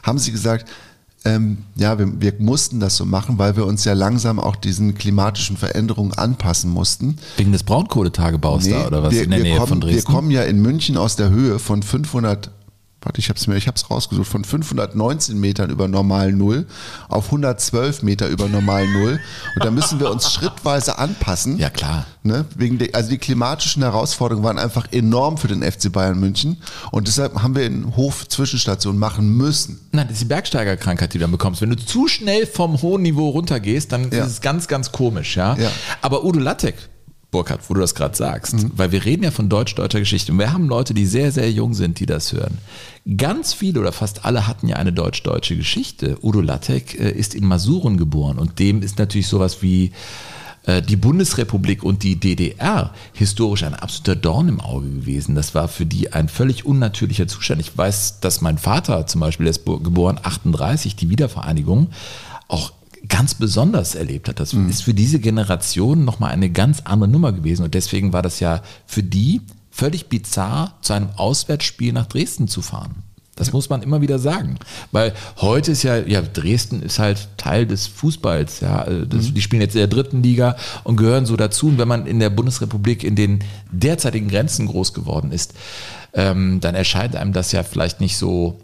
haben 0.02 0.18
sie 0.18 0.32
gesagt, 0.32 0.68
ähm, 1.26 1.58
ja, 1.74 1.98
wir, 1.98 2.20
wir 2.20 2.34
mussten 2.38 2.80
das 2.80 2.96
so 2.96 3.06
machen, 3.06 3.38
weil 3.38 3.56
wir 3.56 3.64
uns 3.64 3.84
ja 3.86 3.94
langsam 3.94 4.38
auch 4.38 4.56
diesen 4.56 4.94
klimatischen 4.94 5.56
Veränderungen 5.56 6.12
anpassen 6.12 6.70
mussten. 6.70 7.16
Wegen 7.38 7.52
des 7.52 7.62
Braunkohletagebaus 7.62 8.68
da 8.68 8.86
oder 8.86 9.02
was 9.02 9.14
wir, 9.14 9.24
in 9.24 9.30
der 9.30 9.40
Nähe 9.40 9.56
kommen, 9.56 9.68
von 9.68 9.80
Dresden? 9.80 9.96
Wir 9.96 10.14
kommen 10.14 10.30
ja 10.30 10.42
in 10.42 10.60
München 10.60 10.98
aus 10.98 11.16
der 11.16 11.30
Höhe 11.30 11.58
von 11.58 11.82
500 11.82 12.50
warte, 13.04 13.18
ich 13.20 13.28
habe 13.28 13.38
es 13.38 13.46
mir, 13.46 13.56
ich 13.56 13.66
habe 13.66 13.76
es 13.76 13.90
rausgesucht, 13.90 14.26
von 14.28 14.44
519 14.44 15.38
Metern 15.38 15.70
über 15.70 15.88
normal 15.88 16.32
Null 16.32 16.66
auf 17.08 17.26
112 17.26 18.02
Meter 18.02 18.28
über 18.28 18.48
normal 18.48 18.86
Null. 18.88 19.20
Und 19.54 19.64
da 19.64 19.70
müssen 19.70 20.00
wir 20.00 20.10
uns 20.10 20.32
schrittweise 20.32 20.98
anpassen. 20.98 21.58
Ja, 21.58 21.70
klar. 21.70 22.06
Ne? 22.22 22.44
Wegen 22.56 22.78
der, 22.78 22.88
also 22.94 23.10
die 23.10 23.18
klimatischen 23.18 23.82
Herausforderungen 23.82 24.44
waren 24.44 24.58
einfach 24.58 24.90
enorm 24.92 25.36
für 25.38 25.48
den 25.48 25.62
FC 25.62 25.92
Bayern 25.92 26.18
München. 26.18 26.56
Und 26.90 27.06
deshalb 27.08 27.42
haben 27.42 27.54
wir 27.54 27.64
einen 27.64 27.96
Hof 27.96 28.26
Zwischenstation 28.28 28.98
machen 28.98 29.36
müssen. 29.36 29.80
Nein, 29.92 30.06
das 30.08 30.14
ist 30.14 30.22
die 30.22 30.26
Bergsteigerkrankheit, 30.28 31.12
die 31.12 31.18
du 31.18 31.22
dann 31.22 31.30
bekommst. 31.32 31.60
Wenn 31.60 31.70
du 31.70 31.76
zu 31.76 32.08
schnell 32.08 32.46
vom 32.46 32.80
hohen 32.80 33.02
Niveau 33.02 33.28
runtergehst, 33.30 33.92
dann 33.92 34.10
Ja. 34.10 34.24
ist 34.24 34.32
es 34.32 34.40
ganz, 34.40 34.68
ganz 34.68 34.90
komisch, 34.92 35.36
ja. 35.36 35.56
Ja. 35.58 35.70
Aber 36.00 36.24
Udo 36.24 36.40
Lattek, 36.40 36.76
Burkhard, 37.34 37.68
wo 37.68 37.74
du 37.74 37.80
das 37.80 37.96
gerade 37.96 38.16
sagst, 38.16 38.54
weil 38.78 38.92
wir 38.92 39.04
reden 39.04 39.24
ja 39.24 39.32
von 39.32 39.48
deutsch-deutscher 39.48 39.98
Geschichte 39.98 40.30
und 40.30 40.38
wir 40.38 40.52
haben 40.52 40.68
Leute, 40.68 40.94
die 40.94 41.04
sehr, 41.04 41.32
sehr 41.32 41.50
jung 41.50 41.74
sind, 41.74 41.98
die 41.98 42.06
das 42.06 42.32
hören. 42.32 42.58
Ganz 43.16 43.52
viele 43.52 43.80
oder 43.80 43.90
fast 43.90 44.24
alle 44.24 44.46
hatten 44.46 44.68
ja 44.68 44.76
eine 44.76 44.92
deutsch-deutsche 44.92 45.56
Geschichte. 45.56 46.16
Udo 46.22 46.40
Lattek 46.40 46.98
äh, 46.98 47.10
ist 47.10 47.34
in 47.34 47.44
Masuren 47.44 47.96
geboren 47.96 48.38
und 48.38 48.60
dem 48.60 48.82
ist 48.82 48.98
natürlich 49.00 49.26
sowas 49.26 49.62
wie 49.62 49.90
äh, 50.66 50.80
die 50.80 50.94
Bundesrepublik 50.96 51.82
und 51.82 52.04
die 52.04 52.20
DDR 52.20 52.94
historisch 53.14 53.64
ein 53.64 53.74
absoluter 53.74 54.14
Dorn 54.14 54.48
im 54.48 54.60
Auge 54.60 54.88
gewesen. 54.88 55.34
Das 55.34 55.56
war 55.56 55.66
für 55.66 55.86
die 55.86 56.12
ein 56.12 56.28
völlig 56.28 56.64
unnatürlicher 56.64 57.26
Zustand. 57.26 57.60
Ich 57.60 57.76
weiß, 57.76 58.20
dass 58.20 58.42
mein 58.42 58.58
Vater 58.58 59.08
zum 59.08 59.20
Beispiel, 59.20 59.44
der 59.46 59.50
ist 59.50 59.64
bo- 59.64 59.80
geboren 59.80 60.20
38, 60.22 60.94
die 60.94 61.10
Wiedervereinigung, 61.10 61.88
auch 62.46 62.72
ganz 63.08 63.34
besonders 63.34 63.94
erlebt 63.94 64.28
hat. 64.28 64.40
Das 64.40 64.52
ist 64.52 64.82
für 64.82 64.94
diese 64.94 65.18
Generation 65.18 66.04
nochmal 66.04 66.32
eine 66.32 66.50
ganz 66.50 66.80
andere 66.84 67.10
Nummer 67.10 67.32
gewesen. 67.32 67.64
Und 67.64 67.74
deswegen 67.74 68.12
war 68.12 68.22
das 68.22 68.40
ja 68.40 68.62
für 68.86 69.02
die 69.02 69.40
völlig 69.70 70.08
bizarr, 70.08 70.78
zu 70.82 70.92
einem 70.92 71.10
Auswärtsspiel 71.16 71.92
nach 71.92 72.06
Dresden 72.06 72.48
zu 72.48 72.62
fahren. 72.62 73.02
Das 73.36 73.52
muss 73.52 73.68
man 73.68 73.82
immer 73.82 74.00
wieder 74.00 74.20
sagen. 74.20 74.56
Weil 74.92 75.12
heute 75.38 75.72
ist 75.72 75.82
ja, 75.82 75.96
ja, 75.96 76.22
Dresden 76.22 76.82
ist 76.82 77.00
halt 77.00 77.28
Teil 77.36 77.66
des 77.66 77.88
Fußballs, 77.88 78.60
ja. 78.60 78.78
Also 78.78 79.04
Das, 79.04 79.34
Die 79.34 79.42
spielen 79.42 79.62
jetzt 79.62 79.74
in 79.74 79.80
der 79.80 79.88
dritten 79.88 80.22
Liga 80.22 80.56
und 80.84 80.96
gehören 80.96 81.26
so 81.26 81.36
dazu. 81.36 81.66
Und 81.66 81.78
wenn 81.78 81.88
man 81.88 82.06
in 82.06 82.20
der 82.20 82.30
Bundesrepublik 82.30 83.02
in 83.02 83.16
den 83.16 83.40
derzeitigen 83.72 84.28
Grenzen 84.28 84.66
groß 84.66 84.94
geworden 84.94 85.32
ist, 85.32 85.54
ähm, 86.12 86.60
dann 86.60 86.76
erscheint 86.76 87.16
einem 87.16 87.32
das 87.32 87.50
ja 87.50 87.64
vielleicht 87.64 88.00
nicht 88.00 88.16
so, 88.16 88.60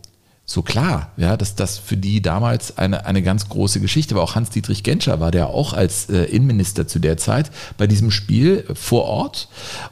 so 0.51 0.63
klar, 0.63 1.13
ja, 1.17 1.37
dass 1.37 1.55
das 1.55 1.79
für 1.79 1.97
die 1.97 2.21
damals 2.21 2.77
eine, 2.77 3.07
eine 3.07 3.23
ganz 3.23 3.49
große 3.49 3.79
Geschichte 3.79 4.17
war. 4.17 4.23
Auch 4.25 4.35
Hans-Dietrich 4.35 4.83
Genscher 4.83 5.21
war 5.21 5.31
der 5.31 5.47
auch 5.47 5.75
als 5.75 6.11
äh, 6.11 6.25
Innenminister 6.25 6.89
zu 6.89 6.99
der 6.99 7.17
Zeit 7.19 7.53
bei 7.79 7.87
diesem 7.87 8.11
Spiel 8.11 8.65
vor 8.75 9.05
Ort. 9.05 9.47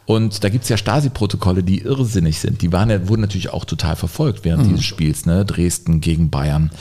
Und 0.05 0.43
da 0.43 0.49
gibt's 0.49 0.69
ja 0.69 0.77
Stasi-Protokolle, 0.77 1.63
die 1.63 1.83
irrsinnig 1.83 2.41
sind. 2.41 2.61
Die 2.61 2.73
waren 2.73 3.09
wurden 3.09 3.21
natürlich 3.21 3.51
auch 3.51 3.65
total 3.65 3.95
verfolgt 3.95 4.45
während 4.45 4.67
dieses 4.67 4.85
Spiels, 4.85 5.27
ne? 5.27 5.45
Dresden 5.45 6.01
gegen 6.01 6.29
Bayern. 6.29 6.73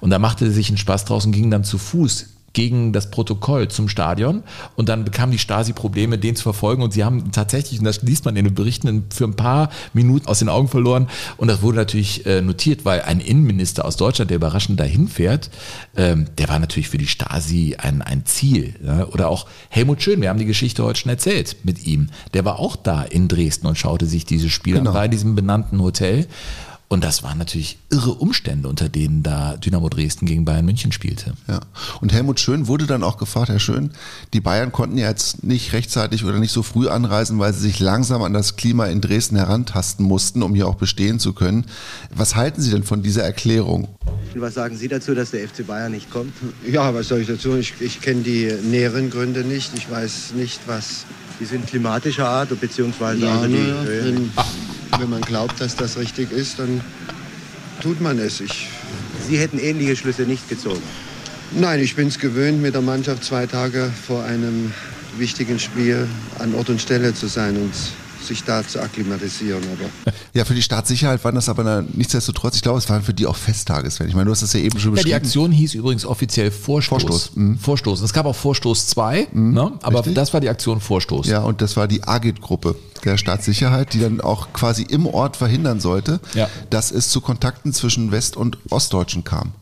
Und 0.00 0.10
da 0.10 0.20
machte 0.20 0.44
er 0.44 0.52
sich 0.52 0.68
einen 0.68 0.78
Spaß 0.78 1.04
draus 1.04 1.26
und 1.26 1.32
ging 1.32 1.50
dann 1.50 1.64
zu 1.64 1.76
Fuß 1.76 2.33
gegen 2.54 2.92
das 2.92 3.10
Protokoll 3.10 3.68
zum 3.68 3.88
Stadion 3.88 4.42
und 4.76 4.88
dann 4.88 5.04
bekam 5.04 5.30
die 5.30 5.38
Stasi 5.38 5.74
Probleme, 5.74 6.16
den 6.16 6.34
zu 6.36 6.42
verfolgen 6.42 6.82
und 6.82 6.92
sie 6.94 7.04
haben 7.04 7.30
tatsächlich, 7.32 7.78
und 7.80 7.84
das 7.84 8.00
liest 8.02 8.24
man 8.24 8.36
in 8.36 8.46
den 8.46 8.54
Berichten, 8.54 9.04
für 9.12 9.24
ein 9.24 9.34
paar 9.34 9.68
Minuten 9.92 10.26
aus 10.26 10.38
den 10.38 10.48
Augen 10.48 10.68
verloren 10.68 11.08
und 11.36 11.48
das 11.48 11.60
wurde 11.60 11.76
natürlich 11.76 12.24
äh, 12.24 12.40
notiert, 12.40 12.84
weil 12.84 13.02
ein 13.02 13.20
Innenminister 13.20 13.84
aus 13.84 13.96
Deutschland, 13.96 14.30
der 14.30 14.36
überraschend 14.36 14.80
dahin 14.80 15.08
fährt, 15.08 15.50
ähm, 15.96 16.26
der 16.38 16.48
war 16.48 16.58
natürlich 16.58 16.88
für 16.88 16.98
die 16.98 17.06
Stasi 17.06 17.76
ein, 17.76 18.00
ein 18.00 18.24
Ziel. 18.24 18.74
Ja? 18.84 19.06
Oder 19.08 19.28
auch 19.28 19.46
Helmut 19.68 20.00
Schön, 20.02 20.20
wir 20.20 20.28
haben 20.30 20.38
die 20.38 20.44
Geschichte 20.46 20.82
heute 20.84 21.00
schon 21.00 21.10
erzählt 21.10 21.56
mit 21.64 21.86
ihm, 21.86 22.08
der 22.32 22.44
war 22.44 22.58
auch 22.58 22.76
da 22.76 23.02
in 23.02 23.28
Dresden 23.28 23.66
und 23.66 23.76
schaute 23.76 24.06
sich 24.06 24.24
dieses 24.24 24.52
Spiel 24.52 24.74
Genau. 24.74 24.92
an, 24.92 25.04
in 25.06 25.10
diesem 25.10 25.34
benannten 25.34 25.82
Hotel 25.82 26.26
und 26.88 27.02
das 27.02 27.22
waren 27.22 27.38
natürlich 27.38 27.78
irre 27.90 28.14
Umstände, 28.14 28.68
unter 28.68 28.88
denen 28.88 29.22
da 29.22 29.56
Dynamo 29.56 29.88
Dresden 29.88 30.26
gegen 30.26 30.44
Bayern 30.44 30.64
München 30.64 30.92
spielte. 30.92 31.34
Ja. 31.48 31.60
Und 32.00 32.12
Helmut 32.12 32.40
Schön 32.40 32.66
wurde 32.68 32.86
dann 32.86 33.02
auch 33.02 33.16
gefragt, 33.16 33.48
Herr 33.48 33.58
Schön, 33.58 33.90
die 34.32 34.40
Bayern 34.40 34.70
konnten 34.70 34.98
ja 34.98 35.08
jetzt 35.08 35.42
nicht 35.42 35.72
rechtzeitig 35.72 36.24
oder 36.24 36.38
nicht 36.38 36.52
so 36.52 36.62
früh 36.62 36.88
anreisen, 36.88 37.38
weil 37.38 37.54
sie 37.54 37.60
sich 37.60 37.80
langsam 37.80 38.22
an 38.22 38.34
das 38.34 38.56
Klima 38.56 38.86
in 38.86 39.00
Dresden 39.00 39.36
herantasten 39.36 40.04
mussten, 40.04 40.42
um 40.42 40.54
hier 40.54 40.68
auch 40.68 40.76
bestehen 40.76 41.18
zu 41.18 41.32
können. 41.32 41.64
Was 42.14 42.36
halten 42.36 42.60
Sie 42.60 42.70
denn 42.70 42.84
von 42.84 43.02
dieser 43.02 43.22
Erklärung? 43.24 43.88
Und 44.34 44.40
was 44.40 44.54
sagen 44.54 44.76
Sie 44.76 44.88
dazu, 44.88 45.14
dass 45.14 45.30
der 45.30 45.48
FC 45.48 45.66
Bayern 45.66 45.92
nicht 45.92 46.10
kommt? 46.10 46.32
Ja, 46.70 46.94
was 46.94 47.08
soll 47.08 47.20
ich 47.20 47.28
dazu? 47.28 47.56
Ich, 47.56 47.74
ich 47.80 48.02
kenne 48.02 48.22
die 48.22 48.52
näheren 48.62 49.10
Gründe 49.10 49.42
nicht. 49.44 49.72
Ich 49.74 49.90
weiß 49.90 50.34
nicht, 50.36 50.60
was. 50.66 51.06
Die 51.40 51.44
sind 51.44 51.66
klimatischer 51.66 52.28
Art, 52.28 52.58
beziehungsweise 52.60 53.24
Ja, 53.26 53.40
also 53.40 53.48
die 53.48 53.56
Höhe. 53.56 54.04
wenn, 54.04 54.30
wenn 54.98 55.10
man 55.10 55.20
glaubt, 55.20 55.60
dass 55.60 55.74
das 55.76 55.96
richtig 55.98 56.30
ist, 56.30 56.58
dann 56.58 56.80
tut 57.82 58.00
man 58.00 58.18
es. 58.18 58.40
Ich, 58.40 58.68
Sie 59.28 59.38
hätten 59.38 59.58
ähnliche 59.58 59.96
Schlüsse 59.96 60.22
nicht 60.22 60.48
gezogen. 60.48 60.82
nein, 61.52 61.80
ich 61.80 61.96
bin 61.96 62.08
es 62.08 62.18
gewöhnt, 62.18 62.62
mit 62.62 62.74
der 62.74 62.82
Mannschaft 62.82 63.24
zwei 63.24 63.46
Tage 63.46 63.90
vor 64.06 64.24
einem 64.24 64.72
wichtigen 65.18 65.58
Spiel 65.58 66.06
an 66.38 66.54
Ort 66.54 66.70
und 66.70 66.80
Stelle 66.80 67.14
zu 67.14 67.26
sein 67.26 67.56
und 67.56 67.72
sich 68.26 68.44
da 68.44 68.66
zu 68.66 68.80
akklimatisieren. 68.80 69.62
Aber 69.62 70.12
Ja, 70.32 70.44
für 70.44 70.54
die 70.54 70.62
Staatssicherheit 70.62 71.22
waren 71.24 71.34
das 71.34 71.48
aber 71.48 71.84
nichtsdestotrotz, 71.94 72.56
ich 72.56 72.62
glaube, 72.62 72.78
es 72.78 72.88
waren 72.88 73.02
für 73.02 73.14
die 73.14 73.26
auch 73.26 73.36
Festtagesfan. 73.36 74.08
Ich 74.08 74.14
meine, 74.14 74.26
du 74.26 74.30
hast 74.32 74.42
das 74.42 74.52
ja 74.52 74.60
eben 74.60 74.78
schon 74.78 74.92
Ja, 74.92 74.96
die 75.02 75.02
beschrieben. 75.10 75.16
Aktion 75.24 75.52
hieß 75.52 75.74
übrigens 75.74 76.04
offiziell 76.06 76.50
Vorstoß. 76.50 77.02
Vorstoß, 77.02 77.30
mhm. 77.36 77.58
Vorstoß. 77.58 78.00
Es 78.02 78.12
gab 78.12 78.26
auch 78.26 78.36
Vorstoß 78.36 78.86
2, 78.88 79.28
ne? 79.32 79.72
aber 79.82 79.98
richtig. 80.00 80.14
das 80.14 80.32
war 80.32 80.40
die 80.40 80.48
Aktion 80.48 80.80
Vorstoß. 80.80 81.26
Ja, 81.26 81.40
und 81.40 81.60
das 81.62 81.76
war 81.76 81.86
die 81.88 82.02
AGIT-Gruppe 82.04 82.76
der 83.04 83.16
Staatssicherheit, 83.18 83.92
die 83.92 84.00
dann 84.00 84.20
auch 84.20 84.52
quasi 84.52 84.82
im 84.82 85.06
Ort 85.06 85.36
verhindern 85.36 85.80
sollte, 85.80 86.20
Ja. 86.34 86.48
dass 86.70 86.90
es 86.90 87.10
zu 87.10 87.20
Kontakten 87.20 87.72
zwischen 87.72 88.10
West- 88.12 88.36
und 88.36 88.58
Ostdeutschen 88.70 89.24
kam. 89.24 89.52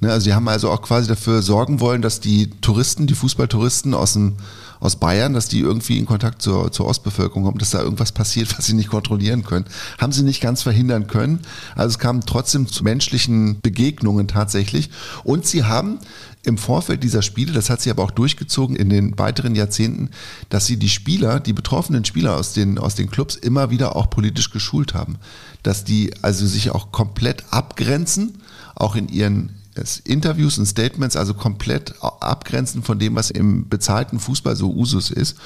Ne, 0.00 0.10
also 0.10 0.24
sie 0.24 0.34
haben 0.34 0.48
also 0.48 0.68
auch 0.68 0.82
quasi 0.82 1.06
dafür 1.06 1.42
sorgen 1.42 1.78
wollen, 1.78 2.02
dass 2.02 2.18
die 2.18 2.50
Touristen, 2.60 3.06
die 3.06 3.14
Fußballtouristen 3.14 3.94
aus 3.94 4.14
dem 4.14 4.34
aus 4.80 4.96
Bayern, 4.96 5.34
dass 5.34 5.48
die 5.48 5.60
irgendwie 5.60 5.98
in 5.98 6.06
Kontakt 6.06 6.42
zur, 6.42 6.72
zur 6.72 6.86
Ostbevölkerung 6.86 7.44
kommen, 7.44 7.58
dass 7.58 7.70
da 7.70 7.80
irgendwas 7.80 8.12
passiert, 8.12 8.56
was 8.56 8.66
sie 8.66 8.72
nicht 8.72 8.88
kontrollieren 8.88 9.44
können. 9.44 9.66
Haben 9.98 10.12
sie 10.12 10.22
nicht 10.22 10.40
ganz 10.40 10.62
verhindern 10.62 11.06
können. 11.06 11.40
Also 11.76 11.94
es 11.94 11.98
kam 11.98 12.24
trotzdem 12.24 12.66
zu 12.66 12.82
menschlichen 12.82 13.60
Begegnungen 13.60 14.26
tatsächlich. 14.26 14.90
Und 15.22 15.46
sie 15.46 15.64
haben 15.64 15.98
im 16.42 16.56
Vorfeld 16.56 17.04
dieser 17.04 17.20
Spiele, 17.20 17.52
das 17.52 17.68
hat 17.68 17.82
sie 17.82 17.90
aber 17.90 18.02
auch 18.02 18.10
durchgezogen 18.10 18.74
in 18.74 18.88
den 18.88 19.18
weiteren 19.18 19.54
Jahrzehnten, 19.54 20.10
dass 20.48 20.66
sie 20.66 20.78
die 20.78 20.88
Spieler, 20.88 21.38
die 21.38 21.52
betroffenen 21.52 22.06
Spieler 22.06 22.36
aus 22.36 22.54
den, 22.54 22.78
aus 22.78 22.94
den 22.94 23.10
Clubs 23.10 23.36
immer 23.36 23.70
wieder 23.70 23.94
auch 23.94 24.08
politisch 24.08 24.50
geschult 24.50 24.94
haben. 24.94 25.18
Dass 25.62 25.84
die 25.84 26.14
also 26.22 26.46
sich 26.46 26.70
auch 26.70 26.90
komplett 26.90 27.44
abgrenzen, 27.50 28.40
auch 28.74 28.96
in 28.96 29.08
ihren 29.08 29.59
es 29.80 29.98
Interviews 30.00 30.58
und 30.58 30.66
Statements 30.66 31.16
also 31.16 31.34
komplett 31.34 31.94
abgrenzen 32.00 32.82
von 32.82 32.98
dem, 32.98 33.16
was 33.16 33.30
im 33.30 33.68
bezahlten 33.68 34.20
Fußball 34.20 34.56
so 34.56 34.72
Usus 34.72 35.10
ist. 35.10 35.36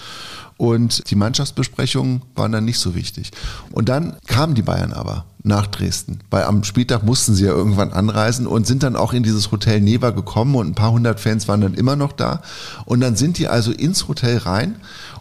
Und 0.57 1.11
die 1.11 1.17
Mannschaftsbesprechungen 1.17 2.23
waren 2.37 2.53
dann 2.53 2.65
nicht 2.65 2.79
so 2.79 2.95
wichtig. 2.95 3.33
Und 3.73 3.89
dann 3.89 4.17
kamen 4.27 4.55
die 4.55 4.63
Bayern 4.63 4.93
aber 4.93 5.25
nach 5.43 5.67
Dresden, 5.67 6.21
weil 6.31 6.45
am 6.45 6.65
Spieltag 6.65 7.03
mussten 7.03 7.35
sie 7.35 7.45
ja 7.45 7.53
irgendwann 7.53 7.93
anreisen 7.93 8.47
und 8.47 8.67
sind 8.67 8.83
dann 8.83 8.97
auch 8.97 9.13
in 9.13 9.23
dieses 9.23 9.53
Hotel 9.53 9.81
Neva 9.81 10.11
gekommen 10.11 10.55
und 10.55 10.69
ein 10.69 10.75
paar 10.75 10.93
hundert 10.93 11.21
Fans 11.21 11.49
waren 11.49 11.61
dann 11.61 11.75
immer 11.75 11.97
noch 11.97 12.13
da. 12.13 12.41
Und 12.87 13.01
dann 13.01 13.15
sind 13.15 13.37
die 13.37 13.49
also 13.49 13.71
ins 13.71 14.09
Hotel 14.09 14.39
rein 14.39 14.77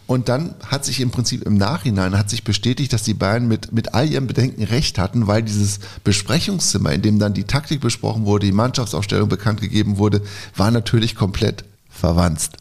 und 0.06 0.28
dann 0.28 0.54
hat 0.66 0.84
sich 0.84 1.00
im 1.00 1.10
Prinzip 1.10 1.42
im 1.42 1.56
Nachhinein 1.56 2.16
hat 2.18 2.28
sich 2.28 2.44
bestätigt, 2.44 2.92
dass 2.92 3.04
die 3.04 3.14
Bayern 3.14 3.48
mit, 3.48 3.72
mit 3.72 3.94
all 3.94 4.08
ihren 4.08 4.26
Bedenken 4.26 4.62
recht 4.62 4.98
hatten, 4.98 5.26
weil 5.26 5.42
dieses 5.42 5.80
Besprechungszimmer, 6.04 6.92
in 6.92 7.00
dem 7.02 7.18
dann 7.18 7.32
die 7.32 7.44
Taktik 7.44 7.80
besprochen 7.80 8.26
wurde, 8.26 8.46
die 8.46 8.52
Mannschaftsaufstellung 8.52 9.28
bekannt 9.28 9.62
gegeben 9.62 9.96
wurde, 9.96 10.20
war 10.56 10.70
natürlich 10.70 11.14
komplett 11.14 11.64
verwanzt. 11.88 12.58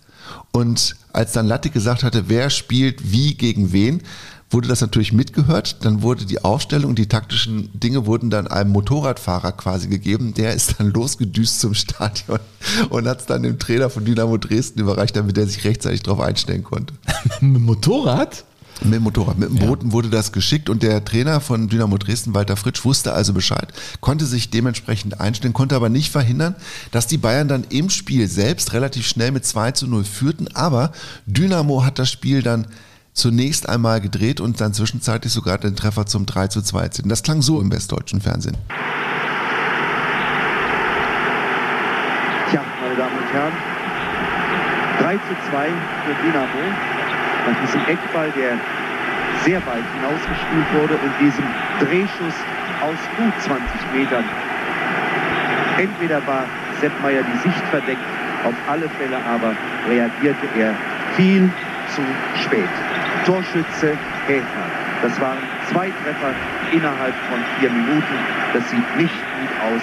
Und 0.52 0.96
als 1.12 1.34
dann 1.34 1.48
Latte 1.48 1.70
gesagt 1.70 2.04
hatte, 2.04 2.26
wer 2.28 2.50
spielt 2.50 3.12
wie 3.12 3.36
gegen 3.36 3.74
wen, 3.74 4.02
wurde 4.54 4.68
das 4.68 4.82
natürlich 4.82 5.12
mitgehört. 5.12 5.78
Dann 5.82 6.02
wurde 6.02 6.26
die 6.26 6.44
Aufstellung, 6.44 6.96
die 6.96 7.08
taktischen 7.08 7.70
Dinge 7.74 8.06
wurden 8.06 8.30
dann 8.30 8.48
einem 8.48 8.72
Motorradfahrer 8.72 9.52
quasi 9.54 9.88
gegeben. 9.88 10.34
Der 10.34 10.54
ist 10.54 10.76
dann 10.78 10.88
losgedüst 10.94 11.60
zum 11.60 11.74
Stadion 11.74 12.40
und 12.90 13.08
hat 13.08 13.22
es 13.22 13.26
dann 13.26 13.44
dem 13.44 13.60
Trainer 13.60 13.90
von 13.90 14.06
Dynamo 14.06 14.38
Dresden 14.38 14.80
überreicht, 14.80 15.16
damit 15.16 15.38
er 15.38 15.48
sich 15.48 15.64
rechtzeitig 15.66 16.04
darauf 16.04 16.20
einstellen 16.20 16.64
konnte. 16.64 16.94
Mit 17.42 17.56
dem 17.56 17.66
Motorrad? 17.66 18.46
Mit 18.84 18.96
dem 18.96 19.04
Motorrad, 19.04 19.38
mit 19.38 19.50
dem 19.50 19.60
Boten 19.60 19.92
wurde 19.92 20.10
das 20.10 20.32
geschickt 20.32 20.68
und 20.68 20.82
der 20.82 21.06
Trainer 21.06 21.40
von 21.40 21.70
Dynamo 21.70 21.98
Dresden, 21.98 22.34
Walter 22.34 22.58
Fritsch, 22.58 22.84
wusste 22.84 23.14
also 23.14 23.32
Bescheid, 23.32 23.72
konnte 24.02 24.26
sich 24.26 24.50
dementsprechend 24.50 25.22
einstellen, 25.22 25.54
konnte 25.54 25.76
aber 25.76 25.90
nicht 25.90 26.12
verhindern, 26.12 26.56
dass 26.92 27.06
die 27.06 27.20
Bayern 27.20 27.48
dann 27.48 27.66
im 27.70 27.92
Spiel 27.92 28.28
selbst 28.28 28.74
relativ 28.74 29.08
schnell 29.08 29.32
mit 29.32 29.46
2 29.46 29.72
zu 29.74 29.88
0 29.88 30.04
führten, 30.04 30.48
aber 30.56 30.92
Dynamo 31.28 31.86
hat 31.86 32.00
das 32.00 32.10
Spiel 32.10 32.42
dann 32.42 32.68
zunächst 33.14 33.70
einmal 33.70 34.02
gedreht 34.02 34.42
und 34.42 34.60
dann 34.60 34.74
zwischenzeitlich 34.74 35.32
sogar 35.32 35.58
den 35.58 35.76
Treffer 35.76 36.06
zum 36.06 36.26
3 36.26 36.48
zu 36.48 36.62
2 36.62 36.82
erzielt. 36.82 37.12
Das 37.12 37.24
klang 37.24 37.42
so 37.42 37.62
im 37.62 37.72
westdeutschen 37.72 38.22
Fernsehen. 38.22 38.58
Tja, 42.50 42.62
meine 42.82 42.96
Damen 42.96 43.18
und 43.18 43.34
Herren, 43.34 43.54
3 45.00 45.14
zu 45.16 45.50
2 45.52 45.68
für 46.06 46.24
Dynamo. 46.24 46.48
Nach 47.46 47.62
diesem 47.62 47.82
Eckball, 47.88 48.32
der 48.38 48.58
sehr 49.44 49.60
weit 49.68 49.84
hinausgespielt 49.94 50.66
wurde 50.74 50.94
und 50.96 51.12
diesem 51.20 51.44
Drehschuss 51.80 52.36
aus 52.82 52.98
gut 53.18 53.34
20 53.42 53.64
Metern. 53.94 54.24
Entweder 55.78 56.26
war 56.26 56.46
Sepp 56.80 56.92
Meier 57.02 57.24
die 57.24 57.50
Sicht 57.50 57.64
verdeckt, 57.70 58.02
auf 58.46 58.54
alle 58.68 58.88
Fälle 58.90 59.18
aber 59.26 59.56
reagierte 59.90 60.48
er 60.58 60.74
viel 61.16 61.50
zu 61.94 62.02
spät. 62.42 62.70
Torschütze 63.26 63.96
Häfner. 64.28 64.68
Das 65.02 65.20
waren 65.20 65.38
zwei 65.72 65.88
Treffer 65.90 66.34
innerhalb 66.74 67.14
von 67.30 67.40
vier 67.60 67.70
Minuten. 67.70 68.16
Das 68.54 68.70
sieht 68.70 68.98
nicht 68.98 69.14
gut 69.14 69.50
aus 69.64 69.82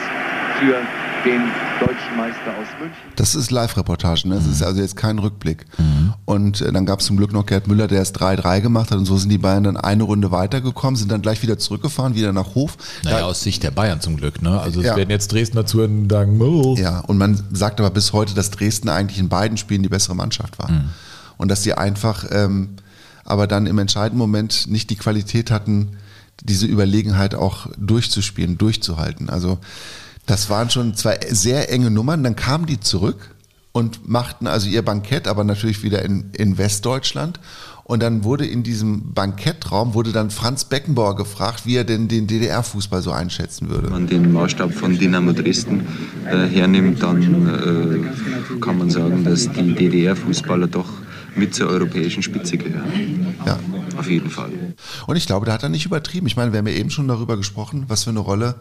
für 0.58 0.76
den 1.24 1.40
deutschen 1.80 2.16
Meister 2.16 2.50
aus 2.58 2.66
München. 2.80 2.96
Das 3.16 3.34
ist 3.34 3.50
Live-Reportage, 3.50 4.26
ne? 4.28 4.36
das 4.36 4.46
ist 4.46 4.62
also 4.62 4.80
jetzt 4.80 4.96
kein 4.96 5.18
Rückblick. 5.18 5.66
Und 6.24 6.60
äh, 6.62 6.72
dann 6.72 6.86
gab 6.86 7.00
es 7.00 7.06
zum 7.06 7.16
Glück 7.18 7.32
noch 7.32 7.44
Gerd 7.46 7.66
Müller, 7.66 7.88
der 7.88 8.00
es 8.00 8.14
3-3 8.14 8.60
gemacht 8.60 8.90
hat 8.90 8.98
und 8.98 9.04
so 9.04 9.16
sind 9.18 9.28
die 9.30 9.38
Bayern 9.38 9.64
dann 9.64 9.76
eine 9.76 10.02
Runde 10.02 10.30
weitergekommen, 10.30 10.96
sind 10.96 11.10
dann 11.12 11.20
gleich 11.22 11.42
wieder 11.42 11.58
zurückgefahren, 11.58 12.14
wieder 12.14 12.32
nach 12.32 12.54
Hof. 12.54 12.76
Naja, 13.04 13.24
aus 13.24 13.42
Sicht 13.42 13.62
der 13.62 13.70
Bayern 13.70 14.00
zum 14.00 14.16
Glück. 14.16 14.40
Ne? 14.42 14.58
Also 14.60 14.80
es 14.80 14.86
Ja. 14.86 14.96
werden 14.96 15.10
jetzt 15.10 15.32
Dresdner 15.32 15.66
zu 15.66 15.78
sagen, 16.10 16.40
oh. 16.40 16.76
Ja, 16.78 17.00
und 17.00 17.18
man 17.18 17.42
sagt 17.52 17.80
aber 17.80 17.90
bis 17.90 18.12
heute, 18.12 18.34
dass 18.34 18.50
Dresden 18.50 18.88
eigentlich 18.88 19.18
in 19.18 19.28
beiden 19.28 19.56
Spielen 19.58 19.82
die 19.82 19.88
bessere 19.90 20.14
Mannschaft 20.16 20.58
war. 20.58 20.70
Und 21.36 21.48
dass 21.50 21.62
sie 21.62 21.74
einfach 21.74 22.24
ähm, 22.30 22.70
aber 23.30 23.46
dann 23.46 23.66
im 23.66 23.78
entscheidenden 23.78 24.18
Moment 24.18 24.66
nicht 24.68 24.90
die 24.90 24.96
Qualität 24.96 25.50
hatten, 25.50 25.96
diese 26.42 26.66
Überlegenheit 26.66 27.34
auch 27.34 27.68
durchzuspielen, 27.78 28.58
durchzuhalten. 28.58 29.30
Also 29.30 29.58
das 30.26 30.50
waren 30.50 30.68
schon 30.70 30.94
zwei 30.94 31.18
sehr 31.30 31.72
enge 31.72 31.90
Nummern. 31.90 32.24
Dann 32.24 32.36
kamen 32.36 32.66
die 32.66 32.80
zurück 32.80 33.34
und 33.72 34.08
machten 34.08 34.46
also 34.46 34.68
ihr 34.68 34.82
Bankett, 34.82 35.28
aber 35.28 35.44
natürlich 35.44 35.82
wieder 35.82 36.02
in, 36.04 36.30
in 36.32 36.58
Westdeutschland. 36.58 37.38
Und 37.84 38.02
dann 38.02 38.22
wurde 38.22 38.46
in 38.46 38.62
diesem 38.62 39.12
Bankettraum, 39.14 39.94
wurde 39.94 40.12
dann 40.12 40.30
Franz 40.30 40.64
Beckenbauer 40.64 41.16
gefragt, 41.16 41.66
wie 41.66 41.76
er 41.76 41.84
denn 41.84 42.06
den 42.06 42.28
DDR-Fußball 42.28 43.02
so 43.02 43.10
einschätzen 43.10 43.68
würde. 43.68 43.84
Wenn 43.86 43.92
man 43.92 44.06
den 44.06 44.32
Maßstab 44.32 44.72
von 44.72 44.96
Dynamo 44.96 45.32
Dresden 45.32 45.86
äh, 46.24 46.46
hernimmt, 46.46 47.02
dann 47.02 47.22
äh, 47.48 48.58
kann 48.60 48.78
man 48.78 48.90
sagen, 48.90 49.24
dass 49.24 49.50
die 49.50 49.74
DDR-Fußballer 49.74 50.68
doch 50.68 50.88
mit 51.40 51.54
zur 51.54 51.68
europäischen 51.68 52.22
Spitze 52.22 52.56
gehören. 52.56 53.34
Ja. 53.44 53.58
Auf 53.96 54.08
jeden 54.08 54.30
Fall. 54.30 54.50
Und 55.06 55.16
ich 55.16 55.26
glaube, 55.26 55.46
da 55.46 55.52
hat 55.52 55.62
er 55.62 55.68
nicht 55.68 55.86
übertrieben. 55.86 56.26
Ich 56.26 56.36
meine, 56.36 56.52
wir 56.52 56.58
haben 56.58 56.66
ja 56.68 56.74
eben 56.74 56.90
schon 56.90 57.08
darüber 57.08 57.36
gesprochen, 57.36 57.86
was 57.88 58.04
für 58.04 58.10
eine 58.10 58.20
Rolle 58.20 58.54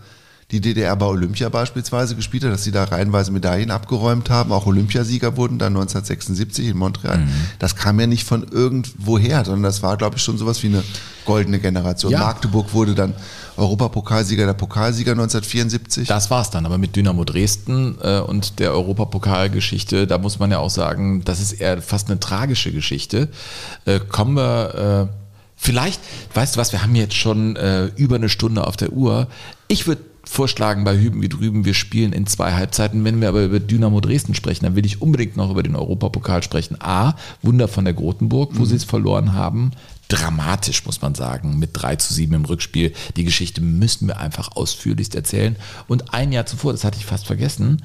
die 0.51 0.61
DDR 0.61 0.95
bei 0.95 1.05
Olympia 1.05 1.47
beispielsweise 1.49 2.15
gespielt 2.15 2.43
hat, 2.43 2.51
dass 2.51 2.63
sie 2.63 2.71
da 2.71 2.83
reihenweise 2.85 3.31
Medaillen 3.31 3.69
abgeräumt 3.69 4.31
haben, 4.31 4.51
auch 4.51 4.65
Olympiasieger 4.65 5.37
wurden 5.37 5.59
dann 5.59 5.73
1976 5.73 6.69
in 6.69 6.77
Montreal. 6.77 7.27
Das 7.59 7.75
kam 7.75 7.99
ja 7.99 8.07
nicht 8.07 8.23
von 8.23 8.47
irgendwoher, 8.49 9.45
sondern 9.45 9.63
das 9.63 9.83
war, 9.83 9.95
glaube 9.95 10.15
ich, 10.15 10.23
schon 10.23 10.39
sowas 10.39 10.63
wie 10.63 10.67
eine 10.67 10.83
goldene 11.25 11.59
Generation. 11.59 12.11
Ja. 12.11 12.21
Magdeburg 12.21 12.73
wurde 12.73 12.95
dann 12.95 13.13
Europapokalsieger, 13.59 14.45
der 14.45 14.53
Pokalsieger 14.53 15.11
1974. 15.11 16.07
Das 16.07 16.31
war's 16.31 16.49
dann. 16.49 16.65
Aber 16.65 16.77
mit 16.77 16.95
Dynamo 16.95 17.23
Dresden 17.23 17.97
äh, 18.01 18.19
und 18.19 18.59
der 18.59 18.71
Europapokalgeschichte, 18.71 20.07
da 20.07 20.17
muss 20.17 20.39
man 20.39 20.51
ja 20.51 20.59
auch 20.59 20.69
sagen, 20.69 21.23
das 21.23 21.39
ist 21.39 21.53
eher 21.53 21.81
fast 21.81 22.09
eine 22.09 22.19
tragische 22.19 22.71
Geschichte. 22.71 23.29
Äh, 23.85 23.99
kommen 23.99 24.35
wir 24.35 25.09
äh, 25.09 25.13
vielleicht, 25.55 26.01
weißt 26.33 26.55
du 26.55 26.59
was, 26.59 26.71
wir 26.71 26.81
haben 26.81 26.95
jetzt 26.95 27.15
schon 27.15 27.55
äh, 27.55 27.85
über 27.95 28.15
eine 28.15 28.29
Stunde 28.29 28.65
auf 28.65 28.77
der 28.77 28.93
Uhr. 28.93 29.27
Ich 29.67 29.85
würde 29.85 30.01
vorschlagen, 30.29 30.83
bei 30.83 30.95
Hüben 30.95 31.21
wie 31.21 31.29
drüben, 31.29 31.65
wir 31.65 31.73
spielen 31.73 32.13
in 32.13 32.27
zwei 32.27 32.53
Halbzeiten. 32.53 33.03
Wenn 33.03 33.19
wir 33.19 33.29
aber 33.29 33.43
über 33.43 33.59
Dynamo 33.59 33.99
Dresden 33.99 34.35
sprechen, 34.35 34.63
dann 34.63 34.75
will 34.75 34.85
ich 34.85 35.01
unbedingt 35.01 35.35
noch 35.35 35.49
über 35.49 35.63
den 35.63 35.75
Europapokal 35.75 36.43
sprechen. 36.43 36.77
A, 36.79 37.15
Wunder 37.41 37.67
von 37.67 37.83
der 37.83 37.95
Grotenburg, 37.95 38.51
wo 38.53 38.65
sie 38.65 38.75
es 38.75 38.83
verloren 38.83 39.33
haben. 39.33 39.71
Dramatisch, 40.09 40.85
muss 40.85 41.01
man 41.01 41.15
sagen, 41.15 41.59
mit 41.59 41.69
3 41.73 41.95
zu 41.95 42.13
7 42.13 42.33
im 42.33 42.45
Rückspiel. 42.45 42.93
Die 43.15 43.23
Geschichte 43.23 43.61
müssen 43.61 44.07
wir 44.07 44.17
einfach 44.17 44.55
ausführlichst 44.55 45.15
erzählen. 45.15 45.55
Und 45.87 46.13
ein 46.13 46.31
Jahr 46.31 46.45
zuvor, 46.45 46.73
das 46.73 46.83
hatte 46.83 46.97
ich 46.97 47.05
fast 47.05 47.27
vergessen, 47.27 47.83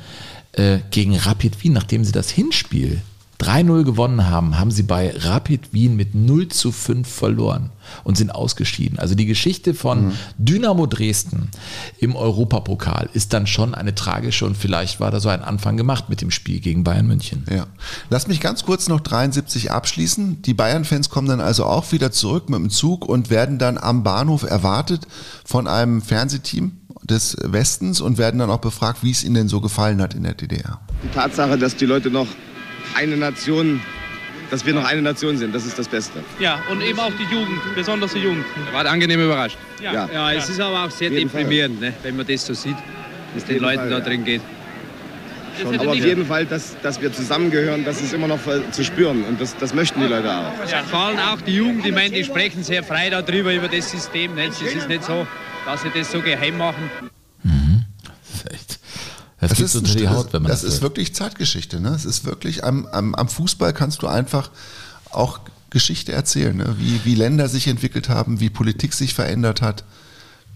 äh, 0.53 0.79
gegen 0.91 1.17
Rapid 1.17 1.63
Wien, 1.63 1.75
nachdem 1.75 2.05
sie 2.05 2.13
das 2.13 2.31
Hinspiel 2.31 3.03
3-0 3.41 3.85
gewonnen 3.85 4.29
haben, 4.29 4.59
haben 4.59 4.71
sie 4.71 4.85
bei 4.85 5.13
Rapid 5.17 5.73
Wien 5.73 5.97
mit 5.97 6.15
0 6.15 6.49
zu 6.49 6.73
5 6.73 7.09
verloren 7.09 7.71
und 8.05 8.17
sind 8.17 8.31
ausgeschieden. 8.31 8.99
Also 8.99 9.15
die 9.15 9.27
Geschichte 9.27 9.75
von 9.75 10.13
Dynamo 10.39 10.87
Dresden 10.87 11.51
im 11.99 12.17
Europapokal 12.17 13.09
ist 13.13 13.33
dann 13.33 13.47
schon 13.47 13.75
eine 13.75 13.95
tragische 13.95 14.47
und 14.47 14.57
vielleicht 14.57 15.01
war 15.01 15.11
da 15.11 15.21
so 15.21 15.29
ein 15.29 15.43
Anfang 15.43 15.77
gemacht 15.77 16.09
mit 16.09 16.21
dem 16.21 16.31
Spiel 16.31 16.61
gegen 16.61 16.85
Bayern 16.85 17.07
München. 17.07 17.45
Ja. 17.51 17.67
Lass 18.09 18.29
mich 18.29 18.41
ganz 18.41 18.65
kurz 18.65 18.89
noch 18.89 19.01
73 19.01 19.71
abschließen. 19.71 20.43
Die 20.43 20.55
Bayern-Fans 20.55 21.11
kommen 21.11 21.29
dann 21.29 21.41
also 21.41 21.65
auch 21.65 21.93
wieder 21.93 22.13
zurück 22.13 22.49
mit 22.49 22.61
dem 22.61 22.71
Zug 22.71 23.07
und 23.07 23.31
werden 23.31 23.59
dann 23.59 23.79
am 23.79 24.03
Bahnhof 24.03 24.45
erwartet 24.45 25.07
von 25.45 25.67
einem 25.67 26.03
Fernsehteam 26.03 26.73
des 27.03 27.37
Westens 27.43 28.01
und 28.01 28.17
werden 28.17 28.39
dann 28.39 28.51
auch 28.51 28.61
befragt, 28.61 29.03
wie 29.03 29.11
es 29.11 29.25
ihnen 29.25 29.35
denn 29.35 29.49
so 29.49 29.61
gefallen 29.61 30.01
hat 30.01 30.15
in 30.15 30.23
der 30.23 30.35
DDR. 30.35 30.81
Die 31.03 31.09
Tatsache, 31.09 31.59
dass 31.59 31.77
die 31.77 31.87
Leute 31.87 32.11
noch 32.11 32.27
eine 32.95 33.17
Nation, 33.17 33.81
dass 34.51 34.65
wir 34.65 34.75
noch 34.75 34.85
eine 34.85 35.03
Nation 35.03 35.37
sind, 35.37 35.55
das 35.55 35.67
ist 35.67 35.79
das 35.79 35.89
Beste. 35.89 36.21
Ja, 36.39 36.61
und 36.71 36.83
eben 36.83 36.99
auch 36.99 37.13
die 37.19 37.35
Jugend, 37.35 37.61
besonders 37.75 38.13
die 38.13 38.21
Jugend. 38.21 38.45
War 38.73 38.87
angenehm 38.87 39.21
überrascht. 39.21 39.59
Ja, 39.83 39.93
Ja. 39.93 40.09
ja. 40.13 40.33
es 40.33 40.49
ist 40.49 40.61
aber 40.61 40.85
auch 40.85 40.91
sehr 40.91 41.11
deprimierend, 41.11 41.81
ne, 41.81 41.93
wenn 42.03 42.17
man 42.17 42.27
das 42.27 42.47
so 42.47 42.55
sieht, 42.55 42.77
wie 43.33 43.39
es 43.39 43.45
den 43.45 43.59
Leuten 43.59 43.81
Fall, 43.81 43.91
da 43.91 43.99
ja. 43.99 44.05
drin 44.05 44.25
geht. 44.25 44.43
Aber 45.65 45.91
auf 45.91 45.95
jeden 45.95 46.27
Fall, 46.27 46.47
dass, 46.47 46.77
dass 46.83 47.01
wir 47.01 47.13
zusammengehören, 47.13 47.85
das 47.85 48.03
ist 48.03 48.13
immer 48.13 48.27
noch 48.27 48.41
zu 48.73 48.85
spüren 48.85 49.25
und 49.25 49.41
das, 49.41 49.57
das 49.57 49.73
möchten 49.73 50.01
die 50.01 50.09
Leute 50.09 50.29
auch. 50.29 50.53
Vor 50.91 50.99
allem 50.99 51.19
auch 51.19 51.41
die 51.41 51.55
Jugend, 51.55 51.87
ich 51.87 51.93
meine, 51.93 52.11
die 52.11 52.25
sprechen 52.25 52.65
sehr 52.65 52.83
frei 52.83 53.11
darüber, 53.11 53.55
über 53.55 53.69
das 53.69 53.91
System. 53.91 54.35
Nicht? 54.35 54.61
Es 54.61 54.75
ist 54.75 54.89
nicht 54.89 55.05
so, 55.05 55.27
dass 55.65 55.83
sie 55.83 55.91
das 55.95 56.11
so 56.11 56.21
geheim 56.21 56.59
machen. 56.59 56.91
Das, 59.41 59.51
Das 59.51 59.61
ist, 59.61 59.75
unter 59.77 59.95
die 59.95 60.09
Haut, 60.09 60.33
wenn 60.33 60.43
man 60.43 60.51
das 60.51 60.63
das, 60.63 60.75
ist 60.75 60.83
wirklich 60.83 61.15
Zeitgeschichte. 61.15 61.81
Ne? 61.81 61.91
Es 61.91 62.05
ist 62.05 62.25
wirklich 62.25 62.65
am, 62.65 62.87
am, 62.87 63.15
am 63.15 63.29
Fußball 63.29 63.73
kannst 63.73 64.03
du 64.03 64.07
einfach 64.07 64.51
auch 65.11 65.41
Geschichte 65.71 66.13
erzählen, 66.13 66.57
ne? 66.57 66.77
wie, 66.79 67.05
wie 67.05 67.15
Länder 67.15 67.49
sich 67.49 67.67
entwickelt 67.67 68.09
haben, 68.09 68.41
wie 68.41 68.51
Politik 68.51 68.95
sich 68.95 69.13
verändert 69.13 69.61
hat. 69.61 69.85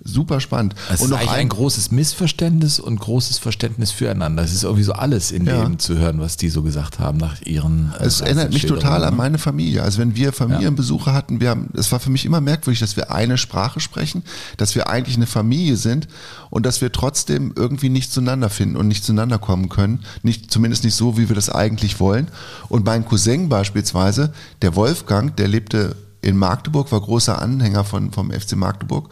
Super 0.05 0.41
spannend. 0.41 0.75
Es 0.93 1.01
ist 1.03 1.13
eigentlich 1.13 1.31
ein, 1.31 1.49
großes 1.49 1.91
Missverständnis 1.91 2.79
und 2.81 2.99
großes 3.01 3.39
Verständnis 3.39 3.91
füreinander. 3.91 4.43
Es 4.43 4.53
ist 4.53 4.63
irgendwie 4.63 4.85
so 4.85 4.93
alles 4.93 5.31
in 5.33 5.45
Ja. 5.45 5.63
dem 5.65 5.79
zu 5.79 5.99
hören, 5.99 6.21
was 6.21 6.37
die 6.37 6.49
so 6.49 6.63
gesagt 6.63 6.99
haben 6.99 7.19
nach 7.19 7.41
ihren. 7.43 7.93
äh, 7.99 8.05
Es 8.05 8.21
erinnert 8.21 8.53
mich 8.53 8.63
total 8.63 8.77
an 8.79 8.85
Reiseschilderungen. 8.85 9.17
meine 9.19 9.39
Familie. 9.39 9.83
Also 9.83 9.99
wenn 9.99 10.15
wir 10.17 10.33
Familienbesuche 10.33 11.13
hatten, 11.13 11.41
wir 11.41 11.51
haben, 11.51 11.69
es 11.75 11.91
war 11.93 12.01
für 12.01 12.11
mich 12.11 12.25
immer 12.25 12.41
merkwürdig, 12.41 12.81
dass 12.81 12.97
wir 12.97 13.11
eine 13.11 13.37
Sprache 13.39 13.81
sprechen, 13.81 14.23
dass 14.57 14.75
wir 14.75 14.89
eigentlich 14.89 15.17
eine 15.17 15.27
Familie 15.27 15.77
sind 15.77 16.09
und 16.51 16.65
dass 16.65 16.81
wir 16.81 16.93
trotzdem 16.93 17.53
irgendwie 17.57 17.89
nicht 17.91 18.13
zueinander 18.13 18.51
finden 18.51 18.77
und 18.77 18.89
nicht 18.89 19.05
zueinander 19.05 19.39
kommen 19.39 19.69
können. 19.69 20.05
Nicht, 20.23 20.51
zumindest 20.51 20.85
nicht 20.85 20.95
so, 20.95 21.19
wie 21.19 21.29
wir 21.29 21.35
das 21.37 21.51
eigentlich 21.51 22.01
wollen. 22.01 22.29
Und 22.69 22.85
mein 22.87 23.05
Cousin 23.05 23.49
beispielsweise, 23.49 24.33
der 24.63 24.75
Wolfgang, 24.77 25.37
der 25.37 25.49
lebte 25.49 25.97
in 26.23 26.37
Magdeburg, 26.37 26.91
war 26.93 27.01
großer 27.01 27.41
Anhänger 27.41 27.85
von, 27.85 28.11
vom 28.13 28.31
FC 28.33 28.57
Magdeburg. 28.57 29.09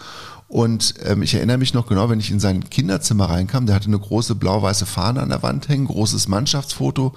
Und 0.49 0.95
ähm, 1.05 1.23
ich 1.23 1.35
erinnere 1.35 1.59
mich 1.59 1.75
noch 1.75 1.87
genau, 1.87 2.09
wenn 2.09 2.21
ich 2.21 2.31
in 2.31 2.39
sein 2.39 2.71
Kinderzimmer 2.71 3.29
reinkam, 3.29 3.67
der 3.67 3.75
hatte 3.75 3.89
eine 3.89 3.99
große 3.99 4.37
blau-weiße 4.37 4.87
Fahne 4.87 5.21
an 5.21 5.31
der 5.31 5.43
Wand 5.43 5.69
hängen, 5.69 5.87
großes 5.87 6.29
Mannschaftsfoto, 6.29 7.15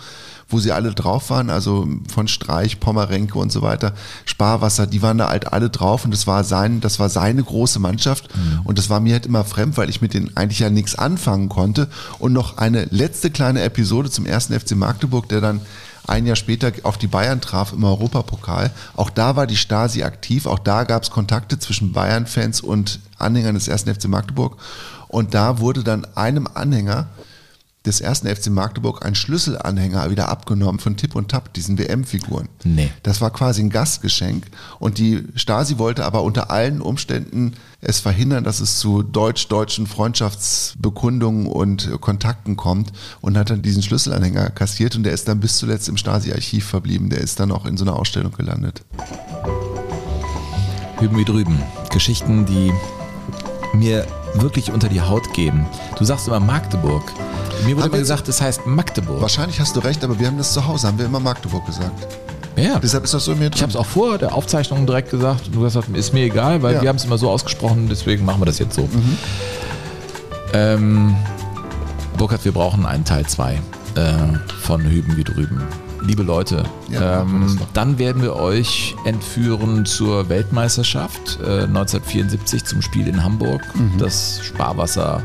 wo 0.48 0.60
sie 0.60 0.72
alle 0.72 0.96
drauf 0.96 1.30
waren, 1.30 1.52
also 1.52 1.88
von 2.12 2.28
Streich, 2.28 2.80
Pommerenke 2.80 3.38
und 3.38 3.52
so 3.52 3.62
weiter, 3.62 3.94
Sparwasser, 4.26 4.88
die 4.88 5.04
waren 5.04 5.20
da 5.20 5.30
halt 5.30 5.54
alle 5.54 5.70
drauf 5.70 6.06
und 6.06 6.12
das 6.12 6.26
war 6.26 6.44
sein, 6.44 6.82
das 6.82 7.00
war 7.00 7.10
seine 7.10 7.44
große 7.44 7.78
Mannschaft 7.78 8.30
und 8.64 8.80
das 8.80 8.90
war 8.90 9.00
mir 9.00 9.14
halt 9.14 9.28
immer 9.28 9.44
fremd, 9.44 9.78
weil 9.78 9.92
ich 9.92 10.02
mit 10.02 10.16
denen 10.16 10.36
eigentlich 10.36 10.60
ja 10.60 10.72
nichts 10.72 10.96
anfangen 10.96 11.50
konnte. 11.50 11.88
Und 12.18 12.34
noch 12.34 12.58
eine 12.58 12.86
letzte 12.86 13.30
kleine 13.30 13.62
Episode 13.62 14.10
zum 14.10 14.26
ersten 14.26 14.60
FC 14.60 14.76
Magdeburg, 14.76 15.30
der 15.30 15.42
dann 15.42 15.62
ein 16.10 16.26
Jahr 16.26 16.36
später 16.36 16.72
auf 16.84 16.98
die 16.98 17.08
Bayern 17.08 17.42
traf 17.42 17.72
im 17.72 17.84
Europapokal. 17.84 18.72
Auch 18.96 19.10
da 19.10 19.36
war 19.36 19.48
die 19.48 19.56
Stasi 19.56 20.04
aktiv, 20.04 20.46
auch 20.46 20.60
da 20.60 20.84
gab 20.84 21.04
es 21.04 21.12
Kontakte 21.12 21.60
zwischen 21.60 21.94
Bayern-Fans 21.94 22.62
und 22.62 23.00
Anhängern 23.18 23.56
des 23.56 23.68
ersten 23.68 23.94
FC 23.94 24.08
Magdeburg. 24.08 24.58
Und 25.08 25.34
da 25.34 25.60
wurde 25.60 25.84
dann 25.84 26.06
einem 26.16 26.48
Anhänger 26.54 27.08
des 27.86 28.02
ersten 28.02 28.28
FC 28.28 28.50
Magdeburg 28.50 29.06
ein 29.06 29.16
Schlüsselanhänger 29.16 30.12
wieder 30.12 30.28
abgenommen 30.28 30.80
von 30.80 30.98
Tipp 30.98 31.16
und 31.16 31.30
Tap, 31.30 31.54
diesen 31.54 31.78
WM-Figuren. 31.78 32.50
Nee. 32.66 32.92
Das 33.04 33.22
war 33.22 33.32
quasi 33.32 33.62
ein 33.62 33.70
Gastgeschenk. 33.70 34.48
Und 34.80 34.98
die 34.98 35.24
Stasi 35.36 35.78
wollte 35.78 36.06
aber 36.06 36.24
unter 36.24 36.52
allen 36.52 36.82
Umständen 36.82 37.54
es 37.80 38.02
verhindern, 38.02 38.44
dass 38.44 38.60
es 38.60 38.80
zu 38.80 39.02
deutsch-deutschen 39.02 39.88
Freundschaftsbekundungen 39.88 41.48
und 41.48 41.90
Kontakten 42.02 42.58
kommt 42.58 42.92
und 43.22 43.38
hat 43.38 43.50
dann 43.50 43.62
diesen 43.62 43.82
Schlüsselanhänger 43.82 44.50
kassiert 44.50 44.98
und 44.98 45.04
der 45.04 45.14
ist 45.14 45.30
dann 45.30 45.40
bis 45.40 45.58
zuletzt 45.58 45.88
im 45.88 45.96
Stasi-Archiv 45.96 46.66
verblieben. 46.66 47.10
Der 47.10 47.22
ist 47.22 47.40
dann 47.40 47.52
auch 47.52 47.66
in 47.66 47.78
so 47.78 47.86
einer 47.86 47.96
Ausstellung 47.96 48.34
gelandet. 48.34 48.84
Hüben 51.00 51.18
wie 51.18 51.26
drüben. 51.26 51.58
Geschichten, 51.92 52.46
die 52.46 52.74
mir 53.74 54.06
wirklich 54.36 54.72
unter 54.72 54.90
die 54.90 55.02
Haut 55.02 55.34
gehen. 55.34 55.66
Du 55.98 56.06
sagst 56.06 56.28
immer 56.28 56.40
Magdeburg. 56.40 57.04
Mir 57.66 57.76
wurde 57.78 57.88
immer 57.88 57.98
gesagt, 57.98 58.28
es 58.28 58.42
heißt 58.42 58.66
Magdeburg. 58.66 59.22
Wahrscheinlich 59.22 59.60
hast 59.60 59.76
du 59.76 59.80
recht, 59.82 60.04
aber 60.04 60.20
wir 60.20 60.28
haben 60.28 60.38
das 60.38 60.54
zu 60.54 60.66
Hause, 60.66 60.88
haben 60.88 60.98
wir 60.98 61.06
immer 61.06 61.20
Magdeburg 61.20 61.66
gesagt. 61.66 61.92
Ja. 62.56 62.78
Deshalb 62.80 63.04
ist 63.06 63.14
das 63.14 63.24
so 63.26 63.32
in 63.32 63.40
mir 63.40 63.50
drin. 63.50 63.56
Ich 63.56 63.62
habe 63.62 63.72
es 63.72 63.76
auch 63.78 63.86
vor 63.86 64.18
der 64.18 64.34
Aufzeichnung 64.34 64.86
direkt 64.86 65.12
gesagt. 65.12 65.50
Du 65.54 65.64
hast 65.66 65.74
gesagt, 65.76 65.96
ist 65.96 66.14
mir 66.14 66.24
egal, 66.26 66.62
weil 66.62 66.76
Ja. 66.76 66.82
wir 66.82 66.90
haben 66.90 66.98
es 66.98 67.06
immer 67.06 67.18
so 67.18 67.30
ausgesprochen, 67.30 67.88
deswegen 67.90 68.26
machen 68.26 68.42
wir 68.42 68.46
das 68.46 68.60
jetzt 68.60 68.76
so. 68.76 68.88
Ähm, 70.54 71.16
Burkhard, 72.18 72.44
wir 72.44 72.52
brauchen 72.52 72.86
einen 72.86 73.06
Teil 73.06 73.26
2 73.26 73.54
äh, 73.54 73.60
von 74.62 74.82
Hüben 74.84 75.16
wie 75.16 75.24
drüben. 75.24 75.62
Liebe 76.02 76.24
Leute, 76.24 76.64
Ja, 76.90 77.22
ähm, 77.22 77.60
dann 77.74 78.00
werden 78.00 78.22
wir 78.22 78.36
euch 78.36 78.96
entführen 79.06 79.86
zur 79.86 80.30
Weltmeisterschaft 80.30 81.40
äh, 81.44 81.64
1974 81.64 82.64
zum 82.66 82.82
Spiel 82.82 83.08
in 83.08 83.24
Hamburg, 83.24 83.62
Mhm. 83.76 83.98
das 83.98 84.40
Sparwasser 84.44 85.24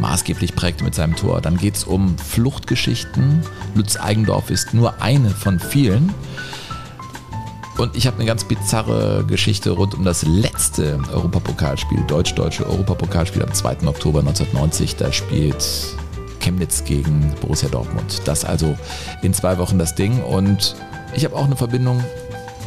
maßgeblich 0.00 0.54
prägte 0.56 0.82
mit 0.84 0.94
seinem 0.94 1.14
Tor. 1.14 1.40
Dann 1.40 1.56
geht 1.58 1.76
es 1.76 1.84
um 1.84 2.16
Fluchtgeschichten. 2.18 3.42
Lutz 3.74 3.96
Eigendorf 4.00 4.50
ist 4.50 4.72
nur 4.74 5.00
eine 5.02 5.30
von 5.30 5.60
vielen. 5.60 6.12
Und 7.78 7.96
ich 7.96 8.06
habe 8.06 8.16
eine 8.16 8.26
ganz 8.26 8.44
bizarre 8.44 9.24
Geschichte 9.26 9.70
rund 9.70 9.94
um 9.94 10.04
das 10.04 10.22
letzte 10.22 10.98
Europapokalspiel, 11.12 12.02
deutsch-deutsche 12.06 12.66
Europapokalspiel 12.68 13.42
am 13.42 13.52
2. 13.54 13.86
Oktober 13.86 14.20
1990. 14.20 14.96
Da 14.96 15.12
spielt 15.12 15.64
Chemnitz 16.40 16.84
gegen 16.84 17.34
Borussia 17.40 17.68
Dortmund. 17.68 18.22
Das 18.24 18.44
also 18.44 18.76
in 19.22 19.32
zwei 19.34 19.58
Wochen 19.58 19.78
das 19.78 19.94
Ding. 19.94 20.20
Und 20.22 20.74
ich 21.14 21.24
habe 21.24 21.36
auch 21.36 21.44
eine 21.44 21.56
Verbindung 21.56 22.02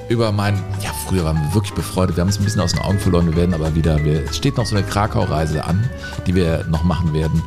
über 0.09 0.31
mein, 0.31 0.55
ja, 0.81 0.91
früher 1.07 1.25
waren 1.25 1.37
wir 1.37 1.53
wirklich 1.53 1.73
befreundet. 1.73 2.17
Wir 2.17 2.21
haben 2.21 2.29
es 2.29 2.39
ein 2.39 2.43
bisschen 2.43 2.61
aus 2.61 2.73
den 2.73 2.81
Augen 2.81 2.99
verloren. 2.99 3.27
Wir 3.27 3.35
werden 3.35 3.53
aber 3.53 3.73
wieder, 3.75 4.03
wir, 4.03 4.23
es 4.25 4.37
steht 4.37 4.57
noch 4.57 4.65
so 4.65 4.75
eine 4.75 4.85
Krakau-Reise 4.85 5.63
an, 5.63 5.89
die 6.27 6.35
wir 6.35 6.65
noch 6.69 6.83
machen 6.83 7.13
werden. 7.13 7.41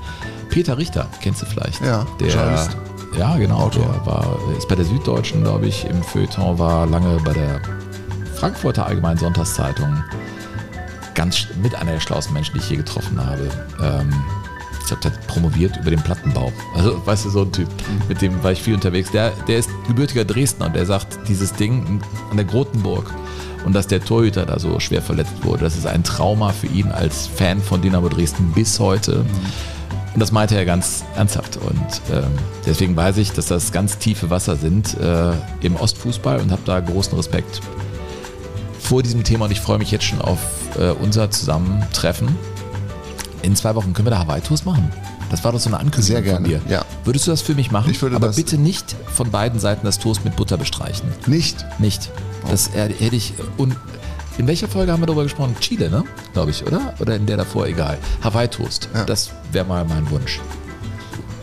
Peter 0.51 0.79
Richter, 0.79 1.07
kennst 1.21 1.43
du 1.43 1.47
vielleicht? 1.47 1.85
Ja, 1.85 2.07
der, 2.19 2.29
Journalist. 2.29 2.77
ja, 3.19 3.37
genau. 3.37 3.59
Autor. 3.59 3.87
Der 3.93 4.07
war, 4.07 4.39
ist 4.57 4.69
bei 4.69 4.75
der 4.75 4.85
Süddeutschen, 4.85 5.43
glaube 5.43 5.67
ich, 5.67 5.85
im 5.85 6.03
Feuilleton, 6.03 6.59
war 6.59 6.87
lange 6.87 7.19
bei 7.25 7.33
der 7.33 7.61
Frankfurter 8.37 8.87
Allgemeinen 8.87 9.19
Sonntagszeitung. 9.19 10.03
Ganz 11.15 11.47
mit 11.63 11.75
einer 11.75 11.93
der 11.93 12.01
schlauesten 12.01 12.35
Menschen, 12.35 12.55
die 12.55 12.61
ich 12.61 12.71
je 12.71 12.77
getroffen 12.77 13.25
habe. 13.25 13.49
Ähm, 13.83 14.13
ich 14.87 14.91
glaube, 14.91 15.03
der 15.03 15.13
hat 15.13 15.27
promoviert 15.27 15.77
über 15.79 15.91
den 15.91 16.01
Plattenbau. 16.01 16.53
Also, 16.77 17.05
weißt 17.05 17.25
du, 17.25 17.31
so 17.31 17.43
ein 17.43 17.51
Typ, 17.51 17.69
mit 18.09 18.23
dem 18.23 18.41
war 18.45 18.53
ich 18.53 18.63
viel 18.63 18.75
unterwegs. 18.75 19.11
Der, 19.11 19.33
der 19.49 19.59
ist 19.59 19.69
gebürtiger 19.89 20.25
Dresdner 20.25 20.67
und 20.67 20.77
der 20.77 20.87
sagt, 20.87 21.19
dieses 21.27 21.53
Ding 21.53 22.01
an 22.31 22.37
der 22.37 22.47
Grotenburg 22.47 23.13
und 23.65 23.75
dass 23.75 23.89
der 23.89 24.01
Torhüter 24.01 24.47
da 24.47 24.61
so 24.61 24.79
schwer 24.79 25.03
verletzt 25.03 25.33
wurde, 25.43 25.65
das 25.65 25.77
ist 25.77 25.89
ein 25.89 26.05
Trauma 26.05 26.51
für 26.53 26.69
ihn 26.69 26.93
als 26.93 27.27
Fan 27.27 27.61
von 27.61 27.83
Dynamo 27.83 28.09
Dresden 28.09 28.53
bis 28.53 28.79
heute. 28.79 29.25
Und 30.15 30.21
das 30.21 30.31
meinte 30.31 30.55
er 30.55 30.65
ganz 30.65 31.05
ernsthaft. 31.17 31.57
Und 31.57 32.01
ähm, 32.13 32.31
deswegen 32.65 32.95
weiß 32.95 33.17
ich, 33.17 33.33
dass 33.33 33.47
das 33.47 33.73
ganz 33.73 33.99
tiefe 33.99 34.31
Wasser 34.31 34.55
sind 34.55 34.97
äh, 35.01 35.33
im 35.63 35.75
Ostfußball 35.75 36.41
und 36.41 36.53
habe 36.53 36.63
da 36.65 36.79
großen 36.79 37.17
Respekt 37.17 37.61
vor 38.79 39.03
diesem 39.03 39.25
Thema 39.25 39.47
und 39.47 39.51
ich 39.51 39.61
freue 39.61 39.79
mich 39.79 39.91
jetzt 39.91 40.05
schon 40.05 40.21
auf 40.21 40.39
äh, 40.79 40.91
unser 40.91 41.29
Zusammentreffen. 41.29 42.29
In 43.47 43.55
zwei 43.55 43.77
Wochen 43.77 43.93
können 43.93 44.07
wir 44.07 44.11
da 44.11 44.19
Hawaii-Tours 44.19 44.65
machen. 44.65 44.91
Das 45.31 45.45
war 45.45 45.53
doch 45.53 45.61
so 45.61 45.69
eine 45.69 45.77
Ankündigung 45.79 46.03
Sehr 46.03 46.23
gerne, 46.23 46.37
von 46.41 46.45
dir. 46.45 46.61
ja. 46.69 46.85
Würdest 47.05 47.27
du 47.27 47.31
das 47.31 47.43
für 47.43 47.55
mich 47.55 47.71
machen? 47.71 47.91
Ich 47.93 48.03
würde 48.03 48.17
Aber 48.17 48.27
das- 48.27 48.37
bitte 48.37 48.59
nicht 48.59 48.97
von 49.15 49.31
beiden 49.31 49.61
Seiten 49.61 49.87
das 49.87 50.01
Toast 50.01 50.25
mit 50.25 50.35
Butter 50.35 50.57
bestreichen. 50.57 51.09
Nicht? 51.27 51.65
Nicht. 51.79 52.11
Das 52.51 52.69
äh, 52.75 52.93
hätte 52.93 53.15
ich. 53.15 53.35
Und 53.57 53.77
in 54.39 54.49
welcher 54.49 54.67
Folge 54.67 54.91
haben 54.91 55.01
wir 55.01 55.07
darüber 55.07 55.23
gesprochen? 55.23 55.55
Chile, 55.61 55.89
ne? 55.91 56.03
Glaube 56.33 56.51
ich, 56.51 56.67
oder? 56.67 56.93
Oder 56.99 57.15
in 57.17 57.27
der 57.27 57.37
davor? 57.37 57.67
Egal. 57.69 57.99
Hawaii-Toast. 58.25 58.89
Das 59.07 59.31
wäre 59.53 59.65
mal 59.65 59.85
mein 59.85 60.11
Wunsch. 60.11 60.41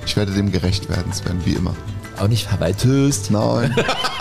Ich 0.05 0.17
werde 0.17 0.33
dem 0.33 0.51
gerecht 0.51 0.89
werden, 0.89 1.11
Sven, 1.13 1.39
wie 1.45 1.53
immer. 1.53 1.73
Aber 2.17 2.27
nicht 2.27 2.51
Hawaii-Toast. 2.51 3.31
Nein. 3.31 3.73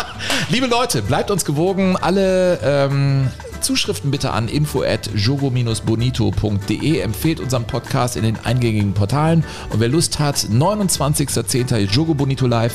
Liebe 0.50 0.66
Leute, 0.66 1.02
bleibt 1.02 1.30
uns 1.32 1.44
gewogen. 1.44 1.96
Alle 2.00 2.58
ähm, 2.62 3.28
Zuschriften 3.62 4.10
bitte 4.10 4.32
an 4.32 4.48
info 4.48 4.82
at 4.82 5.10
jogo-bonito.de. 5.14 6.98
Empfehlt 6.98 7.40
unseren 7.40 7.64
Podcast 7.64 8.16
in 8.16 8.22
den 8.22 8.36
eingängigen 8.44 8.92
Portalen. 8.92 9.44
Und 9.70 9.80
wer 9.80 9.88
Lust 9.88 10.18
hat, 10.18 10.36
29.10. 10.36 11.76
Jogo 11.90 12.14
Bonito 12.14 12.46
Live 12.46 12.74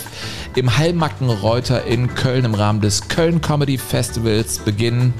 im 0.56 0.78
Hallmackenreuter 0.78 1.86
in 1.86 2.14
Köln 2.16 2.46
im 2.46 2.54
Rahmen 2.54 2.82
des 2.82 3.08
Köln 3.08 3.42
Comedy 3.42 3.78
Festivals 3.78 4.60
beginnen. 4.60 5.14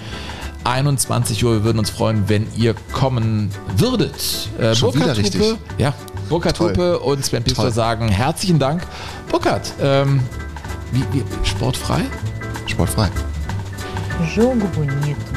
21 0.64 1.44
Uhr. 1.46 1.54
Wir 1.54 1.64
würden 1.64 1.80
uns 1.80 1.90
freuen, 1.90 2.28
wenn 2.28 2.48
ihr 2.56 2.76
kommen 2.92 3.50
würdet. 3.78 4.50
Äh, 4.60 4.76
Schon 4.76 4.94
wieder 4.94 5.06
Burkhard 5.06 5.18
richtig. 5.18 5.42
Hupe, 5.42 5.58
ja, 5.78 5.94
Burkhard 6.30 6.58
Toll. 6.58 6.72
Hupe 6.72 7.00
und 7.00 7.26
Sven 7.26 7.44
Pister 7.44 7.72
sagen 7.72 8.10
herzlichen 8.10 8.60
Dank. 8.60 8.84
Burkhard, 9.30 9.74
ähm, 9.82 10.22
wie, 10.92 11.04
wie, 11.14 11.24
sportfrei? 11.44 12.02
Sportfrei. 12.66 13.10
Jogo 14.36 14.68
Bonito. 14.76 15.37